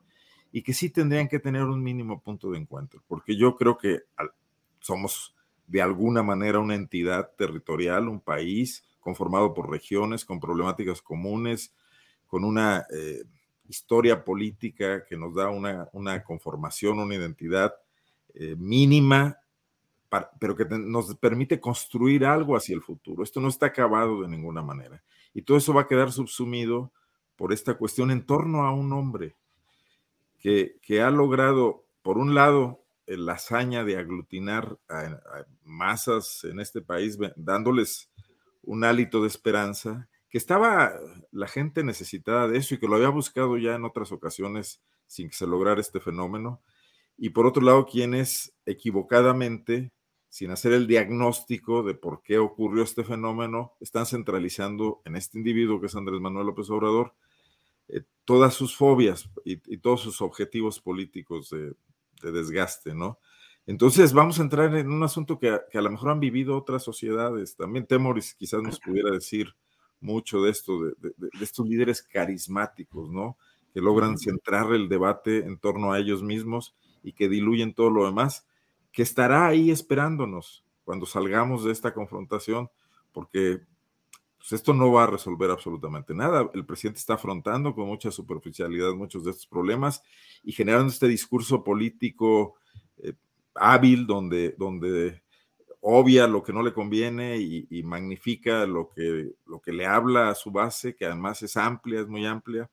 y 0.51 0.61
que 0.61 0.73
sí 0.73 0.89
tendrían 0.89 1.27
que 1.27 1.39
tener 1.39 1.63
un 1.63 1.81
mínimo 1.81 2.21
punto 2.21 2.51
de 2.51 2.59
encuentro, 2.59 3.01
porque 3.07 3.37
yo 3.37 3.55
creo 3.55 3.77
que 3.77 4.01
somos 4.79 5.35
de 5.69 5.83
alguna 5.83 6.23
manera 6.23 6.59
una 6.59 6.73
entidad 6.73 7.29
territorial, 7.37 8.07
un 8.07 8.19
país 8.19 8.83
conformado 8.99 9.53
por 9.53 9.69
regiones 9.69 10.25
con 10.25 10.39
problemáticas 10.39 10.99
comunes, 10.99 11.73
con 12.25 12.43
una 12.43 12.87
eh, 12.91 13.23
historia 13.67 14.25
política 14.25 15.05
que 15.05 15.15
nos 15.15 15.35
da 15.35 15.49
una, 15.49 15.87
una 15.93 16.23
conformación, 16.23 16.97
una 16.97 17.13
identidad 17.13 17.75
eh, 18.33 18.55
mínima, 18.57 19.37
pero 20.39 20.55
que 20.55 20.65
nos 20.65 21.15
permite 21.17 21.59
construir 21.59 22.25
algo 22.25 22.55
hacia 22.55 22.73
el 22.73 22.81
futuro. 22.81 23.23
Esto 23.23 23.39
no 23.39 23.47
está 23.47 23.67
acabado 23.67 24.23
de 24.23 24.27
ninguna 24.27 24.63
manera. 24.63 25.03
Y 25.35 25.43
todo 25.43 25.57
eso 25.57 25.71
va 25.71 25.81
a 25.81 25.87
quedar 25.87 26.11
subsumido 26.11 26.91
por 27.35 27.53
esta 27.53 27.75
cuestión 27.75 28.09
en 28.09 28.25
torno 28.25 28.63
a 28.63 28.73
un 28.73 28.91
hombre 28.91 29.35
que, 30.39 30.77
que 30.81 31.03
ha 31.03 31.11
logrado, 31.11 31.85
por 32.01 32.17
un 32.17 32.33
lado, 32.33 32.81
la 33.17 33.33
hazaña 33.33 33.83
de 33.83 33.97
aglutinar 33.97 34.77
a 34.87 35.45
masas 35.63 36.43
en 36.43 36.59
este 36.59 36.81
país, 36.81 37.17
dándoles 37.35 38.09
un 38.61 38.83
hálito 38.83 39.21
de 39.21 39.27
esperanza 39.27 40.07
que 40.29 40.37
estaba 40.37 40.93
la 41.31 41.47
gente 41.47 41.83
necesitada 41.83 42.47
de 42.47 42.57
eso 42.57 42.75
y 42.75 42.77
que 42.77 42.87
lo 42.87 42.95
había 42.95 43.09
buscado 43.09 43.57
ya 43.57 43.75
en 43.75 43.83
otras 43.83 44.11
ocasiones 44.11 44.81
sin 45.07 45.29
que 45.29 45.35
se 45.35 45.47
lograra 45.47 45.81
este 45.81 45.99
fenómeno. 45.99 46.61
Y 47.17 47.29
por 47.29 47.47
otro 47.47 47.63
lado, 47.63 47.85
quienes 47.85 48.53
equivocadamente, 48.65 49.91
sin 50.29 50.51
hacer 50.51 50.73
el 50.73 50.85
diagnóstico 50.85 51.81
de 51.81 51.95
por 51.95 52.21
qué 52.21 52.37
ocurrió 52.37 52.83
este 52.83 53.03
fenómeno, 53.03 53.73
están 53.79 54.05
centralizando 54.05 55.01
en 55.03 55.15
este 55.15 55.39
individuo 55.39 55.81
que 55.81 55.87
es 55.87 55.95
Andrés 55.95 56.21
Manuel 56.21 56.45
López 56.45 56.69
Obrador 56.69 57.15
eh, 57.87 58.03
todas 58.23 58.53
sus 58.53 58.75
fobias 58.75 59.27
y, 59.43 59.57
todos 59.77 60.01
sus 60.01 60.21
objetivos 60.21 60.79
políticos 60.79 61.49
de, 61.49 61.73
desgaste, 62.21 62.93
¿no? 62.93 63.19
Entonces 63.65 64.13
vamos 64.13 64.39
a 64.39 64.41
entrar 64.41 64.75
en 64.75 64.89
un 64.89 65.03
asunto 65.03 65.37
que 65.37 65.49
a, 65.49 65.61
que 65.69 65.77
a, 65.77 65.81
lo 65.81 65.91
mejor 65.91 66.09
han 66.09 66.19
vivido 66.19 66.57
otras 66.57 66.83
sociedades. 66.83 67.55
También 67.55 67.85
Temoris 67.85 68.33
quizás 68.33 68.61
nos 68.63 68.79
pudiera 68.79 69.11
decir 69.11 69.55
mucho 70.01 70.41
de 70.41 70.51
esto, 70.51 70.79
de, 70.83 71.13
estos 71.41 71.67
líderes 71.67 72.01
carismáticos, 72.01 73.09
¿no? 73.09 73.37
Que 73.73 73.81
logran 73.81 74.17
centrar 74.17 74.73
el 74.73 74.89
debate 74.89 75.45
en 75.45 75.57
torno 75.57 75.91
a 75.91 75.99
ellos 75.99 76.23
mismos 76.23 76.75
y 77.03 77.13
que 77.13 77.29
diluyen 77.29 77.73
todo 77.73 77.89
lo 77.89 78.05
demás, 78.05 78.47
que 78.91 79.03
estará 79.03 79.47
ahí 79.47 79.71
esperándonos 79.71 80.65
cuando 80.83 81.05
salgamos 81.05 81.63
de 81.63 81.71
esta 81.71 81.93
confrontación, 81.93 82.69
porque 83.11 83.61
pues, 84.39 84.53
esto 84.53 84.73
no 84.73 84.91
va 84.91 85.03
a 85.03 85.07
resolver 85.07 85.51
absolutamente 85.51 86.15
nada. 86.15 86.49
El 86.53 86.65
presidente 86.65 86.99
está 86.99 87.15
afrontando 87.15 87.75
con 87.75 87.87
mucha 87.87 88.09
superficialidad 88.09 88.93
muchos 88.93 89.25
de 89.25 89.31
estos 89.31 89.45
problemas 89.45 90.01
y 90.43 90.53
generando 90.53 90.89
este 90.89 91.07
discurso 91.07 91.63
político 91.63 92.55
eh, 92.97 93.13
hábil 93.53 94.07
donde, 94.07 94.55
donde 94.57 95.21
obvia 95.81 96.25
lo 96.25 96.41
que 96.41 96.53
no 96.53 96.63
le 96.63 96.73
conviene 96.73 97.37
y, 97.37 97.83
magnifica 97.83 98.65
lo 98.65 98.89
que, 98.89 99.33
lo 99.45 99.59
que 99.59 99.73
le 99.73 99.85
habla 99.85 100.29
a 100.29 100.35
su 100.35 100.51
base, 100.51 100.95
que 100.95 101.05
además 101.05 101.41
es 101.41 101.57
amplia, 101.57 102.01
es 102.01 102.07
muy 102.07 102.25
amplia, 102.25 102.69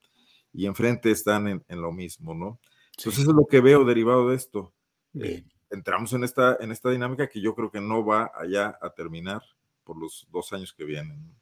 y 0.53 0.67
enfrente 0.67 1.11
están 1.11 1.65
en, 1.69 1.81
lo 1.81 1.93
mismo, 1.93 2.35
¿no? 2.35 2.61
Entonces 2.97 3.23
eso 3.23 3.31
es 3.31 3.37
lo 3.37 3.47
que 3.47 3.61
veo 3.61 3.85
derivado 3.85 4.31
de 4.31 4.37
esto. 4.37 4.73
Eh, 5.15 5.45
entramos 5.71 6.13
en 6.15 6.25
esta, 6.25 6.57
en 6.61 6.73
esta 6.73 6.91
dinámica 6.91 7.29
que 7.29 7.41
yo 7.41 7.55
creo 7.55 7.71
que 7.71 7.81
no 7.81 8.05
va 8.05 8.33
allá 8.35 8.79
a 8.81 8.91
terminar 8.91 9.43
por 9.85 9.97
los 9.97 10.27
dos 10.31 10.53
años 10.53 10.73
que 10.73 10.85
vienen. 10.85 11.35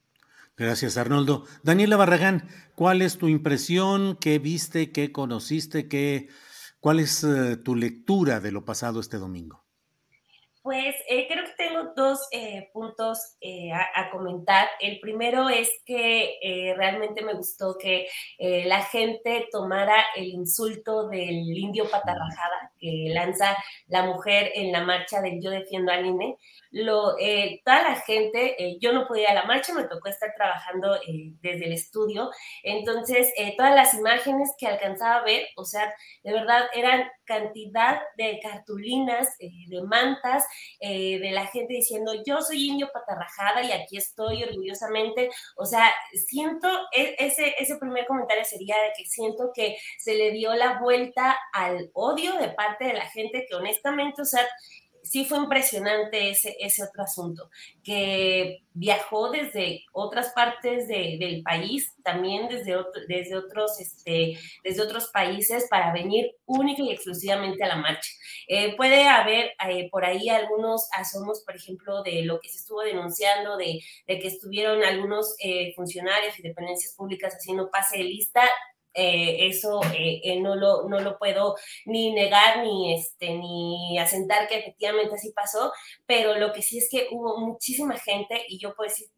Gracias, 0.56 0.96
Arnoldo. 0.96 1.46
Daniela 1.64 1.96
Barragán, 1.96 2.48
¿cuál 2.76 3.02
es 3.02 3.18
tu 3.18 3.28
impresión? 3.28 4.16
¿Qué 4.20 4.38
viste? 4.38 4.92
¿Qué 4.92 5.10
conociste? 5.10 5.88
¿Qué, 5.88 6.28
¿Cuál 6.78 7.00
es 7.00 7.24
eh, 7.24 7.56
tu 7.56 7.74
lectura 7.74 8.38
de 8.38 8.52
lo 8.52 8.64
pasado 8.64 9.00
este 9.00 9.16
domingo? 9.16 9.64
Pues 10.64 10.94
eh, 11.10 11.28
creo 11.28 11.44
que 11.44 11.52
tengo 11.58 11.92
dos 11.94 12.26
eh, 12.32 12.70
puntos 12.72 13.36
eh, 13.42 13.70
a, 13.70 14.10
comentar. 14.10 14.66
El 14.80 14.98
primero 14.98 15.50
es 15.50 15.68
que 15.84 16.38
realmente 16.78 17.22
me 17.22 17.34
gustó 17.34 17.76
que 17.76 18.06
la 18.38 18.82
gente 18.84 19.46
tomara 19.52 20.06
el 20.16 20.24
insulto 20.24 21.10
del 21.10 21.54
indio 21.54 21.84
patarrajada 21.90 22.72
que 22.80 23.08
lanza 23.12 23.54
la 23.88 24.04
mujer 24.04 24.52
en 24.54 24.72
la 24.72 24.82
marcha 24.82 25.20
del 25.20 25.42
Yo 25.42 25.50
defiendo 25.50 25.92
al 25.92 26.06
INE. 26.06 26.38
Lo, 26.74 27.14
toda 27.64 27.82
la 27.82 27.96
gente, 28.00 28.76
yo 28.80 28.92
no 28.92 29.06
podía 29.06 29.30
a 29.30 29.34
la 29.34 29.44
marcha, 29.44 29.72
me 29.72 29.84
tocó 29.84 30.08
estar 30.08 30.32
trabajando 30.36 30.98
desde 31.40 31.66
el 31.66 31.72
estudio. 31.72 32.30
Entonces, 32.62 33.32
todas 33.56 33.74
las 33.74 33.94
imágenes 33.94 34.52
que 34.58 34.66
alcanzaba 34.66 35.16
a 35.16 35.24
ver, 35.24 35.46
o 35.56 35.64
sea, 35.64 35.94
de 36.22 36.32
verdad 36.32 36.64
eran 36.74 37.08
cantidad 37.24 38.00
de 38.16 38.38
cartulinas, 38.40 39.36
de 39.38 39.82
mantas, 39.82 40.44
eh, 40.80 41.18
de 41.18 41.30
la 41.30 41.46
gente 41.46 41.74
diciendo, 41.74 42.12
yo 42.26 42.40
soy 42.40 42.68
indio 42.68 42.90
patarrajada 42.92 43.62
y 43.62 43.72
aquí 43.72 43.96
estoy 43.96 44.42
orgullosamente. 44.44 45.30
O 45.56 45.64
sea, 45.64 45.92
siento, 46.26 46.68
e, 46.94 47.16
ese, 47.18 47.54
ese 47.58 47.76
primer 47.76 48.06
comentario 48.06 48.44
sería 48.44 48.76
de 48.76 48.92
que 48.96 49.04
siento 49.06 49.50
que 49.54 49.76
se 49.98 50.14
le 50.14 50.30
dio 50.32 50.54
la 50.54 50.78
vuelta 50.80 51.36
al 51.52 51.90
odio 51.94 52.34
de 52.38 52.48
parte 52.48 52.84
de 52.84 52.94
la 52.94 53.06
gente 53.06 53.46
que 53.48 53.54
honestamente, 53.54 54.22
o 54.22 54.26
sea, 54.26 54.46
sí 55.04 55.24
fue 55.24 55.38
impresionante 55.38 56.30
ese, 56.30 56.56
ese 56.58 56.82
otro 56.82 57.02
asunto, 57.02 57.50
que 57.82 58.62
viajó 58.72 59.30
desde 59.30 59.84
otras 59.92 60.32
partes 60.32 60.88
del 60.88 61.42
país, 61.42 61.94
también 62.02 62.48
desde, 62.48 62.76
desde, 63.06 63.36
otros, 63.36 63.78
este, 63.78 64.36
desde 64.64 64.82
otros 64.82 65.08
países 65.08 65.66
para 65.70 65.92
venir 65.92 66.32
única 66.46 66.82
y 66.82 66.90
exclusivamente 66.90 67.62
a 67.62 67.68
la 67.68 67.76
marcha. 67.76 68.10
Eh, 68.48 68.74
puede 68.76 69.06
haber 69.06 69.52
eh, 69.68 69.88
por 69.90 70.04
ahí 70.04 70.28
algunos 70.28 70.88
asomos, 70.92 71.42
por 71.44 71.54
ejemplo, 71.54 72.02
de 72.02 72.22
lo 72.22 72.40
que 72.40 72.48
se 72.48 72.58
estuvo 72.58 72.80
denunciando, 72.80 73.56
de, 73.56 73.80
de 74.06 74.18
que 74.18 74.28
estuvieron 74.28 74.82
algunos 74.82 75.36
eh, 75.38 75.72
funcionarios 75.76 76.38
y 76.38 76.42
dependencias 76.42 76.94
públicas 76.94 77.34
haciendo 77.34 77.70
pase 77.70 77.98
de 77.98 78.04
lista 78.04 78.42
eh, 78.94 79.48
eso 79.48 79.80
eh, 79.92 80.20
eh, 80.22 80.40
no, 80.40 80.54
lo, 80.54 80.88
no 80.88 81.00
lo 81.00 81.18
puedo 81.18 81.56
ni 81.84 82.12
negar 82.12 82.62
ni, 82.62 82.94
este, 82.94 83.30
ni 83.34 83.98
asentar 83.98 84.46
que 84.48 84.58
efectivamente 84.58 85.16
así 85.16 85.32
pasó, 85.32 85.72
pero 86.06 86.36
lo 86.38 86.52
que 86.52 86.62
sí 86.62 86.78
es 86.78 86.88
que 86.90 87.08
hubo 87.10 87.38
muchísima 87.38 87.96
gente 87.98 88.44
y 88.48 88.58
yo 88.58 88.74
puedo 88.74 88.88
decir 88.88 89.08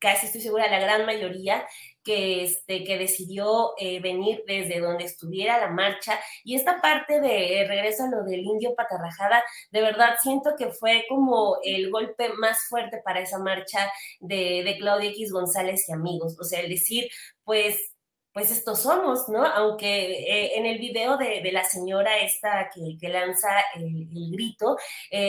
casi 0.00 0.26
estoy 0.26 0.42
segura, 0.42 0.70
la 0.70 0.80
gran 0.80 1.06
mayoría, 1.06 1.66
que, 2.02 2.44
este, 2.44 2.84
que 2.84 2.98
decidió 2.98 3.72
venir 4.02 4.42
desde 4.46 4.78
donde 4.80 5.04
estuviera 5.04 5.58
la 5.58 5.70
marcha. 5.70 6.20
Y 6.44 6.56
esta 6.56 6.82
parte 6.82 7.22
de 7.22 7.64
regreso 7.66 8.04
a 8.04 8.10
lo 8.10 8.22
del 8.22 8.40
indio 8.40 8.74
patarrajada, 8.74 9.42
de 9.70 9.80
verdad 9.80 10.16
siento 10.22 10.56
que 10.58 10.68
fue 10.72 11.06
como 11.08 11.56
el 11.62 11.90
golpe 11.90 12.28
más 12.34 12.66
fuerte 12.68 13.00
para 13.02 13.20
esa 13.20 13.38
marcha 13.38 13.90
de, 14.20 14.62
de 14.62 14.76
Claudia 14.78 15.08
X 15.08 15.32
González 15.32 15.88
y 15.88 15.92
amigos. 15.92 16.36
O 16.38 16.44
sea, 16.44 16.60
el 16.60 16.68
decir, 16.68 17.08
pues 17.42 17.93
pues 18.34 18.50
estos 18.50 18.82
somos, 18.82 19.28
¿no? 19.30 19.46
Aunque 19.46 19.86
eh, 19.86 20.58
en 20.58 20.66
el 20.66 20.78
video 20.78 21.16
de, 21.16 21.50
la 21.52 21.64
señora 21.64 22.18
esta 22.18 22.68
que, 22.74 23.08
lanza 23.08 23.48
el, 23.76 24.08
grito, 24.32 24.76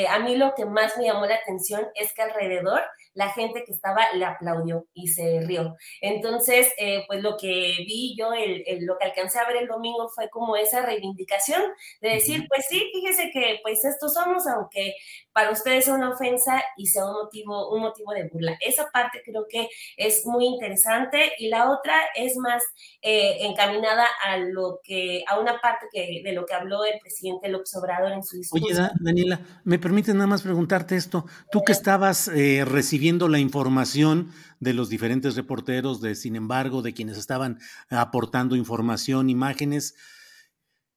a 0.09 0.19
mí 0.19 0.35
lo 0.35 0.53
que 0.55 0.65
más 0.65 0.97
me 0.97 1.05
llamó 1.05 1.25
la 1.25 1.35
atención 1.35 1.87
es 1.95 2.13
que 2.13 2.23
alrededor 2.23 2.81
la 3.15 3.31
gente 3.31 3.63
que 3.63 3.71
estaba 3.71 4.11
le 4.13 4.25
aplaudió 4.25 4.87
y 4.93 5.07
se 5.07 5.41
rió. 5.41 5.75
Entonces, 6.01 6.71
eh, 6.77 7.05
pues 7.07 7.23
lo 7.23 7.37
que 7.37 7.77
vi 7.87 8.15
yo, 8.17 8.33
el, 8.33 8.63
lo 8.81 8.97
que 8.97 9.05
alcancé 9.05 9.39
a 9.39 9.47
ver 9.47 9.55
el 9.57 9.67
domingo 9.67 10.09
fue 10.09 10.29
como 10.29 10.55
esa 10.57 10.85
reivindicación 10.85 11.63
de 12.01 12.09
decir, 12.09 12.45
pues 12.49 12.65
sí, 12.69 12.91
fíjese 12.93 13.31
que 13.31 13.59
pues 13.63 13.83
estos 13.85 14.13
somos, 14.13 14.45
aunque 14.47 14.95
para 15.31 15.51
ustedes 15.51 15.87
es 15.87 15.93
una 15.93 16.09
ofensa 16.09 16.63
y 16.77 16.87
sea 16.87 17.05
un 17.05 17.13
motivo, 17.13 17.73
un 17.73 17.81
motivo 17.81 18.11
de 18.11 18.27
burla. 18.27 18.57
Esa 18.59 18.87
parte 18.91 19.21
creo 19.23 19.45
que 19.49 19.69
es 19.95 20.25
muy 20.25 20.45
interesante 20.45 21.31
y 21.37 21.47
la 21.47 21.71
otra 21.71 21.95
es 22.15 22.35
más 22.35 22.63
eh, 23.07 23.45
encaminada 23.45 24.03
a 24.25 24.37
lo 24.37 24.79
que, 24.83 25.23
a 25.27 25.39
una 25.39 25.61
parte 25.61 25.85
que, 25.91 26.23
de 26.23 26.33
lo 26.33 26.43
que 26.43 26.55
habló 26.55 26.83
el 26.85 26.99
presidente 26.99 27.49
López 27.49 27.75
Obrador 27.75 28.11
en 28.11 28.23
su 28.23 28.37
discurso. 28.37 28.65
Oye, 28.65 28.89
Daniela, 28.99 29.41
¿me 29.63 29.77
permite 29.77 30.11
nada 30.15 30.25
más 30.25 30.41
preguntarte 30.41 30.95
esto? 30.95 31.27
Tú 31.51 31.61
que 31.63 31.71
estabas 31.71 32.29
eh, 32.29 32.65
recibiendo 32.65 33.27
la 33.27 33.37
información 33.37 34.31
de 34.59 34.73
los 34.73 34.89
diferentes 34.89 35.35
reporteros, 35.35 36.01
de 36.01 36.15
sin 36.15 36.35
embargo, 36.35 36.81
de 36.81 36.95
quienes 36.95 37.19
estaban 37.19 37.59
aportando 37.91 38.55
información, 38.55 39.29
imágenes. 39.29 39.93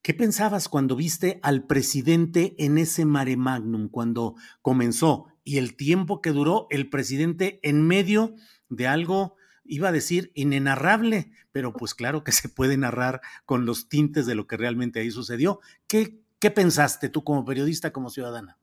¿Qué 0.01 0.15
pensabas 0.15 0.71
cuando 0.71 0.97
viste 0.97 1.41
al 1.43 1.67
presidente 1.67 2.55
en 2.57 2.79
ese 2.79 3.05
mare 3.05 3.37
magnum, 3.37 3.91
cuando 3.91 4.35
comenzó 4.63 5.27
y 5.45 5.59
el 5.59 5.77
tiempo 5.77 6.23
que 6.23 6.31
duró 6.31 6.69
el 6.71 6.89
presidente 6.89 7.61
en 7.63 7.87
medio 7.87 8.35
de 8.71 8.87
algo, 8.87 9.37
iba 9.69 9.89
a 9.89 9.93
decir, 9.93 10.33
inenarrable, 10.35 11.31
pero 11.53 11.73
pues 11.73 11.95
claro 11.95 12.25
que 12.25 12.33
se 12.33 12.49
puede 12.49 12.77
narrar 12.77 13.21
con 13.45 13.67
los 13.67 13.89
tintes 13.89 14.27
de 14.27 14.35
lo 14.35 14.47
que 14.47 14.57
realmente 14.57 15.01
ahí 15.01 15.11
sucedió. 15.11 15.61
¿Qué, 15.87 16.21
qué 16.41 16.51
pensaste 16.51 17.09
tú 17.09 17.23
como 17.23 17.45
periodista, 17.45 17.93
como 17.93 18.11
ciudadana? 18.11 18.59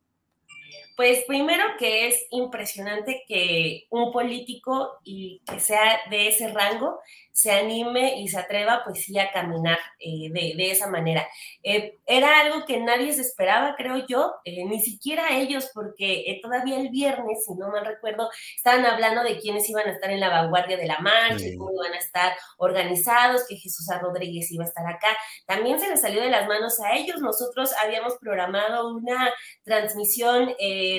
Pues 0.95 1.23
primero 1.25 1.63
que 1.77 2.07
es 2.07 2.25
impresionante 2.31 3.23
que 3.27 3.85
un 3.89 4.11
político 4.11 4.99
y 5.03 5.41
que 5.45 5.59
sea 5.59 5.99
de 6.09 6.29
ese 6.29 6.47
rango 6.53 6.99
se 7.35 7.51
anime 7.51 8.21
y 8.21 8.29
se 8.29 8.39
atreva 8.39 8.81
pues 8.85 9.03
sí 9.03 9.19
a 9.19 9.29
caminar 9.29 9.77
eh, 9.99 10.29
de, 10.31 10.71
esa 10.71 10.87
manera. 10.87 11.27
Eh, 11.63 11.97
era 12.05 12.39
algo 12.39 12.65
que 12.65 12.79
nadie 12.79 13.11
se 13.11 13.23
esperaba, 13.23 13.75
creo 13.75 14.07
yo, 14.07 14.35
eh, 14.45 14.63
ni 14.63 14.79
siquiera 14.79 15.37
ellos, 15.37 15.69
porque 15.73 16.39
todavía 16.41 16.79
el 16.79 16.87
viernes, 16.89 17.43
si 17.43 17.53
no 17.55 17.67
mal 17.67 17.85
recuerdo, 17.85 18.29
estaban 18.55 18.85
hablando 18.85 19.21
de 19.21 19.37
quiénes 19.37 19.69
iban 19.69 19.85
a 19.85 19.91
estar 19.91 20.09
en 20.11 20.21
la 20.21 20.29
vanguardia 20.29 20.77
de 20.77 20.87
la 20.87 20.99
marcha, 20.99 21.43
cómo 21.57 21.73
iban 21.73 21.91
a 21.91 21.97
estar 21.97 22.31
organizados, 22.55 23.45
que 23.49 23.57
Jesús 23.57 23.85
Rodríguez 24.01 24.49
iba 24.51 24.63
a 24.63 24.67
estar 24.67 24.87
acá. 24.87 25.09
También 25.45 25.77
se 25.77 25.89
les 25.89 25.99
salió 25.99 26.21
de 26.21 26.29
las 26.29 26.47
manos 26.47 26.79
a 26.79 26.95
ellos. 26.95 27.19
Nosotros 27.19 27.71
habíamos 27.83 28.15
programado 28.15 28.95
una 28.95 29.29
transmisión 29.65 30.55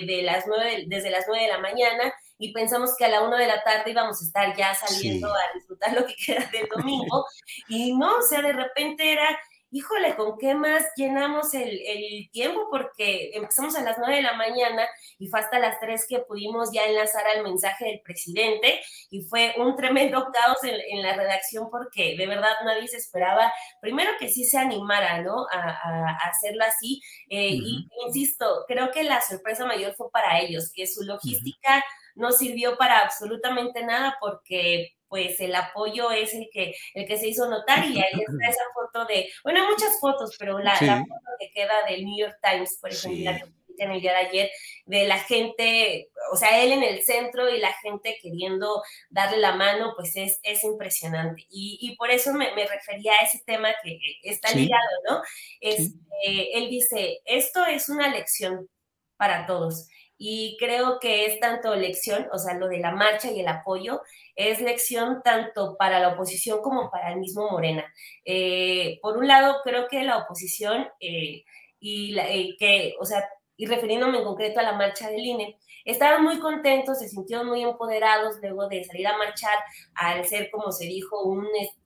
de 0.07 0.23
las 0.23 0.47
nueve, 0.47 0.85
desde 0.87 1.11
las 1.11 1.25
nueve 1.29 1.45
de 1.45 1.53
la 1.53 1.59
mañana 1.59 2.13
y 2.39 2.53
pensamos 2.53 2.95
que 2.97 3.05
a 3.05 3.09
la 3.09 3.23
una 3.23 3.39
de 3.39 3.47
la 3.47 3.63
tarde 3.63 3.91
íbamos 3.91 4.21
a 4.21 4.25
estar 4.25 4.57
ya 4.57 4.75
saliendo 4.75 5.33
a 5.33 5.55
disfrutar 5.55 5.95
lo 5.95 6.07
que 6.07 6.15
queda 6.15 6.49
del 6.53 6.69
domingo. 6.69 7.25
y 7.69 7.97
no, 7.97 8.19
o 8.19 8.23
sea, 8.23 8.43
de 8.43 8.53
repente 8.53 9.13
era, 9.13 9.39
híjole, 9.71 10.17
¿con 10.17 10.39
qué 10.39 10.55
más 10.55 10.85
llenamos 10.97 11.53
el, 11.55 12.31
tiempo? 12.33 12.69
Porque 12.71 13.31
empezamos 13.35 13.77
a 13.77 13.83
las 13.83 13.99
nueve 13.99 14.17
de 14.17 14.23
la 14.23 14.35
mañana 14.35 14.87
y 15.19 15.29
fue 15.29 15.41
hasta 15.41 15.59
las 15.59 15.79
tres 15.81 16.07
que 16.09 16.21
pudimos 16.21 16.71
ya 16.73 16.85
enlazar 16.85 17.27
al 17.27 17.43
mensaje 17.43 17.87
del 17.87 18.01
presidente 18.01 18.81
y 19.11 19.23
fue 19.23 19.55
un 19.59 19.77
tremendo 19.77 20.29
caos 20.33 20.59
en, 20.63 21.03
la 21.03 21.15
redacción 21.15 21.69
porque 21.71 22.17
de 22.17 22.27
verdad 22.27 22.53
nadie 22.65 22.89
se 22.89 22.97
esperaba, 22.97 23.53
primero 23.81 24.13
que 24.19 24.29
sí 24.29 24.45
se 24.45 24.59
animara, 24.59 25.23
¿no? 25.23 25.47
A, 25.53 26.17
hacerlo 26.29 26.65
así. 26.65 27.01
Eh, 27.29 27.51
y 27.53 27.89
insisto, 28.07 28.65
creo 28.67 28.91
que 28.91 29.05
la 29.05 29.21
sorpresa 29.21 29.65
mayor 29.67 29.95
fue 29.95 30.11
para 30.11 30.41
ellos, 30.41 30.71
que 30.75 30.87
su 30.87 31.03
logística 31.03 31.85
no 32.15 32.33
sirvió 32.33 32.77
para 32.77 33.01
absolutamente 33.01 33.85
nada 33.85 34.17
porque 34.21 34.96
pues 35.09 35.41
el 35.41 35.55
apoyo 35.55 36.11
es 36.11 36.35
el 36.35 36.49
que, 36.53 36.75
el 36.95 37.07
que 37.07 37.19
se 37.19 37.29
hizo 37.29 37.49
notar 37.49 37.85
y 37.85 37.99
ahí 37.99 38.13
está 38.13 38.49
esa 38.49 38.65
foto 38.75 39.07
de, 39.07 39.29
bueno, 39.45 39.69
muchas 39.69 39.99
fotos, 40.01 40.37
pero 40.39 40.59
la, 40.59 40.77
foto 40.77 41.05
que 41.39 41.51
queda 41.51 41.85
del 41.89 42.05
New 42.05 42.19
York 42.19 42.39
Times, 42.43 42.79
por 42.81 42.91
ejemplo, 42.91 43.25
la 43.25 43.39
que 43.39 43.57
en 43.79 43.91
el 43.91 44.01
día 44.01 44.13
de 44.13 44.29
ayer, 44.29 44.51
de 44.87 45.07
la 45.07 45.19
gente, 45.19 46.09
o 46.33 46.37
sea, 46.37 46.63
él 46.63 46.73
en 46.73 46.83
el 46.83 47.03
centro 47.03 47.49
y 47.49 47.59
la 47.59 47.73
gente 47.75 48.19
queriendo 48.23 48.83
darle 49.11 49.39
la 49.39 49.55
mano, 49.55 49.93
pues 49.97 50.17
es, 50.17 50.41
es 50.43 50.65
impresionante. 50.65 51.47
Y, 51.51 51.95
por 51.97 52.11
eso 52.11 52.33
me, 52.33 52.49
refería 52.55 53.13
a 53.21 53.25
ese 53.25 53.43
tema 53.45 53.69
que 53.83 53.99
está 54.23 54.53
ligado, 54.53 54.87
¿no? 55.09 55.23
Este, 55.61 56.59
él 56.59 56.71
dice, 56.71 57.21
esto 57.25 57.65
es 57.65 57.89
una 57.89 58.09
lección 58.09 58.69
para 59.17 59.47
todos 59.47 59.89
y 60.19 60.57
creo 60.59 60.99
que 60.99 61.27
es 61.27 61.41
tanto 61.41 61.75
lección, 61.75 62.29
o 62.33 62.39
sea, 62.39 62.55
lo 62.55 62.69
de 62.69 62.79
la 62.79 62.93
marcha 62.93 63.31
y 63.31 63.41
el 63.41 63.49
apoyo, 63.49 64.03
es 64.35 64.61
lección 64.61 65.23
tanto 65.23 65.77
para 65.79 66.01
la 66.01 66.09
oposición 66.09 66.61
como 66.63 66.91
para 66.91 67.13
el 67.13 67.21
mismo 67.21 67.51
Morena. 67.51 67.85
Eh, 68.25 68.99
por 69.03 69.19
un 69.19 69.29
lado, 69.29 69.61
creo 69.65 69.89
que 69.89 70.03
la 70.05 70.19
oposición 70.19 70.89
eh, 71.01 71.45
y 71.81 72.19
eh, 72.19 72.57
que, 72.59 72.95
o 73.01 73.05
sea, 73.05 73.29
y 73.57 73.67
refiriéndome 73.67 74.19
en 74.19 74.25
concreto 74.25 74.61
a 74.61 74.63
la 74.63 74.73
marcha 74.73 75.09
del 75.09 75.25
INE, 75.25 75.59
estaban 75.85 76.23
muy 76.23 76.39
contentos, 76.39 76.99
se 76.99 77.09
sintieron 77.09 77.47
muy 77.47 77.63
empoderados 77.63 78.37
luego 78.43 78.69
de 78.69 78.85
salir 78.85 79.07
a 79.07 79.17
marchar, 79.17 79.59
al 79.95 80.25
ser, 80.27 80.51
como 80.51 80.73
se 80.73 80.85
dijo, 80.87 81.23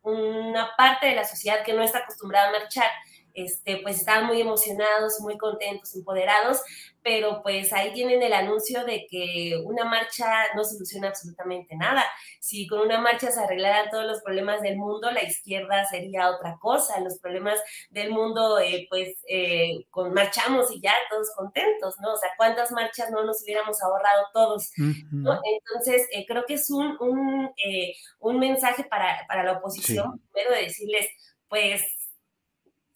una 0.02 0.70
parte 0.77 1.07
de 1.07 1.15
la 1.15 1.24
sociedad 1.24 1.65
que 1.65 1.74
no 1.74 1.82
está 1.82 1.98
acostumbrada 1.98 2.48
a 2.48 2.52
marchar 2.52 2.90
este, 3.44 3.78
pues 3.78 3.98
estaban 3.98 4.26
muy 4.26 4.40
emocionados, 4.40 5.20
muy 5.20 5.36
contentos, 5.38 5.94
empoderados, 5.94 6.62
pero 7.02 7.42
pues 7.42 7.72
ahí 7.72 7.92
tienen 7.92 8.22
el 8.22 8.32
anuncio 8.32 8.84
de 8.84 9.06
que 9.08 9.62
una 9.64 9.84
marcha 9.84 10.26
no 10.54 10.64
soluciona 10.64 11.08
absolutamente 11.08 11.74
nada. 11.76 12.04
Si 12.40 12.66
con 12.66 12.80
una 12.80 13.00
marcha 13.00 13.30
se 13.30 13.40
arreglaran 13.40 13.90
todos 13.90 14.04
los 14.04 14.20
problemas 14.20 14.60
del 14.60 14.76
mundo, 14.76 15.10
la 15.10 15.22
izquierda 15.22 15.84
sería 15.86 16.30
otra 16.30 16.58
cosa. 16.60 17.00
Los 17.00 17.18
problemas 17.18 17.58
del 17.90 18.10
mundo, 18.10 18.58
eh, 18.58 18.86
pues 18.90 19.16
eh, 19.28 19.86
con 19.90 20.12
marchamos 20.12 20.70
y 20.72 20.80
ya 20.80 20.92
todos 21.08 21.30
contentos, 21.34 21.94
¿no? 22.00 22.12
O 22.12 22.16
sea, 22.16 22.30
¿cuántas 22.36 22.70
marchas 22.70 23.10
no 23.10 23.24
nos 23.24 23.42
hubiéramos 23.42 23.82
ahorrado 23.82 24.26
todos? 24.34 24.70
Entonces, 24.76 26.06
eh, 26.12 26.26
creo 26.26 26.44
que 26.46 26.54
es 26.54 26.70
un, 26.70 26.96
un, 27.00 27.50
un 28.18 28.38
mensaje 28.38 28.84
para, 28.84 29.26
para, 29.26 29.42
la 29.42 29.52
oposición, 29.52 30.20
primero 30.32 30.54
de 30.54 30.64
decirles, 30.64 31.06
pues 31.48 31.82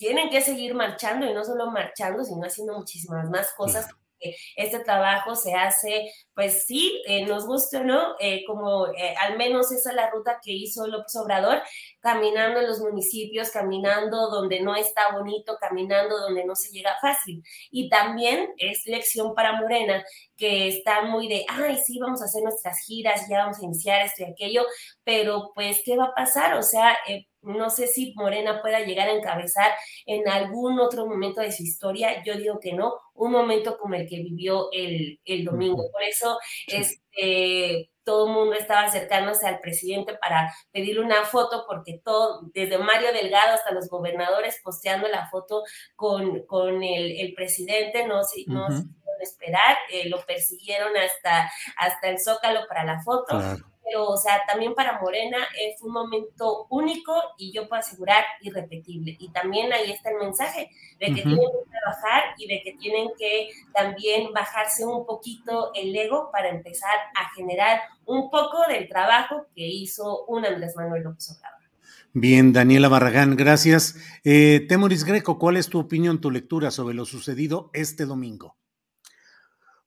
tienen 0.05 0.28
que 0.28 0.43
seguir 0.43 0.74
marchando 0.74 1.24
y 1.24 1.32
no 1.32 1.43
solo 1.44 1.70
marchando, 1.70 2.22
sino 2.24 2.44
haciendo 2.44 2.74
muchísimas 2.74 3.31
más 3.31 3.52
cosas. 3.52 3.86
Porque 3.86 4.36
este 4.55 4.81
trabajo 4.81 5.35
se 5.35 5.55
hace, 5.55 6.12
pues 6.35 6.65
sí, 6.66 7.02
eh, 7.06 7.24
nos 7.27 7.47
guste 7.47 7.78
o 7.78 7.85
no, 7.85 8.16
eh, 8.19 8.44
como 8.47 8.89
eh, 8.89 9.15
al 9.20 9.36
menos 9.39 9.70
esa 9.70 9.90
es 9.90 9.97
la 9.97 10.11
ruta 10.11 10.40
que 10.43 10.52
hizo 10.52 10.86
López 10.86 11.15
Obrador, 11.16 11.62
caminando 12.01 12.61
en 12.61 12.66
los 12.66 12.81
municipios, 12.81 13.51
caminando 13.51 14.31
donde 14.31 14.61
no 14.61 14.74
está 14.74 15.12
bonito, 15.12 15.56
caminando 15.61 16.19
donde 16.19 16.44
no 16.44 16.56
se 16.56 16.70
llega 16.73 16.97
fácil. 17.01 17.43
Y 17.70 17.89
también 17.89 18.52
es 18.59 18.85
lección 18.86 19.35
para 19.35 19.61
Morena, 19.61 20.05
que 20.36 20.69
está 20.69 21.02
muy 21.02 21.28
de, 21.28 21.47
ay, 21.48 21.77
sí, 21.85 21.98
vamos 21.98 22.20
a 22.20 22.24
hacer 22.24 22.43
nuestras 22.43 22.81
giras, 22.85 23.28
ya 23.28 23.39
vamos 23.39 23.61
a 23.61 23.65
iniciar 23.65 24.05
esto 24.05 24.23
y 24.23 24.32
aquello, 24.32 24.66
pero 25.05 25.52
pues, 25.55 25.82
¿qué 25.85 25.97
va 25.97 26.06
a 26.06 26.15
pasar? 26.15 26.55
O 26.55 26.62
sea, 26.62 26.97
no 27.44 27.70
sé 27.70 27.86
si 27.86 28.15
Morena 28.16 28.61
pueda 28.62 28.81
llegar 28.81 29.09
a 29.09 29.15
encabezar 29.15 29.73
en 30.06 30.28
algún 30.28 30.81
otro 30.81 31.06
momento 31.06 31.40
de 31.40 31.52
su 31.52 31.62
historia. 31.62 32.23
Yo 32.24 32.36
digo 32.36 32.59
que 32.61 32.73
no, 32.73 32.94
un 33.15 33.32
momento 33.32 33.77
como 33.78 33.94
el 33.94 34.09
que 34.09 34.23
vivió 34.23 34.69
el, 34.73 35.19
domingo. 35.44 35.90
Por 35.93 36.02
eso 36.02 36.23
este, 36.66 37.90
todo 38.05 38.26
el 38.26 38.32
mundo 38.32 38.55
estaba 38.55 38.82
acercándose 38.82 39.46
al 39.46 39.60
presidente 39.60 40.16
para 40.16 40.55
pedirle 40.72 41.01
una 41.01 41.24
foto, 41.24 41.64
porque 41.66 42.01
todo, 42.05 42.42
desde 42.52 42.78
Mario 42.78 43.12
Delgado 43.12 43.55
hasta 43.55 43.72
los 43.72 43.88
gobernadores 43.88 44.60
posteando 44.62 45.09
la 45.09 45.28
foto 45.28 45.62
con, 45.96 46.44
con 46.46 46.82
el, 46.82 47.32
presidente, 47.34 48.06
no 48.06 48.22
se, 48.22 48.44
no 48.46 48.68
esperar, 49.20 49.76
eh, 49.90 50.09
lo 50.09 50.24
persiguieron 50.24 50.96
hasta, 50.96 51.51
hasta 51.76 52.09
el 52.09 52.20
Zócalo 52.20 52.66
para 52.68 52.84
la 52.84 53.02
foto. 53.02 53.38
Pero, 53.85 54.09
o 54.09 54.16
sea, 54.16 54.40
también 54.48 54.74
para 54.74 55.01
Morena 55.01 55.39
es 55.61 55.81
un 55.82 55.93
momento 55.93 56.66
único 56.70 57.12
y 57.39 57.52
yo 57.52 57.69
puedo 57.69 57.81
asegurar 57.81 58.24
irrepetible. 58.40 59.16
Y 59.19 59.31
también 59.31 59.73
ahí 59.73 59.90
está 59.93 60.11
el 60.11 60.19
mensaje 60.19 60.70
de 60.98 61.06
que 61.06 61.23
tienen 61.23 61.36
que 61.36 61.70
trabajar 61.70 62.23
y 62.39 62.47
de 62.47 62.62
que 62.62 62.73
tienen 62.74 63.09
que 63.19 63.48
también 63.74 64.32
bajarse 64.32 64.85
un 64.86 65.05
poquito 65.05 65.70
el 65.74 65.94
ego 65.94 66.31
para 66.32 66.48
empezar 66.48 66.97
a 67.15 67.35
generar 67.35 67.81
un 68.06 68.31
poco 68.31 68.66
del 68.69 68.89
trabajo 68.89 69.47
que 69.55 69.66
hizo 69.66 70.24
un 70.27 70.44
Andrés 70.44 70.74
Manuel 70.77 71.02
López 71.02 71.31
Obrador. 71.31 71.61
Bien, 72.16 72.52
Daniela 72.52 72.89
Barragán, 72.89 73.36
gracias. 73.36 73.97
Eh, 74.23 74.65
Temoris 74.69 75.05
Greco, 75.05 75.39
¿cuál 75.39 75.56
es 75.56 75.69
tu 75.69 75.81
opinión, 75.81 76.20
tu 76.20 76.31
lectura 76.31 76.70
sobre 76.70 76.94
lo 76.94 77.05
sucedido 77.05 77.70
este 77.73 78.06
domingo? 78.06 78.56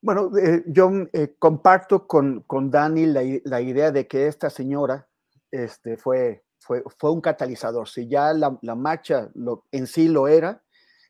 Bueno, 0.08 0.32
eh, 0.38 0.64
yo 0.68 0.90
eh, 1.12 1.36
comparto 1.38 2.08
con, 2.08 2.44
con 2.44 2.72
Dani 2.72 3.08
la, 3.08 3.60
idea 3.60 3.92
de 3.92 4.08
que 4.08 4.28
esta 4.28 4.50
señora 4.50 5.06
este, 5.52 5.98
fue, 5.98 6.46
fue, 6.60 6.82
fue 6.98 7.12
un 7.12 7.20
catalizador. 7.20 7.90
Si 7.90 8.08
ya 8.08 8.32
la, 8.32 8.58
la 8.62 8.76
marcha 8.76 9.30
lo, 9.34 9.66
en 9.70 9.86
sí 9.86 10.08
lo 10.08 10.30
era, 10.30 10.64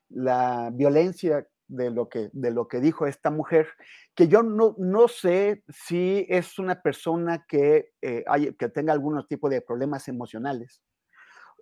la 0.09 0.71
violencia 0.73 1.47
de 1.67 1.91
lo 1.91 2.09
que, 2.09 2.31
de 2.33 2.49
lo 2.49 2.67
que 2.67 2.79
dijo 2.79 3.05
esta 3.05 3.29
mujer, 3.29 3.67
que 4.15 4.29
yo 4.29 4.41
no, 4.41 4.73
no 4.79 5.07
sé 5.07 5.63
si 5.69 6.25
es 6.27 6.57
una 6.57 6.81
persona 6.81 7.45
que, 7.47 7.91
eh, 8.01 8.23
hay, 8.25 8.51
que 8.55 8.67
tenga 8.67 8.93
algún 8.93 9.23
tipo 9.27 9.47
de 9.47 9.61
problemas 9.61 10.07
emocionales 10.07 10.81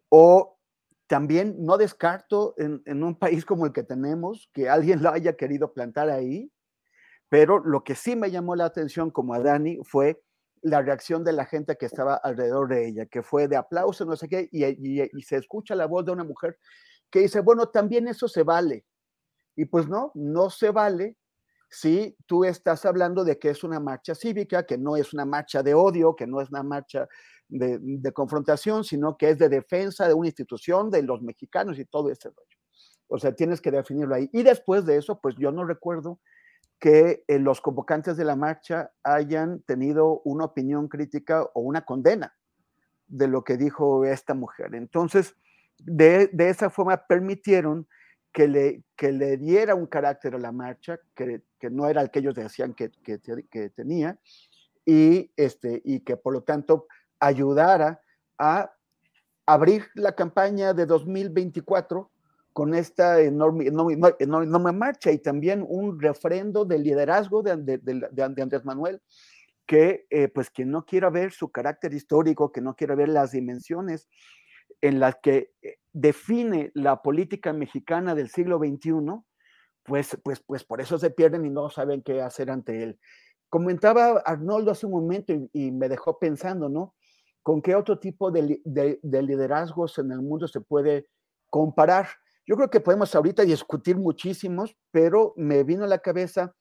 o 0.08 0.58
también 1.08 1.58
no 1.60 1.78
descarto 1.78 2.56
en, 2.58 2.82
en, 2.86 3.04
un 3.04 3.20
país 3.20 3.44
como 3.44 3.66
el 3.66 3.74
que 3.74 3.84
tenemos 3.84 4.50
que 4.54 4.70
alguien 4.70 5.04
lo 5.04 5.12
haya 5.12 5.36
querido 5.36 5.74
plantar 5.74 6.10
ahí 6.10 6.50
pero 7.30 7.60
lo 7.60 7.84
que 7.84 7.96
sí 7.96 8.16
me 8.16 8.32
llamó 8.32 8.56
la 8.56 8.66
atención, 8.66 9.12
como 9.12 9.34
a 9.34 9.40
Dani, 9.40 9.80
fue 9.84 10.22
la 10.62 10.82
reacción 10.82 11.24
de 11.24 11.34
la 11.34 11.46
gente 11.46 11.78
que 11.78 11.86
estaba 11.86 12.16
alrededor 12.16 12.68
de 12.68 12.88
ella, 12.88 13.06
que 13.06 13.22
fue 13.22 13.48
de 13.48 13.56
aplauso, 13.56 14.06
no 14.06 14.16
sé 14.16 14.28
qué, 14.28 14.50
y, 14.52 15.22
se 15.22 15.38
escucha 15.38 15.76
la 15.76 15.86
voz 15.86 16.06
de 16.06 16.12
una 16.12 16.24
mujer 16.24 16.58
que 17.10 17.20
dice, 17.20 17.40
bueno, 17.42 17.68
también 17.68 18.08
eso 18.08 18.28
se 18.28 18.44
vale. 18.44 18.86
Y 19.56 19.66
pues 19.66 19.88
no, 19.88 20.12
no 20.16 20.50
se 20.50 20.72
vale 20.72 21.18
si 21.70 22.16
tú 22.26 22.46
estás 22.46 22.86
hablando 22.86 23.24
de 23.24 23.38
que 23.38 23.50
es 23.50 23.64
una 23.64 23.80
marcha 23.80 24.16
cívica, 24.16 24.66
que 24.66 24.78
no 24.78 24.98
es 24.98 25.14
una 25.14 25.26
marcha 25.26 25.62
de 25.62 25.74
odio, 25.74 26.16
que 26.16 26.28
no 26.28 26.42
es 26.42 26.50
una 26.50 26.64
marcha 26.64 27.08
de, 27.48 27.78
de 27.80 28.12
confrontación, 28.12 28.84
sino 28.84 29.18
que 29.18 29.30
es 29.30 29.38
de 29.38 29.50
defensa 29.50 30.08
de 30.08 30.14
una 30.14 30.28
institución, 30.28 30.90
de 30.90 31.04
los 31.04 31.22
mexicanos 31.22 31.78
y 31.78 31.86
todo 31.86 32.10
ese 32.10 32.30
rollo. 32.30 32.58
O 33.08 33.20
sea, 33.20 33.36
tienes 33.36 33.62
que 33.62 33.72
definirlo 33.72 34.16
ahí. 34.16 34.30
Y 34.34 34.44
después 34.44 34.86
de 34.86 34.98
eso, 34.98 35.20
pues 35.22 35.36
yo 35.38 35.52
no 35.52 35.64
recuerdo 35.64 36.20
que 36.80 37.24
eh, 37.28 37.40
los 37.40 37.62
convocantes 37.62 38.18
de 38.18 38.26
la 38.26 38.36
marcha 38.36 38.92
hayan 39.04 39.62
tenido 39.62 40.22
una 40.24 40.46
opinión 40.46 40.88
crítica 40.88 41.44
o 41.54 41.62
una 41.62 41.86
condena 41.86 42.36
de 43.08 43.28
lo 43.28 43.44
que 43.44 43.58
dijo 43.58 44.06
esta 44.06 44.34
mujer. 44.34 44.76
Entonces, 44.76 45.36
de, 45.80 46.30
esa 46.38 46.70
forma 46.70 47.06
permitieron 47.08 47.88
que 48.32 48.48
le, 48.48 48.84
que 48.96 49.12
le 49.12 49.38
diera 49.38 49.76
un 49.76 49.88
carácter 49.88 50.36
a 50.36 50.40
la 50.40 50.52
marcha, 50.52 51.00
que, 51.16 51.42
no 51.72 51.88
era 51.88 52.02
el 52.02 52.12
que 52.12 52.20
ellos 52.20 52.36
decían 52.36 52.74
que, 52.74 52.92
que, 53.04 53.70
tenía, 53.70 54.20
y, 54.86 55.32
este, 55.36 55.82
y 55.84 56.02
que 56.02 56.18
por 56.18 56.34
lo 56.34 56.44
tanto 56.44 56.88
ayudara 57.20 58.02
a 58.38 58.72
abrir 59.46 59.88
la 59.96 60.14
campaña 60.14 60.74
de 60.74 60.86
2024 60.86 62.12
con 62.56 62.74
esta 62.74 63.20
enorme, 63.20 63.68
enorme, 63.68 64.72
marcha 64.72 65.12
y 65.12 65.18
también 65.18 65.66
un 65.68 66.00
refrendo 66.00 66.64
del 66.64 66.84
liderazgo 66.84 67.44
de, 67.44 67.52
Andrés 68.24 68.64
Manuel, 68.64 69.02
que 69.68 70.06
eh, 70.10 70.30
pues 70.30 70.50
quien 70.52 70.72
no 70.72 70.86
quiera 70.86 71.10
ver 71.10 71.34
su 71.34 71.52
carácter 71.52 71.94
histórico, 71.94 72.54
que 72.54 72.62
no 72.62 72.74
quiera 72.74 72.96
ver 72.96 73.10
las 73.10 73.34
dimensiones 73.34 74.08
en 74.80 75.02
las 75.02 75.18
que 75.22 75.52
eh, 75.64 75.80
define 75.92 76.72
la 76.76 77.02
política 77.02 77.52
mexicana 77.52 78.16
del 78.16 78.30
siglo 78.30 78.58
XXI, 78.58 78.94
pues, 79.84 80.18
pues, 80.24 80.40
pues 80.40 80.64
por 80.64 80.80
eso 80.80 80.98
se 80.98 81.10
pierden 81.10 81.46
y 81.46 81.50
no 81.50 81.70
saben 81.70 82.04
qué 82.04 82.22
hacer 82.22 82.50
ante 82.50 82.84
él. 82.84 82.98
Comentaba 83.50 84.22
Arnoldo 84.26 84.72
hace 84.72 84.86
un 84.86 84.94
momento 84.94 85.34
y, 85.52 85.72
me 85.72 85.90
dejó 85.90 86.20
pensando, 86.20 86.70
¿no? 86.70 86.96
¿Con 87.44 87.62
qué 87.62 87.76
otro 87.76 88.00
tipo 88.00 88.32
de 88.32 88.62
liderazgos 89.04 90.00
en 90.00 90.14
el 90.14 90.22
mundo 90.22 90.48
se 90.48 90.62
puede 90.62 91.10
comparar? 91.50 92.08
Yo 92.48 92.56
creo 92.56 92.70
que 92.70 92.80
podemos 92.80 93.14
ahorita 93.16 93.44
discutir 93.44 93.98
muchísimos, 93.98 94.76
pero 94.92 95.34
me 95.36 95.64
vino 95.64 95.84
a 95.84 95.88
la 95.88 96.00
cabeza 96.00 96.56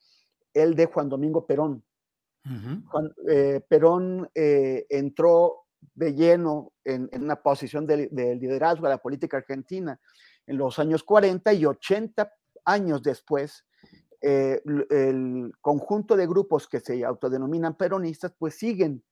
el 0.55 0.75
de 0.75 0.87
Juan 0.87 1.09
Domingo 1.09 1.47
Perón. 1.47 1.85
Juan, 2.87 3.15
eh, 3.29 3.63
Perón 3.67 4.29
eh, 4.35 4.87
entró 4.91 5.65
de 5.95 6.15
lleno 6.15 6.73
en, 6.85 7.09
una 7.15 7.37
posición 7.37 7.87
de, 7.87 8.09
liderazgo 8.37 8.87
a 8.87 8.91
la 8.91 8.99
política 8.99 9.39
argentina 9.39 9.99
en 10.47 10.59
los 10.59 10.79
años 10.79 11.03
40 11.03 11.53
y 11.55 11.65
80 11.65 12.31
años 12.67 13.03
después, 13.03 13.65
eh, 14.21 14.61
el 14.91 15.53
conjunto 15.61 16.17
de 16.17 16.27
grupos 16.27 16.69
que 16.69 16.81
se 16.81 17.05
autodenominan 17.05 17.77
peronistas, 17.77 18.35
pues 18.39 18.57
siguen 18.57 19.03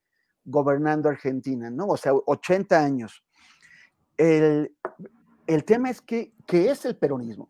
gobernando 0.45 1.09
Argentina, 1.09 1.71
¿no? 1.71 1.87
O 1.89 1.97
sea, 1.97 2.13
80 2.15 2.83
años. 2.83 3.25
El, 4.17 4.77
el 5.47 5.65
tema 5.65 5.91
es 5.91 6.01
que, 6.01 6.33
¿qué 6.47 6.71
es 6.71 6.85
el 6.85 6.97
peronismo? 6.97 7.49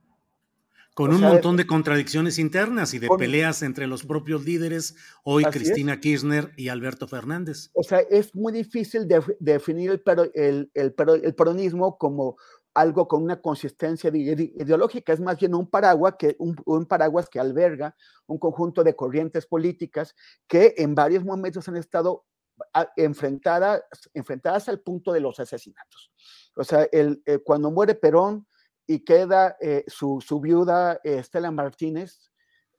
Con 0.94 1.14
un 1.14 1.22
montón 1.22 1.56
de 1.56 1.66
contradicciones 1.66 2.38
internas 2.38 2.92
y 2.92 2.98
de 2.98 3.08
peleas 3.18 3.62
entre 3.62 3.86
los 3.86 4.04
propios 4.04 4.44
líderes, 4.44 4.94
hoy 5.24 5.42
Cristina 5.44 6.00
Kirchner 6.00 6.52
y 6.58 6.68
Alberto 6.68 7.08
Fernández. 7.08 7.70
O 7.72 7.82
sea, 7.82 8.00
es 8.00 8.34
muy 8.34 8.52
difícil 8.52 9.08
definir 9.40 10.02
el, 10.34 10.70
el, 10.74 11.34
peronismo 11.34 11.96
como 11.96 12.36
algo 12.74 13.08
con 13.08 13.22
una 13.22 13.40
consistencia 13.40 14.10
ideológica, 14.14 15.14
es 15.14 15.20
más 15.20 15.38
bien 15.38 15.54
un 15.54 15.66
paraguas, 15.66 16.16
que, 16.18 16.36
un, 16.38 16.86
paraguas 16.86 17.28
que 17.30 17.40
alberga 17.40 17.96
un 18.26 18.38
conjunto 18.38 18.84
de 18.84 18.94
corrientes 18.94 19.46
políticas 19.46 20.14
que 20.46 20.74
en 20.76 20.94
varios 20.94 21.24
momentos 21.24 21.68
han 21.68 21.76
estado 21.76 22.26
enfrentadas, 22.96 23.82
enfrentadas 24.14 24.68
al 24.68 24.80
punto 24.80 25.12
de 25.12 25.20
los 25.20 25.38
asesinatos. 25.40 26.12
O 26.56 26.64
sea, 26.64 26.86
el, 26.92 27.22
eh, 27.26 27.38
cuando 27.38 27.70
muere 27.70 27.94
Perón 27.94 28.46
y 28.86 29.00
queda 29.04 29.56
eh, 29.60 29.84
su, 29.86 30.20
su, 30.20 30.40
viuda 30.40 31.00
eh, 31.04 31.18
Estela 31.18 31.50
Martínez 31.50 32.30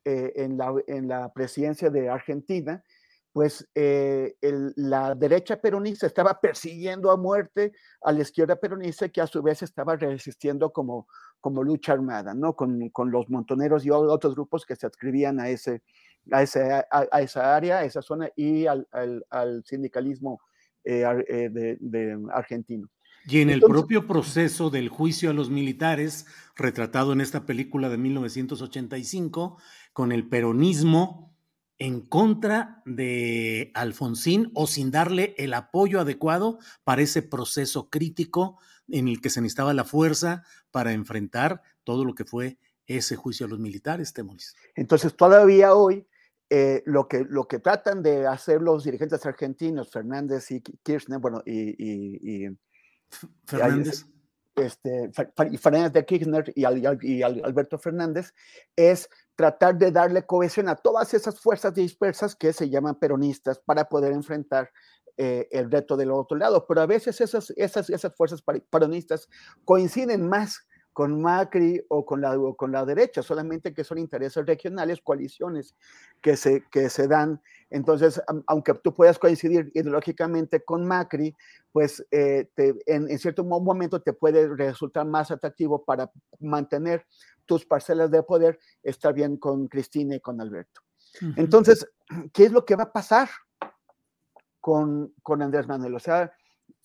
en, 0.05 0.57
la, 0.57 0.73
en, 0.87 1.07
la, 1.07 1.31
presidencia 1.31 1.89
de 1.89 2.09
Argentina, 2.09 2.83
pues 3.31 3.65
la 3.73 5.15
derecha 5.15 5.61
peronista 5.61 6.05
estaba 6.05 6.41
persiguiendo 6.41 7.09
a 7.09 7.15
muerte 7.15 7.71
a 8.01 8.11
la 8.11 8.21
izquierda 8.21 8.57
peronista 8.57 9.07
que 9.07 9.21
a 9.21 9.27
su 9.27 9.41
vez 9.41 9.63
estaba 9.63 9.95
resistiendo 9.95 10.73
como, 10.73 11.07
como 11.39 11.63
lucha 11.63 11.93
armada, 11.93 12.33
¿no? 12.33 12.53
Con, 12.53 12.89
con 12.89 13.11
los 13.11 13.29
montoneros 13.29 13.85
y 13.85 13.91
otros 13.91 14.35
grupos 14.35 14.65
que 14.65 14.75
se 14.75 14.87
adscribían 14.87 15.39
a, 15.39 15.47
ese, 15.47 15.83
a, 16.31 16.43
ese, 16.43 16.61
a, 16.89 17.21
esa 17.21 17.55
área, 17.55 17.79
a 17.79 17.85
esa 17.85 18.01
zona 18.01 18.29
y 18.35 18.65
al, 18.65 18.87
al, 19.29 19.63
sindicalismo 19.65 20.41
de, 20.83 21.77
de 21.79 22.17
argentino. 22.33 22.89
Y 23.25 23.39
en 23.39 23.49
el 23.49 23.61
propio 23.61 24.05
proceso 24.05 24.69
del 24.69 24.89
juicio 24.89 25.29
a 25.29 25.33
los 25.33 25.49
militares, 25.49 26.25
retratado 26.55 27.13
en 27.13 27.21
esta 27.21 27.45
película 27.45 27.87
de 27.89 27.97
1985, 27.97 29.57
con 29.93 30.11
el 30.11 30.27
peronismo 30.27 31.33
en 31.79 32.01
contra 32.01 32.81
de 32.85 33.71
Alfonsín 33.73 34.51
o 34.53 34.67
sin 34.67 34.91
darle 34.91 35.35
el 35.37 35.53
apoyo 35.53 35.99
adecuado 35.99 36.59
para 36.83 37.01
ese 37.01 37.21
proceso 37.21 37.89
crítico 37.89 38.59
en 38.89 39.07
el 39.07 39.21
que 39.21 39.29
se 39.29 39.41
necesitaba 39.41 39.73
la 39.73 39.85
fuerza 39.85 40.43
para 40.71 40.93
enfrentar 40.93 41.61
todo 41.83 42.05
lo 42.05 42.15
que 42.15 42.25
fue 42.25 42.57
ese 42.85 43.15
juicio 43.15 43.45
a 43.45 43.49
los 43.49 43.59
militares, 43.59 44.13
Temoris. 44.13 44.55
Entonces, 44.75 45.15
todavía 45.15 45.73
hoy 45.73 46.05
eh, 46.55 46.83
lo, 46.85 47.07
que, 47.07 47.25
lo 47.27 47.47
que 47.47 47.57
tratan 47.57 48.03
de 48.03 48.27
hacer 48.27 48.61
los 48.61 48.83
dirigentes 48.83 49.25
argentinos, 49.25 49.89
Fernández 49.89 50.51
y 50.51 50.61
Kirchner, 50.61 51.17
bueno, 51.17 51.41
y 51.47 52.47
Fernández. 53.47 54.05
Este, 54.55 55.11
Fernández 55.57 55.93
de 55.93 56.05
Kirchner 56.05 56.53
y, 56.55 56.63
Alberto 57.23 57.79
Fernández, 57.79 58.35
es 58.75 59.09
tratar 59.35 59.79
de 59.79 59.91
darle 59.91 60.27
cohesión 60.27 60.69
a 60.69 60.75
todas 60.75 61.15
esas 61.15 61.39
fuerzas 61.39 61.73
dispersas 61.73 62.35
que 62.35 62.53
se 62.53 62.69
llaman 62.69 62.99
peronistas 62.99 63.57
para 63.57 63.89
poder 63.89 64.13
enfrentar 64.13 64.69
eh, 65.17 65.47
el 65.49 65.71
reto 65.71 65.97
del 65.97 66.11
otro 66.11 66.37
lado. 66.37 66.67
Pero 66.67 66.81
a 66.81 66.85
veces 66.85 67.19
esas, 67.19 67.51
esas, 67.57 67.89
esas 67.89 68.15
fuerzas 68.15 68.43
peronistas 68.69 69.27
coinciden 69.65 70.29
más 70.29 70.67
con 70.93 71.21
Macri 71.21 71.83
o 71.89 72.05
con 72.05 72.21
la, 72.21 72.37
con 72.55 72.71
la 72.71 72.85
derecha, 72.85 73.21
solamente 73.21 73.73
que 73.73 73.83
son 73.83 73.97
intereses 73.97 74.45
regionales, 74.45 75.01
coaliciones 75.01 75.75
que 76.21 76.37
se, 76.37 76.63
que 76.71 76.89
se 76.89 77.07
dan. 77.07 77.41
Entonces, 77.69 78.21
aunque 78.47 78.75
tú 78.75 78.93
puedas 78.93 79.19
coincidir 79.19 79.71
ideológicamente 79.73 80.63
con 80.63 80.85
Macri, 80.85 81.35
pues 81.71 82.05
eh, 82.11 82.47
en, 82.85 83.19
cierto 83.19 83.43
momento 83.43 84.01
te 84.01 84.13
puede 84.13 84.47
resultar 84.55 85.05
más 85.05 85.31
atractivo 85.31 85.83
para 85.83 86.11
mantener 86.39 87.05
tus 87.45 87.65
parcelas 87.65 88.11
de 88.11 88.23
poder, 88.23 88.59
estar 88.83 89.13
bien 89.13 89.37
con 89.37 89.67
Cristina 89.67 90.15
y 90.15 90.19
con 90.19 90.39
Alberto. 90.39 90.81
Entonces, 91.35 91.87
¿qué 92.33 92.45
es 92.45 92.51
lo 92.51 92.63
que 92.63 92.75
va 92.75 92.83
a 92.83 92.93
pasar? 92.93 93.29
con, 94.63 95.13
con 95.21 95.41
Andrés 95.41 95.67
Manuel. 95.67 95.93
O 95.93 95.99
sea, 95.99 96.31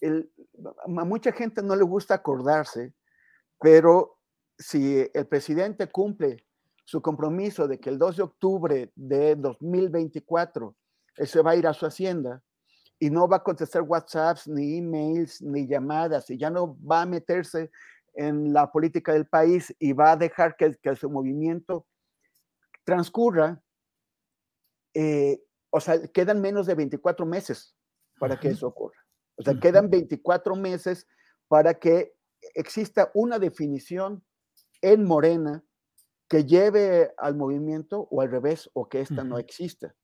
a 0.03 1.05
mucha 1.05 1.31
gente 1.31 1.63
no 1.63 1.77
le 1.77 1.85
gusta 1.85 2.15
acordarse, 2.15 2.93
pero 3.61 4.19
si 4.59 5.09
el 5.13 5.27
presidente 5.27 5.89
cumple 5.89 6.45
su 6.85 7.03
compromiso 7.03 7.69
de 7.69 7.79
que 7.79 7.91
el 7.91 7.99
2 7.99 8.17
de 8.17 8.23
octubre 8.23 8.93
de 8.95 9.37
2024 9.37 10.75
él 11.17 11.27
se 11.27 11.43
va 11.43 11.51
a 11.53 11.57
ir 11.57 11.67
a 11.67 11.75
su 11.75 11.85
hacienda 11.87 12.43
y 12.99 13.11
no 13.11 13.29
va 13.29 13.37
a 13.37 13.43
contestar 13.43 13.83
WhatsApps, 13.83 14.49
ni 14.49 14.79
emails, 14.79 15.43
ni 15.43 15.67
llamadas, 15.67 16.31
y 16.31 16.39
ya 16.39 16.51
no 16.51 16.77
va 16.85 17.03
a 17.03 17.07
meterse 17.07 17.71
en 18.15 18.53
la 18.53 18.71
política 18.73 19.13
del 19.13 19.27
país 19.27 19.75
y 19.79 19.93
va 19.93 20.13
a 20.13 20.17
dejar 20.17 20.57
que, 20.57 20.77
que 20.83 20.97
su 20.97 21.09
movimiento 21.09 21.87
transcurra, 22.85 23.63
eh, 24.95 25.41
o 25.71 25.81
sea, 25.81 26.03
quedan 26.09 26.41
menos 26.41 26.67
de 26.67 26.75
24 26.75 27.27
meses 27.27 27.77
para 28.19 28.41
que 28.41 28.49
eso 28.49 28.67
ocurra. 28.67 28.99
O 29.37 29.43
sea, 29.43 29.55
quedan 29.61 29.91
24 29.91 30.57
meses 30.57 31.07
para 31.47 31.75
que 31.75 32.15
exista 32.55 33.11
una 33.15 33.39
definición 33.39 34.25
en 34.81 35.05
Morena 35.05 35.65
que 36.29 36.45
lleve 36.45 37.13
al 37.17 37.37
movimiento 37.37 38.07
o 38.11 38.21
al 38.21 38.31
revés, 38.31 38.71
o 38.75 38.89
que 38.89 39.01
ésta 39.01 39.25
no 39.25 39.39
exista. 39.39 39.95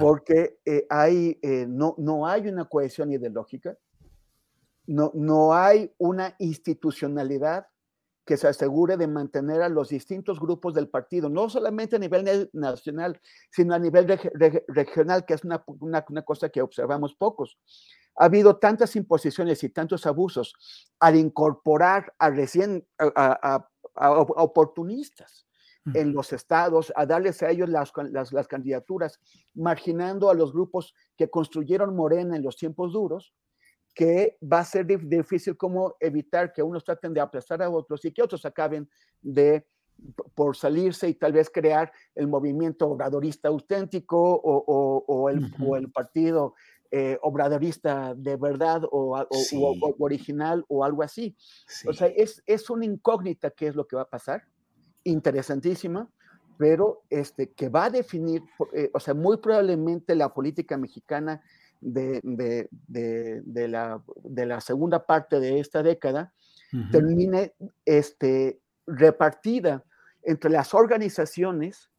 Porque 0.00 0.58
eh, 0.64 0.86
hay, 0.90 1.38
eh, 1.42 1.64
no, 1.68 1.94
no 1.98 2.26
hay 2.26 2.48
una 2.48 2.64
cohesión 2.64 3.12
ideológica, 3.12 3.78
no, 4.86 5.12
no 5.14 5.54
hay 5.54 5.92
una 5.98 6.34
institucionalidad 6.38 7.66
que 8.26 8.36
se 8.36 8.48
asegure 8.48 8.96
de 8.96 9.06
mantener 9.06 9.62
a 9.62 9.68
los 9.68 9.88
distintos 9.88 10.40
grupos 10.40 10.74
del 10.74 10.88
partido, 10.88 11.28
no 11.28 11.48
solamente 11.48 11.94
a 11.94 12.00
nivel 12.00 12.50
nacional, 12.52 13.20
sino 13.50 13.72
a 13.72 13.78
nivel 13.78 14.18
regional, 14.66 15.24
que 15.24 15.34
es 15.34 15.44
una, 15.44 15.64
una, 15.80 16.22
cosa 16.22 16.48
que 16.48 16.60
observamos 16.60 17.14
pocos. 17.14 17.56
Ha 18.16 18.24
habido 18.24 18.56
tantas 18.56 18.96
imposiciones 18.96 19.62
y 19.62 19.68
tantos 19.68 20.06
abusos 20.06 20.54
al 20.98 21.14
incorporar 21.14 22.12
a 22.18 22.30
recién 22.30 22.84
a, 22.98 23.68
oportunistas 23.94 25.46
en 25.94 26.12
los 26.12 26.32
estados, 26.32 26.92
a 26.96 27.06
darles 27.06 27.44
a 27.44 27.50
ellos 27.50 27.68
las, 27.68 27.92
las, 28.10 28.32
las, 28.32 28.48
candidaturas, 28.48 29.20
marginando 29.54 30.30
a 30.30 30.34
los 30.34 30.52
grupos 30.52 30.94
que 31.16 31.30
construyeron 31.30 31.94
Morena 31.94 32.34
en 32.34 32.42
los 32.42 32.56
tiempos 32.56 32.92
duros, 32.92 33.32
que 33.96 34.36
va 34.42 34.58
a 34.58 34.64
ser 34.64 34.86
difícil 34.86 35.56
como 35.56 35.96
evitar 36.00 36.52
que 36.52 36.62
unos 36.62 36.84
traten 36.84 37.14
de 37.14 37.20
aplastar 37.20 37.62
a 37.62 37.70
otros 37.70 38.04
y 38.04 38.12
que 38.12 38.22
otros 38.22 38.44
acaben 38.44 38.90
de 39.22 39.66
por 40.34 40.54
salirse 40.54 41.08
y 41.08 41.14
tal 41.14 41.32
vez 41.32 41.48
crear 41.48 41.90
el 42.14 42.28
movimiento 42.28 42.86
obradorista 42.90 43.48
auténtico 43.48 44.18
o, 44.18 45.04
o, 45.06 45.30
el, 45.30 45.50
o 45.66 45.78
el, 45.78 45.90
partido 45.90 46.54
eh, 46.90 47.16
obradorista 47.22 48.14
de 48.14 48.36
verdad 48.36 48.82
o, 48.84 49.16
original 49.98 50.62
o 50.68 50.84
algo 50.84 51.02
así. 51.02 51.34
O 51.88 51.94
sea, 51.94 52.08
es, 52.08 52.42
es 52.44 52.68
una 52.68 52.84
incógnita 52.84 53.50
qué 53.50 53.68
es 53.68 53.74
lo 53.74 53.86
que 53.86 53.96
va 53.96 54.02
a 54.02 54.10
pasar, 54.10 54.42
interesantísima, 55.04 56.10
pero 56.58 57.02
este, 57.08 57.50
que 57.52 57.70
va 57.70 57.86
a 57.86 57.90
definir, 57.90 58.42
eh, 58.74 58.90
o 58.92 59.00
sea, 59.00 59.14
muy 59.14 59.38
probablemente 59.38 60.14
la 60.14 60.34
política 60.34 60.76
mexicana 60.76 61.40
de, 61.80 62.20
de, 62.22 63.68
la, 63.68 64.02
de, 64.24 64.46
la, 64.46 64.60
segunda 64.60 65.06
parte 65.06 65.40
de 65.40 65.60
esta 65.60 65.82
década 65.82 66.32
termine 66.90 67.54
este, 67.84 68.60
repartida 68.86 69.84
entre 70.22 70.50
las 70.50 70.74
organizaciones 70.74 71.90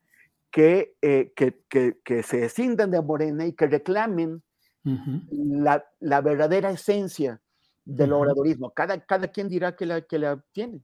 que, 0.51 0.95
eh, 1.01 1.31
que, 1.35 1.61
que, 1.69 2.23
se 2.23 2.45
escindan 2.45 2.91
de 2.91 3.01
Morena 3.01 3.45
y 3.45 3.53
que 3.53 3.67
reclamen 3.67 4.41
la, 4.83 5.85
la, 5.99 6.21
verdadera 6.21 6.71
esencia 6.71 7.41
del 7.83 8.13
oradorismo. 8.13 8.71
Cada, 8.71 8.99
cada 9.01 9.27
quien 9.29 9.49
dirá 9.49 9.75
que 9.75 9.85
la, 9.85 10.01
que 10.01 10.19
la 10.19 10.41
tiene 10.51 10.81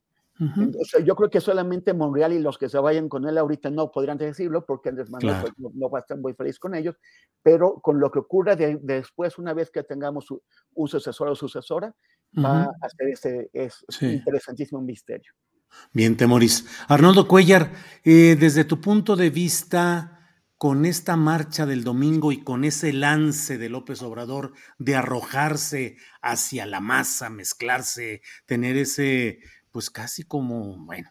yo 1.05 1.15
creo 1.15 1.29
que 1.29 1.39
solamente 1.39 1.93
Monreal 1.93 2.33
y 2.33 2.39
los 2.39 2.57
que 2.57 2.67
se 2.67 2.79
vayan 2.79 3.07
con 3.07 3.27
él 3.27 3.37
ahorita 3.37 3.69
no 3.69 3.91
podrían 3.91 4.17
decirlo 4.17 4.65
porque 4.65 4.89
Andrés 4.89 5.09
Manuel 5.09 5.35
pues, 5.41 5.53
no, 5.75 5.89
va 5.89 5.99
a 5.99 6.01
estar 6.01 6.17
muy 6.17 6.33
feliz 6.33 6.59
con 6.59 6.73
ellos, 6.75 6.95
pero 7.41 7.79
con 7.81 7.99
lo 7.99 8.11
que 8.11 8.19
ocurra 8.19 8.55
después, 8.55 9.37
una 9.37 9.53
vez 9.53 9.69
que 9.69 9.83
tengamos 9.83 10.27
un 10.73 10.87
sucesor 10.87 11.29
o 11.29 11.35
sucesora, 11.35 11.93
va 12.37 12.63
a 12.81 12.89
ser 12.89 13.09
ese 13.09 13.49
es 13.53 13.85
interesantísimo 14.01 14.81
misterio. 14.81 15.33
Bien, 15.91 16.15
Temoris. 16.15 16.67
Arnoldo 16.87 17.27
Cuellar, 17.27 17.71
eh, 18.03 18.35
desde 18.39 18.63
tu 18.63 18.79
punto 18.79 19.15
de 19.15 19.31
vista, 19.31 20.13
con 20.63 20.85
esta 20.85 21.17
marcha 21.17 21.65
del 21.65 21.83
domingo 21.83 22.31
y 22.31 22.41
con 22.41 22.63
ese 22.63 22.93
lance 22.93 23.57
de 23.57 23.67
López 23.67 24.01
Obrador 24.01 24.53
de 24.77 24.95
arrojarse 24.95 25.97
hacia 26.21 26.65
la 26.65 26.79
masa, 26.79 27.29
mezclarse, 27.29 28.21
tener 28.45 28.77
ese 28.77 29.39
pues 29.73 29.89
casi 29.89 30.23
como, 30.23 30.77
bueno, 30.85 31.09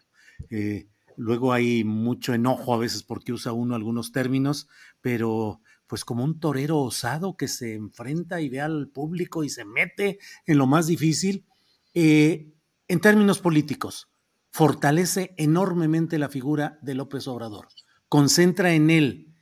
eh, 0.49 0.87
luego 1.17 1.53
hay 1.53 1.83
mucho 1.83 2.33
enojo 2.33 2.73
a 2.73 2.77
veces 2.77 3.03
porque 3.03 3.33
usa 3.33 3.51
uno 3.51 3.75
algunos 3.75 4.11
términos, 4.11 4.67
pero 5.01 5.61
pues 5.85 6.05
como 6.05 6.23
un 6.23 6.39
torero 6.39 6.79
osado 6.79 7.35
que 7.35 7.47
se 7.47 7.75
enfrenta 7.75 8.41
y 8.41 8.49
ve 8.49 8.61
al 8.61 8.87
público 8.87 9.43
y 9.43 9.49
se 9.49 9.65
mete 9.65 10.17
en 10.47 10.57
lo 10.57 10.65
más 10.65 10.87
difícil. 10.87 11.45
Eh, 11.93 12.53
en 12.87 12.99
términos 13.01 13.39
políticos, 13.39 14.07
fortalece 14.49 15.35
enormemente 15.37 16.17
la 16.17 16.29
figura 16.29 16.79
de 16.81 16.95
López 16.95 17.27
Obrador, 17.27 17.67
concentra 18.07 18.73
en 18.73 18.89
él 18.89 19.35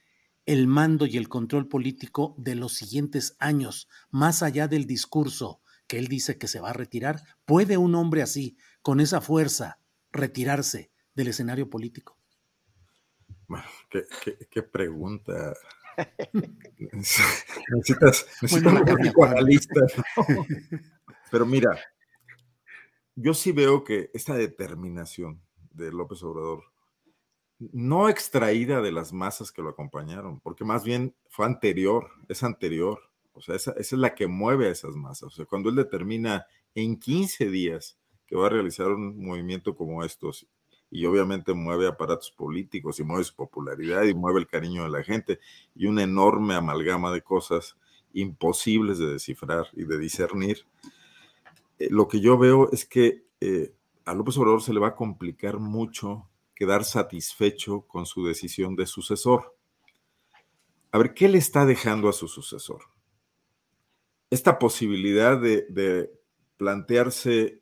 el 0.48 0.66
mando 0.66 1.06
y 1.06 1.18
el 1.18 1.30
control 1.30 1.68
político 1.68 2.36
de 2.40 2.56
los 2.56 2.74
siguientes 2.74 3.36
años, 3.38 3.88
más 4.10 4.42
allá 4.42 4.68
del 4.68 4.88
discurso 4.88 5.62
que 5.92 6.00
él 6.00 6.08
dice 6.08 6.38
que 6.38 6.48
se 6.48 6.62
va 6.62 6.70
a 6.70 6.74
retirar. 6.74 7.22
¿Puede 7.44 7.78
un 7.78 7.96
hombre 7.96 8.22
así, 8.22 8.56
con 8.82 9.00
esa 9.00 9.22
fuerza 9.22 9.80
retirarse 10.12 10.92
del 11.16 11.30
escenario 11.30 11.70
político? 11.70 12.18
Bueno, 13.48 13.66
qué, 13.90 14.64
pregunta. 14.64 15.54
necesitas, 16.94 18.26
necesitas 18.42 19.14
un 19.16 19.26
analista. 19.26 19.82
Pero 21.32 21.46
mira, 21.46 21.78
yo 23.16 23.34
sí 23.34 23.52
veo 23.52 23.84
que 23.84 24.10
esta 24.14 24.36
determinación 24.36 25.42
de 25.74 25.92
López 25.92 26.24
Obrador, 26.24 26.64
no 27.60 28.10
extraída 28.10 28.82
de 28.82 28.92
las 28.92 29.14
masas 29.14 29.52
que 29.52 29.62
lo 29.62 29.70
acompañaron, 29.70 30.40
porque 30.40 30.66
más 30.66 30.84
bien 30.84 31.16
fue 31.30 31.46
anterior, 31.46 32.10
es 32.28 32.44
anterior. 32.44 33.00
O 33.34 33.42
sea, 33.42 33.56
esa, 33.56 33.72
esa 33.72 33.96
es 33.96 34.00
la 34.00 34.16
que 34.16 34.28
mueve 34.28 34.68
a 34.68 34.72
esas 34.72 34.96
masas. 34.96 35.24
O 35.24 35.30
sea, 35.30 35.46
cuando 35.46 35.70
él 35.70 35.76
determina 35.76 36.46
en 36.74 36.98
15 36.98 37.50
días 37.50 37.98
que 38.32 38.38
va 38.38 38.46
a 38.46 38.50
realizar 38.50 38.88
un 38.88 39.22
movimiento 39.22 39.76
como 39.76 40.06
estos 40.06 40.48
y 40.90 41.06
obviamente 41.06 41.54
mueve 41.54 41.86
aparatos 41.86 42.32
políticos 42.32 42.98
y 42.98 43.04
mueve 43.04 43.26
su 43.26 43.36
popularidad 43.36 44.04
y 44.04 44.14
mueve 44.14 44.40
el 44.40 44.48
cariño 44.48 44.84
de 44.84 44.90
la 44.90 45.04
gente 45.04 45.42
y 45.76 45.88
una 45.88 46.04
enorme 46.04 46.54
amalgama 46.54 47.12
de 47.12 47.24
cosas 47.24 47.76
imposibles 48.14 49.00
de 49.00 49.08
descifrar 49.08 49.68
y 49.74 49.84
de 49.84 50.00
discernir. 50.00 50.66
Eh, 51.78 51.90
lo 51.92 52.08
que 52.08 52.22
yo 52.22 52.38
veo 52.38 52.72
es 52.72 52.86
que 52.86 53.26
eh, 53.42 53.74
a 54.06 54.14
López 54.14 54.38
Obrador 54.38 54.62
se 54.62 54.72
le 54.72 54.80
va 54.80 54.88
a 54.88 54.96
complicar 54.96 55.60
mucho 55.60 56.30
quedar 56.56 56.86
satisfecho 56.86 57.82
con 57.82 58.06
su 58.06 58.26
decisión 58.26 58.78
de 58.78 58.86
sucesor. 58.86 59.58
A 60.94 60.98
ver, 60.98 61.14
¿qué 61.14 61.28
le 61.28 61.38
está 61.38 61.66
dejando 61.66 62.08
a 62.08 62.14
su 62.14 62.30
sucesor? 62.30 62.84
Esta 64.30 64.58
posibilidad 64.58 65.38
de, 65.38 65.66
de 65.68 66.10
plantearse 66.56 67.61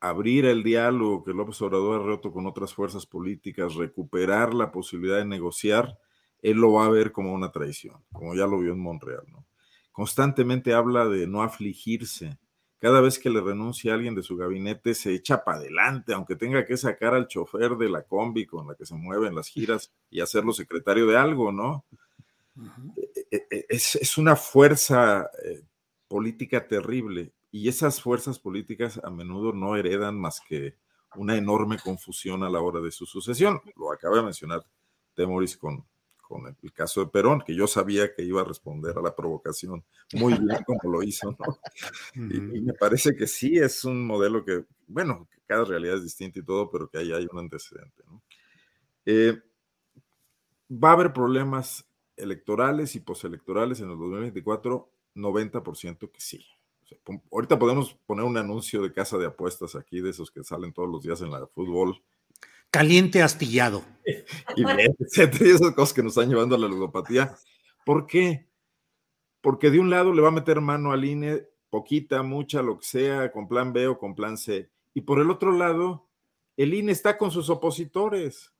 abrir 0.00 0.46
el 0.46 0.62
diálogo 0.62 1.22
que 1.22 1.32
López 1.32 1.60
Obrador 1.62 2.00
ha 2.00 2.04
roto 2.04 2.32
con 2.32 2.46
otras 2.46 2.74
fuerzas 2.74 3.06
políticas, 3.06 3.74
recuperar 3.74 4.54
la 4.54 4.72
posibilidad 4.72 5.18
de 5.18 5.26
negociar, 5.26 5.98
él 6.42 6.56
lo 6.56 6.72
va 6.72 6.86
a 6.86 6.90
ver 6.90 7.12
como 7.12 7.34
una 7.34 7.52
traición, 7.52 8.02
como 8.12 8.34
ya 8.34 8.46
lo 8.46 8.58
vio 8.58 8.72
en 8.72 8.80
Montreal. 8.80 9.24
¿no? 9.30 9.44
Constantemente 9.92 10.72
habla 10.72 11.06
de 11.06 11.26
no 11.26 11.42
afligirse. 11.42 12.38
Cada 12.78 13.02
vez 13.02 13.18
que 13.18 13.28
le 13.28 13.42
renuncia 13.42 13.92
a 13.92 13.96
alguien 13.96 14.14
de 14.14 14.22
su 14.22 14.38
gabinete, 14.38 14.94
se 14.94 15.12
echa 15.12 15.44
para 15.44 15.58
adelante, 15.58 16.14
aunque 16.14 16.34
tenga 16.34 16.64
que 16.64 16.78
sacar 16.78 17.12
al 17.12 17.28
chofer 17.28 17.76
de 17.76 17.90
la 17.90 18.04
combi 18.04 18.46
con 18.46 18.66
la 18.66 18.74
que 18.74 18.86
se 18.86 18.94
mueve 18.94 19.28
en 19.28 19.34
las 19.34 19.48
giras 19.48 19.92
y 20.08 20.20
hacerlo 20.20 20.54
secretario 20.54 21.06
de 21.06 21.18
algo, 21.18 21.52
¿no? 21.52 21.84
E, 22.96 23.26
e, 23.30 23.46
e, 23.50 23.66
es, 23.68 23.96
es, 23.96 24.16
una 24.16 24.34
fuerza 24.34 25.30
eh, 25.44 25.62
política 26.08 26.66
terrible 26.66 27.32
y 27.50 27.68
esas 27.68 28.00
fuerzas 28.00 28.38
políticas 28.38 29.00
a 29.02 29.10
menudo 29.10 29.52
no 29.52 29.76
heredan 29.76 30.18
más 30.18 30.40
que 30.40 30.76
una 31.16 31.36
enorme 31.36 31.78
confusión 31.78 32.42
a 32.44 32.50
la 32.50 32.60
hora 32.60 32.80
de 32.80 32.92
su 32.92 33.06
sucesión. 33.06 33.60
Lo 33.76 33.92
acaba 33.92 34.16
de 34.16 34.22
mencionar 34.22 34.64
Temoris 35.14 35.56
con, 35.56 35.84
con 36.20 36.46
el 36.46 36.72
caso 36.72 37.00
de 37.00 37.10
Perón, 37.10 37.42
que 37.44 37.54
yo 37.54 37.66
sabía 37.66 38.14
que 38.14 38.22
iba 38.22 38.40
a 38.40 38.44
responder 38.44 38.96
a 38.96 39.02
la 39.02 39.16
provocación 39.16 39.84
muy 40.12 40.34
bien 40.34 40.62
como 40.66 40.92
lo 40.92 41.02
hizo, 41.02 41.32
¿no? 41.32 41.58
y, 42.14 42.60
me 42.60 42.72
parece 42.74 43.16
que 43.16 43.26
sí 43.26 43.58
es 43.58 43.84
un 43.84 44.06
modelo 44.06 44.44
que, 44.44 44.64
bueno, 44.86 45.28
cada 45.46 45.64
realidad 45.64 45.96
es 45.96 46.04
distinta 46.04 46.38
y 46.38 46.44
todo, 46.44 46.70
pero 46.70 46.88
que 46.88 46.98
ahí 46.98 47.12
hay 47.12 47.26
un 47.30 47.40
antecedente, 47.40 48.04
¿no? 48.06 48.22
Eh, 49.06 49.42
va 50.70 50.90
a 50.90 50.92
haber 50.92 51.12
problemas 51.12 51.84
electorales 52.16 52.94
y 52.94 53.00
postelectorales 53.00 53.80
en 53.80 53.90
el 53.90 53.98
2024 53.98 54.88
90% 55.16 56.10
que 56.10 56.20
sí. 56.20 56.46
Ahorita 57.30 57.58
podemos 57.58 57.94
poner 58.06 58.24
un 58.24 58.36
anuncio 58.36 58.82
de 58.82 58.92
casa 58.92 59.18
de 59.18 59.26
apuestas 59.26 59.74
aquí, 59.74 60.00
de 60.00 60.10
esos 60.10 60.30
que 60.30 60.44
salen 60.44 60.72
todos 60.72 60.88
los 60.88 61.02
días 61.02 61.20
en 61.20 61.30
la 61.30 61.46
fútbol. 61.46 62.02
Caliente 62.70 63.22
astillado. 63.22 63.82
y, 64.56 64.64
esas 64.64 65.72
cosas 65.72 65.92
que 65.92 66.02
nos 66.02 66.16
están 66.16 66.28
llevando 66.28 66.54
a 66.54 66.58
la 66.58 66.68
ludopatía. 66.68 67.36
¿Por 67.84 68.06
qué? 68.06 68.48
Porque 69.40 69.70
de 69.70 69.80
un 69.80 69.90
lado 69.90 70.12
le 70.12 70.22
va 70.22 70.28
a 70.28 70.32
meter 70.32 70.60
mano 70.60 70.92
al 70.92 71.04
INE, 71.04 71.46
poquita, 71.70 72.22
mucha, 72.22 72.62
lo 72.62 72.78
que 72.78 72.86
sea, 72.86 73.32
con 73.32 73.48
plan 73.48 73.72
B 73.72 73.86
o 73.88 73.98
con 73.98 74.14
plan 74.14 74.36
C. 74.36 74.70
Y 74.94 75.02
por 75.02 75.20
el 75.20 75.30
otro 75.30 75.52
lado, 75.52 76.08
el 76.56 76.74
INE 76.74 76.92
está 76.92 77.16
con 77.16 77.30
sus 77.30 77.48
opositores. 77.50 78.52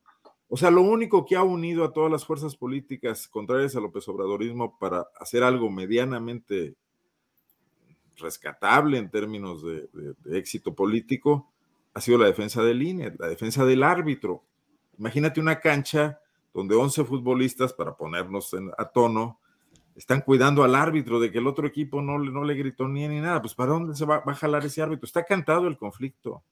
O 0.48 0.57
sea, 0.57 0.70
lo 0.70 0.82
único 0.82 1.24
que 1.24 1.36
ha 1.36 1.44
unido 1.44 1.85
a 1.85 1.93
todas 1.93 2.11
las 2.11 2.24
fuerzas 2.24 2.57
políticas 2.57 3.28
contrarias 3.28 3.77
al 3.77 3.85
López 3.85 4.09
Obradorismo 4.09 4.77
para 4.78 5.07
hacer 5.20 5.44
algo 5.44 5.70
medianamente 5.70 6.74
rescatable 8.20 8.98
en 8.98 9.10
términos 9.10 9.62
de, 9.64 9.88
éxito 10.32 10.74
político 10.74 11.52
ha 11.94 12.01
sido 12.01 12.18
la 12.18 12.26
defensa 12.26 12.62
del 12.62 12.82
INE, 12.82 13.14
la 13.18 13.28
defensa 13.28 13.64
del 13.64 13.82
árbitro. 13.82 14.44
Imagínate 14.98 15.40
una 15.40 15.59
cancha 15.59 16.20
donde 16.55 16.74
11 16.74 17.05
futbolistas, 17.05 17.72
para 17.72 17.97
ponernos 17.97 18.55
a 18.78 18.84
tono, 18.86 19.40
están 19.97 20.20
cuidando 20.20 20.62
al 20.62 20.74
árbitro 20.74 21.20
de 21.20 21.30
que 21.30 21.38
el 21.38 21.47
otro 21.47 21.66
equipo 21.66 22.01
no, 22.01 22.18
no 22.18 22.44
le 22.44 22.55
gritó 22.55 22.88
ni 22.88 23.06
ni 23.09 23.20
nada. 23.20 23.40
Pues 23.40 23.55
¿para 23.55 23.72
dónde 23.72 23.94
se 23.94 24.05
va, 24.05 24.20
va 24.20 24.32
a 24.32 24.36
jalar 24.36 24.64
ese 24.64 24.82
árbitro? 24.82 25.06
Está 25.06 25.24
cantado 25.24 25.66
el 25.66 25.76
conflicto. 25.76 26.44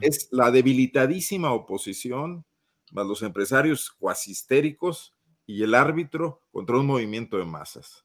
Es 0.00 0.28
la 0.30 0.50
debilitadísima 0.50 1.52
oposición, 1.52 2.44
más 2.92 3.06
los 3.06 3.22
empresarios 3.22 3.90
cuasi 3.90 4.30
histéricos 4.30 5.16
y 5.44 5.62
el 5.62 5.74
árbitro 5.74 6.42
contra 6.52 6.76
un 6.76 6.86
movimiento 6.86 7.36
de 7.36 7.44
masas. 7.44 8.04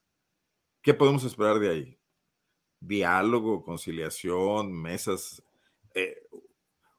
¿Qué 0.82 0.94
podemos 0.94 1.22
esperar 1.24 1.60
de 1.60 1.70
ahí? 1.70 1.98
Diálogo, 2.82 3.62
conciliación, 3.62 4.72
mesas, 4.72 5.42
eh, 5.94 6.16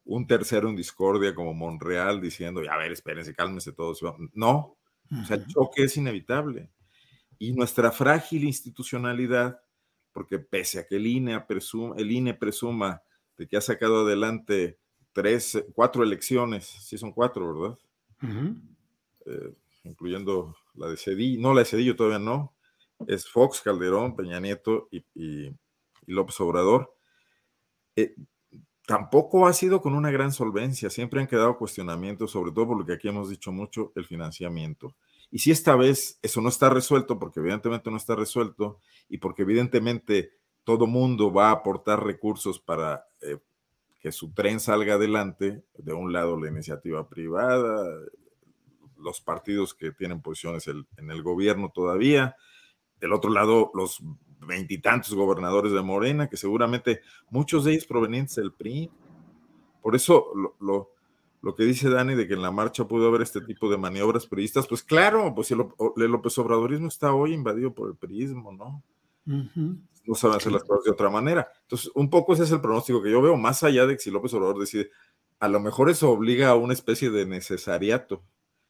un 0.06 0.26
tercero 0.28 0.70
en 0.70 0.76
discordia 0.76 1.36
como 1.36 1.54
Monreal 1.54 2.22
diciendo, 2.22 2.62
a 2.70 2.78
ver, 2.78 2.92
espérense, 2.92 3.34
cálmense 3.34 3.74
todos. 3.74 4.02
No, 4.34 4.78
o 5.12 5.26
sea, 5.26 5.38
el 5.38 5.48
choque 5.48 5.84
es 5.84 5.98
inevitable. 5.98 6.70
Y 7.38 7.54
nuestra 7.54 7.92
frágil 7.92 8.46
institucionalidad, 8.46 9.62
porque 10.12 10.40
pese 10.40 10.80
a 10.80 10.88
que 10.88 10.96
el 10.96 11.08
INE, 11.08 11.42
presuma, 11.42 11.96
el 11.98 12.12
INE 12.12 12.34
presuma 12.34 13.02
de 13.38 13.48
que 13.48 13.58
ha 13.58 13.62
sacado 13.62 14.06
adelante 14.06 14.80
tres, 15.12 15.64
cuatro 15.74 16.04
elecciones, 16.04 16.66
sí 16.66 16.98
son 16.98 17.12
cuatro, 17.12 17.54
¿verdad? 17.54 17.80
Eh, 19.26 19.54
incluyendo 19.84 20.56
la 20.76 20.88
de 20.88 20.98
Cedillo, 20.98 21.42
no 21.42 21.54
la 21.54 21.62
de 21.62 21.66
Cedillo 21.66 21.96
todavía 21.96 22.20
no, 22.20 22.54
es 23.08 23.28
Fox, 23.28 23.62
Calderón, 23.62 24.16
Peña 24.16 24.40
Nieto 24.40 24.88
y, 24.92 25.54
López 26.08 26.40
Obrador. 26.42 26.96
Eh, 27.96 28.16
tampoco 28.86 29.48
ha 29.48 29.54
sido 29.54 29.82
con 29.82 29.94
una 29.94 30.12
gran 30.12 30.32
solvencia, 30.32 30.90
siempre 30.90 31.22
han 31.22 31.28
quedado 31.28 31.58
cuestionamientos, 31.58 32.32
sobre 32.32 32.52
todo 32.52 32.68
por 32.68 32.78
lo 32.80 32.86
que 32.86 32.94
aquí 32.94 33.08
hemos 33.08 33.30
dicho 33.30 33.52
mucho, 33.52 33.92
el 33.96 34.06
financiamiento. 34.06 34.96
Y 35.32 35.40
si 35.40 35.52
esta 35.52 35.76
vez 35.76 36.20
eso 36.22 36.42
no 36.42 36.50
está 36.50 36.70
resuelto, 36.70 37.18
porque 37.18 37.40
evidentemente 37.40 37.90
no 37.90 37.98
está 37.98 38.16
resuelto 38.16 38.80
y 39.10 39.18
porque 39.18 39.44
evidentemente 39.44 40.34
todo 40.64 40.86
mundo 40.86 41.32
va 41.32 41.50
a 41.50 41.54
aportar 41.54 42.04
recursos 42.04 42.60
para 42.60 43.06
eh, 43.22 43.40
que 44.00 44.12
su 44.12 44.32
tren 44.34 44.60
salga 44.60 44.96
adelante, 44.96 45.64
de 45.78 45.94
un 45.94 46.14
lado 46.14 46.40
la 46.40 46.50
iniciativa 46.50 47.08
privada, 47.08 47.84
los 48.98 49.22
partidos 49.22 49.74
que 49.74 49.92
tienen 49.92 50.22
posiciones 50.22 50.68
en 50.68 51.12
el 51.12 51.24
gobierno 51.24 51.72
todavía, 51.74 52.36
del 53.00 53.14
otro 53.14 53.32
lado 53.32 53.72
los 53.74 54.02
veintitantos 54.44 55.14
gobernadores 55.14 55.72
de 55.72 55.82
Morena, 55.82 56.28
que 56.28 56.38
seguramente 56.38 57.02
muchos 57.30 57.66
de 57.66 57.72
ellos 57.72 57.86
provenientes 57.86 58.36
del 58.36 58.52
PRI. 58.52 58.90
Por 59.82 59.96
eso 59.96 60.28
lo, 60.60 60.92
lo, 61.42 61.56
que 61.56 61.64
dice 61.64 61.90
Dani 61.90 62.16
de 62.16 62.28
que 62.28 62.34
en 62.36 62.42
la 62.42 62.52
marcha 62.52 62.88
pudo 62.88 63.08
haber 63.08 63.22
este 63.22 63.42
tipo 63.42 63.70
de 63.70 63.78
maniobras 63.78 64.26
periodistas, 64.26 64.68
pues 64.68 64.84
claro, 64.84 65.34
pues 65.36 65.52
el, 65.52 65.66
el 65.98 66.12
López 66.12 66.38
Obradorismo 66.38 66.88
está 66.88 67.14
hoy 67.14 67.34
invadido 67.34 67.74
por 67.74 67.90
el 67.90 67.96
priismo, 67.96 68.52
¿no? 68.52 68.84
No 69.26 70.16
saben 70.16 70.38
hacer 70.38 70.52
las 70.52 70.64
cosas 70.64 70.84
de 70.86 70.92
otra 70.92 71.10
manera. 71.10 71.48
Entonces, 71.62 71.92
un 71.96 72.10
poco 72.10 72.34
ese 72.34 72.44
es 72.44 72.52
el 72.52 72.62
pronóstico 72.62 73.02
que 73.02 73.12
yo 73.12 73.22
veo, 73.22 73.38
más 73.38 73.64
allá 73.64 73.86
de 73.86 73.96
que 73.96 74.02
si 74.02 74.12
López 74.12 74.34
Obrador 74.34 74.60
decide, 74.60 74.90
a 75.40 75.48
lo 75.48 75.60
mejor 75.60 75.90
eso 75.90 76.10
obliga 76.10 76.50
a 76.50 76.56
una 76.56 76.74
especie 76.74 77.10
de 77.10 77.26
necesariato, 77.26 78.24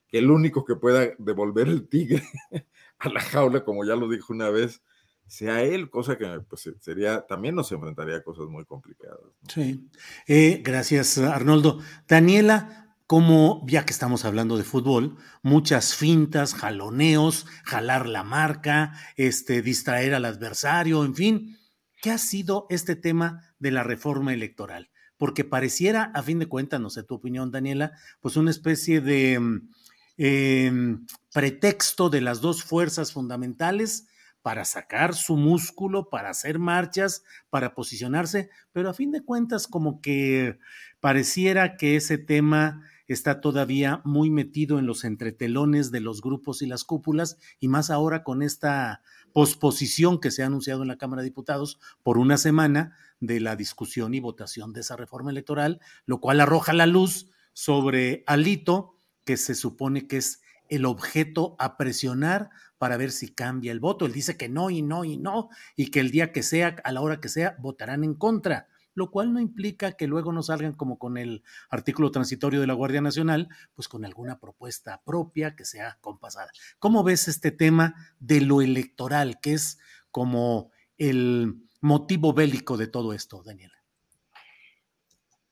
que 0.08 0.20
el 0.20 0.30
único 0.30 0.64
que 0.64 0.76
pueda 0.76 1.14
devolver 1.18 1.68
el 1.68 1.88
tigre 1.88 2.24
a 3.00 3.10
la 3.10 3.22
jaula, 3.22 3.64
como 3.64 3.84
ya 3.84 3.96
lo 3.96 4.08
dijo 4.10 4.34
una 4.34 4.50
vez, 4.50 4.84
sea 5.28 5.64
él, 5.64 5.90
cosa 5.90 6.18
que 6.18 6.42
pues, 6.48 6.70
sería, 6.80 7.26
también 7.26 7.56
nos 7.56 7.72
enfrentaría 7.72 8.18
a 8.18 8.24
cosas 8.24 8.48
muy 8.48 8.66
complicadas. 8.66 9.20
Sí, 9.48 9.90
eh, 10.28 10.62
gracias 10.64 11.18
Arnoldo. 11.18 11.80
Daniela, 12.08 12.96
como 13.08 13.66
ya 13.68 13.86
que 13.86 13.94
estamos 13.94 14.26
hablando 14.26 14.58
de 14.58 14.64
fútbol, 14.64 15.18
muchas 15.42 15.96
fintas, 15.96 16.54
jaloneos, 16.54 17.46
jalar 17.64 18.08
la 18.08 18.24
marca, 18.24 18.94
este, 19.18 19.62
distraer 19.62 20.14
al 20.14 20.26
adversario, 20.26 21.04
en 21.04 21.16
fin, 21.16 21.58
¿qué 22.02 22.12
ha 22.12 22.18
sido 22.18 22.66
este 22.70 22.96
tema 22.96 23.54
de 23.60 23.72
la 23.72 23.84
reforma 23.84 24.34
electoral? 24.34 24.90
Porque 25.18 25.44
pareciera, 25.44 26.12
a 26.14 26.24
fin 26.24 26.40
de 26.40 26.48
cuentas, 26.48 26.80
no 26.82 26.90
sé 26.90 27.04
tu 27.04 27.16
opinión, 27.16 27.52
Daniela, 27.52 27.92
pues 28.20 28.36
una 28.36 28.52
especie 28.52 29.00
de 29.00 29.40
mm, 29.40 29.70
em, 30.18 31.06
pretexto 31.34 32.10
de 32.10 32.22
las 32.22 32.42
dos 32.42 32.64
fuerzas 32.64 33.14
fundamentales 33.14 34.08
para 34.44 34.66
sacar 34.66 35.16
su 35.16 35.38
músculo, 35.38 36.10
para 36.10 36.30
hacer 36.30 36.60
marchas, 36.60 37.24
para 37.50 37.74
posicionarse, 37.74 38.50
pero 38.74 38.90
a 38.90 38.94
fin 38.94 39.12
de 39.12 39.24
cuentas 39.24 39.68
como 39.68 40.02
que 40.02 40.60
pareciera 41.00 41.78
que 41.78 41.96
ese 41.96 42.18
tema 42.18 42.84
está 43.08 43.42
todavía 43.42 44.02
muy 44.04 44.30
metido 44.30 44.80
en 44.80 44.86
los 44.86 45.06
entretelones 45.06 45.92
de 45.92 46.02
los 46.02 46.22
grupos 46.22 46.62
y 46.62 46.68
las 46.68 46.84
cúpulas, 46.84 47.38
y 47.60 47.70
más 47.70 47.90
ahora 47.90 48.24
con 48.24 48.42
esta 48.44 49.02
posposición 49.32 50.20
que 50.20 50.30
se 50.30 50.44
ha 50.44 50.48
anunciado 50.48 50.82
en 50.82 50.90
la 50.90 50.98
Cámara 50.98 51.22
de 51.22 51.30
Diputados 51.30 51.80
por 52.04 52.18
una 52.18 52.38
semana 52.38 52.96
de 53.22 53.40
la 53.40 53.56
discusión 53.56 54.14
y 54.14 54.20
votación 54.20 54.74
de 54.74 54.82
esa 54.82 54.98
reforma 54.98 55.32
electoral, 55.32 55.80
lo 56.06 56.20
cual 56.20 56.42
arroja 56.42 56.74
la 56.74 56.86
luz 56.86 57.32
sobre 57.54 58.24
Alito, 58.28 58.98
que 59.24 59.38
se 59.38 59.56
supone 59.56 60.06
que 60.06 60.18
es 60.18 60.43
el 60.70 60.86
objeto 60.86 61.56
a 61.60 61.78
presionar 61.78 62.50
para 62.78 62.98
ver 62.98 63.12
si 63.12 63.34
cambia 63.34 63.72
el 63.72 63.80
voto. 63.80 64.06
Él 64.06 64.14
dice 64.14 64.38
que 64.38 64.50
no 64.50 64.70
y 64.70 64.82
no 64.82 65.06
y 65.06 65.18
no, 65.18 65.50
y 65.76 65.92
que 65.92 66.00
el 66.00 66.12
día 66.12 66.32
que 66.32 66.44
sea, 66.44 66.76
a 66.84 66.92
la 66.92 67.02
hora 67.02 67.20
que 67.20 67.30
sea, 67.30 67.56
votarán 67.60 68.04
en 68.04 68.14
contra, 68.14 68.68
lo 68.96 69.10
cual 69.12 69.34
no 69.34 69.40
implica 69.40 69.94
que 69.94 70.08
luego 70.08 70.32
no 70.32 70.44
salgan 70.44 70.74
como 70.74 70.98
con 70.98 71.18
el 71.18 71.44
artículo 71.70 72.12
transitorio 72.12 72.62
de 72.62 72.68
la 72.68 72.74
Guardia 72.74 73.02
Nacional, 73.02 73.50
pues 73.74 73.88
con 73.88 74.06
alguna 74.06 74.40
propuesta 74.40 75.02
propia 75.04 75.56
que 75.56 75.66
sea 75.66 75.98
compasada. 76.02 76.52
¿Cómo 76.80 77.04
ves 77.04 77.28
este 77.28 77.52
tema 77.52 77.96
de 78.20 78.42
lo 78.42 78.62
electoral, 78.62 79.40
que 79.42 79.54
es 79.54 79.80
como 80.12 80.72
el 80.98 81.64
motivo 81.82 82.34
bélico 82.34 82.78
de 82.78 82.88
todo 82.88 83.14
esto, 83.14 83.44
Daniela? 83.44 83.83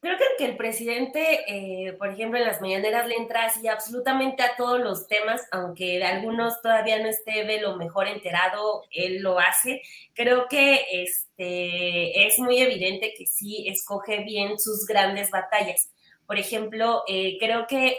Creo 0.01 0.17
que, 0.37 0.45
el 0.45 0.57
presidente, 0.57 1.43
eh, 1.47 1.93
por 1.93 2.09
ejemplo, 2.09 2.39
en 2.39 2.47
las 2.47 2.59
mañaneras 2.59 3.05
le 3.07 3.17
entra 3.17 3.45
así 3.45 3.67
absolutamente 3.67 4.41
a 4.41 4.55
todos 4.55 4.79
los 4.79 5.07
temas, 5.07 5.43
aunque 5.51 5.99
de 5.99 6.03
algunos 6.03 6.59
todavía 6.63 6.97
no 6.97 7.07
esté 7.07 7.45
de 7.45 7.61
lo 7.61 7.77
mejor 7.77 8.07
enterado, 8.07 8.83
él 8.89 9.21
lo 9.21 9.37
hace. 9.37 9.83
Creo 10.15 10.47
que 10.49 10.85
este, 10.91 12.25
es 12.25 12.39
muy 12.39 12.57
evidente 12.57 13.13
que 13.15 13.27
sí 13.27 13.67
escoge 13.67 14.23
bien 14.23 14.57
sus 14.57 14.87
grandes 14.87 15.29
batallas. 15.29 15.91
Por 16.31 16.39
ejemplo, 16.39 17.03
eh, 17.09 17.35
creo 17.41 17.67
que 17.67 17.97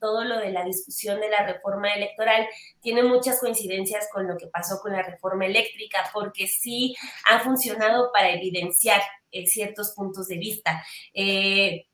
todo 0.00 0.24
lo 0.24 0.40
de 0.40 0.50
la 0.50 0.64
discusión 0.64 1.20
de 1.20 1.28
la 1.28 1.46
reforma 1.46 1.94
electoral 1.94 2.48
tiene 2.80 3.04
muchas 3.04 3.38
coincidencias 3.38 4.08
con 4.12 4.26
lo 4.26 4.36
que 4.36 4.48
pasó 4.48 4.80
con 4.80 4.94
la 4.94 5.02
reforma 5.04 5.46
eléctrica, 5.46 6.10
porque 6.12 6.48
sí 6.48 6.96
ha 7.30 7.38
funcionado 7.38 8.10
para 8.12 8.32
evidenciar 8.32 9.00
eh, 9.30 9.46
ciertos 9.46 9.92
puntos 9.92 10.26
de 10.26 10.38
vista. 10.38 10.84
Eh, 11.14 11.86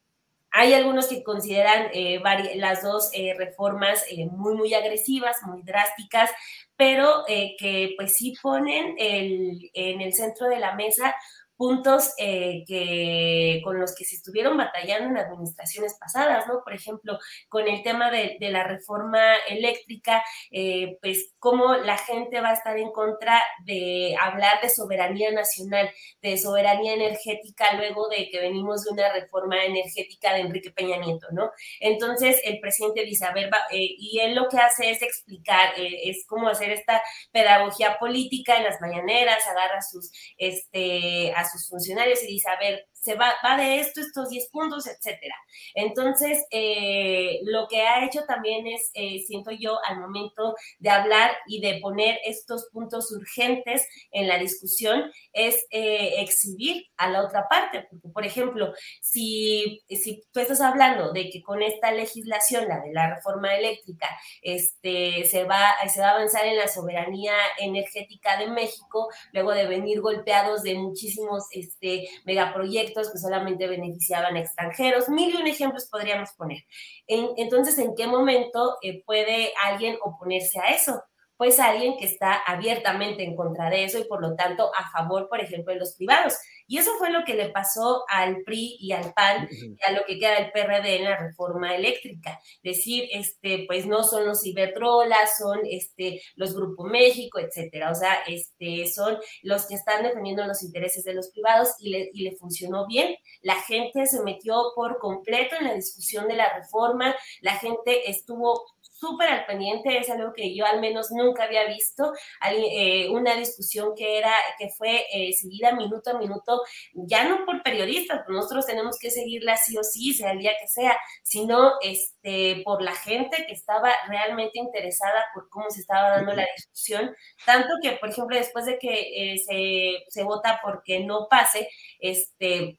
hay 0.50 0.72
algunos 0.72 1.06
que 1.06 1.22
consideran 1.22 1.90
eh, 1.92 2.18
las 2.54 2.82
dos 2.82 3.10
reformas 3.36 4.06
muy, 4.30 4.54
muy 4.54 4.72
agresivas, 4.72 5.36
muy 5.42 5.62
drásticas, 5.64 6.30
pero 6.76 7.24
que 7.26 7.92
pues 7.98 8.14
sí 8.14 8.32
ponen 8.42 8.94
en 8.98 10.00
el 10.00 10.14
centro 10.14 10.48
de 10.48 10.60
la 10.60 10.76
mesa 10.76 11.14
puntos 11.56 12.12
eh, 12.18 12.64
que, 12.66 13.60
con 13.64 13.78
los 13.78 13.94
que 13.94 14.04
se 14.04 14.16
estuvieron 14.16 14.56
batallando 14.56 15.08
en 15.08 15.18
administraciones 15.18 15.96
pasadas, 15.98 16.46
¿no? 16.46 16.62
Por 16.62 16.74
ejemplo, 16.74 17.18
con 17.48 17.68
el 17.68 17.82
tema 17.82 18.10
de, 18.10 18.36
la 18.44 18.62
reforma 18.62 19.36
eléctrica, 19.48 20.22
eh, 20.50 20.98
pues 21.00 21.32
cómo 21.38 21.74
la 21.76 21.96
gente 21.96 22.40
va 22.40 22.50
a 22.50 22.54
estar 22.54 22.76
en 22.76 22.92
contra 22.92 23.42
de 23.64 24.14
hablar 24.20 24.60
de 24.60 24.68
soberanía 24.68 25.32
nacional, 25.32 25.90
de 26.20 26.36
soberanía 26.36 26.92
energética, 26.92 27.74
luego 27.76 28.08
de 28.08 28.28
que 28.30 28.38
venimos 28.38 28.84
de 28.84 28.90
una 28.90 29.12
reforma 29.12 29.64
energética 29.64 30.34
de 30.34 30.40
Enrique 30.40 30.70
Peña 30.70 30.98
Nieto, 30.98 31.26
¿no? 31.32 31.50
Entonces, 31.80 32.40
el 32.44 32.60
presidente 32.60 33.04
dice, 33.04 33.24
a 33.24 33.32
ver, 33.32 33.50
eh, 33.70 33.94
y 33.98 34.20
él 34.20 34.34
lo 34.34 34.48
que 34.48 34.58
hace 34.58 34.90
es 34.90 35.00
explicar, 35.02 35.72
es 35.76 36.24
cómo 36.26 36.48
hacer 36.48 36.70
esta 36.70 37.02
pedagogía 37.32 37.98
política 37.98 38.56
en 38.56 38.64
las 38.64 38.80
mañaneras, 38.80 39.46
agarra 39.46 39.80
sus, 39.80 40.10
este, 40.36 41.32
sus 41.44 41.68
funcionarios 41.68 42.22
y 42.22 42.26
dice, 42.26 42.48
a 42.48 42.58
ver, 42.58 42.86
se 43.04 43.16
va, 43.16 43.34
va 43.44 43.58
de 43.58 43.80
esto, 43.80 44.00
estos 44.00 44.30
10 44.30 44.48
puntos, 44.48 44.86
etcétera. 44.86 45.34
Entonces, 45.74 46.46
eh, 46.50 47.40
lo 47.42 47.68
que 47.68 47.82
ha 47.82 48.02
hecho 48.04 48.22
también 48.26 48.66
es, 48.66 48.90
eh, 48.94 49.22
siento 49.26 49.50
yo, 49.50 49.78
al 49.86 50.00
momento 50.00 50.54
de 50.78 50.88
hablar 50.88 51.32
y 51.46 51.60
de 51.60 51.80
poner 51.80 52.18
estos 52.24 52.70
puntos 52.72 53.12
urgentes 53.12 53.86
en 54.10 54.26
la 54.26 54.38
discusión, 54.38 55.12
es 55.34 55.66
eh, 55.70 56.22
exhibir 56.22 56.86
a 56.96 57.10
la 57.10 57.22
otra 57.22 57.46
parte. 57.46 57.86
Porque, 57.90 58.08
por 58.08 58.24
ejemplo, 58.24 58.72
si, 59.02 59.82
si 59.90 60.24
tú 60.32 60.40
estás 60.40 60.62
hablando 60.62 61.12
de 61.12 61.28
que 61.28 61.42
con 61.42 61.62
esta 61.62 61.92
legislación, 61.92 62.68
la 62.68 62.80
de 62.80 62.92
la 62.92 63.16
reforma 63.16 63.54
eléctrica, 63.54 64.08
este, 64.40 65.24
se, 65.26 65.44
va, 65.44 65.74
se 65.92 66.00
va 66.00 66.08
a 66.08 66.14
avanzar 66.14 66.46
en 66.46 66.56
la 66.56 66.68
soberanía 66.68 67.34
energética 67.58 68.38
de 68.38 68.46
México, 68.46 69.08
luego 69.32 69.52
de 69.52 69.66
venir 69.66 70.00
golpeados 70.00 70.62
de 70.62 70.74
muchísimos 70.76 71.44
este, 71.50 72.08
megaproyectos, 72.24 72.93
que 72.94 73.18
solamente 73.18 73.66
beneficiaban 73.66 74.36
extranjeros, 74.36 75.08
mil 75.08 75.34
y 75.34 75.40
un 75.40 75.46
ejemplos 75.46 75.88
podríamos 75.90 76.30
poner. 76.36 76.64
entonces, 77.06 77.78
¿en 77.78 77.94
qué 77.94 78.06
momento 78.06 78.76
eh, 78.82 79.02
puede 79.04 79.52
alguien 79.64 79.96
oponerse 80.02 80.60
a 80.60 80.70
eso? 80.70 81.02
Pues 81.36 81.58
alguien 81.58 81.96
que 81.98 82.06
está 82.06 82.34
abiertamente 82.34 83.24
en 83.24 83.34
contra 83.34 83.68
de 83.68 83.84
eso 83.84 83.98
y 83.98 84.04
por 84.04 84.22
lo 84.22 84.36
tanto 84.36 84.70
a 84.74 84.90
favor, 84.90 85.28
por 85.28 85.40
ejemplo, 85.40 85.72
de 85.72 85.80
los 85.80 85.96
privados. 85.96 86.34
Y 86.66 86.78
eso 86.78 86.92
fue 86.98 87.10
lo 87.10 87.24
que 87.24 87.34
le 87.34 87.50
pasó 87.50 88.04
al 88.08 88.42
PRI 88.42 88.76
y 88.80 88.92
al 88.92 89.12
PAN 89.12 89.48
y 89.50 89.76
a 89.86 89.92
lo 89.92 90.04
que 90.06 90.18
queda 90.18 90.40
del 90.40 90.50
PRD 90.52 90.96
en 90.96 91.04
la 91.04 91.16
reforma 91.16 91.74
eléctrica. 91.74 92.40
Decir, 92.62 93.08
este, 93.12 93.64
pues 93.66 93.86
no 93.86 94.02
son 94.04 94.26
los 94.26 94.44
Iberdrola, 94.46 95.16
son 95.38 95.60
este, 95.64 96.22
los 96.36 96.54
Grupo 96.54 96.84
México, 96.84 97.38
etcétera. 97.38 97.90
O 97.90 97.94
sea, 97.94 98.14
este, 98.26 98.86
son 98.86 99.18
los 99.42 99.66
que 99.66 99.74
están 99.74 100.02
defendiendo 100.02 100.44
los 100.46 100.62
intereses 100.62 101.04
de 101.04 101.14
los 101.14 101.28
privados 101.30 101.70
y 101.78 101.90
le, 101.90 102.10
y 102.12 102.22
le 102.22 102.36
funcionó 102.36 102.86
bien. 102.86 103.16
La 103.42 103.56
gente 103.62 104.06
se 104.06 104.22
metió 104.22 104.54
por 104.74 104.98
completo 104.98 105.56
en 105.56 105.66
la 105.66 105.74
discusión 105.74 106.28
de 106.28 106.36
la 106.36 106.52
reforma, 106.54 107.14
la 107.40 107.56
gente 107.56 108.10
estuvo 108.10 108.64
súper 109.04 109.28
al 109.28 109.46
pendiente, 109.46 109.98
es 109.98 110.08
algo 110.10 110.32
que 110.32 110.54
yo 110.54 110.64
al 110.64 110.80
menos 110.80 111.10
nunca 111.10 111.44
había 111.44 111.66
visto, 111.66 112.12
eh, 112.50 113.08
una 113.10 113.34
discusión 113.34 113.94
que 113.96 114.18
era, 114.18 114.32
que 114.58 114.68
fue 114.70 115.06
eh, 115.12 115.32
seguida 115.34 115.72
minuto 115.72 116.10
a 116.10 116.18
minuto, 116.18 116.62
ya 116.94 117.28
no 117.28 117.44
por 117.44 117.62
periodistas, 117.62 118.22
pues 118.24 118.36
nosotros 118.36 118.66
tenemos 118.66 118.98
que 118.98 119.10
seguirla 119.10 119.56
sí 119.56 119.76
o 119.76 119.82
sí, 119.84 120.14
sea 120.14 120.32
el 120.32 120.38
día 120.38 120.52
que 120.60 120.68
sea, 120.68 120.96
sino 121.22 121.74
este, 121.82 122.62
por 122.64 122.82
la 122.82 122.94
gente 122.94 123.44
que 123.46 123.52
estaba 123.52 123.92
realmente 124.08 124.58
interesada 124.58 125.24
por 125.34 125.48
cómo 125.50 125.70
se 125.70 125.80
estaba 125.80 126.10
dando 126.10 126.32
la 126.34 126.46
discusión, 126.56 127.14
tanto 127.44 127.68
que, 127.82 127.92
por 127.92 128.08
ejemplo, 128.10 128.36
después 128.36 128.66
de 128.66 128.78
que 128.78 129.34
eh, 129.34 129.38
se, 129.38 130.04
se 130.10 130.24
vota 130.24 130.60
porque 130.62 131.00
no 131.00 131.26
pase, 131.28 131.68
este, 132.00 132.78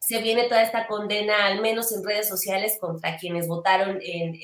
se 0.00 0.22
viene 0.22 0.48
toda 0.48 0.62
esta 0.62 0.86
condena, 0.86 1.46
al 1.46 1.60
menos 1.60 1.92
en 1.92 2.02
redes 2.02 2.26
sociales, 2.26 2.78
contra 2.80 3.18
quienes 3.18 3.46
votaron 3.46 3.98
en, 4.02 4.34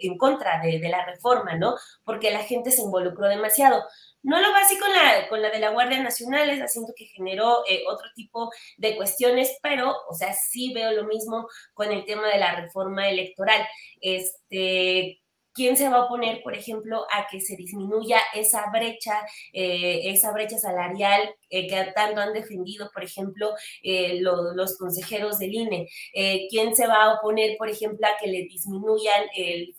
en, 0.00 0.16
contra 0.16 0.60
de, 0.62 0.78
de, 0.78 0.88
la 0.88 1.04
reforma, 1.04 1.54
¿no? 1.54 1.76
Porque 2.02 2.30
la 2.30 2.42
gente 2.42 2.70
se 2.70 2.80
involucró 2.80 3.28
demasiado. 3.28 3.84
No 4.22 4.40
lo 4.40 4.50
va 4.52 4.60
así 4.60 4.78
con 4.78 4.90
la, 4.90 5.28
con 5.28 5.42
la 5.42 5.50
de 5.50 5.58
la 5.58 5.70
Guardia 5.70 6.02
Nacional, 6.02 6.48
es 6.48 6.62
asiento 6.62 6.94
que 6.96 7.06
generó 7.06 7.62
eh, 7.68 7.82
otro 7.88 8.08
tipo 8.14 8.50
de 8.78 8.96
cuestiones, 8.96 9.58
pero, 9.62 9.94
o 10.08 10.14
sea, 10.14 10.32
sí 10.32 10.72
veo 10.72 10.92
lo 10.92 11.04
mismo 11.04 11.46
con 11.74 11.92
el 11.92 12.06
tema 12.06 12.28
de 12.28 12.38
la 12.38 12.56
reforma 12.56 13.08
electoral. 13.08 13.66
Este, 14.00 15.20
¿Quién 15.52 15.76
se 15.76 15.90
va 15.90 15.96
a 15.98 16.04
oponer, 16.06 16.42
por 16.42 16.56
ejemplo, 16.56 17.04
a 17.12 17.26
que 17.26 17.40
se 17.40 17.56
disminuya 17.56 18.18
esa 18.32 18.64
brecha, 18.72 19.20
eh, 19.52 20.10
esa 20.10 20.32
brecha 20.32 20.56
salarial 20.58 21.34
eh, 21.52 21.68
que 21.68 21.92
tanto 21.94 22.20
han 22.20 22.32
defendido, 22.32 22.90
por 22.92 23.04
ejemplo, 23.04 23.54
eh, 23.82 24.18
los 24.20 24.76
consejeros 24.78 25.38
del 25.38 25.54
INE? 25.54 25.88
¿Quién 26.50 26.74
se 26.74 26.86
va 26.86 27.04
a 27.04 27.14
oponer, 27.14 27.56
por 27.56 27.68
ejemplo, 27.68 28.06
a 28.06 28.18
que 28.20 28.26
le 28.26 28.42
disminuyan 28.44 29.24
el, 29.36 29.74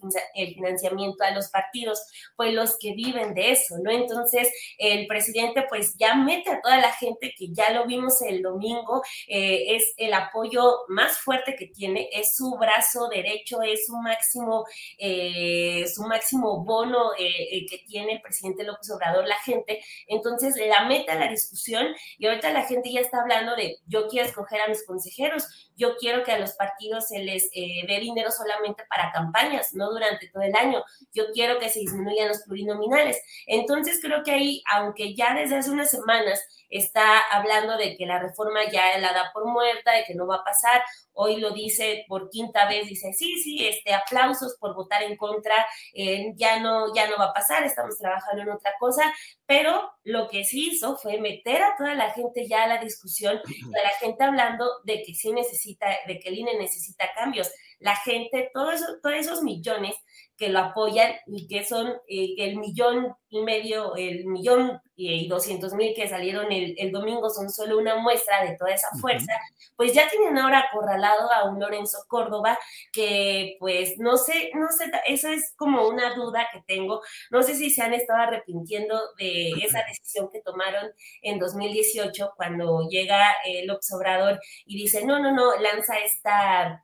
financiamiento 0.54 1.24
a 1.24 1.32
los 1.32 1.50
partidos? 1.50 2.00
Pues 2.36 2.54
los 2.54 2.78
que 2.78 2.94
viven 2.94 3.34
de 3.34 3.52
eso, 3.52 3.76
¿no? 3.84 3.92
Entonces, 3.92 4.50
el 4.78 5.08
presidente 5.08 5.66
pues 5.68 5.96
ya 5.98 6.16
mete 6.16 6.52
a 6.52 6.62
toda 6.62 6.78
la 6.78 6.92
gente 6.92 7.34
que 7.38 7.48
ya 7.52 7.72
lo 7.72 7.86
vimos 7.86 8.22
el 8.22 8.42
domingo, 8.42 9.02
es 9.28 9.94
el 9.98 10.14
apoyo 10.14 10.80
más 10.88 11.18
fuerte 11.18 11.56
que 11.56 11.68
tiene, 11.68 12.10
es 12.12 12.36
su 12.36 12.56
brazo 12.58 13.08
derecho, 13.10 13.62
es 13.62 13.88
su 13.88 13.96
máximo... 13.98 14.66
Eh, 14.98 15.86
su 15.88 16.04
máximo 16.04 16.64
bono 16.64 17.14
eh, 17.18 17.58
eh, 17.58 17.66
que 17.70 17.80
tiene 17.80 18.14
el 18.14 18.22
presidente 18.22 18.64
López 18.64 18.90
Obrador, 18.92 19.28
la 19.28 19.38
gente. 19.38 19.82
Entonces, 20.08 20.56
la 20.58 20.86
meta 20.86 21.16
la 21.16 21.28
discusión 21.28 21.63
y 22.18 22.26
ahorita 22.26 22.52
la 22.52 22.64
gente 22.64 22.92
ya 22.92 23.02
está 23.02 23.22
hablando 23.22 23.56
de 23.56 23.78
yo 23.86 24.08
quiero 24.08 24.28
escoger 24.28 24.62
a 24.62 24.68
mis 24.68 24.86
consejeros, 24.86 25.72
yo 25.76 25.96
quiero 25.98 26.24
que 26.24 26.32
a 26.32 26.40
los 26.40 26.54
partidos 26.54 27.08
se 27.08 27.20
les 27.20 27.50
dé 27.52 28.00
dinero 28.00 28.32
solamente 28.32 28.84
para 28.90 29.12
campañas, 29.12 29.74
no 29.74 29.92
durante 29.92 30.28
todo 30.30 30.44
el 30.44 30.56
año. 30.56 30.84
Yo 31.14 31.26
quiero 31.34 31.60
que 31.60 31.70
se 31.70 31.80
disminuyan 31.80 32.28
los 32.28 32.44
plurinominales. 32.44 33.22
Entonces, 33.48 34.00
creo 34.02 34.24
que 34.24 34.32
ahí, 34.32 34.64
aunque 34.72 35.16
ya 35.16 35.34
desde 35.34 35.58
hace 35.58 35.72
unas 35.72 35.90
semanas 35.90 36.44
está 36.74 37.20
hablando 37.32 37.78
de 37.78 37.96
que 37.96 38.06
la 38.06 38.20
reforma 38.20 38.62
ya 38.72 38.98
la 38.98 39.14
da 39.14 39.32
por 39.34 39.46
muerta, 39.46 39.92
de 39.92 40.04
que 40.06 40.16
no 40.16 40.26
va 40.26 40.38
a 40.38 40.44
pasar. 40.44 40.82
Hoy 41.14 41.38
lo 41.38 41.52
dice 41.52 42.06
por 42.08 42.30
quinta 42.30 42.68
vez, 42.68 42.88
dice, 42.88 43.14
sí, 43.14 43.38
sí, 43.38 43.68
este, 43.68 43.94
aplausos 43.94 44.58
por 44.60 44.74
votar 44.74 45.04
en 45.04 45.16
contra, 45.16 45.54
eh, 45.94 46.34
ya, 46.36 46.60
no, 46.60 46.94
ya 46.96 47.08
no 47.08 47.18
va 47.18 47.26
a 47.26 47.34
pasar, 47.34 47.64
estamos 47.64 47.98
trabajando 47.98 48.42
en 48.42 48.50
otra 48.50 48.72
cosa, 48.80 49.14
pero 49.46 49.92
lo 50.04 50.28
que 50.28 50.44
sí 50.44 50.72
hizo 50.72 50.98
fue 50.98 51.20
meter 51.20 51.62
a 51.62 51.76
toda 51.78 51.94
la 51.94 52.10
gente 52.12 52.48
ya 52.48 52.64
a 52.64 52.68
la 52.68 52.80
discusión, 52.80 53.38
a 53.80 53.84
la 53.84 53.90
gente 54.00 54.24
hablando 54.24 54.68
de 54.86 55.04
que 55.04 55.14
sí 55.14 55.32
necesita, 55.32 55.63
de 55.66 56.20
que 56.20 56.30
el 56.30 56.38
INE 56.40 56.58
necesita 56.58 57.10
cambios. 57.14 57.52
La 57.80 57.96
gente, 57.96 58.50
todos 58.54 58.82
esos 59.16 59.44
millones 59.44 59.96
que 60.44 60.50
lo 60.50 60.60
apoyan 60.60 61.14
y 61.26 61.48
que 61.48 61.64
son 61.64 61.88
eh, 62.06 62.36
el 62.38 62.58
millón 62.58 63.16
y 63.30 63.42
medio, 63.44 63.96
el 63.96 64.26
millón 64.26 64.82
y 64.94 65.26
doscientos 65.30 65.74
mil 65.74 65.96
que 65.96 66.10
salieron 66.10 66.52
el, 66.52 66.76
el, 66.78 66.92
domingo 66.92 67.30
son 67.30 67.50
solo 67.50 67.78
una 67.78 67.96
muestra 67.96 68.44
de 68.44 68.58
toda 68.58 68.72
esa 68.72 68.90
fuerza, 69.00 69.32
pues 69.78 69.94
ya 69.94 70.10
tienen 70.10 70.38
ahora 70.38 70.66
acorralado 70.68 71.32
a 71.32 71.50
un 71.50 71.62
Lorenzo 71.62 72.00
Córdoba 72.10 72.60
que 72.92 73.56
pues 73.58 73.98
no 74.00 74.18
sé, 74.18 74.52
no 74.54 74.68
sé, 74.68 74.92
eso 75.08 75.30
es 75.30 75.54
como 75.56 75.88
una 75.88 76.14
duda 76.14 76.50
que 76.52 76.62
tengo, 76.68 77.02
no 77.32 77.42
sé 77.42 77.56
si 77.56 77.70
se 77.70 77.82
han 77.82 77.94
estado 77.94 78.20
arrepintiendo 78.20 79.00
de 79.18 79.52
esa 79.64 79.82
decisión 79.88 80.30
que 80.30 80.42
tomaron 80.42 80.92
en 81.22 81.40
2018 81.40 82.34
cuando 82.36 82.90
llega 82.90 83.34
el 83.46 83.72
observador 83.72 84.42
y 84.66 84.76
dice, 84.76 85.06
no, 85.06 85.20
no, 85.20 85.32
no, 85.32 85.56
lanza 85.56 86.00
esta 86.00 86.84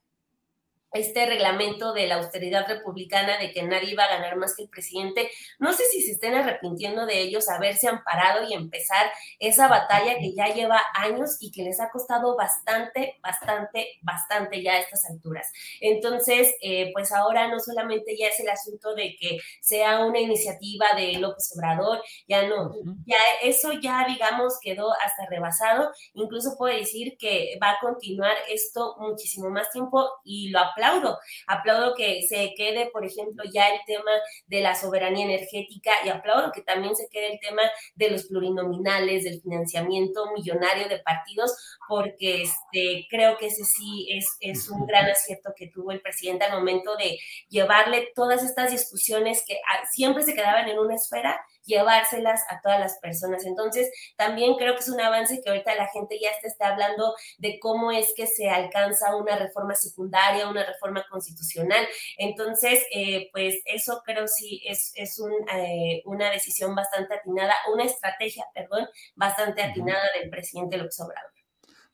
este 0.91 1.25
reglamento 1.25 1.93
de 1.93 2.07
la 2.07 2.15
austeridad 2.15 2.67
republicana 2.67 3.37
de 3.37 3.51
que 3.51 3.63
nadie 3.63 3.91
iba 3.91 4.03
a 4.03 4.15
ganar 4.15 4.37
más 4.37 4.55
que 4.55 4.63
el 4.63 4.69
presidente. 4.69 5.29
No 5.59 5.73
sé 5.73 5.83
si 5.85 6.01
se 6.01 6.13
estén 6.13 6.35
arrepintiendo 6.35 7.05
de 7.05 7.19
ellos 7.19 7.49
haberse 7.49 7.87
amparado 7.87 8.47
y 8.47 8.53
empezar 8.53 9.11
esa 9.39 9.67
batalla 9.67 10.17
que 10.19 10.33
ya 10.33 10.47
lleva 10.53 10.81
años 10.95 11.37
y 11.39 11.51
que 11.51 11.63
les 11.63 11.79
ha 11.79 11.89
costado 11.89 12.35
bastante, 12.35 13.17
bastante, 13.21 13.99
bastante 14.01 14.63
ya 14.63 14.73
a 14.73 14.79
estas 14.79 15.05
alturas. 15.09 15.51
Entonces, 15.79 16.55
eh, 16.61 16.91
pues 16.93 17.11
ahora 17.11 17.47
no 17.47 17.59
solamente 17.59 18.17
ya 18.17 18.27
es 18.27 18.39
el 18.39 18.49
asunto 18.49 18.95
de 18.95 19.15
que 19.19 19.37
sea 19.61 20.05
una 20.05 20.19
iniciativa 20.19 20.87
de 20.95 21.13
López 21.13 21.51
Obrador, 21.55 22.01
ya 22.27 22.47
no, 22.47 22.71
ya 23.05 23.17
eso 23.43 23.73
ya 23.73 24.05
digamos 24.07 24.59
quedó 24.61 24.91
hasta 24.93 25.25
rebasado. 25.29 25.91
Incluso 26.13 26.55
puedo 26.57 26.75
decir 26.75 27.17
que 27.17 27.57
va 27.61 27.71
a 27.71 27.79
continuar 27.79 28.35
esto 28.49 28.95
muchísimo 28.99 29.49
más 29.49 29.69
tiempo 29.71 30.09
y 30.23 30.49
lo 30.49 30.59
aplaudo. 30.79 31.17
Aplaudo 31.47 31.95
que 31.95 32.21
se 32.27 32.53
quede, 32.55 32.89
por 32.91 33.05
ejemplo, 33.05 33.43
ya 33.53 33.69
el 33.69 33.79
tema 33.85 34.11
de 34.47 34.61
la 34.61 34.75
soberanía 34.75 35.25
energética 35.25 35.91
y 36.05 36.09
aplaudo 36.09 36.51
que 36.51 36.61
también 36.61 36.95
se 36.95 37.07
quede 37.09 37.33
el 37.33 37.39
tema 37.39 37.63
de 37.95 38.11
los 38.11 38.25
plurinominales, 38.25 39.23
del 39.23 39.41
financiamiento 39.41 40.31
millonario 40.33 40.87
de 40.87 40.99
partidos, 40.99 41.53
porque 41.87 42.43
este, 42.43 43.07
creo 43.09 43.37
que 43.37 43.47
ese 43.47 43.63
sí 43.63 44.07
es, 44.11 44.37
es 44.39 44.69
un 44.69 44.85
gran 44.85 45.09
acierto 45.09 45.51
que 45.55 45.67
tuvo 45.67 45.91
el 45.91 46.01
presidente 46.01 46.45
al 46.45 46.57
momento 46.57 46.95
de 46.95 47.17
llevarle 47.49 48.11
todas 48.15 48.43
estas 48.43 48.71
discusiones 48.71 49.43
que 49.45 49.55
ah, 49.55 49.83
siempre 49.91 50.23
se 50.23 50.33
quedaban 50.33 50.67
en 50.67 50.79
una 50.79 50.95
esfera 50.95 51.39
llevárselas 51.69 52.41
a 52.49 52.59
todas 52.61 52.79
las 52.79 52.97
personas. 52.99 53.45
Entonces, 53.45 53.89
también 54.17 54.55
creo 54.55 54.73
que 54.73 54.79
es 54.79 54.89
un 54.89 54.99
avance 54.99 55.41
que 55.41 55.49
ahorita 55.49 55.75
la 55.75 55.87
gente 55.87 56.19
ya 56.19 56.31
está 56.43 56.69
hablando 56.69 57.13
de 57.37 57.59
cómo 57.59 57.91
es 57.91 58.13
que 58.15 58.27
se 58.27 58.49
alcanza 58.49 59.15
una 59.15 59.37
reforma 59.37 59.75
secundaria, 59.75 60.49
una 60.49 60.65
reforma 60.65 61.05
constitucional. 61.09 61.87
Entonces, 62.17 62.83
eh, 62.93 63.29
pues 63.31 63.61
eso 63.65 64.01
creo 64.05 64.27
sí 64.27 64.61
es, 64.65 64.91
es 64.95 65.21
eh, 65.53 66.01
una 66.05 66.31
decisión 66.31 66.75
bastante 66.75 67.13
atinada, 67.13 67.53
una 67.71 67.85
estrategia, 67.85 68.45
perdón, 68.53 68.87
bastante 69.15 69.61
atinada 69.61 70.03
del 70.19 70.29
presidente 70.29 70.77
López 70.77 70.99
Obrador. 70.99 71.31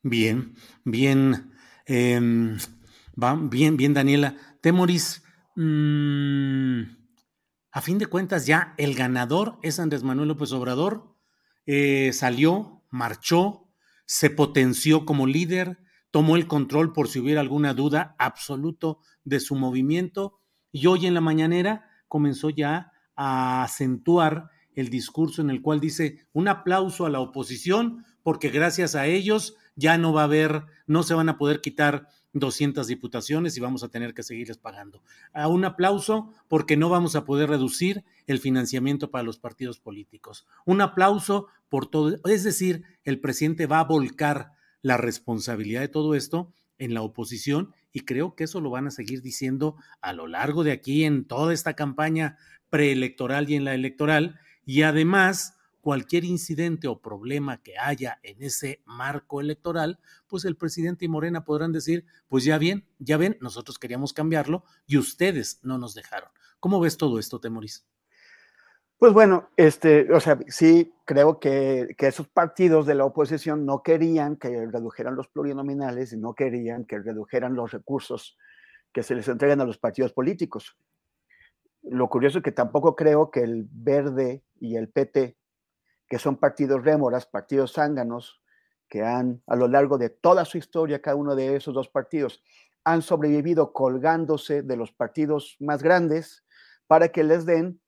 Bien, 0.02 0.56
bien, 0.84 1.52
em, 1.85 2.57
va, 3.22 3.35
bien, 3.38 3.76
bien, 3.76 3.93
Daniela. 3.93 4.35
Temoris, 4.61 5.23
mm, 5.56 7.05
a 7.76 7.81
fin 7.81 7.97
de 7.97 8.07
cuentas 8.07 8.45
ya 8.45 8.73
el 8.77 8.95
ganador 8.95 9.60
es 9.61 9.81
Andrés 9.81 10.02
Manuel 10.02 10.30
López 10.30 10.53
Obrador, 10.53 11.14
eh, 11.65 12.11
salió, 12.14 12.81
marchó, 12.89 13.68
se 14.06 14.30
potenció 14.30 15.06
como 15.06 15.27
líder, 15.27 15.80
tomó 16.10 16.38
el 16.38 16.47
control 16.47 16.93
por 16.93 17.10
si 17.10 17.19
hubiera 17.19 17.41
alguna 17.41 17.73
duda 17.73 18.15
absoluto 18.18 19.02
de 19.26 19.41
su 19.41 19.56
movimiento 19.56 20.39
y 20.72 20.88
hoy 20.88 21.06
en 21.06 21.14
la 21.14 21.19
mañanera 21.19 21.89
comenzó 22.07 22.49
ya 22.49 22.93
a 23.14 23.64
acentuar 23.64 24.52
el 24.73 24.88
discurso 24.88 25.41
en 25.41 25.49
el 25.49 25.61
cual 25.61 25.81
dice 25.81 26.26
un 26.31 26.47
aplauso 26.47 27.06
a 27.06 27.10
la 27.10 27.19
oposición 27.19 28.06
porque 28.23 28.47
gracias 28.52 28.95
a 28.95 29.06
ellos 29.07 29.57
ya 29.76 29.97
no 29.97 30.14
va 30.14 30.22
a 30.22 30.26
haber, 30.26 30.64
no 30.88 31.03
se 31.03 31.14
van 31.14 31.27
a 31.27 31.38
poder 31.38 31.60
quitar 31.60 32.07
200 32.36 32.86
diputaciones 32.88 33.56
y 33.56 33.62
vamos 33.62 33.84
a 33.84 33.88
tener 33.88 34.14
que 34.14 34.22
seguirles 34.22 34.57
pagando. 34.57 35.02
A 35.34 35.48
un 35.48 35.64
aplauso 35.64 36.34
porque 36.49 36.76
no 36.76 36.90
vamos 36.90 37.16
a 37.16 37.24
poder 37.24 37.49
reducir 37.49 38.03
el 38.28 38.40
financiamiento 38.40 39.10
para 39.10 39.24
los 39.24 39.40
partidos 39.40 39.80
políticos. 39.80 40.45
Un 40.66 40.82
aplauso 40.82 41.48
por 41.70 41.88
todo, 41.88 42.18
es 42.26 42.44
decir, 42.44 42.84
el 43.06 43.20
presidente 43.20 43.68
va 43.68 43.80
a 43.80 43.86
volcar 43.86 44.52
la 44.82 44.98
responsabilidad 44.98 45.82
de 45.82 45.88
todo 45.88 46.14
esto 46.14 46.52
en 46.78 46.94
la 46.94 47.02
oposición 47.02 47.74
y 47.94 48.02
creo 48.02 48.36
que 48.36 48.44
eso 48.44 48.60
lo 48.60 48.70
van 48.70 48.88
a 48.88 48.91
seguir 48.91 49.22
diciendo 49.22 49.78
a 50.02 50.12
lo 50.12 50.28
largo 50.28 50.66
de 50.66 50.74
aquí 50.74 51.06
en 51.06 51.24
toda 51.24 51.53
esta 51.53 51.74
campaña 51.74 52.38
preelectoral 52.70 53.49
y 53.49 53.56
en 53.56 53.64
la 53.64 53.74
electoral 53.74 54.40
y 54.66 54.82
además 54.82 55.55
cualquier 55.86 56.26
incidente 56.26 56.88
o 56.88 56.99
problema 56.99 57.62
que 57.62 57.78
haya 57.78 58.18
en 58.24 58.41
ese 58.41 58.82
marco 58.86 59.40
electoral, 59.40 59.99
pues 60.26 60.44
el 60.44 60.57
presidente 60.57 61.06
y 61.06 61.07
Morena 61.07 61.45
podrán 61.45 61.72
decir, 61.72 62.06
pues 62.28 62.44
ya 62.44 62.57
bien, 62.57 62.88
ya 62.98 63.18
ven, 63.18 63.38
nosotros 63.40 63.78
queríamos 63.78 64.12
cambiarlo 64.12 64.64
y 64.88 64.98
ustedes 64.98 65.60
no 65.62 65.78
nos 65.78 65.94
dejaron. 65.94 66.32
¿Cómo 66.60 66.80
ves 66.80 66.98
todo 66.98 67.20
esto, 67.20 67.40
Temoris? 67.40 67.86
Pues 68.98 69.14
bueno, 69.14 69.52
este, 69.57 70.12
o 70.12 70.20
sea, 70.20 70.40
sí 70.48 70.91
creo 71.06 71.40
que, 71.40 71.94
que, 71.95 72.07
esos 72.07 72.28
partidos 72.30 72.88
de 72.88 72.95
la 72.95 73.06
oposición 73.06 73.64
no 73.64 73.84
querían 73.84 74.38
que 74.38 74.66
redujeran 74.66 75.16
los 75.16 75.28
plurinominales 75.28 76.14
y 76.14 76.18
no 76.18 76.34
querían 76.34 76.86
que 76.86 76.98
redujeran 76.98 77.53
los 77.53 77.70
recursos 77.70 78.40
que 78.91 79.03
se 79.03 79.14
les 79.14 79.28
entregan 79.28 79.62
a 79.62 79.66
los 79.66 79.78
partidos 79.78 80.14
políticos. 80.14 80.76
Lo 81.84 82.10
curioso 82.10 82.40
es 82.40 82.44
que 82.44 82.52
tampoco 82.52 82.95
creo 82.95 83.30
que 83.30 83.41
el 83.41 83.68
Verde 83.70 84.41
y 84.60 84.78
el 84.78 84.90
PT 84.90 85.38
que 86.07 86.19
son 86.19 86.38
partidos 86.38 86.84
rémoras, 86.84 87.26
partidos 87.26 87.73
zánganos, 87.73 88.41
que 88.88 89.03
han 89.03 89.41
a 89.48 89.56
lo 89.56 89.68
largo 89.68 89.98
de 89.98 90.10
toda 90.10 90.45
su 90.45 90.57
historia, 90.57 91.02
cada 91.02 91.18
uno 91.18 91.36
de 91.36 91.56
esos 91.56 91.73
dos 91.73 91.90
partidos, 91.90 92.44
han 92.84 93.02
sobrevivido 93.02 93.73
colgándose 93.73 94.61
de 94.61 94.77
los 94.77 94.91
partidos 94.91 95.56
más 95.60 95.82
grandes 95.82 96.45
para 96.88 97.10
que 97.10 97.23
les 97.23 97.45
den 97.45 97.82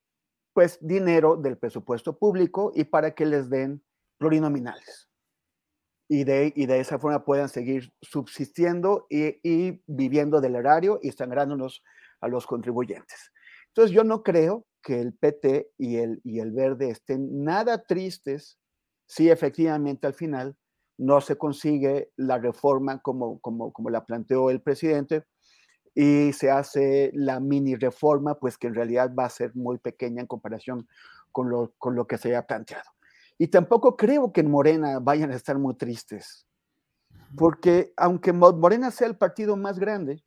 pues 0.54 0.80
dinero 0.82 1.38
del 1.38 1.58
presupuesto 1.58 2.18
público 2.18 2.72
y 2.74 2.86
para 2.86 3.14
que 3.14 3.28
les 3.28 3.48
den 3.50 3.84
plurinominales. 4.18 5.08
Y 6.10 6.24
de, 6.24 6.52
y 6.56 6.66
de 6.66 6.80
esa 6.80 6.98
forma 6.98 7.26
puedan 7.26 7.50
seguir 7.50 7.94
subsistiendo 8.02 9.06
y, 9.10 9.40
y 9.44 9.84
viviendo 9.86 10.42
del 10.42 10.56
erario 10.56 11.00
y 11.04 11.12
sangrándonos 11.12 11.84
a 12.22 12.28
los 12.28 12.48
contribuyentes. 12.48 13.32
Entonces 13.68 13.94
yo 13.96 14.04
no 14.04 14.24
creo 14.24 14.66
que 14.88 15.02
el 15.02 15.14
PT 15.14 15.74
y 15.78 15.98
el, 15.98 16.22
y 16.24 16.40
el 16.40 16.54
Verde 16.54 16.90
estén 16.90 17.44
nada 17.44 17.84
tristes 17.84 18.58
si 19.06 19.30
efectivamente 19.30 20.08
al 20.08 20.14
final 20.14 20.56
no 20.98 21.20
se 21.20 21.38
consigue 21.38 22.14
la 22.16 22.38
reforma 22.38 23.02
como, 23.02 23.40
como, 23.40 23.74
como 23.74 23.90
la 23.90 24.06
planteó 24.06 24.50
el 24.50 24.62
presidente 24.62 25.26
y 25.94 26.32
se 26.32 26.52
hace 26.52 27.12
la 27.14 27.42
mini 27.42 27.76
reforma, 27.76 28.40
pues 28.40 28.58
que 28.58 28.68
en 28.68 28.76
realidad 28.76 29.14
va 29.14 29.26
a 29.26 29.30
ser 29.30 29.54
muy 29.58 29.78
pequeña 29.78 30.22
en 30.22 30.28
comparación 30.28 30.88
con 31.34 31.50
lo, 31.50 31.74
con 31.78 31.94
lo 31.94 32.08
que 32.08 32.18
se 32.18 32.30
haya 32.30 32.48
planteado. 32.48 32.90
Y 33.38 33.48
tampoco 33.50 33.98
creo 33.98 34.32
que 34.32 34.40
en 34.40 34.50
Morena 34.50 35.00
vayan 35.00 35.32
a 35.32 35.36
estar 35.36 35.60
muy 35.60 35.76
tristes, 35.76 36.48
porque 37.36 37.92
aunque 37.98 38.32
Morena 38.32 38.90
sea 38.92 39.08
el 39.08 39.18
partido 39.18 39.58
más 39.58 39.80
grande, 39.80 40.24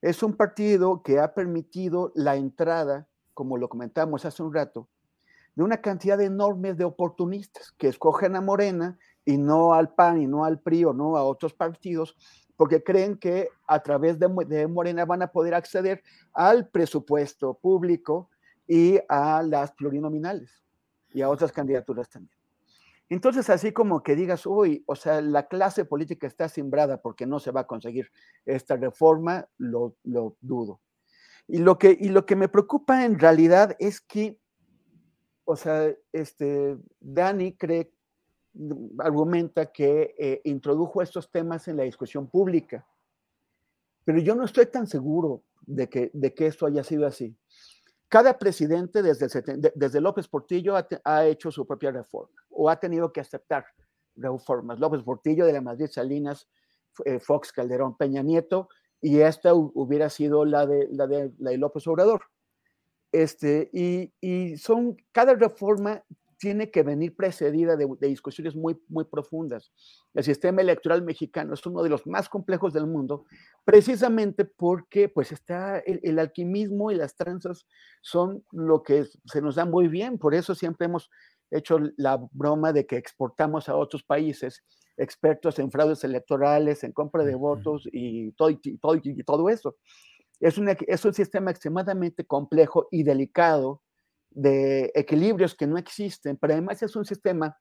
es 0.00 0.22
un 0.22 0.38
partido 0.38 1.02
que 1.02 1.18
ha 1.18 1.34
permitido 1.34 2.12
la 2.14 2.36
entrada 2.36 3.06
como 3.38 3.56
lo 3.56 3.68
comentamos 3.68 4.24
hace 4.24 4.42
un 4.42 4.52
rato, 4.52 4.88
de 5.54 5.62
una 5.62 5.80
cantidad 5.80 6.20
enorme 6.20 6.74
de 6.74 6.82
oportunistas 6.82 7.70
que 7.78 7.86
escogen 7.86 8.34
a 8.34 8.40
Morena 8.40 8.98
y 9.24 9.38
no 9.38 9.74
al 9.74 9.94
PAN 9.94 10.20
y 10.20 10.26
no 10.26 10.44
al 10.44 10.58
PRI 10.58 10.86
o 10.86 10.92
no 10.92 11.16
a 11.16 11.22
otros 11.22 11.54
partidos, 11.54 12.16
porque 12.56 12.82
creen 12.82 13.16
que 13.16 13.48
a 13.68 13.80
través 13.80 14.18
de, 14.18 14.66
Morena 14.66 15.04
van 15.04 15.22
a 15.22 15.28
poder 15.30 15.54
acceder 15.54 16.02
al 16.32 16.66
presupuesto 16.66 17.54
público 17.54 18.28
y 18.66 18.98
a 19.08 19.40
las 19.44 19.70
plurinominales 19.70 20.50
y 21.10 21.22
a 21.22 21.28
otras 21.28 21.52
candidaturas 21.52 22.10
también. 22.10 22.36
Entonces, 23.08 23.48
así 23.50 23.70
como 23.70 24.02
que 24.02 24.16
digas, 24.16 24.46
uy, 24.46 24.82
o 24.84 24.96
sea, 24.96 25.20
la 25.20 25.46
clase 25.46 25.84
política 25.84 26.26
está 26.26 26.48
simbrada 26.48 27.00
porque 27.00 27.24
no 27.24 27.38
se 27.38 27.52
va 27.52 27.60
a 27.60 27.66
conseguir 27.68 28.10
esta 28.44 28.74
reforma, 28.74 29.46
lo, 29.58 29.94
lo 30.02 30.34
dudo. 30.40 30.80
Y 31.48 31.58
lo 31.58 31.78
que, 31.78 31.96
y 31.98 32.10
lo 32.10 32.26
que 32.26 32.36
me 32.36 32.48
preocupa 32.48 33.04
en 33.06 33.18
realidad 33.18 33.74
es 33.78 34.02
que, 34.02 34.38
o 35.44 35.56
sea, 35.56 35.90
este, 36.12 36.76
Dani 37.00 37.56
cree, 37.56 37.90
argumenta 38.98 39.72
que 39.72 40.14
eh, 40.18 40.40
introdujo 40.44 41.00
estos 41.00 41.30
temas 41.30 41.66
en 41.68 41.78
la 41.78 41.84
discusión 41.84 42.28
pública, 42.28 42.86
pero 44.04 44.18
yo 44.18 44.34
no 44.34 44.44
estoy 44.44 44.66
tan 44.66 44.86
seguro 44.86 45.42
de 45.62 45.88
que, 45.88 46.10
de 46.12 46.34
que 46.34 46.46
esto 46.46 46.66
haya 46.66 46.84
sido 46.84 47.06
así. 47.06 47.34
Cada 48.08 48.38
presidente 48.38 49.02
desde, 49.02 49.26
el, 49.52 49.72
desde 49.74 50.00
López 50.00 50.28
Portillo 50.28 50.74
ha, 51.04 51.26
hecho 51.26 51.50
su 51.50 51.66
propia 51.66 51.92
reforma 51.92 52.42
o 52.50 52.68
ha 52.70 52.80
tenido 52.80 53.12
que 53.12 53.20
aceptar 53.20 53.66
reformas. 54.16 54.78
López 54.78 55.02
Portillo 55.02 55.44
de 55.44 55.52
la 55.52 55.60
Madrid 55.60 55.88
Salinas, 55.90 56.48
eh, 57.04 57.20
Fox 57.20 57.52
Calderón, 57.52 57.96
Peña 57.96 58.22
Nieto, 58.22 58.68
y 59.00 59.20
esta 59.20 59.54
hubiera 59.54 60.10
sido 60.10 60.44
la 60.44 60.66
de, 60.66 60.88
la 60.90 61.06
de, 61.06 61.32
la 61.38 61.50
de 61.50 61.58
López 61.58 61.86
Obrador. 61.86 62.22
Este, 63.12 63.70
y, 63.72 64.12
y, 64.20 64.58
son, 64.58 64.96
cada 65.12 65.34
reforma 65.34 66.02
tiene 66.38 66.70
que 66.70 66.82
venir 66.82 67.16
precedida 67.16 67.76
de, 67.76 67.88
discusiones 68.00 68.54
muy, 68.54 68.80
muy 68.88 69.04
profundas. 69.04 69.72
El 70.14 70.24
sistema 70.24 70.62
electoral 70.62 71.02
mexicano 71.02 71.54
es 71.54 71.66
uno 71.66 71.82
de 71.82 71.90
los 71.90 72.06
más 72.06 72.28
complejos 72.28 72.72
del 72.72 72.86
mundo, 72.86 73.24
precisamente 73.64 74.44
porque 74.44 75.08
pues 75.08 75.32
está 75.32 75.78
el, 75.80 76.00
el 76.02 76.18
alquimismo 76.18 76.90
y 76.90 76.94
las 76.94 77.16
tranzas 77.16 77.66
son 78.02 78.44
lo 78.52 78.82
que 78.82 79.06
se 79.24 79.42
nos 79.42 79.56
da 79.56 79.64
muy 79.64 79.88
bien, 79.88 80.18
por 80.18 80.34
eso 80.34 80.54
siempre 80.54 80.86
hemos 80.86 81.10
hecho 81.50 81.78
la 81.96 82.20
broma 82.32 82.72
de 82.72 82.86
que 82.86 82.96
exportamos 82.96 83.68
a 83.68 83.76
otros 83.76 84.04
países 84.04 84.62
expertos 84.98 85.58
en 85.58 85.70
fraudes 85.70 86.04
electorales, 86.04 86.84
en 86.84 86.92
compra 86.92 87.24
de 87.24 87.34
votos 87.34 87.88
y 87.92 88.32
todo, 88.32 88.50
y 88.50 88.56
todo, 88.78 88.94
y 88.96 89.24
todo 89.24 89.48
eso. 89.48 89.76
Es, 90.40 90.56
es 90.86 91.04
un 91.04 91.14
sistema 91.14 91.50
extremadamente 91.50 92.24
complejo 92.24 92.88
y 92.90 93.02
delicado 93.02 93.82
de 94.30 94.92
equilibrios 94.94 95.54
que 95.54 95.66
no 95.66 95.78
existen, 95.78 96.36
pero 96.36 96.52
además 96.52 96.82
es 96.82 96.94
un 96.96 97.04
sistema 97.04 97.56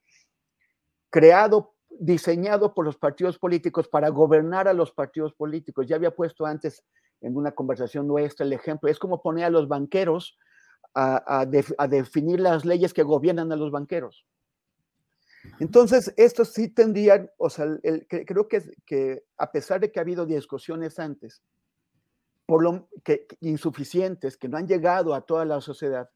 creado, 1.09 1.73
diseñado 1.89 2.73
por 2.73 2.85
los 2.85 2.97
partidos 2.97 3.39
políticos 3.39 3.87
para 3.87 4.09
gobernar 4.09 4.67
a 4.67 4.73
los 4.73 4.91
partidos 4.91 5.33
políticos. 5.33 5.87
Ya 5.87 5.95
había 5.95 6.15
puesto 6.15 6.45
antes 6.45 6.83
en 7.21 7.35
una 7.35 7.53
conversación 7.53 8.07
nuestra 8.07 8.45
el 8.45 8.53
ejemplo, 8.53 8.89
es 8.89 8.99
como 8.99 9.21
poner 9.21 9.45
a 9.45 9.49
los 9.49 9.67
banqueros 9.67 10.37
a, 10.93 11.41
a, 11.41 11.87
definir 11.87 12.39
las 12.39 12.65
leyes 12.65 12.93
que 12.93 13.03
gobiernan 13.03 13.51
a 13.51 13.55
los 13.55 13.71
banqueros. 13.71 14.25
Entonces, 15.59 16.13
estos 16.17 16.53
sí 16.53 16.69
tendrían, 16.69 17.29
o 17.37 17.49
sea, 17.49 17.65
creo 18.07 18.47
que, 18.47 18.61
que, 18.85 19.23
a 19.37 19.51
pesar 19.51 19.79
de 19.79 19.91
que 19.91 19.99
ha 19.99 20.03
habido 20.03 20.25
discusiones 20.25 20.99
antes, 20.99 21.41
por 22.45 22.63
lo 22.63 22.89
que, 23.03 23.27
insuficientes, 23.41 24.37
que 24.37 24.47
no 24.47 24.57
han 24.57 24.67
llegado 24.67 25.13
a 25.13 25.21
toda 25.21 25.45
la 25.45 25.59
sociedad, 25.61 26.09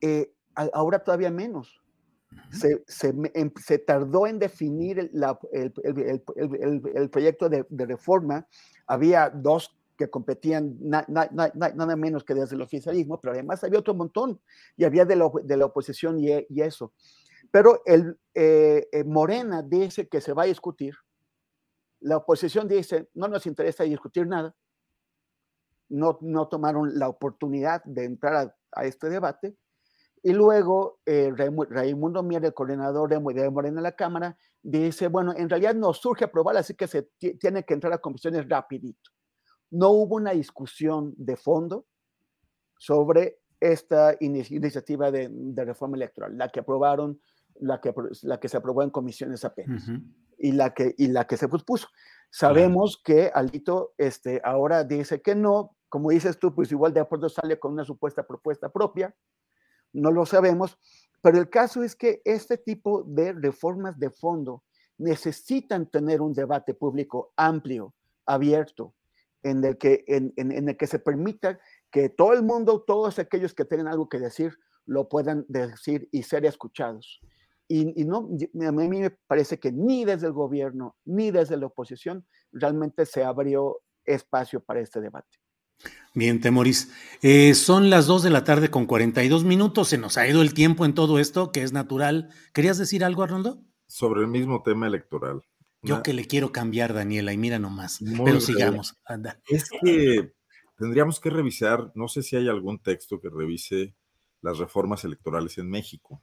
eh, 0.00 0.34
ahora 0.54 1.02
todavía 1.02 1.30
menos. 1.30 1.80
Se, 2.50 2.82
se, 2.88 3.14
em, 3.34 3.52
se, 3.64 3.78
tardó 3.78 4.26
en 4.26 4.40
definir 4.40 5.08
la, 5.12 5.38
el, 5.52 5.72
el, 5.84 6.82
el, 6.94 7.10
proyecto 7.10 7.48
de, 7.48 7.64
de, 7.68 7.86
reforma. 7.86 8.46
Había 8.88 9.30
dos 9.30 9.76
que 9.96 10.10
competían 10.10 10.76
nada 10.80 11.96
menos 11.96 12.24
que 12.24 12.34
desde 12.34 12.56
el 12.56 12.62
oficialismo, 12.62 13.20
pero 13.20 13.32
además 13.32 13.62
había 13.62 13.78
otro 13.78 13.94
montón 13.94 14.40
y 14.76 14.84
había 14.84 15.04
de 15.04 15.16
la, 15.16 15.30
de 15.44 15.56
la 15.56 15.66
oposición 15.66 16.18
y, 16.18 16.28
y, 16.48 16.62
eso. 16.62 16.92
Pero 17.54 17.82
el, 17.86 18.18
eh, 18.34 18.88
eh, 18.90 19.04
Morena 19.04 19.62
dice 19.62 20.08
que 20.08 20.20
se 20.20 20.32
va 20.32 20.42
a 20.42 20.46
discutir, 20.46 20.92
la 22.00 22.16
oposición 22.16 22.66
dice 22.66 23.10
no 23.14 23.28
nos 23.28 23.46
interesa 23.46 23.84
discutir 23.84 24.26
nada, 24.26 24.56
no, 25.88 26.18
no 26.20 26.48
tomaron 26.48 26.98
la 26.98 27.08
oportunidad 27.08 27.80
de 27.84 28.06
entrar 28.06 28.34
a, 28.34 28.56
a 28.72 28.86
este 28.86 29.08
debate, 29.08 29.56
y 30.20 30.32
luego 30.32 30.98
eh, 31.06 31.30
Raimundo 31.36 32.24
Mier, 32.24 32.44
el 32.44 32.54
coordinador 32.54 33.08
de 33.08 33.20
Morena 33.20 33.78
en 33.78 33.82
la 33.84 33.94
Cámara, 33.94 34.36
dice, 34.60 35.06
bueno, 35.06 35.32
en 35.36 35.48
realidad 35.48 35.76
nos 35.76 35.98
surge 35.98 36.24
aprobar, 36.24 36.56
así 36.56 36.74
que 36.74 36.88
se 36.88 37.02
tiene 37.38 37.62
que 37.62 37.74
entrar 37.74 37.92
a 37.92 37.98
comisiones 37.98 38.48
rapidito. 38.48 39.12
No 39.70 39.90
hubo 39.90 40.16
una 40.16 40.32
discusión 40.32 41.14
de 41.16 41.36
fondo 41.36 41.86
sobre 42.76 43.38
esta 43.60 44.16
iniciativa 44.20 45.10
de, 45.10 45.30
reforma 45.56 45.96
electoral, 45.96 46.36
la 46.36 46.48
que 46.48 46.60
aprobaron, 46.60 47.20
la 47.60 47.80
que, 47.80 47.94
la 48.22 48.40
que 48.40 48.48
se 48.48 48.56
aprobó 48.56 48.82
en 48.82 48.90
comisiones 48.90 49.44
apenas 49.44 49.88
y, 50.38 50.52
la 50.52 50.74
que, 50.74 50.94
y 50.98 51.08
la 51.08 51.26
que 51.26 51.36
se 51.36 51.48
pospuso. 51.48 51.88
Sabemos 52.30 53.00
que 53.02 53.30
Alito 53.32 53.94
este, 53.96 54.40
ahora 54.44 54.84
dice 54.84 55.22
que 55.22 55.34
no, 55.34 55.76
como 55.88 56.10
dices 56.10 56.38
tú, 56.38 56.54
pues 56.54 56.72
igual 56.72 56.92
de 56.92 57.00
acuerdo 57.00 57.28
sale 57.28 57.58
con 57.58 57.72
una 57.72 57.84
supuesta 57.84 58.26
propuesta 58.26 58.70
propia, 58.70 59.14
no 59.92 60.10
lo 60.10 60.26
sabemos, 60.26 60.76
pero 61.22 61.38
el 61.38 61.48
caso 61.48 61.82
es 61.82 61.94
que 61.94 62.20
este 62.24 62.58
tipo 62.58 63.04
de 63.04 63.32
reformas 63.32 63.98
de 63.98 64.10
fondo 64.10 64.64
necesitan 64.98 65.88
tener 65.88 66.20
un 66.20 66.32
debate 66.32 66.74
público 66.74 67.32
amplio, 67.36 67.94
abierto, 68.26 68.94
en 69.42 69.62
el 69.64 69.78
que, 69.78 70.04
en, 70.06 70.32
el 70.36 70.76
que 70.76 70.86
se 70.86 70.98
permita 70.98 71.58
que 71.90 72.08
todo 72.08 72.32
el 72.32 72.42
mundo, 72.42 72.82
todos 72.82 73.18
aquellos 73.18 73.54
que 73.54 73.64
tengan 73.64 73.88
algo 73.88 74.08
que 74.08 74.18
decir, 74.18 74.58
lo 74.86 75.08
puedan 75.08 75.44
decir 75.48 76.08
y 76.10 76.22
ser 76.22 76.44
escuchados. 76.46 77.20
Y, 77.68 78.02
y, 78.02 78.04
no, 78.04 78.28
a 78.66 78.72
mí 78.72 78.88
me 78.88 79.10
parece 79.26 79.58
que 79.58 79.72
ni 79.72 80.04
desde 80.04 80.26
el 80.26 80.32
gobierno 80.32 80.96
ni 81.04 81.30
desde 81.30 81.56
la 81.56 81.66
oposición 81.66 82.26
realmente 82.52 83.06
se 83.06 83.24
abrió 83.24 83.80
espacio 84.04 84.60
para 84.60 84.80
este 84.80 85.00
debate. 85.00 85.38
Bien, 86.14 86.40
Temoris. 86.40 86.92
Eh, 87.22 87.54
son 87.54 87.90
las 87.90 88.06
2 88.06 88.22
de 88.22 88.30
la 88.30 88.44
tarde 88.44 88.70
con 88.70 88.86
42 88.86 89.44
minutos. 89.44 89.88
Se 89.88 89.98
nos 89.98 90.16
ha 90.16 90.28
ido 90.28 90.42
el 90.42 90.54
tiempo 90.54 90.84
en 90.84 90.94
todo 90.94 91.18
esto, 91.18 91.50
que 91.50 91.62
es 91.62 91.72
natural. 91.72 92.30
¿Querías 92.52 92.78
decir 92.78 93.04
algo, 93.04 93.22
Arnoldo? 93.22 93.64
Sobre 93.86 94.20
el 94.20 94.28
mismo 94.28 94.62
tema 94.62 94.86
electoral. 94.86 95.42
Yo 95.82 96.02
que 96.02 96.14
le 96.14 96.24
quiero 96.24 96.50
cambiar, 96.50 96.94
Daniela, 96.94 97.32
y 97.32 97.36
mira 97.36 97.58
nomás. 97.58 98.00
Pero 98.24 98.40
sigamos. 98.40 98.96
Anda. 99.04 99.40
Es 99.48 99.68
que 99.68 100.32
tendríamos 100.78 101.20
que 101.20 101.30
revisar, 101.30 101.92
no 101.94 102.08
sé 102.08 102.22
si 102.22 102.36
hay 102.36 102.48
algún 102.48 102.78
texto 102.80 103.20
que 103.20 103.28
revise 103.28 103.94
las 104.40 104.58
reformas 104.58 105.04
electorales 105.04 105.58
en 105.58 105.68
México. 105.68 106.22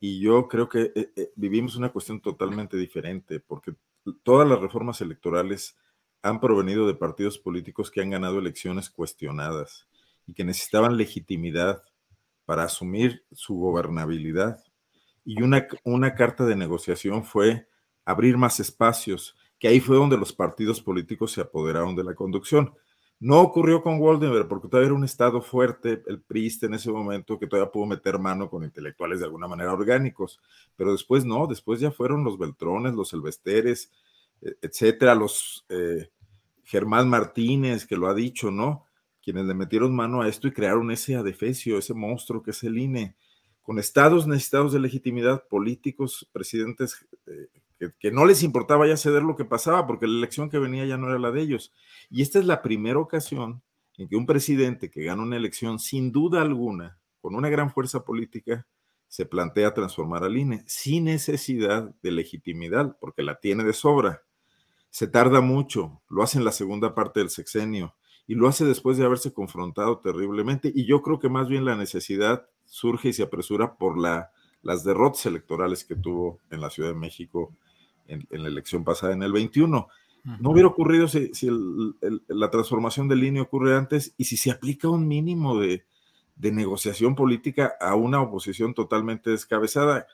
Y 0.00 0.20
yo 0.20 0.48
creo 0.48 0.68
que 0.68 0.92
eh, 0.94 1.12
eh, 1.16 1.32
vivimos 1.36 1.76
una 1.76 1.90
cuestión 1.90 2.20
totalmente 2.20 2.76
diferente, 2.76 3.40
porque 3.40 3.74
todas 4.22 4.48
las 4.48 4.60
reformas 4.60 5.00
electorales 5.00 5.76
han 6.22 6.40
provenido 6.40 6.86
de 6.86 6.94
partidos 6.94 7.38
políticos 7.38 7.90
que 7.90 8.00
han 8.00 8.10
ganado 8.10 8.38
elecciones 8.38 8.90
cuestionadas 8.90 9.86
y 10.26 10.32
que 10.34 10.44
necesitaban 10.44 10.96
legitimidad 10.96 11.82
para 12.44 12.64
asumir 12.64 13.24
su 13.32 13.56
gobernabilidad. 13.56 14.62
Y 15.24 15.42
una, 15.42 15.66
una 15.84 16.14
carta 16.14 16.44
de 16.44 16.56
negociación 16.56 17.24
fue 17.24 17.68
abrir 18.04 18.36
más 18.36 18.60
espacios, 18.60 19.36
que 19.58 19.68
ahí 19.68 19.80
fue 19.80 19.96
donde 19.96 20.18
los 20.18 20.32
partidos 20.32 20.80
políticos 20.80 21.32
se 21.32 21.40
apoderaron 21.40 21.96
de 21.96 22.04
la 22.04 22.14
conducción. 22.14 22.74
No 23.20 23.40
ocurrió 23.40 23.82
con 23.82 24.00
Waldenberg, 24.00 24.48
porque 24.48 24.68
todavía 24.68 24.88
era 24.88 24.96
un 24.96 25.04
Estado 25.04 25.40
fuerte, 25.40 26.02
el 26.06 26.20
PRIST 26.20 26.64
en 26.64 26.74
ese 26.74 26.90
momento, 26.90 27.38
que 27.38 27.46
todavía 27.46 27.70
pudo 27.72 27.86
meter 27.86 28.18
mano 28.18 28.50
con 28.50 28.64
intelectuales 28.64 29.20
de 29.20 29.26
alguna 29.26 29.48
manera 29.48 29.72
orgánicos, 29.72 30.40
pero 30.76 30.92
después 30.92 31.24
no, 31.24 31.46
después 31.46 31.80
ya 31.80 31.90
fueron 31.90 32.24
los 32.24 32.38
Beltrones, 32.38 32.94
los 32.94 33.12
Elvesteres, 33.12 33.90
e, 34.42 34.56
etcétera, 34.60 35.14
los 35.14 35.64
eh, 35.68 36.10
Germán 36.64 37.08
Martínez, 37.08 37.86
que 37.86 37.96
lo 37.96 38.08
ha 38.08 38.14
dicho, 38.14 38.50
¿no? 38.50 38.84
Quienes 39.22 39.46
le 39.46 39.54
metieron 39.54 39.94
mano 39.94 40.20
a 40.20 40.28
esto 40.28 40.48
y 40.48 40.52
crearon 40.52 40.90
ese 40.90 41.14
adefesio, 41.16 41.78
ese 41.78 41.94
monstruo 41.94 42.42
que 42.42 42.50
es 42.50 42.62
el 42.64 42.76
INE, 42.76 43.16
con 43.62 43.78
estados 43.78 44.26
necesitados 44.26 44.72
de 44.72 44.80
legitimidad, 44.80 45.46
políticos, 45.48 46.28
presidentes 46.32 47.06
eh, 47.26 47.48
que, 47.98 48.10
no 48.10 48.24
les 48.24 48.42
importaba 48.42 48.86
ya 48.86 48.96
ceder 48.96 49.22
lo 49.22 49.36
que 49.36 49.44
pasaba, 49.44 49.86
porque 49.86 50.06
la 50.06 50.18
elección 50.18 50.50
que 50.50 50.58
venía 50.58 50.84
ya 50.86 50.96
no 50.96 51.08
era 51.08 51.18
la 51.18 51.30
de 51.30 51.40
ellos. 51.40 51.72
Y 52.10 52.22
esta 52.22 52.38
es 52.38 52.44
la 52.44 52.62
primera 52.62 52.98
ocasión 52.98 53.62
en 53.96 54.08
que 54.08 54.16
un 54.16 54.26
presidente 54.26 54.90
que 54.90 55.04
gana 55.04 55.22
una 55.22 55.36
elección, 55.36 55.78
sin 55.78 56.12
duda 56.12 56.42
alguna, 56.42 56.98
con 57.20 57.34
una 57.34 57.48
gran 57.48 57.70
fuerza 57.70 58.04
política, 58.04 58.66
se 59.08 59.26
plantea 59.26 59.74
transformar 59.74 60.24
al 60.24 60.36
INE 60.36 60.64
sin 60.66 61.04
necesidad 61.04 61.94
de 62.02 62.10
legitimidad, 62.10 62.96
porque 63.00 63.22
la 63.22 63.38
tiene 63.38 63.62
de 63.64 63.72
sobra 63.72 64.22
se 64.94 65.08
tarda 65.08 65.40
mucho, 65.40 66.00
lo 66.08 66.22
hace 66.22 66.38
en 66.38 66.44
la 66.44 66.52
segunda 66.52 66.94
parte 66.94 67.18
del 67.18 67.28
sexenio 67.28 67.96
y 68.28 68.36
lo 68.36 68.46
hace 68.46 68.64
después 68.64 68.96
de 68.96 69.04
haberse 69.04 69.32
confrontado 69.32 69.98
terriblemente 69.98 70.70
y 70.72 70.86
yo 70.86 71.02
creo 71.02 71.18
que 71.18 71.28
más 71.28 71.48
bien 71.48 71.64
la 71.64 71.74
necesidad 71.74 72.46
surge 72.64 73.08
y 73.08 73.12
se 73.12 73.24
apresura 73.24 73.74
por 73.74 73.98
la, 73.98 74.30
las 74.62 74.84
derrotas 74.84 75.26
electorales 75.26 75.84
que 75.84 75.96
tuvo 75.96 76.38
en 76.48 76.60
la 76.60 76.70
Ciudad 76.70 76.90
de 76.90 76.94
México 76.94 77.56
en, 78.06 78.26
la 78.30 78.48
elección 78.48 78.84
pasada 78.84 79.12
en 79.12 79.22
el 79.22 79.32
21. 79.32 79.88
No 80.40 80.50
hubiera 80.50 80.68
ocurrido 80.68 81.06
si, 81.06 81.30
la 82.28 82.50
transformación 82.50 83.08
de 83.08 83.16
línea 83.16 83.42
ocurre 83.42 83.76
antes 83.76 84.14
y 84.16 84.24
si 84.24 84.38
se 84.38 84.50
aplica 84.50 84.88
un 84.88 85.06
mínimo 85.06 85.60
de, 85.60 85.84
de 86.36 86.52
negociación 86.52 87.14
política 87.14 87.74
a 87.80 87.94
una 87.94 88.20
oposición 88.20 88.74
totalmente 88.74 89.30
descabezada. 89.30 90.06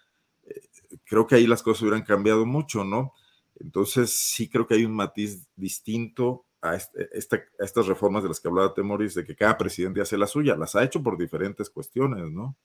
Eh, 0.44 0.60
creo 1.04 1.26
que 1.26 1.36
ahí 1.36 1.46
las 1.46 1.62
cosas 1.62 1.82
hubieran 1.82 2.02
cambiado 2.02 2.44
mucho, 2.44 2.84
¿no? 2.84 3.14
Entonces, 3.60 4.10
sí 4.10 4.48
creo 4.48 4.66
que 4.66 4.74
hay 4.74 4.84
un 4.84 4.94
matiz 4.94 5.46
distinto 5.54 6.46
a, 6.62 6.74
este, 6.74 7.08
estas 7.58 7.86
reformas 7.86 8.22
de 8.22 8.28
las 8.28 8.40
que 8.40 8.48
hablaba 8.48 8.74
Temoris, 8.74 9.14
de 9.14 9.24
que 9.24 9.36
cada 9.36 9.56
presidente 9.56 10.00
hace 10.00 10.18
la 10.18 10.26
suya. 10.26 10.56
Las 10.56 10.74
ha 10.76 10.84
hecho 10.84 11.02
por 11.02 11.18
diferentes 11.18 11.70
cuestiones, 11.70 12.30
¿no? 12.30 12.56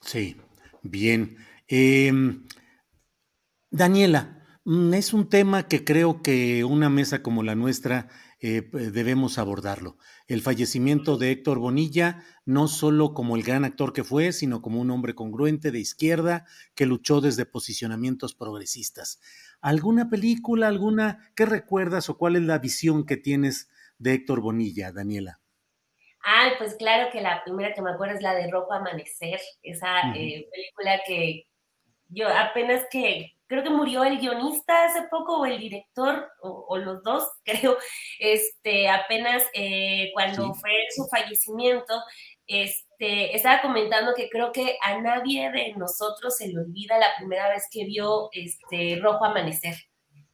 Sí, 0.00 0.36
bien. 0.82 1.36
Em, 1.68 2.46
Daniela, 3.70 4.45
es 4.92 5.12
un 5.12 5.28
tema 5.28 5.68
que 5.68 5.84
creo 5.84 6.22
que 6.22 6.64
una 6.64 6.90
mesa 6.90 7.22
como 7.22 7.44
la 7.44 7.54
nuestra 7.54 8.08
eh, 8.40 8.62
debemos 8.72 9.38
abordarlo. 9.38 9.96
El 10.26 10.42
fallecimiento 10.42 11.16
de 11.16 11.30
Héctor 11.30 11.58
Bonilla, 11.58 12.24
no 12.44 12.66
solo 12.66 13.14
como 13.14 13.36
el 13.36 13.44
gran 13.44 13.64
actor 13.64 13.92
que 13.92 14.02
fue, 14.02 14.32
sino 14.32 14.62
como 14.62 14.80
un 14.80 14.90
hombre 14.90 15.14
congruente 15.14 15.70
de 15.70 15.78
izquierda 15.78 16.46
que 16.74 16.84
luchó 16.84 17.20
desde 17.20 17.46
posicionamientos 17.46 18.34
progresistas. 18.34 19.20
¿Alguna 19.60 20.10
película, 20.10 20.66
alguna, 20.66 21.30
qué 21.36 21.46
recuerdas 21.46 22.10
o 22.10 22.18
cuál 22.18 22.34
es 22.34 22.42
la 22.42 22.58
visión 22.58 23.06
que 23.06 23.16
tienes 23.16 23.70
de 23.98 24.14
Héctor 24.14 24.40
Bonilla, 24.40 24.90
Daniela? 24.90 25.40
Ay, 26.22 26.52
pues 26.58 26.74
claro 26.74 27.08
que 27.12 27.20
la 27.20 27.44
primera 27.44 27.72
que 27.72 27.82
me 27.82 27.92
acuerdo 27.92 28.16
es 28.16 28.22
la 28.22 28.34
de 28.34 28.50
Rojo 28.50 28.72
Amanecer, 28.72 29.38
esa 29.62 30.12
eh, 30.16 30.48
película 30.50 31.00
que 31.06 31.46
yo 32.08 32.28
apenas 32.28 32.82
que, 32.90 33.35
creo 33.46 33.62
que 33.62 33.70
murió 33.70 34.04
el 34.04 34.18
guionista 34.18 34.84
hace 34.84 35.02
poco 35.10 35.40
o 35.40 35.46
el 35.46 35.58
director, 35.58 36.28
o, 36.40 36.76
los 36.78 37.02
dos, 37.02 37.28
creo, 37.44 37.76
este, 38.18 38.88
apenas 38.88 39.42
eh, 39.54 40.10
cuando 40.14 40.54
fue 40.54 40.72
su 40.94 41.06
fallecimiento, 41.06 41.94
este, 42.46 43.34
estaba 43.34 43.62
comentando 43.62 44.14
que 44.14 44.28
creo 44.28 44.52
que 44.52 44.78
a 44.82 45.00
nadie 45.00 45.50
de 45.50 45.74
nosotros 45.74 46.36
se 46.36 46.48
le 46.48 46.58
olvida 46.58 46.98
la 46.98 47.16
primera 47.18 47.48
vez 47.48 47.68
que 47.70 47.84
vio 47.84 48.28
este 48.32 48.98
Rojo 49.02 49.24
Amanecer. 49.24 49.74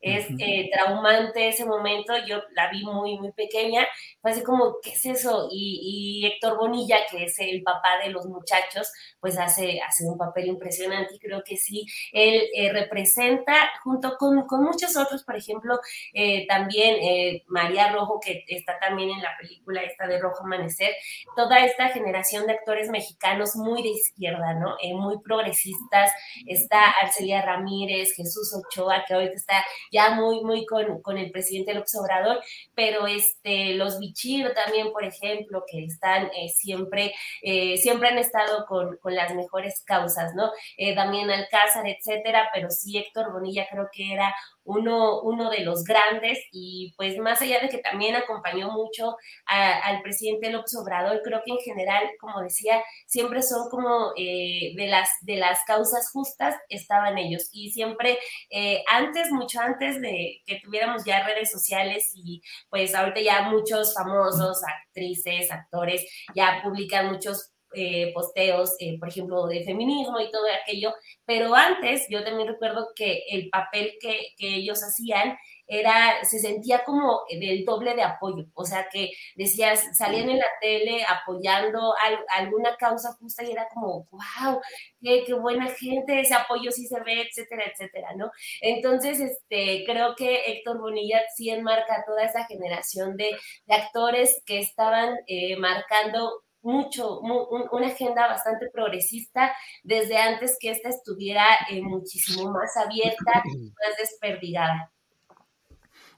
Es 0.02 0.26
eh, 0.38 0.68
traumante 0.72 1.46
ese 1.46 1.64
momento, 1.64 2.12
yo 2.26 2.42
la 2.54 2.68
vi 2.70 2.84
muy, 2.84 3.18
muy 3.20 3.30
pequeña, 3.30 3.86
fue 4.20 4.32
así 4.32 4.42
como, 4.42 4.78
¿qué 4.82 4.90
es 4.90 5.06
eso? 5.06 5.48
Y, 5.50 6.26
Héctor 6.26 6.58
Bonilla, 6.58 6.98
que 7.08 7.24
es 7.24 7.38
el 7.38 7.62
papá 7.62 7.98
de 8.02 8.10
los 8.10 8.26
muchachos, 8.26 8.90
pues 9.20 9.38
hace, 9.38 9.80
hace 9.80 10.04
un 10.04 10.18
papel 10.18 10.46
impresionante 10.46 11.14
y 11.14 11.18
creo 11.20 11.42
que 11.44 11.56
sí, 11.56 11.86
él 12.12 12.42
eh, 12.52 12.72
representa 12.72 13.54
junto 13.84 14.16
con, 14.18 14.44
con, 14.46 14.64
muchos 14.64 14.96
otros, 14.96 15.22
por 15.22 15.36
ejemplo, 15.36 15.78
eh, 16.14 16.46
también 16.48 17.42
María 17.46 17.92
Rojo, 17.92 18.18
que 18.20 18.44
está 18.48 18.78
también 18.80 19.10
en 19.10 19.22
la 19.22 19.36
película 19.40 19.82
esta 19.82 20.06
de 20.08 20.18
Rojo 20.18 20.44
Amanecer, 20.44 20.94
toda 21.36 21.64
esta 21.64 21.88
generación 21.90 22.46
de 22.46 22.54
actores 22.54 22.90
mexicanos 22.90 23.54
muy 23.54 23.82
de 23.82 23.90
izquierda, 23.90 24.54
¿no? 24.54 24.76
muy 24.94 25.20
progresistas, 25.20 26.10
está 26.46 26.90
Arcelia 26.90 27.42
Ramírez, 27.42 28.14
Jesús 28.16 28.52
Ochoa, 28.54 29.04
que 29.06 29.14
ahorita 29.14 29.34
está 29.34 29.64
ya 29.92 30.10
muy, 30.14 30.42
muy 30.42 30.64
con, 30.66 31.02
con 31.02 31.18
el 31.18 31.30
presidente 31.30 31.74
López 31.74 31.94
Obrador, 31.96 32.40
pero 32.74 33.06
este, 33.06 33.74
los 33.74 34.00
Bichir 34.00 34.52
también, 34.54 34.90
por 34.90 35.04
ejemplo, 35.04 35.64
que 35.70 35.84
están 35.84 36.30
eh, 36.36 36.48
siempre, 36.48 37.14
eh, 37.42 37.76
siempre 37.76 38.08
han 38.08 38.18
estado 38.18 38.64
con, 38.66 38.96
con, 38.96 39.14
las 39.14 39.34
mejores 39.34 39.82
causas, 39.84 40.34
¿no? 40.34 40.50
Eh, 40.78 40.94
Damián 40.94 41.30
Alcázar, 41.30 41.86
etcétera, 41.86 42.48
pero 42.54 42.70
sí 42.70 42.96
Héctor 42.96 43.32
Bonilla 43.32 43.66
creo 43.70 43.88
que 43.92 44.14
era 44.14 44.34
uno, 44.64 45.20
uno 45.22 45.50
de 45.50 45.60
los 45.60 45.84
grandes 45.84 46.38
y 46.52 46.94
pues 46.96 47.18
más 47.18 47.40
allá 47.42 47.60
de 47.60 47.68
que 47.68 47.78
también 47.78 48.14
acompañó 48.14 48.70
mucho 48.70 49.16
al 49.46 50.02
presidente 50.02 50.50
López 50.50 50.74
Obrador, 50.76 51.20
creo 51.22 51.42
que 51.44 51.52
en 51.52 51.58
general, 51.58 52.04
como 52.20 52.40
decía, 52.40 52.82
siempre 53.06 53.42
son 53.42 53.68
como 53.70 54.12
eh, 54.16 54.72
de, 54.76 54.86
las, 54.86 55.08
de 55.22 55.36
las 55.36 55.64
causas 55.66 56.10
justas 56.12 56.56
estaban 56.68 57.18
ellos. 57.18 57.48
Y 57.52 57.70
siempre 57.70 58.18
eh, 58.50 58.82
antes, 58.88 59.30
mucho 59.30 59.60
antes 59.60 60.00
de 60.00 60.40
que 60.46 60.60
tuviéramos 60.62 61.04
ya 61.04 61.26
redes 61.26 61.50
sociales 61.50 62.12
y 62.14 62.42
pues 62.68 62.94
ahorita 62.94 63.20
ya 63.20 63.42
muchos 63.42 63.94
famosos, 63.94 64.62
actrices, 64.64 65.50
actores 65.50 66.04
ya 66.34 66.60
publican 66.62 67.08
muchos 67.12 67.51
eh, 67.74 68.12
posteos, 68.14 68.74
eh, 68.78 68.98
por 68.98 69.08
ejemplo, 69.08 69.46
de 69.46 69.64
feminismo 69.64 70.20
y 70.20 70.30
todo 70.30 70.44
aquello, 70.62 70.94
pero 71.24 71.54
antes 71.54 72.06
yo 72.08 72.24
también 72.24 72.48
recuerdo 72.48 72.88
que 72.94 73.24
el 73.30 73.48
papel 73.50 73.94
que, 74.00 74.28
que 74.36 74.56
ellos 74.56 74.82
hacían 74.82 75.36
era, 75.66 76.22
se 76.24 76.38
sentía 76.38 76.84
como 76.84 77.22
del 77.30 77.64
doble 77.64 77.94
de 77.94 78.02
apoyo, 78.02 78.44
o 78.54 78.64
sea 78.64 78.88
que 78.92 79.10
decías, 79.36 79.96
salían 79.96 80.28
en 80.28 80.38
la 80.38 80.46
tele 80.60 81.04
apoyando 81.08 81.94
alguna 82.28 82.76
causa 82.76 83.14
justa 83.14 83.42
y 83.42 83.52
era 83.52 83.66
como, 83.72 84.06
wow, 84.10 84.60
qué, 85.00 85.24
qué, 85.24 85.32
buena 85.32 85.68
gente, 85.70 86.20
ese 86.20 86.34
apoyo 86.34 86.70
sí 86.70 86.86
se 86.86 87.00
ve, 87.00 87.22
etcétera, 87.22 87.64
etcétera, 87.64 88.08
¿no? 88.16 88.30
Entonces, 88.60 89.20
este, 89.20 89.84
creo 89.86 90.14
que 90.14 90.52
Héctor 90.52 90.78
Bonilla 90.78 91.22
sí 91.34 91.48
enmarca 91.48 92.04
toda 92.06 92.24
esa 92.24 92.44
generación 92.44 93.16
de, 93.16 93.30
de 93.66 93.74
actores 93.74 94.42
que 94.44 94.58
estaban 94.58 95.16
eh, 95.26 95.56
marcando 95.56 96.42
mucho, 96.62 97.20
una 97.20 97.86
agenda 97.86 98.28
bastante 98.28 98.68
progresista 98.72 99.52
desde 99.82 100.16
antes 100.16 100.56
que 100.60 100.70
esta 100.70 100.88
estuviera 100.88 101.44
eh, 101.70 101.82
muchísimo 101.82 102.50
más 102.50 102.76
abierta, 102.76 103.32
más 103.44 103.96
desperdigada. 103.98 104.92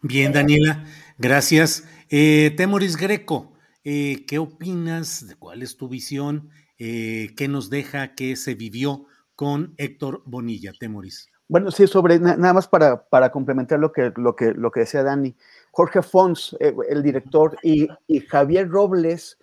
Bien, 0.02 0.32
Daniela, 0.32 0.84
gracias. 1.16 1.88
Eh, 2.10 2.52
Temoris 2.56 2.96
Greco, 2.96 3.52
eh, 3.84 4.24
¿qué 4.26 4.38
opinas? 4.38 5.34
¿Cuál 5.38 5.62
es 5.62 5.76
tu 5.76 5.88
visión? 5.88 6.50
¿Qué 6.76 7.46
nos 7.48 7.70
deja 7.70 8.14
que 8.14 8.36
se 8.36 8.54
vivió 8.54 9.06
con 9.36 9.74
Héctor 9.78 10.22
Bonilla, 10.26 10.72
Temoris? 10.78 11.30
Bueno, 11.48 11.70
sí, 11.70 11.86
sobre 11.86 12.18
nada 12.18 12.52
más 12.52 12.68
para, 12.68 13.08
para 13.08 13.30
complementar 13.30 13.78
lo 13.78 13.90
que, 13.90 14.12
lo, 14.16 14.36
que, 14.36 14.52
lo 14.52 14.70
que 14.70 14.80
decía 14.80 15.02
Dani. 15.02 15.34
Jorge 15.70 16.02
Fons, 16.02 16.54
el 16.60 17.02
director, 17.02 17.56
y, 17.62 17.88
y 18.06 18.20
Javier 18.20 18.68
Robles, 18.68 19.38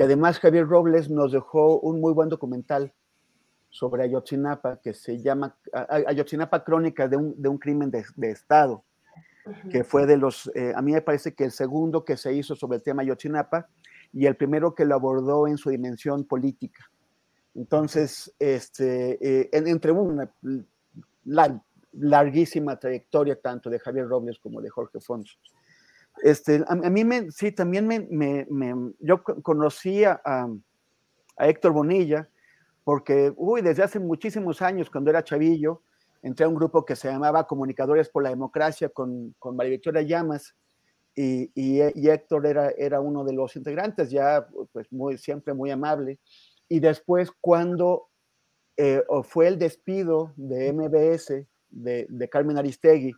que 0.00 0.04
además 0.04 0.40
Javier 0.40 0.66
Robles 0.66 1.10
nos 1.10 1.30
dejó 1.30 1.78
un 1.78 2.00
muy 2.00 2.14
buen 2.14 2.30
documental 2.30 2.90
sobre 3.68 4.04
Ayotzinapa, 4.04 4.80
que 4.80 4.94
se 4.94 5.20
llama 5.20 5.58
Ayotzinapa 6.06 6.64
Crónica 6.64 7.06
de 7.06 7.18
un, 7.18 7.34
de 7.36 7.50
un 7.50 7.58
crimen 7.58 7.90
de, 7.90 8.02
de 8.16 8.30
Estado, 8.30 8.82
que 9.70 9.84
fue 9.84 10.06
de 10.06 10.16
los, 10.16 10.50
eh, 10.54 10.72
a 10.74 10.80
mí 10.80 10.92
me 10.92 11.02
parece 11.02 11.34
que 11.34 11.44
el 11.44 11.50
segundo 11.52 12.02
que 12.02 12.16
se 12.16 12.32
hizo 12.32 12.56
sobre 12.56 12.78
el 12.78 12.82
tema 12.82 13.02
Ayotzinapa 13.02 13.68
y 14.10 14.24
el 14.24 14.36
primero 14.36 14.74
que 14.74 14.86
lo 14.86 14.94
abordó 14.94 15.46
en 15.46 15.58
su 15.58 15.68
dimensión 15.68 16.24
política. 16.24 16.90
Entonces, 17.54 18.34
este, 18.38 19.18
eh, 19.20 19.50
entre 19.52 19.92
una 19.92 20.32
la, 21.24 21.62
larguísima 21.92 22.78
trayectoria 22.78 23.38
tanto 23.38 23.68
de 23.68 23.78
Javier 23.78 24.08
Robles 24.08 24.38
como 24.38 24.62
de 24.62 24.70
Jorge 24.70 24.98
Fons. 24.98 25.38
Este, 26.22 26.64
a, 26.66 26.74
mí 26.74 27.04
me, 27.04 27.30
sí, 27.30 27.52
también 27.52 27.86
me, 27.86 28.00
me, 28.10 28.46
me 28.50 28.92
yo 28.98 29.22
conocí 29.22 30.04
a, 30.04 30.20
a, 30.24 30.48
Héctor 31.38 31.72
Bonilla 31.72 32.28
porque, 32.84 33.32
uy, 33.36 33.62
desde 33.62 33.82
hace 33.82 33.98
muchísimos 33.98 34.60
años, 34.60 34.90
cuando 34.90 35.10
era 35.10 35.24
chavillo, 35.24 35.82
entré 36.22 36.44
a 36.44 36.48
un 36.48 36.54
grupo 36.54 36.84
que 36.84 36.96
se 36.96 37.08
llamaba 37.08 37.46
Comunicadores 37.46 38.10
por 38.10 38.22
la 38.22 38.30
Democracia 38.30 38.90
con, 38.90 39.34
con 39.38 39.56
María 39.56 39.70
Victoria 39.70 40.02
Llamas 40.02 40.54
y, 41.14 41.50
y, 41.54 42.08
Héctor 42.08 42.46
era, 42.46 42.70
era 42.70 43.00
uno 43.00 43.24
de 43.24 43.32
los 43.32 43.56
integrantes, 43.56 44.10
ya 44.10 44.46
pues 44.72 44.90
muy, 44.92 45.18
siempre 45.18 45.54
muy 45.54 45.70
amable. 45.70 46.18
Y 46.68 46.80
después 46.80 47.30
cuando 47.40 48.08
eh, 48.76 49.02
fue 49.24 49.48
el 49.48 49.58
despido 49.58 50.32
de 50.36 50.72
MBS, 50.72 51.46
de, 51.70 52.06
de 52.08 52.28
Carmen 52.28 52.58
Aristegui, 52.58 53.12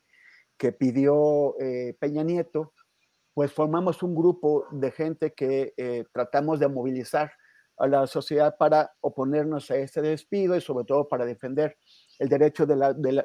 que 0.57 0.73
pidió 0.73 1.59
eh, 1.61 1.97
Peña 1.99 2.23
Nieto, 2.23 2.73
pues 3.34 3.52
formamos 3.52 4.02
un 4.02 4.14
grupo 4.14 4.66
de 4.70 4.90
gente 4.90 5.32
que 5.32 5.72
eh, 5.76 6.04
tratamos 6.12 6.60
de 6.60 6.68
movilizar 6.68 7.32
a 7.78 7.86
la 7.86 8.06
sociedad 8.06 8.56
para 8.59 8.92
oponernos 9.00 9.70
a 9.70 9.76
este 9.76 10.02
despido 10.02 10.56
y 10.56 10.60
sobre 10.60 10.84
todo 10.84 11.09
para 11.09 11.24
defender 11.24 11.76
el 12.18 12.28
derecho 12.28 12.66
de, 12.66 12.76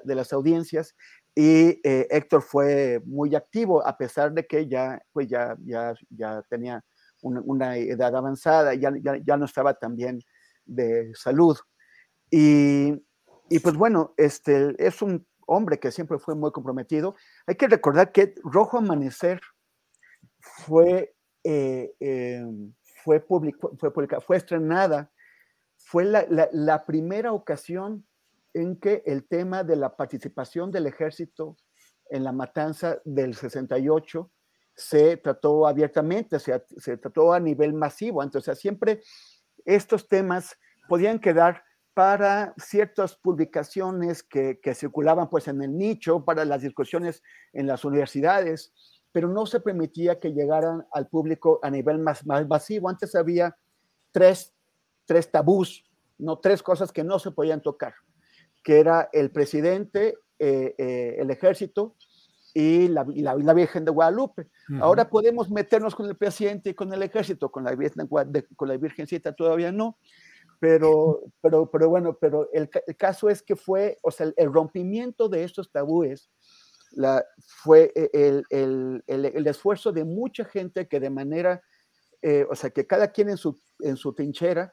las 0.04 0.34
audiencias. 0.34 0.96
Y 1.36 1.80
eh, 1.84 2.08
Héctor 2.10 2.42
fue 2.42 3.02
muy 3.06 3.36
activo, 3.36 3.86
a 3.86 3.98
pesar 3.98 4.32
de 4.32 4.48
que 4.48 4.68
ya, 4.68 5.00
pues 5.12 5.28
ya, 5.28 5.56
ya, 5.64 5.94
ya 6.10 6.42
tenía 6.50 6.84
una, 7.22 7.78
edad 7.78 8.16
avanzada, 8.16 8.74
ya, 8.74 8.92
ya, 9.02 9.18
ya, 9.24 9.38
no 9.38 9.46
estaba 9.46 9.74
tan 9.74 9.96
bien 9.96 10.22
de 10.66 11.12
salud. 11.14 11.58
Y, 12.32 12.94
y, 13.50 13.60
pues 13.60 13.76
bueno, 13.76 14.14
este, 14.18 14.76
es 14.80 15.02
un 15.02 15.28
hombre 15.46 15.80
que 15.80 15.92
siempre 15.92 16.18
fue 16.18 16.36
muy 16.36 16.52
comprometido. 16.52 17.16
Hay 17.46 17.56
que 17.56 17.68
recordar 17.68 18.12
que 18.12 18.34
Rojo 18.44 18.78
Amanecer 18.78 19.42
fue, 20.66 21.16
eh, 21.44 21.94
em, 22.00 22.74
fue, 23.04 23.20
fue, 23.20 24.08
fue 24.26 24.38
estrenada, 24.38 25.12
fue 25.78 26.06
la, 26.06 26.26
la, 26.52 26.86
primera 26.86 27.32
ocasión 27.32 28.06
en 28.54 28.80
que 28.80 29.04
el 29.06 29.28
tema 29.28 29.64
de 29.64 29.76
la 29.76 29.96
participación 29.96 30.72
del 30.72 30.88
ejército 30.88 31.58
en 32.10 32.24
la 32.24 32.32
matanza 32.32 33.00
del 33.06 33.36
68 33.36 34.32
se 34.76 35.18
trató 35.18 35.68
abiertamente, 35.68 36.40
se, 36.40 36.64
se 36.78 36.98
trató 36.98 37.34
a 37.34 37.40
nivel 37.40 37.74
masivo. 37.74 38.22
Entonces, 38.24 38.60
siempre 38.60 39.02
estos 39.66 40.08
temas 40.08 40.58
podían 40.88 41.20
quedar 41.20 41.64
para 41.94 42.54
ciertas 42.58 43.16
publicaciones 43.16 44.22
que, 44.22 44.60
que, 44.62 44.76
circulaban 44.76 45.30
pues 45.30 45.48
en 45.48 45.64
el 45.64 45.76
nicho, 45.76 46.24
para 46.24 46.46
las 46.46 46.62
discusiones 46.62 47.24
en 47.54 47.66
las 47.66 47.84
universidades, 47.86 48.72
pero 49.12 49.28
no 49.28 49.46
se 49.46 49.60
permitía 49.60 50.20
que 50.20 50.34
llegaran 50.34 50.86
al 50.92 51.08
público 51.08 51.60
a 51.64 51.70
nivel 51.70 52.00
más, 52.00 52.26
más 52.26 52.48
masivo. 52.48 52.90
Antes 52.90 53.16
había 53.16 53.56
tres, 54.12 54.54
tres 55.06 55.32
tabús, 55.32 55.84
no 56.18 56.40
tres 56.40 56.62
cosas 56.62 56.92
que 56.92 57.04
no 57.04 57.20
se 57.20 57.32
podían 57.32 57.62
tocar, 57.62 57.94
que 58.64 58.80
era 58.80 59.10
el 59.14 59.32
presidente, 59.32 60.18
eh, 60.40 60.76
eh, 60.78 61.16
el 61.20 61.32
ejército 61.32 61.96
y 62.54 62.88
la, 62.88 63.06
y 63.14 63.22
la, 63.22 63.54
Virgen 63.54 63.86
de 63.86 63.92
Guadalupe. 63.92 64.48
Ahora 64.82 65.10
podemos 65.10 65.50
meternos 65.50 65.96
con 65.96 66.08
el 66.08 66.16
presidente 66.16 66.72
y 66.72 66.74
con 66.74 66.92
el 66.92 67.04
ejército, 67.04 67.52
con 67.52 67.64
la, 67.64 67.76
Virgen, 67.76 68.08
con 68.08 68.68
la 68.68 68.78
Virgencita 68.78 69.34
todavía 69.34 69.72
no 69.72 69.98
pero, 70.60 71.24
pero, 71.42 71.70
pero 71.70 71.90
bueno, 71.90 72.18
pero 72.20 72.50
el, 72.52 72.70
el, 72.88 72.96
caso 72.96 73.30
es 73.30 73.42
que 73.42 73.56
fue, 73.56 73.98
o 74.02 74.12
sea, 74.12 74.32
el, 74.36 74.52
rompimiento 74.52 75.30
de 75.30 75.44
estos 75.44 75.72
tabúes 75.72 76.30
la, 76.92 77.26
fue 77.46 77.92
e, 77.96 78.10
el, 78.14 78.46
el, 78.50 79.04
el, 79.08 79.48
esfuerzo 79.48 79.92
de 79.92 80.04
mucha 80.04 80.46
gente 80.46 80.88
que 80.88 81.00
de 81.00 81.10
manera, 81.10 81.62
eh, 82.22 82.46
o 82.50 82.56
sea, 82.56 82.70
que 82.70 82.88
cada 82.88 83.12
quien 83.12 83.30
en 83.30 83.38
su, 83.38 83.60
en 83.80 83.98
su 83.98 84.14
trinchera 84.14 84.72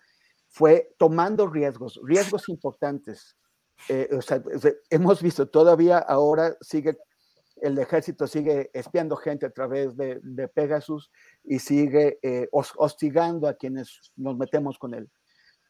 fue 0.48 0.94
tomando 0.98 1.46
riesgos, 1.46 2.00
riesgos 2.04 2.48
importantes. 2.48 3.36
Eh, 3.88 4.08
sea, 4.22 4.42
hemos 4.88 5.20
visto 5.20 5.48
todavía 5.48 5.98
ahora 5.98 6.56
sigue 6.60 6.96
el 7.56 7.78
ejército 7.78 8.26
sigue 8.26 8.70
espiando 8.72 9.16
gente 9.16 9.46
a 9.46 9.50
través 9.50 9.96
de, 9.96 10.20
de 10.22 10.48
Pegasus 10.48 11.10
y 11.42 11.58
sigue 11.58 12.18
eh, 12.22 12.48
hostigando 12.52 13.48
a 13.48 13.54
quienes 13.54 14.12
nos 14.16 14.36
metemos 14.36 14.78
con 14.78 14.94
él 14.94 15.10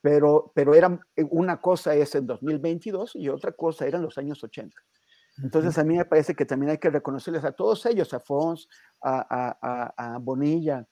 pero, 0.04 0.52
pero 0.54 0.74
era, 0.74 1.00
eh, 1.16 1.24
una 1.30 1.62
cosa 1.62 1.94
es 1.94 2.14
en 2.14 2.26
2022 2.26 3.16
y 3.16 3.30
otra 3.30 3.52
cosa 3.52 3.86
era 3.86 3.96
en 3.96 4.04
los 4.04 4.18
años 4.18 4.44
80. 4.44 4.76
Entonces, 5.42 5.76
a 5.78 5.84
mí 5.84 5.96
me 5.96 6.04
parece 6.04 6.34
que 6.34 6.44
también 6.44 6.70
hay 6.70 6.78
que 6.78 6.90
reconocerles 6.90 7.44
a 7.44 7.52
todos 7.52 7.84
ellos, 7.86 8.14
a 8.14 8.20
Fons, 8.20 8.68
a, 9.02 9.26
a, 9.60 10.14
a 10.14 10.18
Bonilla, 10.18 10.86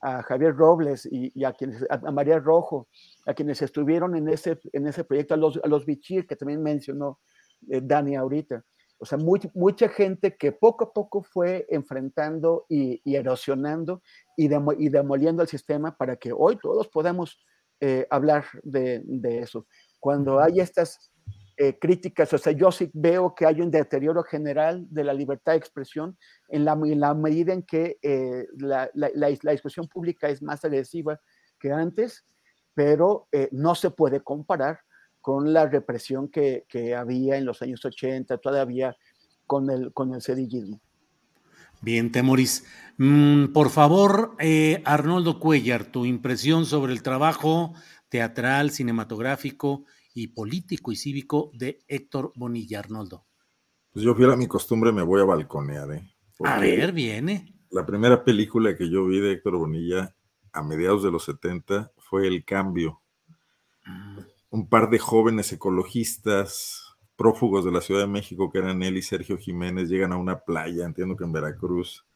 a 0.00 0.22
Javier 0.22 0.54
Robles 0.54 1.08
y, 1.10 1.44
a, 1.44 1.52
quienes, 1.52 1.84
a, 1.90 1.98
María 2.10 2.38
Rojo, 2.38 2.88
a 3.26 3.34
quienes 3.34 3.62
estuvieron 3.62 4.14
en 4.14 4.28
ese, 4.28 4.58
en 4.72 4.86
ese 4.86 5.04
proyecto, 5.04 5.34
a 5.34 5.36
los, 5.36 5.58
a 5.62 5.66
los 5.68 5.86
Bichir, 5.86 6.26
que 6.26 6.36
también 6.36 6.62
mencionó 6.62 7.20
eh, 7.70 7.80
Dani 7.82 8.14
ahorita. 8.14 8.64
O 8.98 9.04
sea, 9.04 9.16
muy, 9.16 9.40
mucha 9.54 9.88
gente 9.88 10.36
que 10.36 10.52
poco 10.52 10.84
a 10.84 10.92
poco 10.92 11.22
fue 11.22 11.66
enfrentando 11.68 12.66
y, 12.68 13.00
y 13.04 13.16
erosionando 13.16 14.02
y, 14.36 14.46
y 14.46 14.88
demoliendo 14.88 15.42
el 15.42 15.48
sistema 15.48 15.96
para 15.96 16.16
que 16.16 16.32
hoy 16.32 16.58
todos 16.60 16.88
podamos 16.88 17.38
eh, 17.80 18.06
hablar 18.10 18.44
de, 18.64 19.04
eso. 19.40 19.66
Cuando 20.00 20.40
hay 20.40 20.58
estas 20.58 21.12
eh, 21.60 21.76
críticas, 21.76 22.32
o 22.32 22.38
sea, 22.38 22.52
yo 22.52 22.70
sí 22.70 22.88
veo 22.94 23.34
que 23.34 23.44
hay 23.44 23.60
un 23.60 23.70
deterioro 23.70 24.22
general 24.22 24.86
de 24.90 25.02
la 25.02 25.12
libertad 25.12 25.52
de 25.52 25.58
expresión 25.58 26.16
en 26.48 26.64
la, 26.64 26.76
la 26.76 27.14
medida 27.14 27.52
en 27.52 27.64
que 27.64 27.98
eh, 28.00 28.46
la, 28.58 28.88
la, 28.94 29.10
la, 29.14 29.50
discusión 29.50 29.88
pública 29.88 30.28
es 30.28 30.40
más 30.40 30.64
agresiva 30.64 31.20
que 31.58 31.72
antes, 31.72 32.24
pero 32.74 33.26
eh, 33.32 33.48
no 33.50 33.74
se 33.74 33.90
puede 33.90 34.20
comparar 34.20 34.78
con 35.20 35.52
la 35.52 35.66
represión 35.66 36.28
que, 36.28 36.64
que, 36.68 36.94
había 36.94 37.36
en 37.36 37.44
los 37.44 37.60
años 37.60 37.84
80, 37.84 38.38
todavía 38.38 38.96
con 39.44 39.68
el, 39.68 39.92
con 39.92 40.14
el. 40.14 40.80
Bien, 41.80 42.12
Temoris. 42.12 42.64
Mm, 42.98 43.46
por 43.46 43.70
favor, 43.70 44.36
eh, 44.38 44.80
Arnoldo 44.84 45.40
Cuellar, 45.40 45.86
tu 45.86 46.04
impresión 46.04 46.66
sobre 46.66 46.92
el 46.92 47.02
trabajo 47.02 47.74
teatral, 48.08 48.70
cinematográfico 48.70 49.84
y 50.22 50.28
político 50.28 50.90
y 50.92 50.96
cívico 50.96 51.50
de 51.54 51.78
Héctor 51.86 52.32
Bonilla, 52.34 52.80
Arnoldo. 52.80 53.24
Pues 53.92 54.04
yo 54.04 54.14
fiel 54.14 54.30
a 54.30 54.36
mi 54.36 54.46
costumbre 54.46 54.92
me 54.92 55.02
voy 55.02 55.20
a 55.20 55.24
balconear, 55.24 55.92
¿eh? 55.92 56.14
a 56.44 56.58
ver, 56.58 56.92
viene. 56.92 57.54
La 57.70 57.86
primera 57.86 58.24
película 58.24 58.76
que 58.76 58.90
yo 58.90 59.06
vi 59.06 59.20
de 59.20 59.32
Héctor 59.32 59.56
Bonilla 59.56 60.14
a 60.52 60.62
mediados 60.62 61.02
de 61.02 61.10
los 61.10 61.24
70 61.24 61.92
fue 61.98 62.26
El 62.26 62.44
Cambio. 62.44 63.00
Mm. 63.86 64.18
Un 64.50 64.68
par 64.68 64.90
de 64.90 64.98
jóvenes 64.98 65.52
ecologistas 65.52 66.96
prófugos 67.16 67.64
de 67.64 67.72
la 67.72 67.80
Ciudad 67.80 68.02
de 68.02 68.06
México, 68.06 68.50
que 68.50 68.58
eran 68.58 68.82
él 68.82 68.96
y 68.96 69.02
Sergio 69.02 69.36
Jiménez, 69.36 69.88
llegan 69.88 70.12
a 70.12 70.16
una 70.16 70.38
playa, 70.38 70.84
entiendo 70.84 71.16
que 71.16 71.24
en 71.24 71.32
Veracruz, 71.32 72.06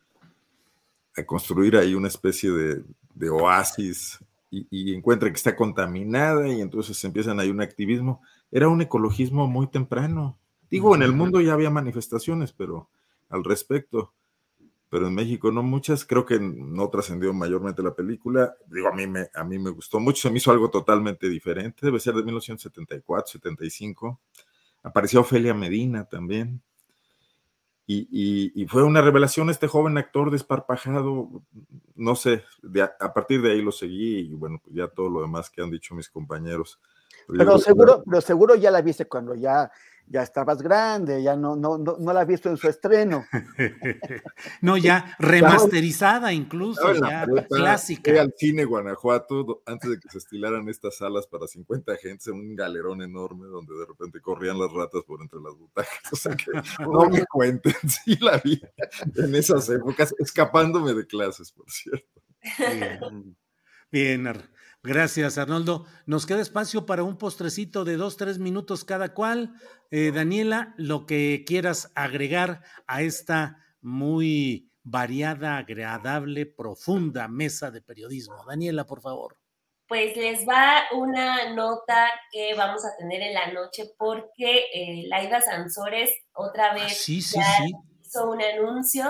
a 1.16 1.24
construir 1.24 1.76
ahí 1.76 1.94
una 1.94 2.08
especie 2.08 2.50
de, 2.50 3.30
oasis 3.30 4.18
y, 4.52 4.66
y, 4.70 4.94
encuentran 4.94 5.32
que 5.32 5.38
está 5.38 5.56
contaminada 5.56 6.46
y 6.46 6.60
entonces 6.60 7.02
empiezan 7.04 7.40
ahí 7.40 7.48
un 7.48 7.62
activismo. 7.62 8.20
Era 8.50 8.68
un 8.68 8.82
ecologismo 8.82 9.48
muy 9.48 9.66
temprano. 9.66 10.38
Digo, 10.70 10.94
en 10.94 11.02
el 11.02 11.12
mundo 11.12 11.40
ya 11.40 11.54
había 11.54 11.70
manifestaciones, 11.70 12.52
pero 12.52 12.90
al 13.30 13.44
respecto, 13.44 14.12
pero 14.90 15.08
en 15.08 15.14
México 15.14 15.50
no 15.50 15.62
muchas. 15.62 16.04
Creo 16.04 16.26
que 16.26 16.38
no 16.38 16.90
trascendió 16.90 17.32
mayormente 17.32 17.82
la 17.82 17.94
película. 17.94 18.54
Digo, 18.66 18.88
a 18.88 18.92
mí 18.92 19.06
me, 19.06 19.28
a 19.34 19.42
mí 19.42 19.58
me 19.58 19.70
gustó 19.70 19.98
mucho, 19.98 20.20
se 20.20 20.30
me 20.30 20.36
hizo 20.36 20.50
algo 20.50 20.70
totalmente 20.70 21.30
diferente. 21.30 21.78
Debe 21.80 21.98
ser 21.98 22.14
de 22.14 22.22
1974, 22.22 23.32
75 23.32 24.20
Apareció 24.82 25.20
Ofelia 25.20 25.54
Medina 25.54 26.04
también. 26.04 26.60
Y, 28.54 28.66
fue 28.66 28.82
una 28.82 29.02
revelación 29.02 29.50
este 29.50 29.68
joven 29.68 29.98
actor 29.98 30.30
desparpajado, 30.30 31.28
no 31.96 32.14
sé, 32.14 32.44
a, 33.00 33.12
partir 33.12 33.42
de 33.42 33.52
ahí 33.52 33.62
lo 33.62 33.72
seguí 33.72 34.18
y 34.18 34.34
bueno, 34.34 34.60
pues 34.64 34.74
ya 34.74 34.88
todo 34.88 35.10
lo 35.10 35.20
demás 35.20 35.50
que 35.50 35.62
han 35.62 35.70
dicho 35.70 35.94
mis 35.94 36.08
compañeros. 36.08 36.80
Pero, 37.28 37.58
seguro, 37.58 38.02
pero 38.04 38.20
seguro 38.20 38.54
ya 38.54 38.70
la 38.70 38.82
viste 38.82 39.06
cuando 39.06 39.34
ya 39.34 39.70
ya 40.06 40.22
estabas 40.22 40.60
grande, 40.60 41.22
ya 41.22 41.36
no, 41.36 41.56
no, 41.56 41.78
no, 41.78 41.96
no 41.98 42.12
la 42.12 42.20
has 42.20 42.26
visto 42.26 42.48
en 42.50 42.56
su 42.56 42.68
estreno. 42.68 43.24
no, 44.60 44.76
ya 44.76 45.16
remasterizada 45.18 46.32
incluso, 46.32 46.92
ya 46.94 47.26
clásica. 47.48 48.10
Fui 48.10 48.18
al 48.18 48.34
cine 48.36 48.64
Guanajuato 48.64 49.62
antes 49.66 49.90
de 49.90 49.98
que 49.98 50.08
se 50.10 50.18
estilaran 50.18 50.68
estas 50.68 50.96
salas 50.96 51.26
para 51.26 51.46
50 51.46 51.96
gente, 51.96 52.30
un 52.30 52.54
galerón 52.54 53.02
enorme 53.02 53.46
donde 53.46 53.74
de 53.74 53.86
repente 53.86 54.20
corrían 54.20 54.58
las 54.58 54.72
ratas 54.72 55.02
por 55.06 55.22
entre 55.22 55.40
las 55.40 55.54
butacas. 55.54 56.12
O 56.12 56.16
sea 56.16 56.36
que 56.36 56.50
no 56.80 57.08
me 57.08 57.24
cuenten, 57.26 57.74
sí 57.88 58.16
la 58.20 58.38
vi 58.38 58.60
en 59.16 59.34
esas 59.34 59.68
épocas, 59.70 60.14
escapándome 60.18 60.94
de 60.94 61.06
clases, 61.06 61.52
por 61.52 61.70
cierto. 61.70 62.22
Bien, 62.58 63.36
Bien 63.90 64.26
Gracias, 64.84 65.38
Arnoldo. 65.38 65.86
Nos 66.06 66.26
queda 66.26 66.40
espacio 66.40 66.86
para 66.86 67.04
un 67.04 67.16
postrecito 67.16 67.84
de 67.84 67.96
dos, 67.96 68.16
tres 68.16 68.40
minutos 68.40 68.84
cada 68.84 69.14
cual. 69.14 69.54
Eh, 69.92 70.10
Daniela, 70.12 70.74
lo 70.76 71.06
que 71.06 71.44
quieras 71.46 71.92
agregar 71.94 72.62
a 72.88 73.02
esta 73.02 73.58
muy 73.80 74.72
variada, 74.82 75.58
agradable, 75.58 76.46
profunda 76.46 77.28
mesa 77.28 77.70
de 77.70 77.80
periodismo. 77.80 78.44
Daniela, 78.44 78.84
por 78.84 79.00
favor. 79.00 79.38
Pues 79.86 80.16
les 80.16 80.48
va 80.48 80.82
una 80.92 81.54
nota 81.54 82.08
que 82.32 82.54
vamos 82.54 82.84
a 82.84 82.96
tener 82.98 83.22
en 83.22 83.34
la 83.34 83.52
noche 83.52 83.92
porque 83.96 84.64
eh, 84.74 85.04
Laida 85.06 85.40
Sansores 85.40 86.10
otra 86.32 86.72
ah, 86.72 86.74
vez 86.74 87.08
hizo 87.08 87.38
un 88.28 88.42
anuncio 88.42 89.04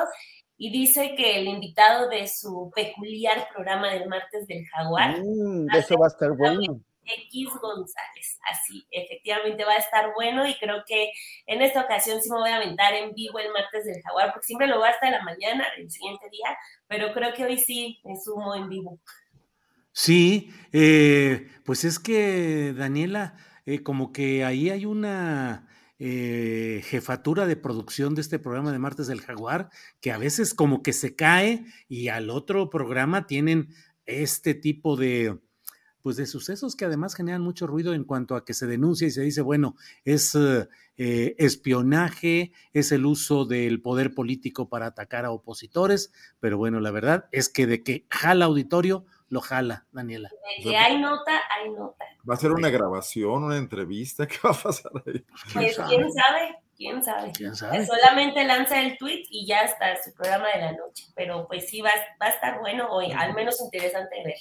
y 0.63 0.71
dice 0.71 1.17
que 1.17 1.41
el 1.41 1.49
invitado 1.49 2.09
de 2.09 2.29
su 2.29 2.71
peculiar 2.73 3.49
programa 3.53 3.91
del 3.91 4.09
martes 4.09 4.47
del 4.47 4.65
jaguar. 4.69 5.19
Mm, 5.19 5.69
eso 5.75 5.99
va 5.99 6.07
a 6.07 6.11
estar 6.11 6.31
bueno. 6.37 6.81
X 7.05 7.49
González, 7.61 8.39
así, 8.49 8.87
efectivamente 8.93 9.65
va 9.65 9.73
a 9.73 9.79
estar 9.79 10.13
bueno 10.15 10.47
y 10.47 10.55
creo 10.55 10.85
que 10.87 11.11
en 11.47 11.63
esta 11.63 11.81
ocasión 11.81 12.23
sí 12.23 12.31
me 12.31 12.37
voy 12.37 12.51
a 12.51 12.59
aventar 12.59 12.95
en 12.95 13.13
vivo 13.13 13.41
el 13.41 13.51
martes 13.51 13.87
del 13.87 14.01
jaguar, 14.05 14.33
porque 14.33 14.47
siempre 14.47 14.69
lo 14.69 14.79
voy 14.79 14.89
hasta 14.89 15.11
la 15.11 15.25
mañana, 15.25 15.67
el 15.79 15.91
siguiente 15.91 16.31
día, 16.31 16.57
pero 16.87 17.13
creo 17.13 17.35
que 17.35 17.45
hoy 17.45 17.59
sí 17.59 18.01
me 18.05 18.15
sumo 18.25 18.55
en 18.55 18.69
vivo. 18.69 19.01
Sí, 19.91 20.55
eh, 20.73 21.49
pues 21.65 21.83
es 21.83 21.99
que 21.99 22.73
Daniela, 22.73 23.35
eh, 23.67 23.83
como 23.83 24.13
que 24.13 24.45
ahí 24.45 24.71
hay 24.71 24.87
una 24.87 25.67
eh, 26.05 26.83
jefatura 26.83 27.47
de 27.47 27.55
producción 27.55 28.17
de 28.17 28.23
este 28.23 28.41
programa 28.41 28.73
de 28.73 28.81
Martes 28.81 29.07
del 29.07 29.21
Jaguar, 29.21 29.71
que 30.01 30.11
a 30.11 30.19
veces 30.19 30.53
como 30.53 30.83
que 30.83 30.93
se 30.93 31.15
cae 31.15 31.65
y 31.89 32.09
al 32.09 32.29
otro 32.29 32.71
programa 32.71 33.29
tienen 33.29 33.69
este 34.05 34.55
tipo 34.55 34.97
de, 34.97 35.39
pues 36.03 36.17
de 36.17 36.27
sucesos 36.27 36.75
que 36.75 36.87
además 36.87 37.15
generan 37.15 37.43
mucho 37.43 37.69
ruido 37.69 37.95
en 37.95 38.03
cuanto 38.03 38.35
a 38.35 38.45
que 38.45 38.53
se 38.53 38.67
denuncia 38.67 39.07
y 39.07 39.13
se 39.13 39.23
dice, 39.23 39.43
bueno, 39.43 39.77
es 40.05 40.35
eh, 40.35 41.37
espionaje, 41.39 42.51
es 42.73 42.91
el 42.91 43.07
uso 43.07 43.45
del 43.45 43.81
poder 43.81 44.13
político 44.13 44.69
para 44.69 44.87
atacar 44.87 45.25
a 45.25 45.31
opositores, 45.31 46.13
pero 46.41 46.59
bueno, 46.59 46.81
la 46.81 46.91
verdad 46.91 47.27
es 47.31 47.49
que 47.49 47.69
de 47.69 47.85
que 47.85 48.07
jala 48.11 48.47
auditorio, 48.47 49.07
lo 49.33 49.41
jala, 49.41 49.87
Daniela. 49.93 50.29
De 50.59 50.63
que 50.63 50.77
hay 50.77 51.01
nota, 51.01 51.41
hay 51.51 51.71
nota. 51.71 52.05
¿Va 52.29 52.35
a 52.35 52.37
ser 52.37 52.53
una 52.53 52.69
grabación, 52.69 53.45
una 53.45 53.57
entrevista? 53.57 54.27
¿Qué 54.29 54.37
va 54.45 54.51
a 54.51 54.63
pasar 54.63 54.93
ahí? 55.07 55.25
Pues 55.53 55.79
quién 55.89 56.13
sabe, 56.13 56.59
quién 56.77 57.03
sabe. 57.03 57.33
¿Quién 57.35 57.57
sabe? 57.57 57.87
Solamente 57.87 58.45
lanza 58.45 58.83
el 58.83 58.99
tweet 58.99 59.23
y 59.31 59.47
ya 59.47 59.63
está 59.63 59.97
su 60.05 60.13
programa 60.13 60.49
de 60.55 60.61
la 60.61 60.73
noche. 60.73 61.07
Pero 61.17 61.47
pues 61.49 61.67
sí, 61.71 61.81
va, 61.81 61.93
va 62.21 62.27
a 62.27 62.29
estar 62.29 62.61
bueno 62.61 62.89
hoy, 62.91 63.11
al 63.11 63.33
menos 63.33 63.59
interesante 63.63 64.23
ver. 64.23 64.37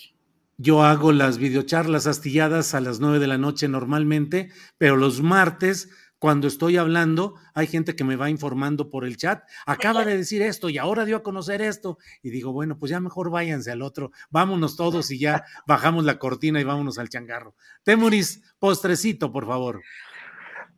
Yo 0.57 0.83
hago 0.83 1.13
las 1.13 1.37
videocharlas 1.37 2.05
astilladas 2.05 2.75
a 2.75 2.81
las 2.81 2.99
nueve 2.99 3.19
de 3.19 3.27
la 3.27 3.37
noche 3.37 3.69
normalmente, 3.69 4.49
pero 4.77 4.97
los 4.97 5.21
martes 5.21 5.89
cuando 6.21 6.47
estoy 6.47 6.77
hablando, 6.77 7.33
hay 7.55 7.65
gente 7.65 7.95
que 7.95 8.03
me 8.03 8.15
va 8.15 8.29
informando 8.29 8.91
por 8.91 9.05
el 9.05 9.17
chat, 9.17 9.43
acaba 9.65 10.05
de 10.05 10.15
decir 10.17 10.43
esto 10.43 10.69
y 10.69 10.77
ahora 10.77 11.03
dio 11.03 11.17
a 11.17 11.23
conocer 11.23 11.63
esto. 11.63 11.97
Y 12.21 12.29
digo, 12.29 12.53
bueno, 12.53 12.77
pues 12.77 12.91
ya 12.91 12.99
mejor 12.99 13.31
váyanse 13.31 13.71
al 13.71 13.81
otro, 13.81 14.11
vámonos 14.29 14.75
todos 14.75 15.09
y 15.09 15.17
ya 15.17 15.43
bajamos 15.65 16.05
la 16.05 16.19
cortina 16.19 16.61
y 16.61 16.63
vámonos 16.63 16.99
al 16.99 17.09
changarro. 17.09 17.55
Temuris, 17.81 18.39
postrecito, 18.59 19.31
por 19.31 19.47
favor. 19.47 19.81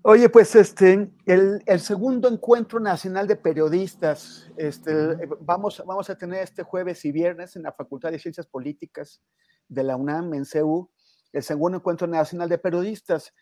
Oye, 0.03 0.29
pues 0.29 0.55
este, 0.55 1.11
el, 1.25 1.79
segundo 1.81 2.29
encuentro 2.29 2.79
nacional 2.79 3.27
de 3.27 3.35
periodistas, 3.35 4.49
este, 4.55 4.93
vamos, 5.41 5.83
vamos 5.85 6.09
a 6.09 6.17
tener 6.17 6.41
este 6.41 6.63
jueves 6.63 7.03
y 7.03 7.11
viernes 7.11 7.57
en 7.57 7.63
la 7.63 7.73
Facultad 7.73 8.11
de 8.11 8.19
Ciencias 8.19 8.47
Políticas 8.47 9.21
de 9.67 9.83
la 9.83 9.97
UNAM, 9.97 10.35
en 10.35 10.45
CEU, 10.45 10.89
el 11.33 11.43
segundo 11.43 11.79
encuentro 11.79 12.07
nacional 12.07 12.47
de 12.47 12.59
periodistas. 12.59 13.33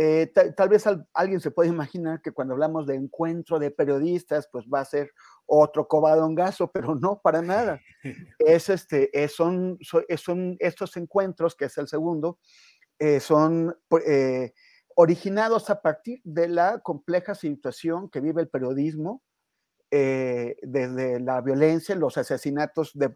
Eh, 0.00 0.30
tal 0.56 0.68
vez 0.68 0.84
alguien 1.12 1.40
se 1.40 1.50
puede 1.50 1.70
imaginar 1.70 2.22
que 2.22 2.30
cuando 2.30 2.54
hablamos 2.54 2.86
de 2.86 2.94
encuentro 2.94 3.58
de 3.58 3.72
periodistas, 3.72 4.48
pues 4.52 4.64
va 4.72 4.78
a 4.78 4.84
ser 4.84 5.10
otro 5.44 5.88
cobadongazo, 5.88 6.70
pero 6.70 6.94
no, 6.94 7.20
para 7.20 7.42
nada. 7.42 7.80
Es 8.38 8.68
este, 8.68 9.10
son, 9.26 9.76
son 9.82 10.56
estos 10.60 10.96
encuentros, 10.96 11.56
que 11.56 11.64
es 11.64 11.76
el 11.78 11.88
segundo, 11.88 12.38
eh, 13.00 13.18
son 13.18 13.76
eh, 14.06 14.52
originados 14.94 15.68
a 15.68 15.82
partir 15.82 16.20
de 16.22 16.46
la 16.46 16.78
compleja 16.78 17.34
situación 17.34 18.08
que 18.08 18.20
vive 18.20 18.42
el 18.42 18.48
periodismo 18.48 19.24
eh, 19.90 20.56
desde 20.62 21.18
la 21.18 21.40
violencia, 21.40 21.94
los 21.94 22.18
asesinatos 22.18 22.92
de, 22.94 23.10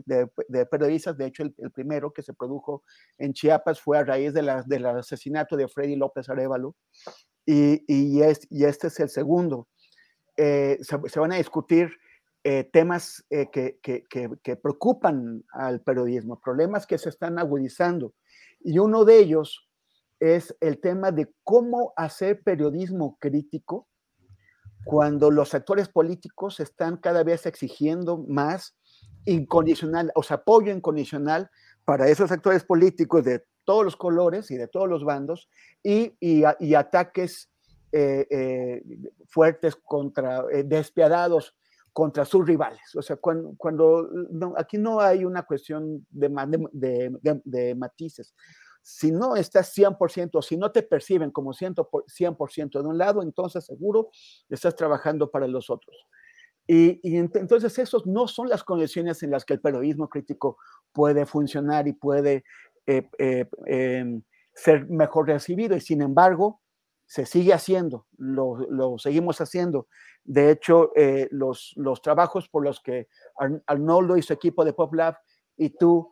periodistas, 0.70 1.18
de 1.18 1.26
hecho 1.26 1.42
el, 1.42 1.70
primero 1.70 2.12
que 2.12 2.22
se 2.22 2.32
produjo 2.32 2.82
en 3.18 3.34
Chiapas 3.34 3.80
fue 3.80 3.98
a 3.98 4.04
raíz 4.04 4.32
de 4.32 4.42
la, 4.42 4.62
del 4.62 4.86
asesinato 4.86 5.56
de 5.56 5.68
Freddy 5.68 5.96
López 5.96 6.30
Arevalo 6.30 6.74
y, 7.44 7.84
y, 7.86 8.22
este 8.22 8.86
es 8.86 9.00
el 9.00 9.10
segundo. 9.10 9.68
Eh, 10.36 10.78
se, 10.80 11.20
van 11.20 11.32
a 11.32 11.36
discutir 11.36 11.90
eh, 12.42 12.64
temas 12.72 13.22
que, 13.28 13.78
que, 13.82 14.04
que, 14.42 14.56
preocupan 14.56 15.44
al 15.52 15.82
periodismo, 15.82 16.40
problemas 16.40 16.86
que 16.86 16.96
se 16.96 17.10
están 17.10 17.38
agudizando 17.38 18.14
y 18.60 18.78
uno 18.78 19.04
de 19.04 19.18
ellos 19.18 19.68
es 20.20 20.56
el 20.60 20.80
tema 20.80 21.10
de 21.10 21.30
cómo 21.44 21.92
hacer 21.96 22.42
periodismo 22.42 23.18
crítico 23.20 23.88
cuando 24.84 25.30
los 25.30 25.54
actores 25.54 25.88
políticos 25.88 26.60
están 26.60 26.96
cada 26.96 27.22
vez 27.22 27.46
exigiendo 27.46 28.18
más 28.18 28.76
incondicional, 29.24 30.10
o 30.14 30.22
sea, 30.22 30.38
apoyo 30.38 30.72
incondicional 30.72 31.50
para 31.84 32.08
esos 32.08 32.30
actores 32.32 32.64
políticos 32.64 33.24
de 33.24 33.44
todos 33.64 33.84
los 33.84 33.96
colores 33.96 34.50
y 34.50 34.56
de 34.56 34.68
todos 34.68 34.88
los 34.88 35.04
bandos 35.04 35.48
y, 35.82 36.14
y, 36.20 36.74
ataques 36.74 37.48
eh, 37.92 38.26
eh, 38.30 38.82
fuertes 39.26 39.76
contra, 39.76 40.44
despiadados 40.64 41.54
contra 41.92 42.24
sus 42.24 42.46
rivales. 42.46 42.94
O 42.96 43.02
sea, 43.02 43.16
cuando, 43.16 43.54
cuando 43.56 44.08
aquí 44.56 44.78
no 44.78 45.00
hay 45.00 45.24
una 45.24 45.42
cuestión 45.42 46.06
de, 46.10 47.10
de, 47.44 47.74
matices. 47.74 48.34
Si 48.82 49.12
no 49.12 49.36
estás 49.36 49.76
100%, 49.76 50.42
si 50.42 50.56
no 50.56 50.72
te 50.72 50.82
perciben 50.82 51.30
como 51.30 51.52
100%, 51.52 52.82
de 52.82 52.88
un 52.88 52.98
lado, 52.98 53.22
entonces 53.22 53.64
seguro 53.64 54.10
estás 54.48 54.74
trabajando 54.74 55.30
para 55.30 55.46
los 55.46 55.70
otros. 55.70 55.96
Y, 56.66 57.00
entonces 57.16 57.78
esos 57.78 58.06
no 58.06 58.28
son 58.28 58.48
las 58.48 58.64
condiciones 58.64 59.22
en 59.22 59.30
las 59.30 59.44
que 59.44 59.54
el 59.54 59.60
periodismo 59.60 60.08
crítico 60.08 60.58
puede 60.92 61.26
funcionar 61.26 61.88
y 61.88 61.92
puede 61.92 62.44
eh, 62.86 63.08
eh, 63.18 63.48
em, 63.66 64.22
ser 64.54 64.88
mejor 64.88 65.28
recibido. 65.28 65.76
Y 65.76 65.80
sin 65.80 66.02
embargo, 66.02 66.60
se 67.06 67.26
sigue 67.26 67.52
haciendo, 67.52 68.06
lo, 68.16 68.56
lo 68.70 68.98
seguimos 68.98 69.40
haciendo. 69.40 69.86
De 70.24 70.50
hecho, 70.50 70.92
eh, 70.96 71.28
los, 71.30 71.72
los, 71.76 72.00
trabajos 72.00 72.48
por 72.48 72.64
los 72.64 72.80
que 72.80 73.08
Arnoldo 73.66 74.16
y 74.16 74.22
su 74.22 74.32
equipo 74.32 74.64
de 74.64 74.72
PopLab 74.72 75.16
y 75.56 75.70
tú, 75.70 76.11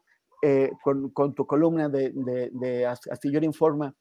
con, 0.82 1.10
con, 1.10 1.34
tu 1.34 1.46
columna 1.46 1.88
de, 1.88 2.12
de, 2.14 2.50
de 2.52 2.86
Astillero 2.86 3.44
Informa, 3.44 3.94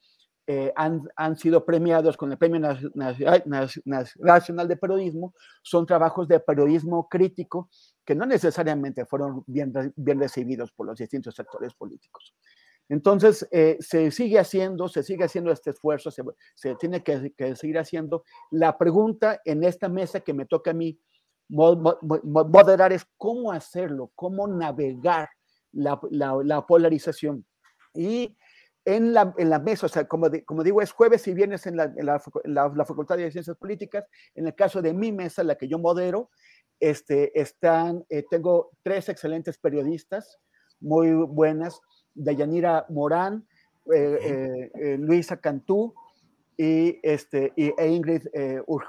han, 0.75 1.03
han, 1.15 1.37
sido 1.37 1.63
premiados 1.63 2.17
con 2.17 2.31
el 2.31 2.39
Premio 2.39 2.59
Nacional 2.59 4.67
de 4.67 4.77
Periodismo, 4.77 5.35
son 5.61 5.85
trabajos 5.85 6.27
de 6.27 6.39
periodismo 6.39 7.07
crítico 7.07 7.69
que 8.03 8.15
no 8.15 8.25
necesariamente 8.25 9.05
fueron 9.05 9.43
bien, 9.45 9.71
bien 9.95 10.19
recibidos 10.19 10.71
por 10.71 10.87
los 10.87 10.97
distintos 10.97 11.35
sectores 11.35 11.75
políticos. 11.75 12.33
Entonces, 12.89 13.47
eh, 13.51 13.77
se 13.79 14.09
sigue 14.09 14.39
haciendo, 14.39 14.87
se 14.87 15.03
sigue 15.03 15.23
haciendo 15.23 15.51
este 15.51 15.69
esfuerzo, 15.69 16.09
se, 16.09 16.75
tiene 16.75 17.03
que, 17.03 17.55
seguir 17.55 17.77
haciendo. 17.77 18.23
La 18.49 18.79
pregunta 18.79 19.39
en 19.45 19.63
esta 19.63 19.87
mesa 19.87 20.21
que 20.21 20.33
me 20.33 20.47
toca 20.47 20.71
a 20.71 20.73
mí 20.73 20.99
moderar 21.49 22.91
es 22.91 23.05
cómo 23.15 23.51
hacerlo, 23.51 24.11
cómo 24.15 24.47
navegar 24.47 25.29
la, 25.71 26.65
polarización. 26.67 27.45
Y 27.93 28.35
en 28.85 29.13
la, 29.13 29.33
en 29.37 29.49
la, 29.49 29.59
mesa, 29.59 29.85
o 29.85 29.89
sea, 29.89 30.07
como, 30.07 30.27
como 30.45 30.63
digo, 30.63 30.81
es 30.81 30.91
jueves 30.91 31.27
y 31.27 31.33
viernes 31.33 31.67
en, 31.67 31.77
la, 31.77 31.93
la, 31.95 32.85
Facultad 32.85 33.17
de 33.17 33.31
Ciencias 33.31 33.57
Políticas. 33.57 34.05
En 34.35 34.47
el 34.47 34.55
caso 34.55 34.81
de 34.81 34.93
mi 34.93 35.11
mesa, 35.11 35.43
la 35.43 35.55
que 35.55 35.67
yo 35.67 35.79
modero, 35.79 36.29
este, 36.79 37.39
están, 37.39 38.05
eh, 38.09 38.23
tengo 38.29 38.71
tres 38.83 39.09
excelentes 39.09 39.57
periodistas 39.57 40.39
muy 40.79 41.11
buenas 41.11 41.81
Dayanira 42.13 42.85
Morán, 42.89 43.47
eh, 43.93 44.19
eh, 44.21 44.71
eh, 44.75 44.97
Luisa 44.97 45.37
Cantú 45.37 45.93
y, 46.57 46.99
este, 47.01 47.53
y, 47.55 47.73
e 47.77 47.87
Ingrid 47.87 48.23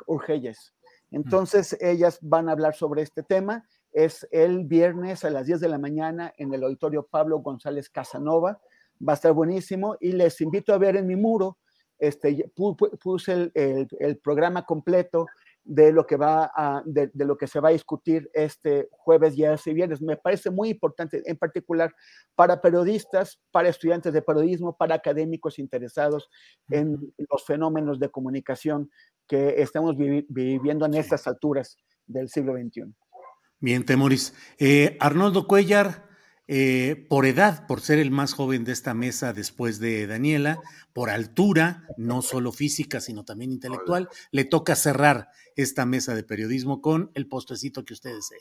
Urgelles. 0.06 0.74
Entonces, 1.12 1.76
ellas 1.80 2.18
van 2.22 2.48
a 2.48 2.52
hablar 2.52 2.74
sobre 2.74 3.02
este 3.02 3.22
tema. 3.22 3.66
Es 3.92 4.26
el 4.30 4.64
viernes 4.64 5.24
a 5.24 5.30
las 5.30 5.46
10 5.46 5.60
de 5.60 5.68
la 5.68 5.78
mañana 5.78 6.32
en 6.36 6.52
el 6.54 6.62
auditorio 6.64 7.06
Pablo 7.10 7.38
González 7.38 7.90
Casanova. 7.90 8.60
Va 9.06 9.12
a 9.12 9.16
estar 9.16 9.32
buenísimo 9.32 9.96
y 10.00 10.12
les 10.12 10.40
invito 10.40 10.72
a 10.72 10.78
ver 10.78 10.96
en 10.96 11.06
mi 11.06 11.16
muro. 11.16 11.58
Este, 11.98 12.50
puse 12.54 13.50
el, 13.54 13.88
el 13.98 14.18
programa 14.18 14.64
completo 14.64 15.26
de 15.64 15.92
lo 15.92 16.06
que 16.06 16.16
va 16.16 16.50
a, 16.54 16.82
de, 16.84 17.10
lo 17.14 17.36
que 17.36 17.46
se 17.46 17.60
va 17.60 17.68
a 17.68 17.72
discutir 17.72 18.30
este 18.32 18.88
jueves 18.90 19.36
y 19.36 19.44
este 19.44 19.72
viernes. 19.72 20.00
Me 20.00 20.16
parece 20.16 20.50
muy 20.50 20.70
importante, 20.70 21.22
en 21.24 21.36
particular 21.36 21.94
para 22.34 22.60
periodistas, 22.60 23.40
para 23.50 23.68
estudiantes 23.68 24.12
de 24.12 24.22
periodismo, 24.22 24.76
para 24.76 24.94
académicos 24.94 25.58
interesados 25.58 26.28
en 26.70 26.98
los 27.18 27.44
fenómenos 27.44 28.00
de 28.00 28.10
comunicación 28.10 28.90
que 29.28 29.62
estamos 29.62 29.96
viviendo 29.96 30.86
en 30.86 30.94
estas 30.94 31.26
alturas 31.26 31.76
del 32.06 32.28
siglo 32.28 32.54
XXI. 32.54 32.92
Bien, 33.60 33.84
Temoris. 33.84 34.32
Eh, 34.58 34.96
Arnoldo 35.00 35.46
Cuellar, 35.46 36.08
eh, 36.48 37.06
por 37.10 37.26
edad, 37.26 37.66
por 37.66 37.82
ser 37.82 37.98
el 37.98 38.10
más 38.10 38.32
joven 38.32 38.64
de 38.64 38.72
esta 38.72 38.94
mesa 38.94 39.34
después 39.34 39.78
de 39.78 40.06
Daniela, 40.06 40.60
por 40.94 41.10
altura, 41.10 41.86
no 41.98 42.22
solo 42.22 42.52
física, 42.52 43.00
sino 43.00 43.24
también 43.24 43.52
intelectual, 43.52 44.08
le 44.32 44.44
toca 44.44 44.74
cerrar 44.76 45.28
esta 45.56 45.84
mesa 45.84 46.14
de 46.14 46.24
periodismo 46.24 46.80
con 46.80 47.10
el 47.14 47.28
postrecito 47.28 47.84
que 47.84 47.92
usted 47.92 48.14
desee. 48.14 48.40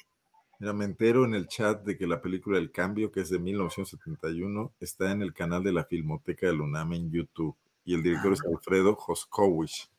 Mira, 0.59 0.71
me 0.71 0.85
entero 0.85 1.25
en 1.25 1.35
el 1.35 1.47
chat 1.47 1.83
de 1.83 1.97
que 1.97 2.07
la 2.07 2.21
película 2.21 2.57
El 2.57 2.71
Cambio, 2.71 3.11
que 3.11 3.19
es 3.19 3.29
de 3.29 3.39
1971, 3.39 4.73
está 4.79 5.11
en 5.11 5.21
el 5.21 5.33
canal 5.33 5.63
de 5.63 5.73
la 5.73 5.83
Filmoteca 5.83 6.47
de 6.47 6.53
UNAM 6.53 6.93
en 6.93 7.11
YouTube 7.11 7.55
y 7.83 7.93
el 7.93 8.03
director 8.03 8.33
es 8.33 8.41
ah. 8.45 8.49
Alfredo 8.51 8.95
Joskowicz. 8.95 9.89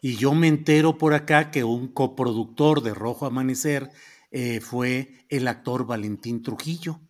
Y 0.00 0.16
yo 0.16 0.34
me 0.34 0.48
entero 0.48 0.96
por 0.96 1.12
acá 1.12 1.50
que 1.50 1.64
un 1.64 1.88
coproductor 1.88 2.82
de 2.82 2.94
Rojo 2.94 3.26
Amanecer 3.26 3.90
eh, 4.30 4.60
fue 4.60 5.24
el 5.28 5.48
actor 5.48 5.86
Valentín 5.86 6.42
Trujillo. 6.42 7.00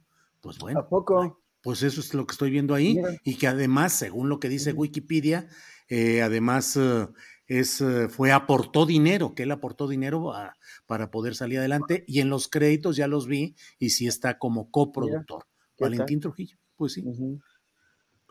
Pues 0.40 0.58
bueno. 0.58 0.80
¿A 0.80 0.88
poco? 0.88 1.40
Pues 1.62 1.82
eso 1.82 2.00
es 2.00 2.14
lo 2.14 2.26
que 2.26 2.32
estoy 2.32 2.50
viendo 2.50 2.74
ahí. 2.74 2.98
Y 3.24 3.36
que 3.36 3.46
además, 3.46 3.92
según 3.92 4.28
lo 4.28 4.40
que 4.40 4.48
dice 4.48 4.72
Wikipedia, 4.72 5.48
eh, 5.88 6.22
además 6.22 6.76
eh, 6.76 7.08
es, 7.46 7.80
eh, 7.80 8.08
fue 8.08 8.30
aportó 8.32 8.86
dinero, 8.86 9.34
que 9.34 9.42
él 9.42 9.50
aportó 9.50 9.88
dinero 9.88 10.32
para 10.86 11.10
poder 11.10 11.34
salir 11.34 11.58
adelante. 11.58 12.04
Y 12.06 12.20
en 12.20 12.30
los 12.30 12.48
créditos 12.48 12.96
ya 12.96 13.06
los 13.08 13.26
vi 13.26 13.56
y 13.78 13.90
sí 13.90 14.06
está 14.06 14.38
como 14.38 14.70
coproductor. 14.70 15.44
Valentín 15.78 16.20
Trujillo. 16.20 16.58
Pues 16.76 16.92
sí. 16.92 17.04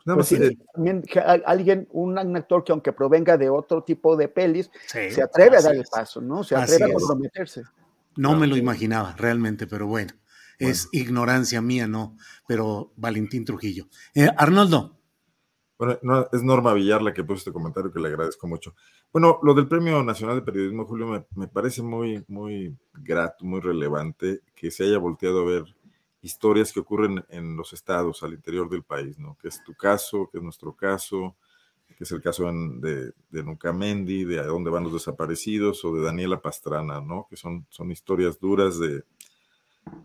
Pues 0.04 0.34
también 0.72 1.04
alguien, 1.44 1.86
un, 1.90 2.16
actor 2.18 2.64
que 2.64 2.72
aunque 2.72 2.92
provenga 2.94 3.36
de 3.36 3.50
otro 3.50 3.84
tipo 3.84 4.16
de 4.16 4.28
pelis, 4.28 4.70
se 4.86 5.22
atreve 5.22 5.58
a 5.58 5.60
dar 5.60 5.74
el 5.74 5.84
paso, 5.84 6.22
¿no? 6.22 6.42
Se 6.42 6.56
atreve 6.56 6.84
a 6.86 6.94
comprometerse. 6.94 7.62
No 8.18 8.36
me 8.36 8.48
lo 8.48 8.56
imaginaba 8.56 9.14
realmente, 9.16 9.68
pero 9.68 9.86
bueno. 9.86 10.12
Es 10.58 10.88
ignorancia 10.90 11.62
mía, 11.62 11.86
no, 11.86 12.16
pero 12.48 12.92
Valentín 12.96 13.44
Trujillo. 13.44 13.86
Eh, 14.12 14.28
Arnoldo. 14.36 14.98
Bueno, 15.78 16.26
es 16.32 16.42
Norma 16.42 16.74
Villar 16.74 17.00
la 17.00 17.14
que 17.14 17.22
puso 17.22 17.38
este 17.38 17.52
comentario 17.52 17.92
que 17.92 18.00
le 18.00 18.08
agradezco 18.08 18.48
mucho. 18.48 18.74
Bueno, 19.12 19.38
lo 19.44 19.54
del 19.54 19.68
Premio 19.68 20.02
Nacional 20.02 20.34
de 20.34 20.42
Periodismo, 20.42 20.84
Julio, 20.84 21.28
me, 21.36 21.46
parece 21.46 21.80
muy, 21.80 22.24
muy 22.26 22.76
grato, 22.92 23.44
muy 23.44 23.60
relevante 23.60 24.40
que 24.56 24.72
se 24.72 24.82
haya 24.82 24.98
volteado 24.98 25.42
a 25.42 25.44
ver 25.44 25.76
historias 26.20 26.72
que 26.72 26.80
ocurren 26.80 27.24
en 27.28 27.56
los 27.56 27.72
estados, 27.72 28.24
al 28.24 28.32
interior 28.34 28.68
del 28.68 28.82
país, 28.82 29.16
¿no? 29.16 29.38
Que 29.40 29.46
es 29.46 29.62
tu 29.62 29.74
caso, 29.74 30.28
que 30.32 30.38
es 30.38 30.42
nuestro 30.42 30.74
caso, 30.74 31.36
que 31.98 32.04
es 32.04 32.12
el 32.12 32.22
caso 32.22 32.48
de, 32.52 33.12
de 33.28 33.42
Nucamendi, 33.42 34.22
de 34.22 34.38
a 34.38 34.44
dónde 34.44 34.70
van 34.70 34.84
los 34.84 34.92
desaparecidos, 34.92 35.84
o 35.84 35.92
de 35.96 36.04
Daniela 36.04 36.40
Pastrana, 36.40 37.00
¿no? 37.00 37.26
Que 37.28 37.36
son, 37.36 37.66
son 37.70 37.90
historias 37.90 38.38
duras 38.38 38.78
de, 38.78 39.02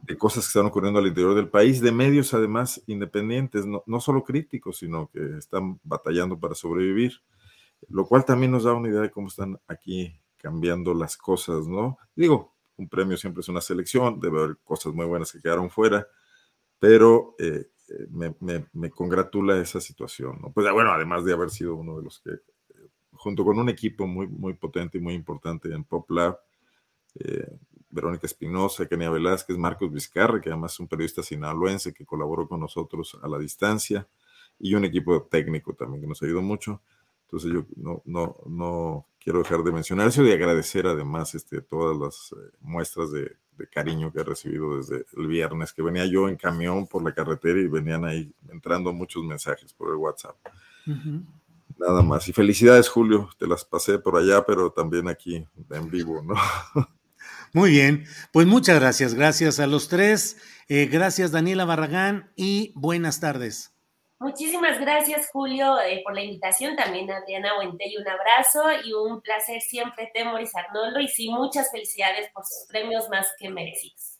de 0.01 0.17
cosas 0.17 0.45
que 0.45 0.47
están 0.47 0.65
ocurriendo 0.65 0.99
al 0.99 1.05
interior 1.05 1.35
del 1.35 1.49
país, 1.49 1.81
de 1.81 1.91
medios 1.91 2.33
además 2.33 2.81
independientes, 2.87 3.67
no, 3.67 3.83
no, 3.85 4.01
solo 4.01 4.23
críticos, 4.23 4.79
sino 4.79 5.11
que 5.13 5.37
están 5.37 5.79
batallando 5.83 6.39
para 6.39 6.55
sobrevivir, 6.55 7.21
lo 7.89 8.07
cual 8.07 8.25
también 8.25 8.51
nos 8.51 8.63
da 8.63 8.73
una 8.73 8.89
idea 8.89 9.01
de 9.01 9.11
cómo 9.11 9.27
están 9.27 9.59
aquí 9.67 10.19
cambiando 10.37 10.95
las 10.95 11.15
cosas, 11.15 11.67
¿no? 11.67 11.99
Digo, 12.15 12.55
un 12.75 12.89
premio 12.89 13.17
siempre 13.17 13.41
es 13.41 13.49
una 13.49 13.61
selección, 13.61 14.19
debe 14.19 14.39
haber 14.39 14.57
cosas 14.63 14.93
muy 14.95 15.05
buenas 15.05 15.31
que 15.31 15.41
quedaron 15.41 15.69
fuera, 15.69 16.07
pero 16.79 17.35
eh, 17.37 17.67
me, 18.09 18.35
me, 18.39 18.65
me, 18.73 18.89
congratula 18.89 19.57
esa 19.59 19.79
situación, 19.79 20.39
¿no? 20.41 20.51
Pues 20.51 20.71
bueno, 20.71 20.91
además 20.91 21.25
de 21.25 21.33
haber 21.33 21.49
sido 21.49 21.75
uno 21.75 21.97
de 21.97 22.03
los 22.03 22.19
que, 22.19 22.31
junto 23.11 23.43
con 23.43 23.59
un 23.59 23.69
equipo 23.69 24.07
muy, 24.07 24.27
muy 24.27 24.53
potente 24.53 24.97
y 24.97 25.01
muy 25.01 25.13
importante 25.13 25.71
en 25.73 25.83
PopLab, 25.83 26.39
eh, 27.15 27.47
Verónica 27.89 28.25
Espinosa, 28.25 28.87
Kenia 28.87 29.09
Velázquez, 29.09 29.57
Marcos 29.57 29.91
Vizcarra, 29.91 30.41
que 30.41 30.49
además 30.49 30.73
es 30.73 30.79
un 30.79 30.87
periodista 30.87 31.21
sinaloense 31.21 31.93
que 31.93 32.05
colaboró 32.05 32.47
con 32.47 32.59
nosotros 32.59 33.17
a 33.21 33.27
la 33.27 33.37
distancia, 33.37 34.07
y 34.59 34.73
un 34.75 34.85
equipo 34.85 35.23
técnico 35.23 35.73
también 35.73 36.01
que 36.01 36.07
nos 36.07 36.21
ayudó 36.23 36.41
mucho. 36.41 36.81
Entonces 37.25 37.51
yo 37.51 37.65
no, 37.75 38.01
no, 38.05 38.35
no 38.45 39.07
quiero 39.19 39.39
dejar 39.39 39.63
de 39.63 39.71
mencionar 39.71 40.07
eso 40.07 40.23
y 40.23 40.31
agradecer 40.31 40.87
además 40.87 41.35
este, 41.35 41.61
todas 41.61 41.97
las 41.97 42.31
eh, 42.33 42.51
muestras 42.61 43.11
de, 43.11 43.37
cariño 43.71 44.11
que 44.11 44.21
he 44.21 44.23
recibido 44.23 44.77
desde 44.77 45.05
el 45.17 45.27
viernes, 45.27 45.73
que 45.73 45.81
venía 45.81 46.05
yo 46.05 46.29
en 46.29 46.35
camión 46.35 46.87
por 46.87 47.03
la 47.03 47.13
carretera 47.13 47.59
y 47.59 47.67
venían 47.67 48.05
ahí 48.05 48.33
entrando 48.49 48.93
muchos 48.93 49.23
mensajes 49.23 49.73
por 49.73 49.89
el 49.89 49.95
WhatsApp. 49.95 50.35
Nada 51.77 52.01
más. 52.01 52.27
Y 52.27 52.33
felicidades, 52.33 52.89
Julio. 52.89 53.29
Te 53.37 53.47
las 53.47 53.65
pasé 53.65 53.99
por 53.99 54.17
allá, 54.17 54.45
pero 54.45 54.71
también 54.71 55.07
aquí 55.07 55.47
en 55.69 55.89
vivo, 55.89 56.21
¿no? 56.21 56.35
Muy 57.53 57.69
bien, 57.69 58.05
pues 58.31 58.47
muchas 58.47 58.79
gracias, 58.79 59.13
gracias 59.13 59.59
a 59.59 59.67
los 59.67 59.87
tres, 59.87 60.37
eh, 60.69 60.87
gracias 60.87 61.31
Daniela 61.31 61.65
Barragán 61.65 62.31
y 62.35 62.73
buenas 62.75 63.19
tardes. 63.19 63.72
Muchísimas 64.23 64.79
gracias 64.79 65.29
Julio 65.31 65.79
eh, 65.81 66.01
por 66.03 66.15
la 66.15 66.21
invitación, 66.21 66.75
también 66.75 67.11
a 67.11 67.17
Adriana 67.17 67.49
y 67.61 67.97
un 67.97 68.07
abrazo 68.07 68.63
y 68.83 68.93
un 68.93 69.21
placer 69.21 69.61
siempre 69.61 70.09
Temoris 70.13 70.55
Arnoldo 70.55 70.99
y 70.99 71.07
sí, 71.07 71.29
muchas 71.29 71.69
felicidades 71.69 72.29
por 72.33 72.43
sus 72.45 72.65
premios 72.67 73.09
más 73.09 73.27
que 73.37 73.49
merecidos. 73.49 74.19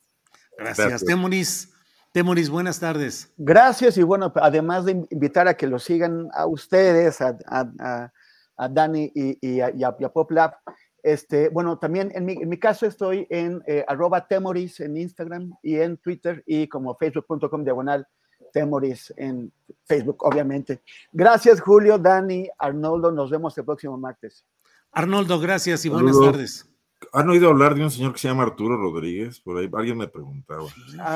Gracias, 0.57 1.03
Temoris. 1.05 1.73
Temoris, 2.11 2.49
buenas 2.49 2.79
tardes. 2.79 3.33
Gracias 3.37 3.97
y 3.97 4.03
bueno, 4.03 4.31
además 4.35 4.85
de 4.85 4.91
invitar 5.09 5.47
a 5.47 5.55
que 5.55 5.65
lo 5.65 5.79
sigan 5.79 6.29
a 6.33 6.45
ustedes, 6.45 7.19
a 7.21 8.11
a 8.57 8.69
Dani 8.69 9.11
y, 9.13 9.61
a, 9.61 9.71
y, 9.71 9.83
a, 9.83 9.91
PopLab. 9.91 10.55
Este, 11.01 11.49
bueno, 11.49 11.79
también 11.79 12.11
en 12.15 12.25
mi, 12.25 12.33
en 12.33 12.47
mi 12.47 12.57
caso 12.57 12.85
estoy 12.85 13.27
en 13.29 13.61
eh, 13.67 13.83
arroba 13.87 14.27
temoris 14.27 14.79
en 14.79 14.95
Instagram 14.95 15.53
y 15.61 15.77
en 15.77 15.97
Twitter 15.97 16.43
y 16.45 16.67
como 16.67 16.95
facebook.com 16.95 17.63
diagonal 17.63 18.07
temoris 18.53 19.13
en 19.17 19.51
Facebook, 19.83 20.23
obviamente. 20.23 20.81
Gracias, 21.11 21.59
Julio, 21.59 21.97
Dani, 21.97 22.47
Arnoldo. 22.57 23.11
Nos 23.11 23.29
vemos 23.29 23.57
el 23.57 23.65
próximo 23.65 23.97
martes. 23.97 24.45
Arnoldo, 24.93 25.39
gracias 25.39 25.83
y 25.83 25.89
buenas 25.89 26.17
tardes. 26.17 26.72
¿Han 27.11 27.29
oído 27.29 27.49
hablar 27.49 27.75
de 27.75 27.83
un 27.83 27.91
señor 27.91 28.13
que 28.13 28.19
se 28.19 28.27
llama 28.27 28.43
Arturo 28.43 28.77
Rodríguez? 28.77 29.39
Por 29.39 29.57
ahí 29.57 29.69
alguien 29.73 29.97
me 29.97 30.07
preguntaba. 30.07 30.63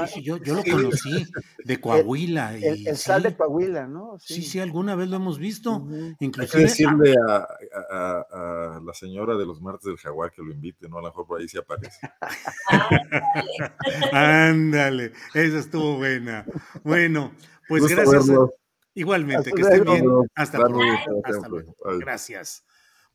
Sí, 0.07 0.23
yo, 0.23 0.37
lo 0.37 0.63
conocí, 0.63 1.25
de 1.63 1.79
Coahuila. 1.79 2.55
El, 2.55 2.97
sal 2.97 3.23
de 3.23 3.35
Coahuila, 3.35 3.87
¿no? 3.87 4.17
Sí. 4.19 4.41
sí, 4.41 4.59
alguna 4.59 4.95
vez 4.95 5.09
lo 5.09 5.17
hemos 5.17 5.39
visto. 5.39 5.87
Hay 6.19 6.29
que 6.29 6.57
decirle 6.57 7.15
a, 7.27 8.79
la 8.83 8.93
señora 8.93 9.35
de 9.35 9.45
los 9.45 9.61
martes 9.61 9.85
del 9.85 9.97
jaguar 9.97 10.31
que 10.31 10.41
lo 10.41 10.51
invite, 10.51 10.89
¿no? 10.89 10.97
A 10.97 11.01
lo 11.01 11.07
mejor 11.07 11.27
por 11.27 11.39
ahí 11.39 11.47
se 11.47 11.59
aparece. 11.59 11.99
Ándale, 14.11 15.13
esa 15.33 15.59
estuvo 15.59 15.97
buena. 15.97 16.45
Bueno, 16.83 17.31
pues 17.67 17.85
gracias. 17.87 18.29
Igualmente, 18.93 19.51
que 19.51 19.61
estén 19.61 19.83
bien. 19.83 20.05
Hasta 20.35 20.57
luego. 20.57 20.81
Hasta 21.23 21.47
luego. 21.47 21.75
Gracias. 21.99 22.63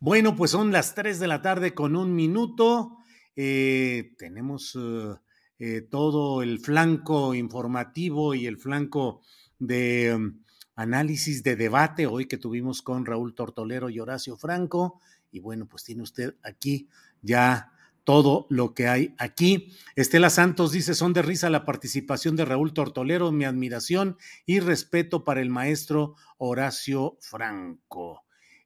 Bueno, 0.05 0.35
pues 0.35 0.51
son 0.51 0.73
las 0.73 0.97
3 0.97 1.20
de 1.20 1.29
la 1.29 1.43
tarde 1.43 1.74
con 1.74 1.95
un 1.95 2.12
minuto. 2.12 2.99
Eh, 3.37 4.16
tenemos 4.19 4.77
eh, 4.77 5.15
eh, 5.61 5.81
todo 5.83 6.43
el 6.43 6.59
flanco 6.59 7.37
informativo 7.37 8.35
y 8.35 8.47
el 8.47 8.59
flanco 8.59 9.20
de 9.61 10.12
um, 10.12 10.43
análisis 10.74 11.45
de 11.45 11.55
debate 11.55 12.09
hoy 12.09 12.27
que 12.27 12.37
tuvimos 12.37 12.83
con 12.83 13.07
Raúl 13.07 13.37
Tortolero 13.37 13.91
y 13.91 14.01
Horacio 14.01 14.37
Franco. 14.37 15.01
Y 15.31 15.39
bueno, 15.39 15.69
pues 15.69 15.85
tiene 15.85 16.03
usted 16.03 16.35
aquí 16.43 16.89
ya 17.20 17.70
todo 18.03 18.49
lo 18.51 18.74
que 18.74 18.89
hay 18.89 19.15
aquí. 19.19 19.73
Estela 19.95 20.31
Santos 20.31 20.73
dice, 20.73 20.97
son 20.97 21.12
de 21.12 21.23
risa 21.23 21.49
la 21.49 21.65
participación 21.65 22.35
de 22.35 22.45
Raúl 22.45 22.74
Tortolero, 22.74 23.31
mi 23.31 23.45
admiración 23.45 24.16
y 24.47 24.59
respeto 24.59 25.23
para 25.23 25.43
el 25.43 25.49
maestro 25.49 26.16
Horacio 26.39 27.19
Franco. 27.20 28.24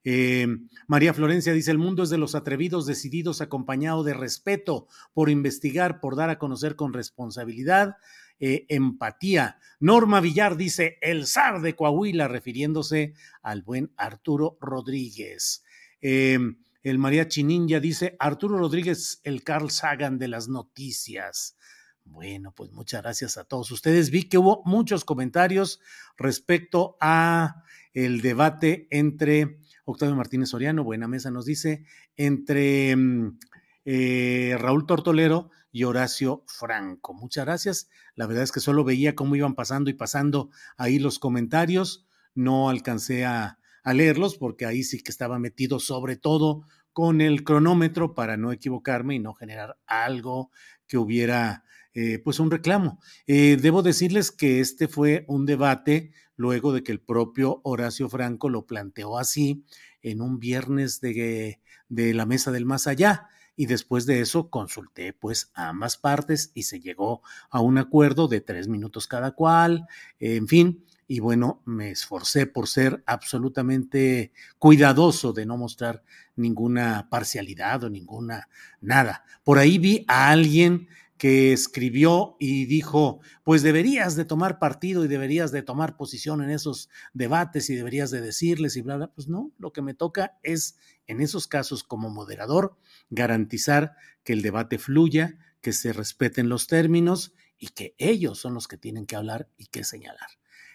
Eh, 0.09 0.47
María 0.87 1.13
Florencia 1.13 1.53
dice, 1.53 1.73
el 1.73 1.79
mundo 1.79 2.05
es 2.05 2.11
de 2.11 2.17
los 2.17 2.37
atrevidos, 2.37 2.87
decididos, 2.87 3.41
acompañado 3.41 4.05
de 4.05 4.15
respeto 4.15 4.87
por 5.13 5.31
investigar, 5.31 5.99
por 5.99 6.15
dar 6.15 6.31
a 6.31 6.39
conocer 6.39 6.77
con 6.77 6.93
responsabilidad, 6.93 7.97
eh, 8.39 8.67
empatía. 8.69 9.59
Norma 9.81 10.21
Villar 10.21 10.57
dice, 10.57 10.97
el 11.01 11.27
zar 11.27 11.61
de 11.61 11.75
Coahuila, 11.75 12.29
refiriéndose 12.29 13.15
al 13.43 13.63
buen 13.63 13.93
Arturo 13.97 14.57
Rodríguez. 14.61 15.65
Eh, 16.01 16.39
el 16.85 16.99
María 17.01 17.27
Chininja 17.27 17.81
dice, 17.81 18.15
Arturo 18.21 18.59
Rodríguez, 18.59 19.21
el 19.25 19.43
Carl 19.43 19.73
Sagan 19.73 20.19
de 20.19 20.29
las 20.29 20.47
noticias. 20.47 21.57
Bueno, 22.05 22.53
pues 22.53 22.71
muchas 22.71 23.03
gracias 23.03 23.39
a 23.39 23.43
todos 23.43 23.73
ustedes. 23.73 24.11
Vi 24.11 24.29
que 24.29 24.39
hubo 24.39 24.63
muchos 24.67 25.05
comentarios 25.05 25.81
respecto 26.17 26.97
a 27.01 27.65
el 27.93 28.21
debate 28.21 28.87
entre 28.91 29.59
Octavio 29.87 30.17
Martínez 30.17 30.51
Soriano, 30.51 30.83
buena 30.83 31.07
mesa, 31.07 31.31
nos 31.31 31.47
dice, 31.47 31.85
entre 32.17 32.95
mm, 32.97 33.39
eh, 33.85 34.57
Raúl 34.59 34.85
Tortolero 34.85 35.51
y 35.71 35.85
Horacio 35.85 36.43
Franco. 36.49 37.15
Muchas 37.15 37.45
gracias. 37.45 37.89
La 38.17 38.27
verdad 38.27 38.43
es 38.43 38.51
que 38.51 38.59
solo 38.59 38.83
veía 38.83 39.15
cómo 39.15 39.37
iban 39.37 39.55
pasando 39.55 39.89
y 39.89 39.95
pasando 39.95 40.51
ahí 40.77 40.99
los 40.99 41.21
comentarios. 41.21 42.05
No 42.35 42.69
alcancé 42.69 43.25
a, 43.25 43.59
leerlos 43.85 44.37
porque 44.37 44.67
ahí 44.67 44.83
sí 44.83 45.01
que 45.01 45.13
estaba 45.13 45.39
metido 45.39 45.79
sobre 45.79 46.17
todo 46.17 46.67
con 46.93 47.21
el 47.21 47.45
cronómetro 47.45 48.15
para 48.15 48.37
no 48.37 48.51
equivocarme 48.51 49.15
y 49.15 49.21
no 49.21 49.35
generar 49.35 49.79
algo 49.87 50.51
que 50.89 50.99
hubiera 50.99 51.63
eh, 51.95 52.19
pues 52.19 52.41
un 52.41 52.51
reclamo. 52.51 52.99
Eh, 53.29 53.57
debo 53.61 53.83
decirles 53.83 54.33
que 54.33 54.59
este 54.59 54.89
fue 54.89 55.25
un 55.29 55.47
debate 55.47 56.11
luego 56.37 56.73
de 56.73 56.83
que 56.83 56.93
el 56.93 57.01
propio 57.01 57.61
Horacio 57.65 58.09
Franco 58.09 58.49
lo 58.49 58.67
planteó 58.67 59.19
así 59.19 59.65
en 60.03 60.21
un 60.21 60.39
viernes 60.39 61.01
de, 61.01 61.61
de 61.89 62.15
la 62.15 62.27
mesa 62.27 62.53
del 62.53 62.67
más 62.67 62.87
allá. 62.87 63.29
Y 63.59 63.67
después 63.67 64.05
de 64.05 64.21
eso 64.21 64.51
consulté 64.51 65.15
pues 65.15 65.51
a 65.55 65.71
ambas 65.71 65.97
partes 65.97 66.51
y 66.53 66.65
se 66.65 66.79
llegó 66.79 67.23
a 67.49 67.61
un 67.61 67.79
acuerdo 67.79 68.29
de 68.29 68.43
tres 68.43 68.69
minutos 68.69 69.09
cada 69.09 69.33
cual, 69.33 69.87
en 70.21 70.47
fin, 70.47 70.85
y 71.09 71.21
bueno, 71.21 71.63
me 71.65 71.91
esforcé 71.91 72.47
por 72.47 72.67
ser 72.67 73.03
absolutamente 73.07 74.33
cuidadoso 74.59 75.33
de 75.33 75.47
no 75.47 75.57
mostrar 75.57 76.03
ninguna 76.35 77.09
parcialidad 77.09 77.85
o 77.85 77.91
ninguna 77.91 78.49
nada. 78.81 79.25
Por 79.45 79.59
ahí 79.59 79.79
vi 79.79 80.05
a 80.09 80.31
alguien 80.31 80.89
que 81.19 81.53
escribió 81.53 82.37
y 82.39 82.67
dijo, 82.67 83.21
pues 83.43 83.63
deberías 83.63 84.17
de 84.17 84.25
tomar 84.25 84.59
partido 84.59 85.05
y 85.05 85.09
deberías 85.09 85.51
de 85.53 85.63
tomar 85.63 85.97
posición 85.97 86.43
en 86.43 86.51
esos 86.51 86.91
debates 87.15 87.71
y 87.71 87.75
deberías 87.75 88.11
de 88.11 88.21
decirles 88.21 88.77
y 88.77 88.83
bla, 88.83 88.97
bla. 88.97 89.13
Pues 89.13 89.29
no, 89.29 89.53
lo 89.59 89.73
que 89.73 89.83
me 89.83 89.95
toca 89.95 90.39
es, 90.43 90.79
en 91.07 91.21
esos 91.21 91.47
casos 91.47 91.85
como 91.85 92.11
moderador, 92.11 92.77
garantizar 93.11 93.97
que 94.25 94.35
el 94.35 94.43
debate 94.43 94.79
fluya, 94.79 95.39
que 95.61 95.73
se 95.73 95.93
respeten 95.93 96.49
los 96.49 96.67
términos 96.67 97.33
y 97.59 97.69
que 97.69 97.95
ellos 97.99 98.39
son 98.39 98.55
los 98.55 98.69
que 98.69 98.77
tienen 98.77 99.07
que 99.07 99.17
hablar 99.17 99.49
y 99.57 99.67
que 99.67 99.85
señalar. 99.85 100.29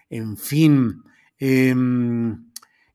En 0.10 0.38
fin, 0.38 1.04
eh, 1.40 1.76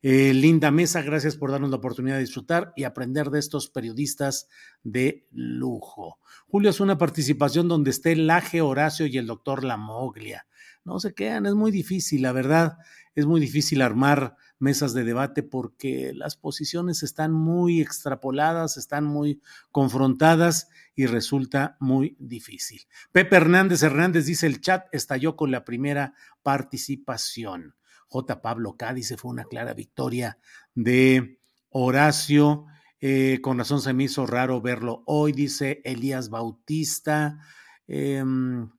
eh, 0.01 0.33
linda 0.33 0.71
mesa, 0.71 1.01
gracias 1.01 1.35
por 1.35 1.51
darnos 1.51 1.69
la 1.69 1.77
oportunidad 1.77 2.15
de 2.15 2.21
disfrutar 2.21 2.73
y 2.75 2.83
aprender 2.83 3.29
de 3.29 3.39
estos 3.39 3.69
periodistas 3.69 4.47
de 4.83 5.27
lujo. 5.31 6.19
Julio 6.47 6.69
es 6.69 6.79
una 6.79 6.97
participación 6.97 7.67
donde 7.67 7.89
esté 7.89 8.15
Laje 8.15 8.61
Horacio 8.61 9.05
y 9.07 9.17
el 9.17 9.27
doctor 9.27 9.63
Lamoglia. 9.63 10.45
No 10.85 10.99
se 10.99 11.13
quedan, 11.13 11.45
es 11.45 11.53
muy 11.53 11.71
difícil, 11.71 12.21
la 12.21 12.31
verdad, 12.31 12.77
es 13.15 13.25
muy 13.25 13.41
difícil 13.41 13.81
armar 13.81 14.37
mesas 14.59 14.93
de 14.93 15.03
debate 15.03 15.43
porque 15.43 16.13
las 16.13 16.37
posiciones 16.37 17.03
están 17.03 17.31
muy 17.31 17.81
extrapoladas, 17.81 18.77
están 18.77 19.03
muy 19.03 19.41
confrontadas 19.71 20.69
y 20.95 21.05
resulta 21.05 21.77
muy 21.79 22.15
difícil. 22.19 22.81
Pepe 23.11 23.35
Hernández 23.35 23.83
Hernández 23.83 24.25
dice 24.25 24.47
el 24.47 24.61
chat 24.61 24.87
estalló 24.91 25.35
con 25.35 25.51
la 25.51 25.65
primera 25.65 26.13
participación. 26.43 27.76
J. 28.07 28.41
Pablo 28.41 28.75
Cádiz 28.77 29.15
fue 29.17 29.31
una 29.31 29.45
clara 29.45 29.73
victoria 29.73 30.39
de 30.73 31.39
Horacio. 31.69 32.65
Eh, 32.99 33.39
con 33.41 33.57
razón 33.57 33.81
se 33.81 33.93
me 33.93 34.05
hizo 34.05 34.25
raro 34.25 34.61
verlo 34.61 35.03
hoy, 35.05 35.31
dice 35.31 35.81
Elías 35.83 36.29
Bautista. 36.29 37.39
Em, 37.87 38.69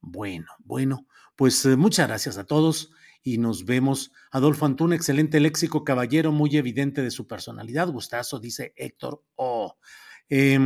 bueno, 0.00 0.46
bueno, 0.60 1.06
pues 1.36 1.64
eh, 1.64 1.76
muchas 1.76 2.08
gracias 2.08 2.38
a 2.38 2.44
todos 2.44 2.92
y 3.22 3.38
nos 3.38 3.64
vemos. 3.64 4.12
Adolfo 4.30 4.66
Antún, 4.66 4.92
excelente 4.92 5.40
léxico, 5.40 5.82
caballero, 5.82 6.30
muy 6.30 6.56
evidente 6.56 7.02
de 7.02 7.10
su 7.10 7.26
personalidad. 7.26 7.88
Gustazo, 7.88 8.38
dice 8.38 8.74
Héctor 8.76 9.24
O. 9.34 9.76
Eh, 10.30 10.58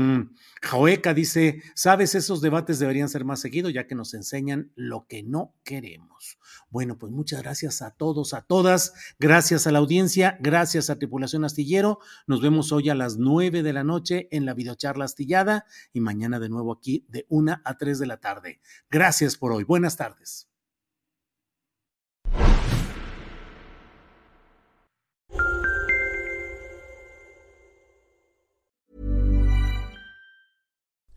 dice, 1.14 1.62
sabes, 1.74 2.14
esos 2.14 2.40
debates 2.40 2.78
deberían 2.78 3.08
ser 3.08 3.24
más 3.24 3.40
seguidos 3.40 3.72
ya 3.72 3.86
que 3.86 3.94
nos 3.94 4.14
enseñan 4.14 4.72
lo 4.74 5.06
que 5.08 5.22
no 5.22 5.54
queremos. 5.64 6.38
Bueno, 6.70 6.98
pues 6.98 7.12
muchas 7.12 7.42
gracias 7.42 7.82
a 7.82 7.92
todos, 7.92 8.34
a 8.34 8.42
todas, 8.42 8.92
gracias 9.18 9.66
a 9.66 9.72
la 9.72 9.78
audiencia, 9.78 10.38
gracias 10.40 10.90
a 10.90 10.98
Tripulación 10.98 11.44
Astillero. 11.44 11.98
Nos 12.26 12.40
vemos 12.40 12.72
hoy 12.72 12.90
a 12.90 12.94
las 12.94 13.16
nueve 13.16 13.62
de 13.62 13.72
la 13.72 13.84
noche 13.84 14.28
en 14.30 14.46
la 14.46 14.54
videocharla 14.54 15.04
astillada 15.04 15.66
y 15.92 16.00
mañana 16.00 16.38
de 16.40 16.48
nuevo 16.48 16.72
aquí 16.72 17.06
de 17.08 17.26
una 17.28 17.62
a 17.64 17.76
tres 17.78 17.98
de 17.98 18.06
la 18.06 18.18
tarde. 18.18 18.60
Gracias 18.90 19.36
por 19.36 19.52
hoy. 19.52 19.64
Buenas 19.64 19.96
tardes. 19.96 20.47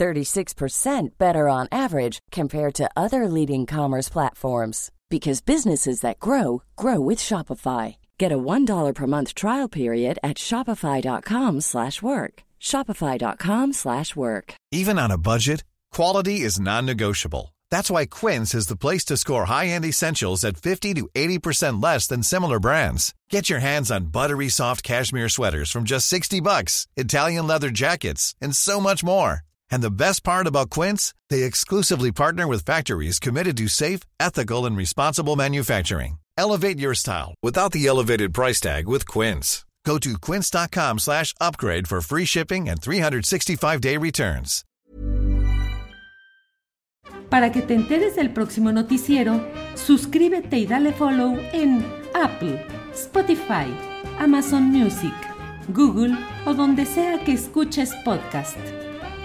36% 0.00 1.18
better 1.18 1.48
on 1.48 1.68
average 1.70 2.18
compared 2.32 2.74
to 2.74 2.90
other 2.96 3.28
leading 3.28 3.66
commerce 3.66 4.08
platforms 4.08 4.90
because 5.10 5.40
businesses 5.40 6.00
that 6.00 6.18
grow 6.18 6.62
grow 6.76 7.00
with 7.00 7.18
Shopify. 7.18 7.96
Get 8.18 8.32
a 8.32 8.38
$1 8.38 8.94
per 8.94 9.06
month 9.06 9.34
trial 9.34 9.68
period 9.68 10.18
at 10.22 10.38
shopify.com/work. 10.38 12.42
Shopify.com 12.60 13.72
slash 13.72 14.16
work. 14.16 14.54
Even 14.70 14.98
on 14.98 15.10
a 15.10 15.18
budget, 15.18 15.64
quality 15.96 16.40
is 16.40 16.60
non-negotiable. 16.60 17.54
That's 17.70 17.90
why 17.90 18.06
Quince 18.06 18.54
is 18.54 18.66
the 18.66 18.76
place 18.76 19.04
to 19.06 19.16
score 19.16 19.46
high-end 19.46 19.84
essentials 19.84 20.44
at 20.44 20.62
50 20.62 20.94
to 20.94 21.08
80% 21.14 21.82
less 21.82 22.06
than 22.06 22.22
similar 22.22 22.60
brands. 22.60 23.14
Get 23.30 23.50
your 23.50 23.60
hands 23.60 23.90
on 23.90 24.12
buttery 24.12 24.48
soft 24.48 24.82
cashmere 24.82 25.28
sweaters 25.28 25.70
from 25.70 25.84
just 25.84 26.06
60 26.08 26.40
bucks, 26.40 26.86
Italian 26.96 27.46
leather 27.46 27.70
jackets, 27.70 28.34
and 28.40 28.54
so 28.54 28.80
much 28.80 29.02
more. 29.02 29.42
And 29.70 29.82
the 29.82 29.90
best 29.90 30.22
part 30.22 30.46
about 30.46 30.70
Quince, 30.70 31.14
they 31.28 31.42
exclusively 31.42 32.12
partner 32.12 32.46
with 32.46 32.64
factories 32.64 33.18
committed 33.18 33.56
to 33.56 33.68
safe, 33.68 34.00
ethical, 34.18 34.66
and 34.66 34.76
responsible 34.76 35.36
manufacturing. 35.36 36.18
Elevate 36.38 36.78
your 36.78 36.94
style 36.94 37.34
without 37.42 37.72
the 37.72 37.86
elevated 37.86 38.32
price 38.32 38.60
tag 38.60 38.88
with 38.88 39.06
Quince. 39.06 39.64
Go 39.84 39.98
to 39.98 40.18
quince.com 40.18 40.98
slash 40.98 41.34
upgrade 41.40 41.88
for 41.88 42.00
free 42.00 42.24
shipping 42.24 42.68
and 42.68 42.80
365-day 42.80 43.96
returns. 43.96 44.64
Para 47.30 47.50
que 47.52 47.62
te 47.62 47.74
enteres 47.74 48.16
del 48.16 48.30
próximo 48.30 48.72
noticiero, 48.72 49.40
suscríbete 49.74 50.58
y 50.58 50.66
dale 50.66 50.92
follow 50.92 51.38
en 51.52 51.84
Apple, 52.14 52.66
Spotify, 52.92 53.72
Amazon 54.18 54.64
Music, 54.64 55.14
Google 55.68 56.16
o 56.44 56.54
donde 56.54 56.84
sea 56.84 57.22
que 57.24 57.32
escuches 57.32 57.94
podcast. 58.04 58.58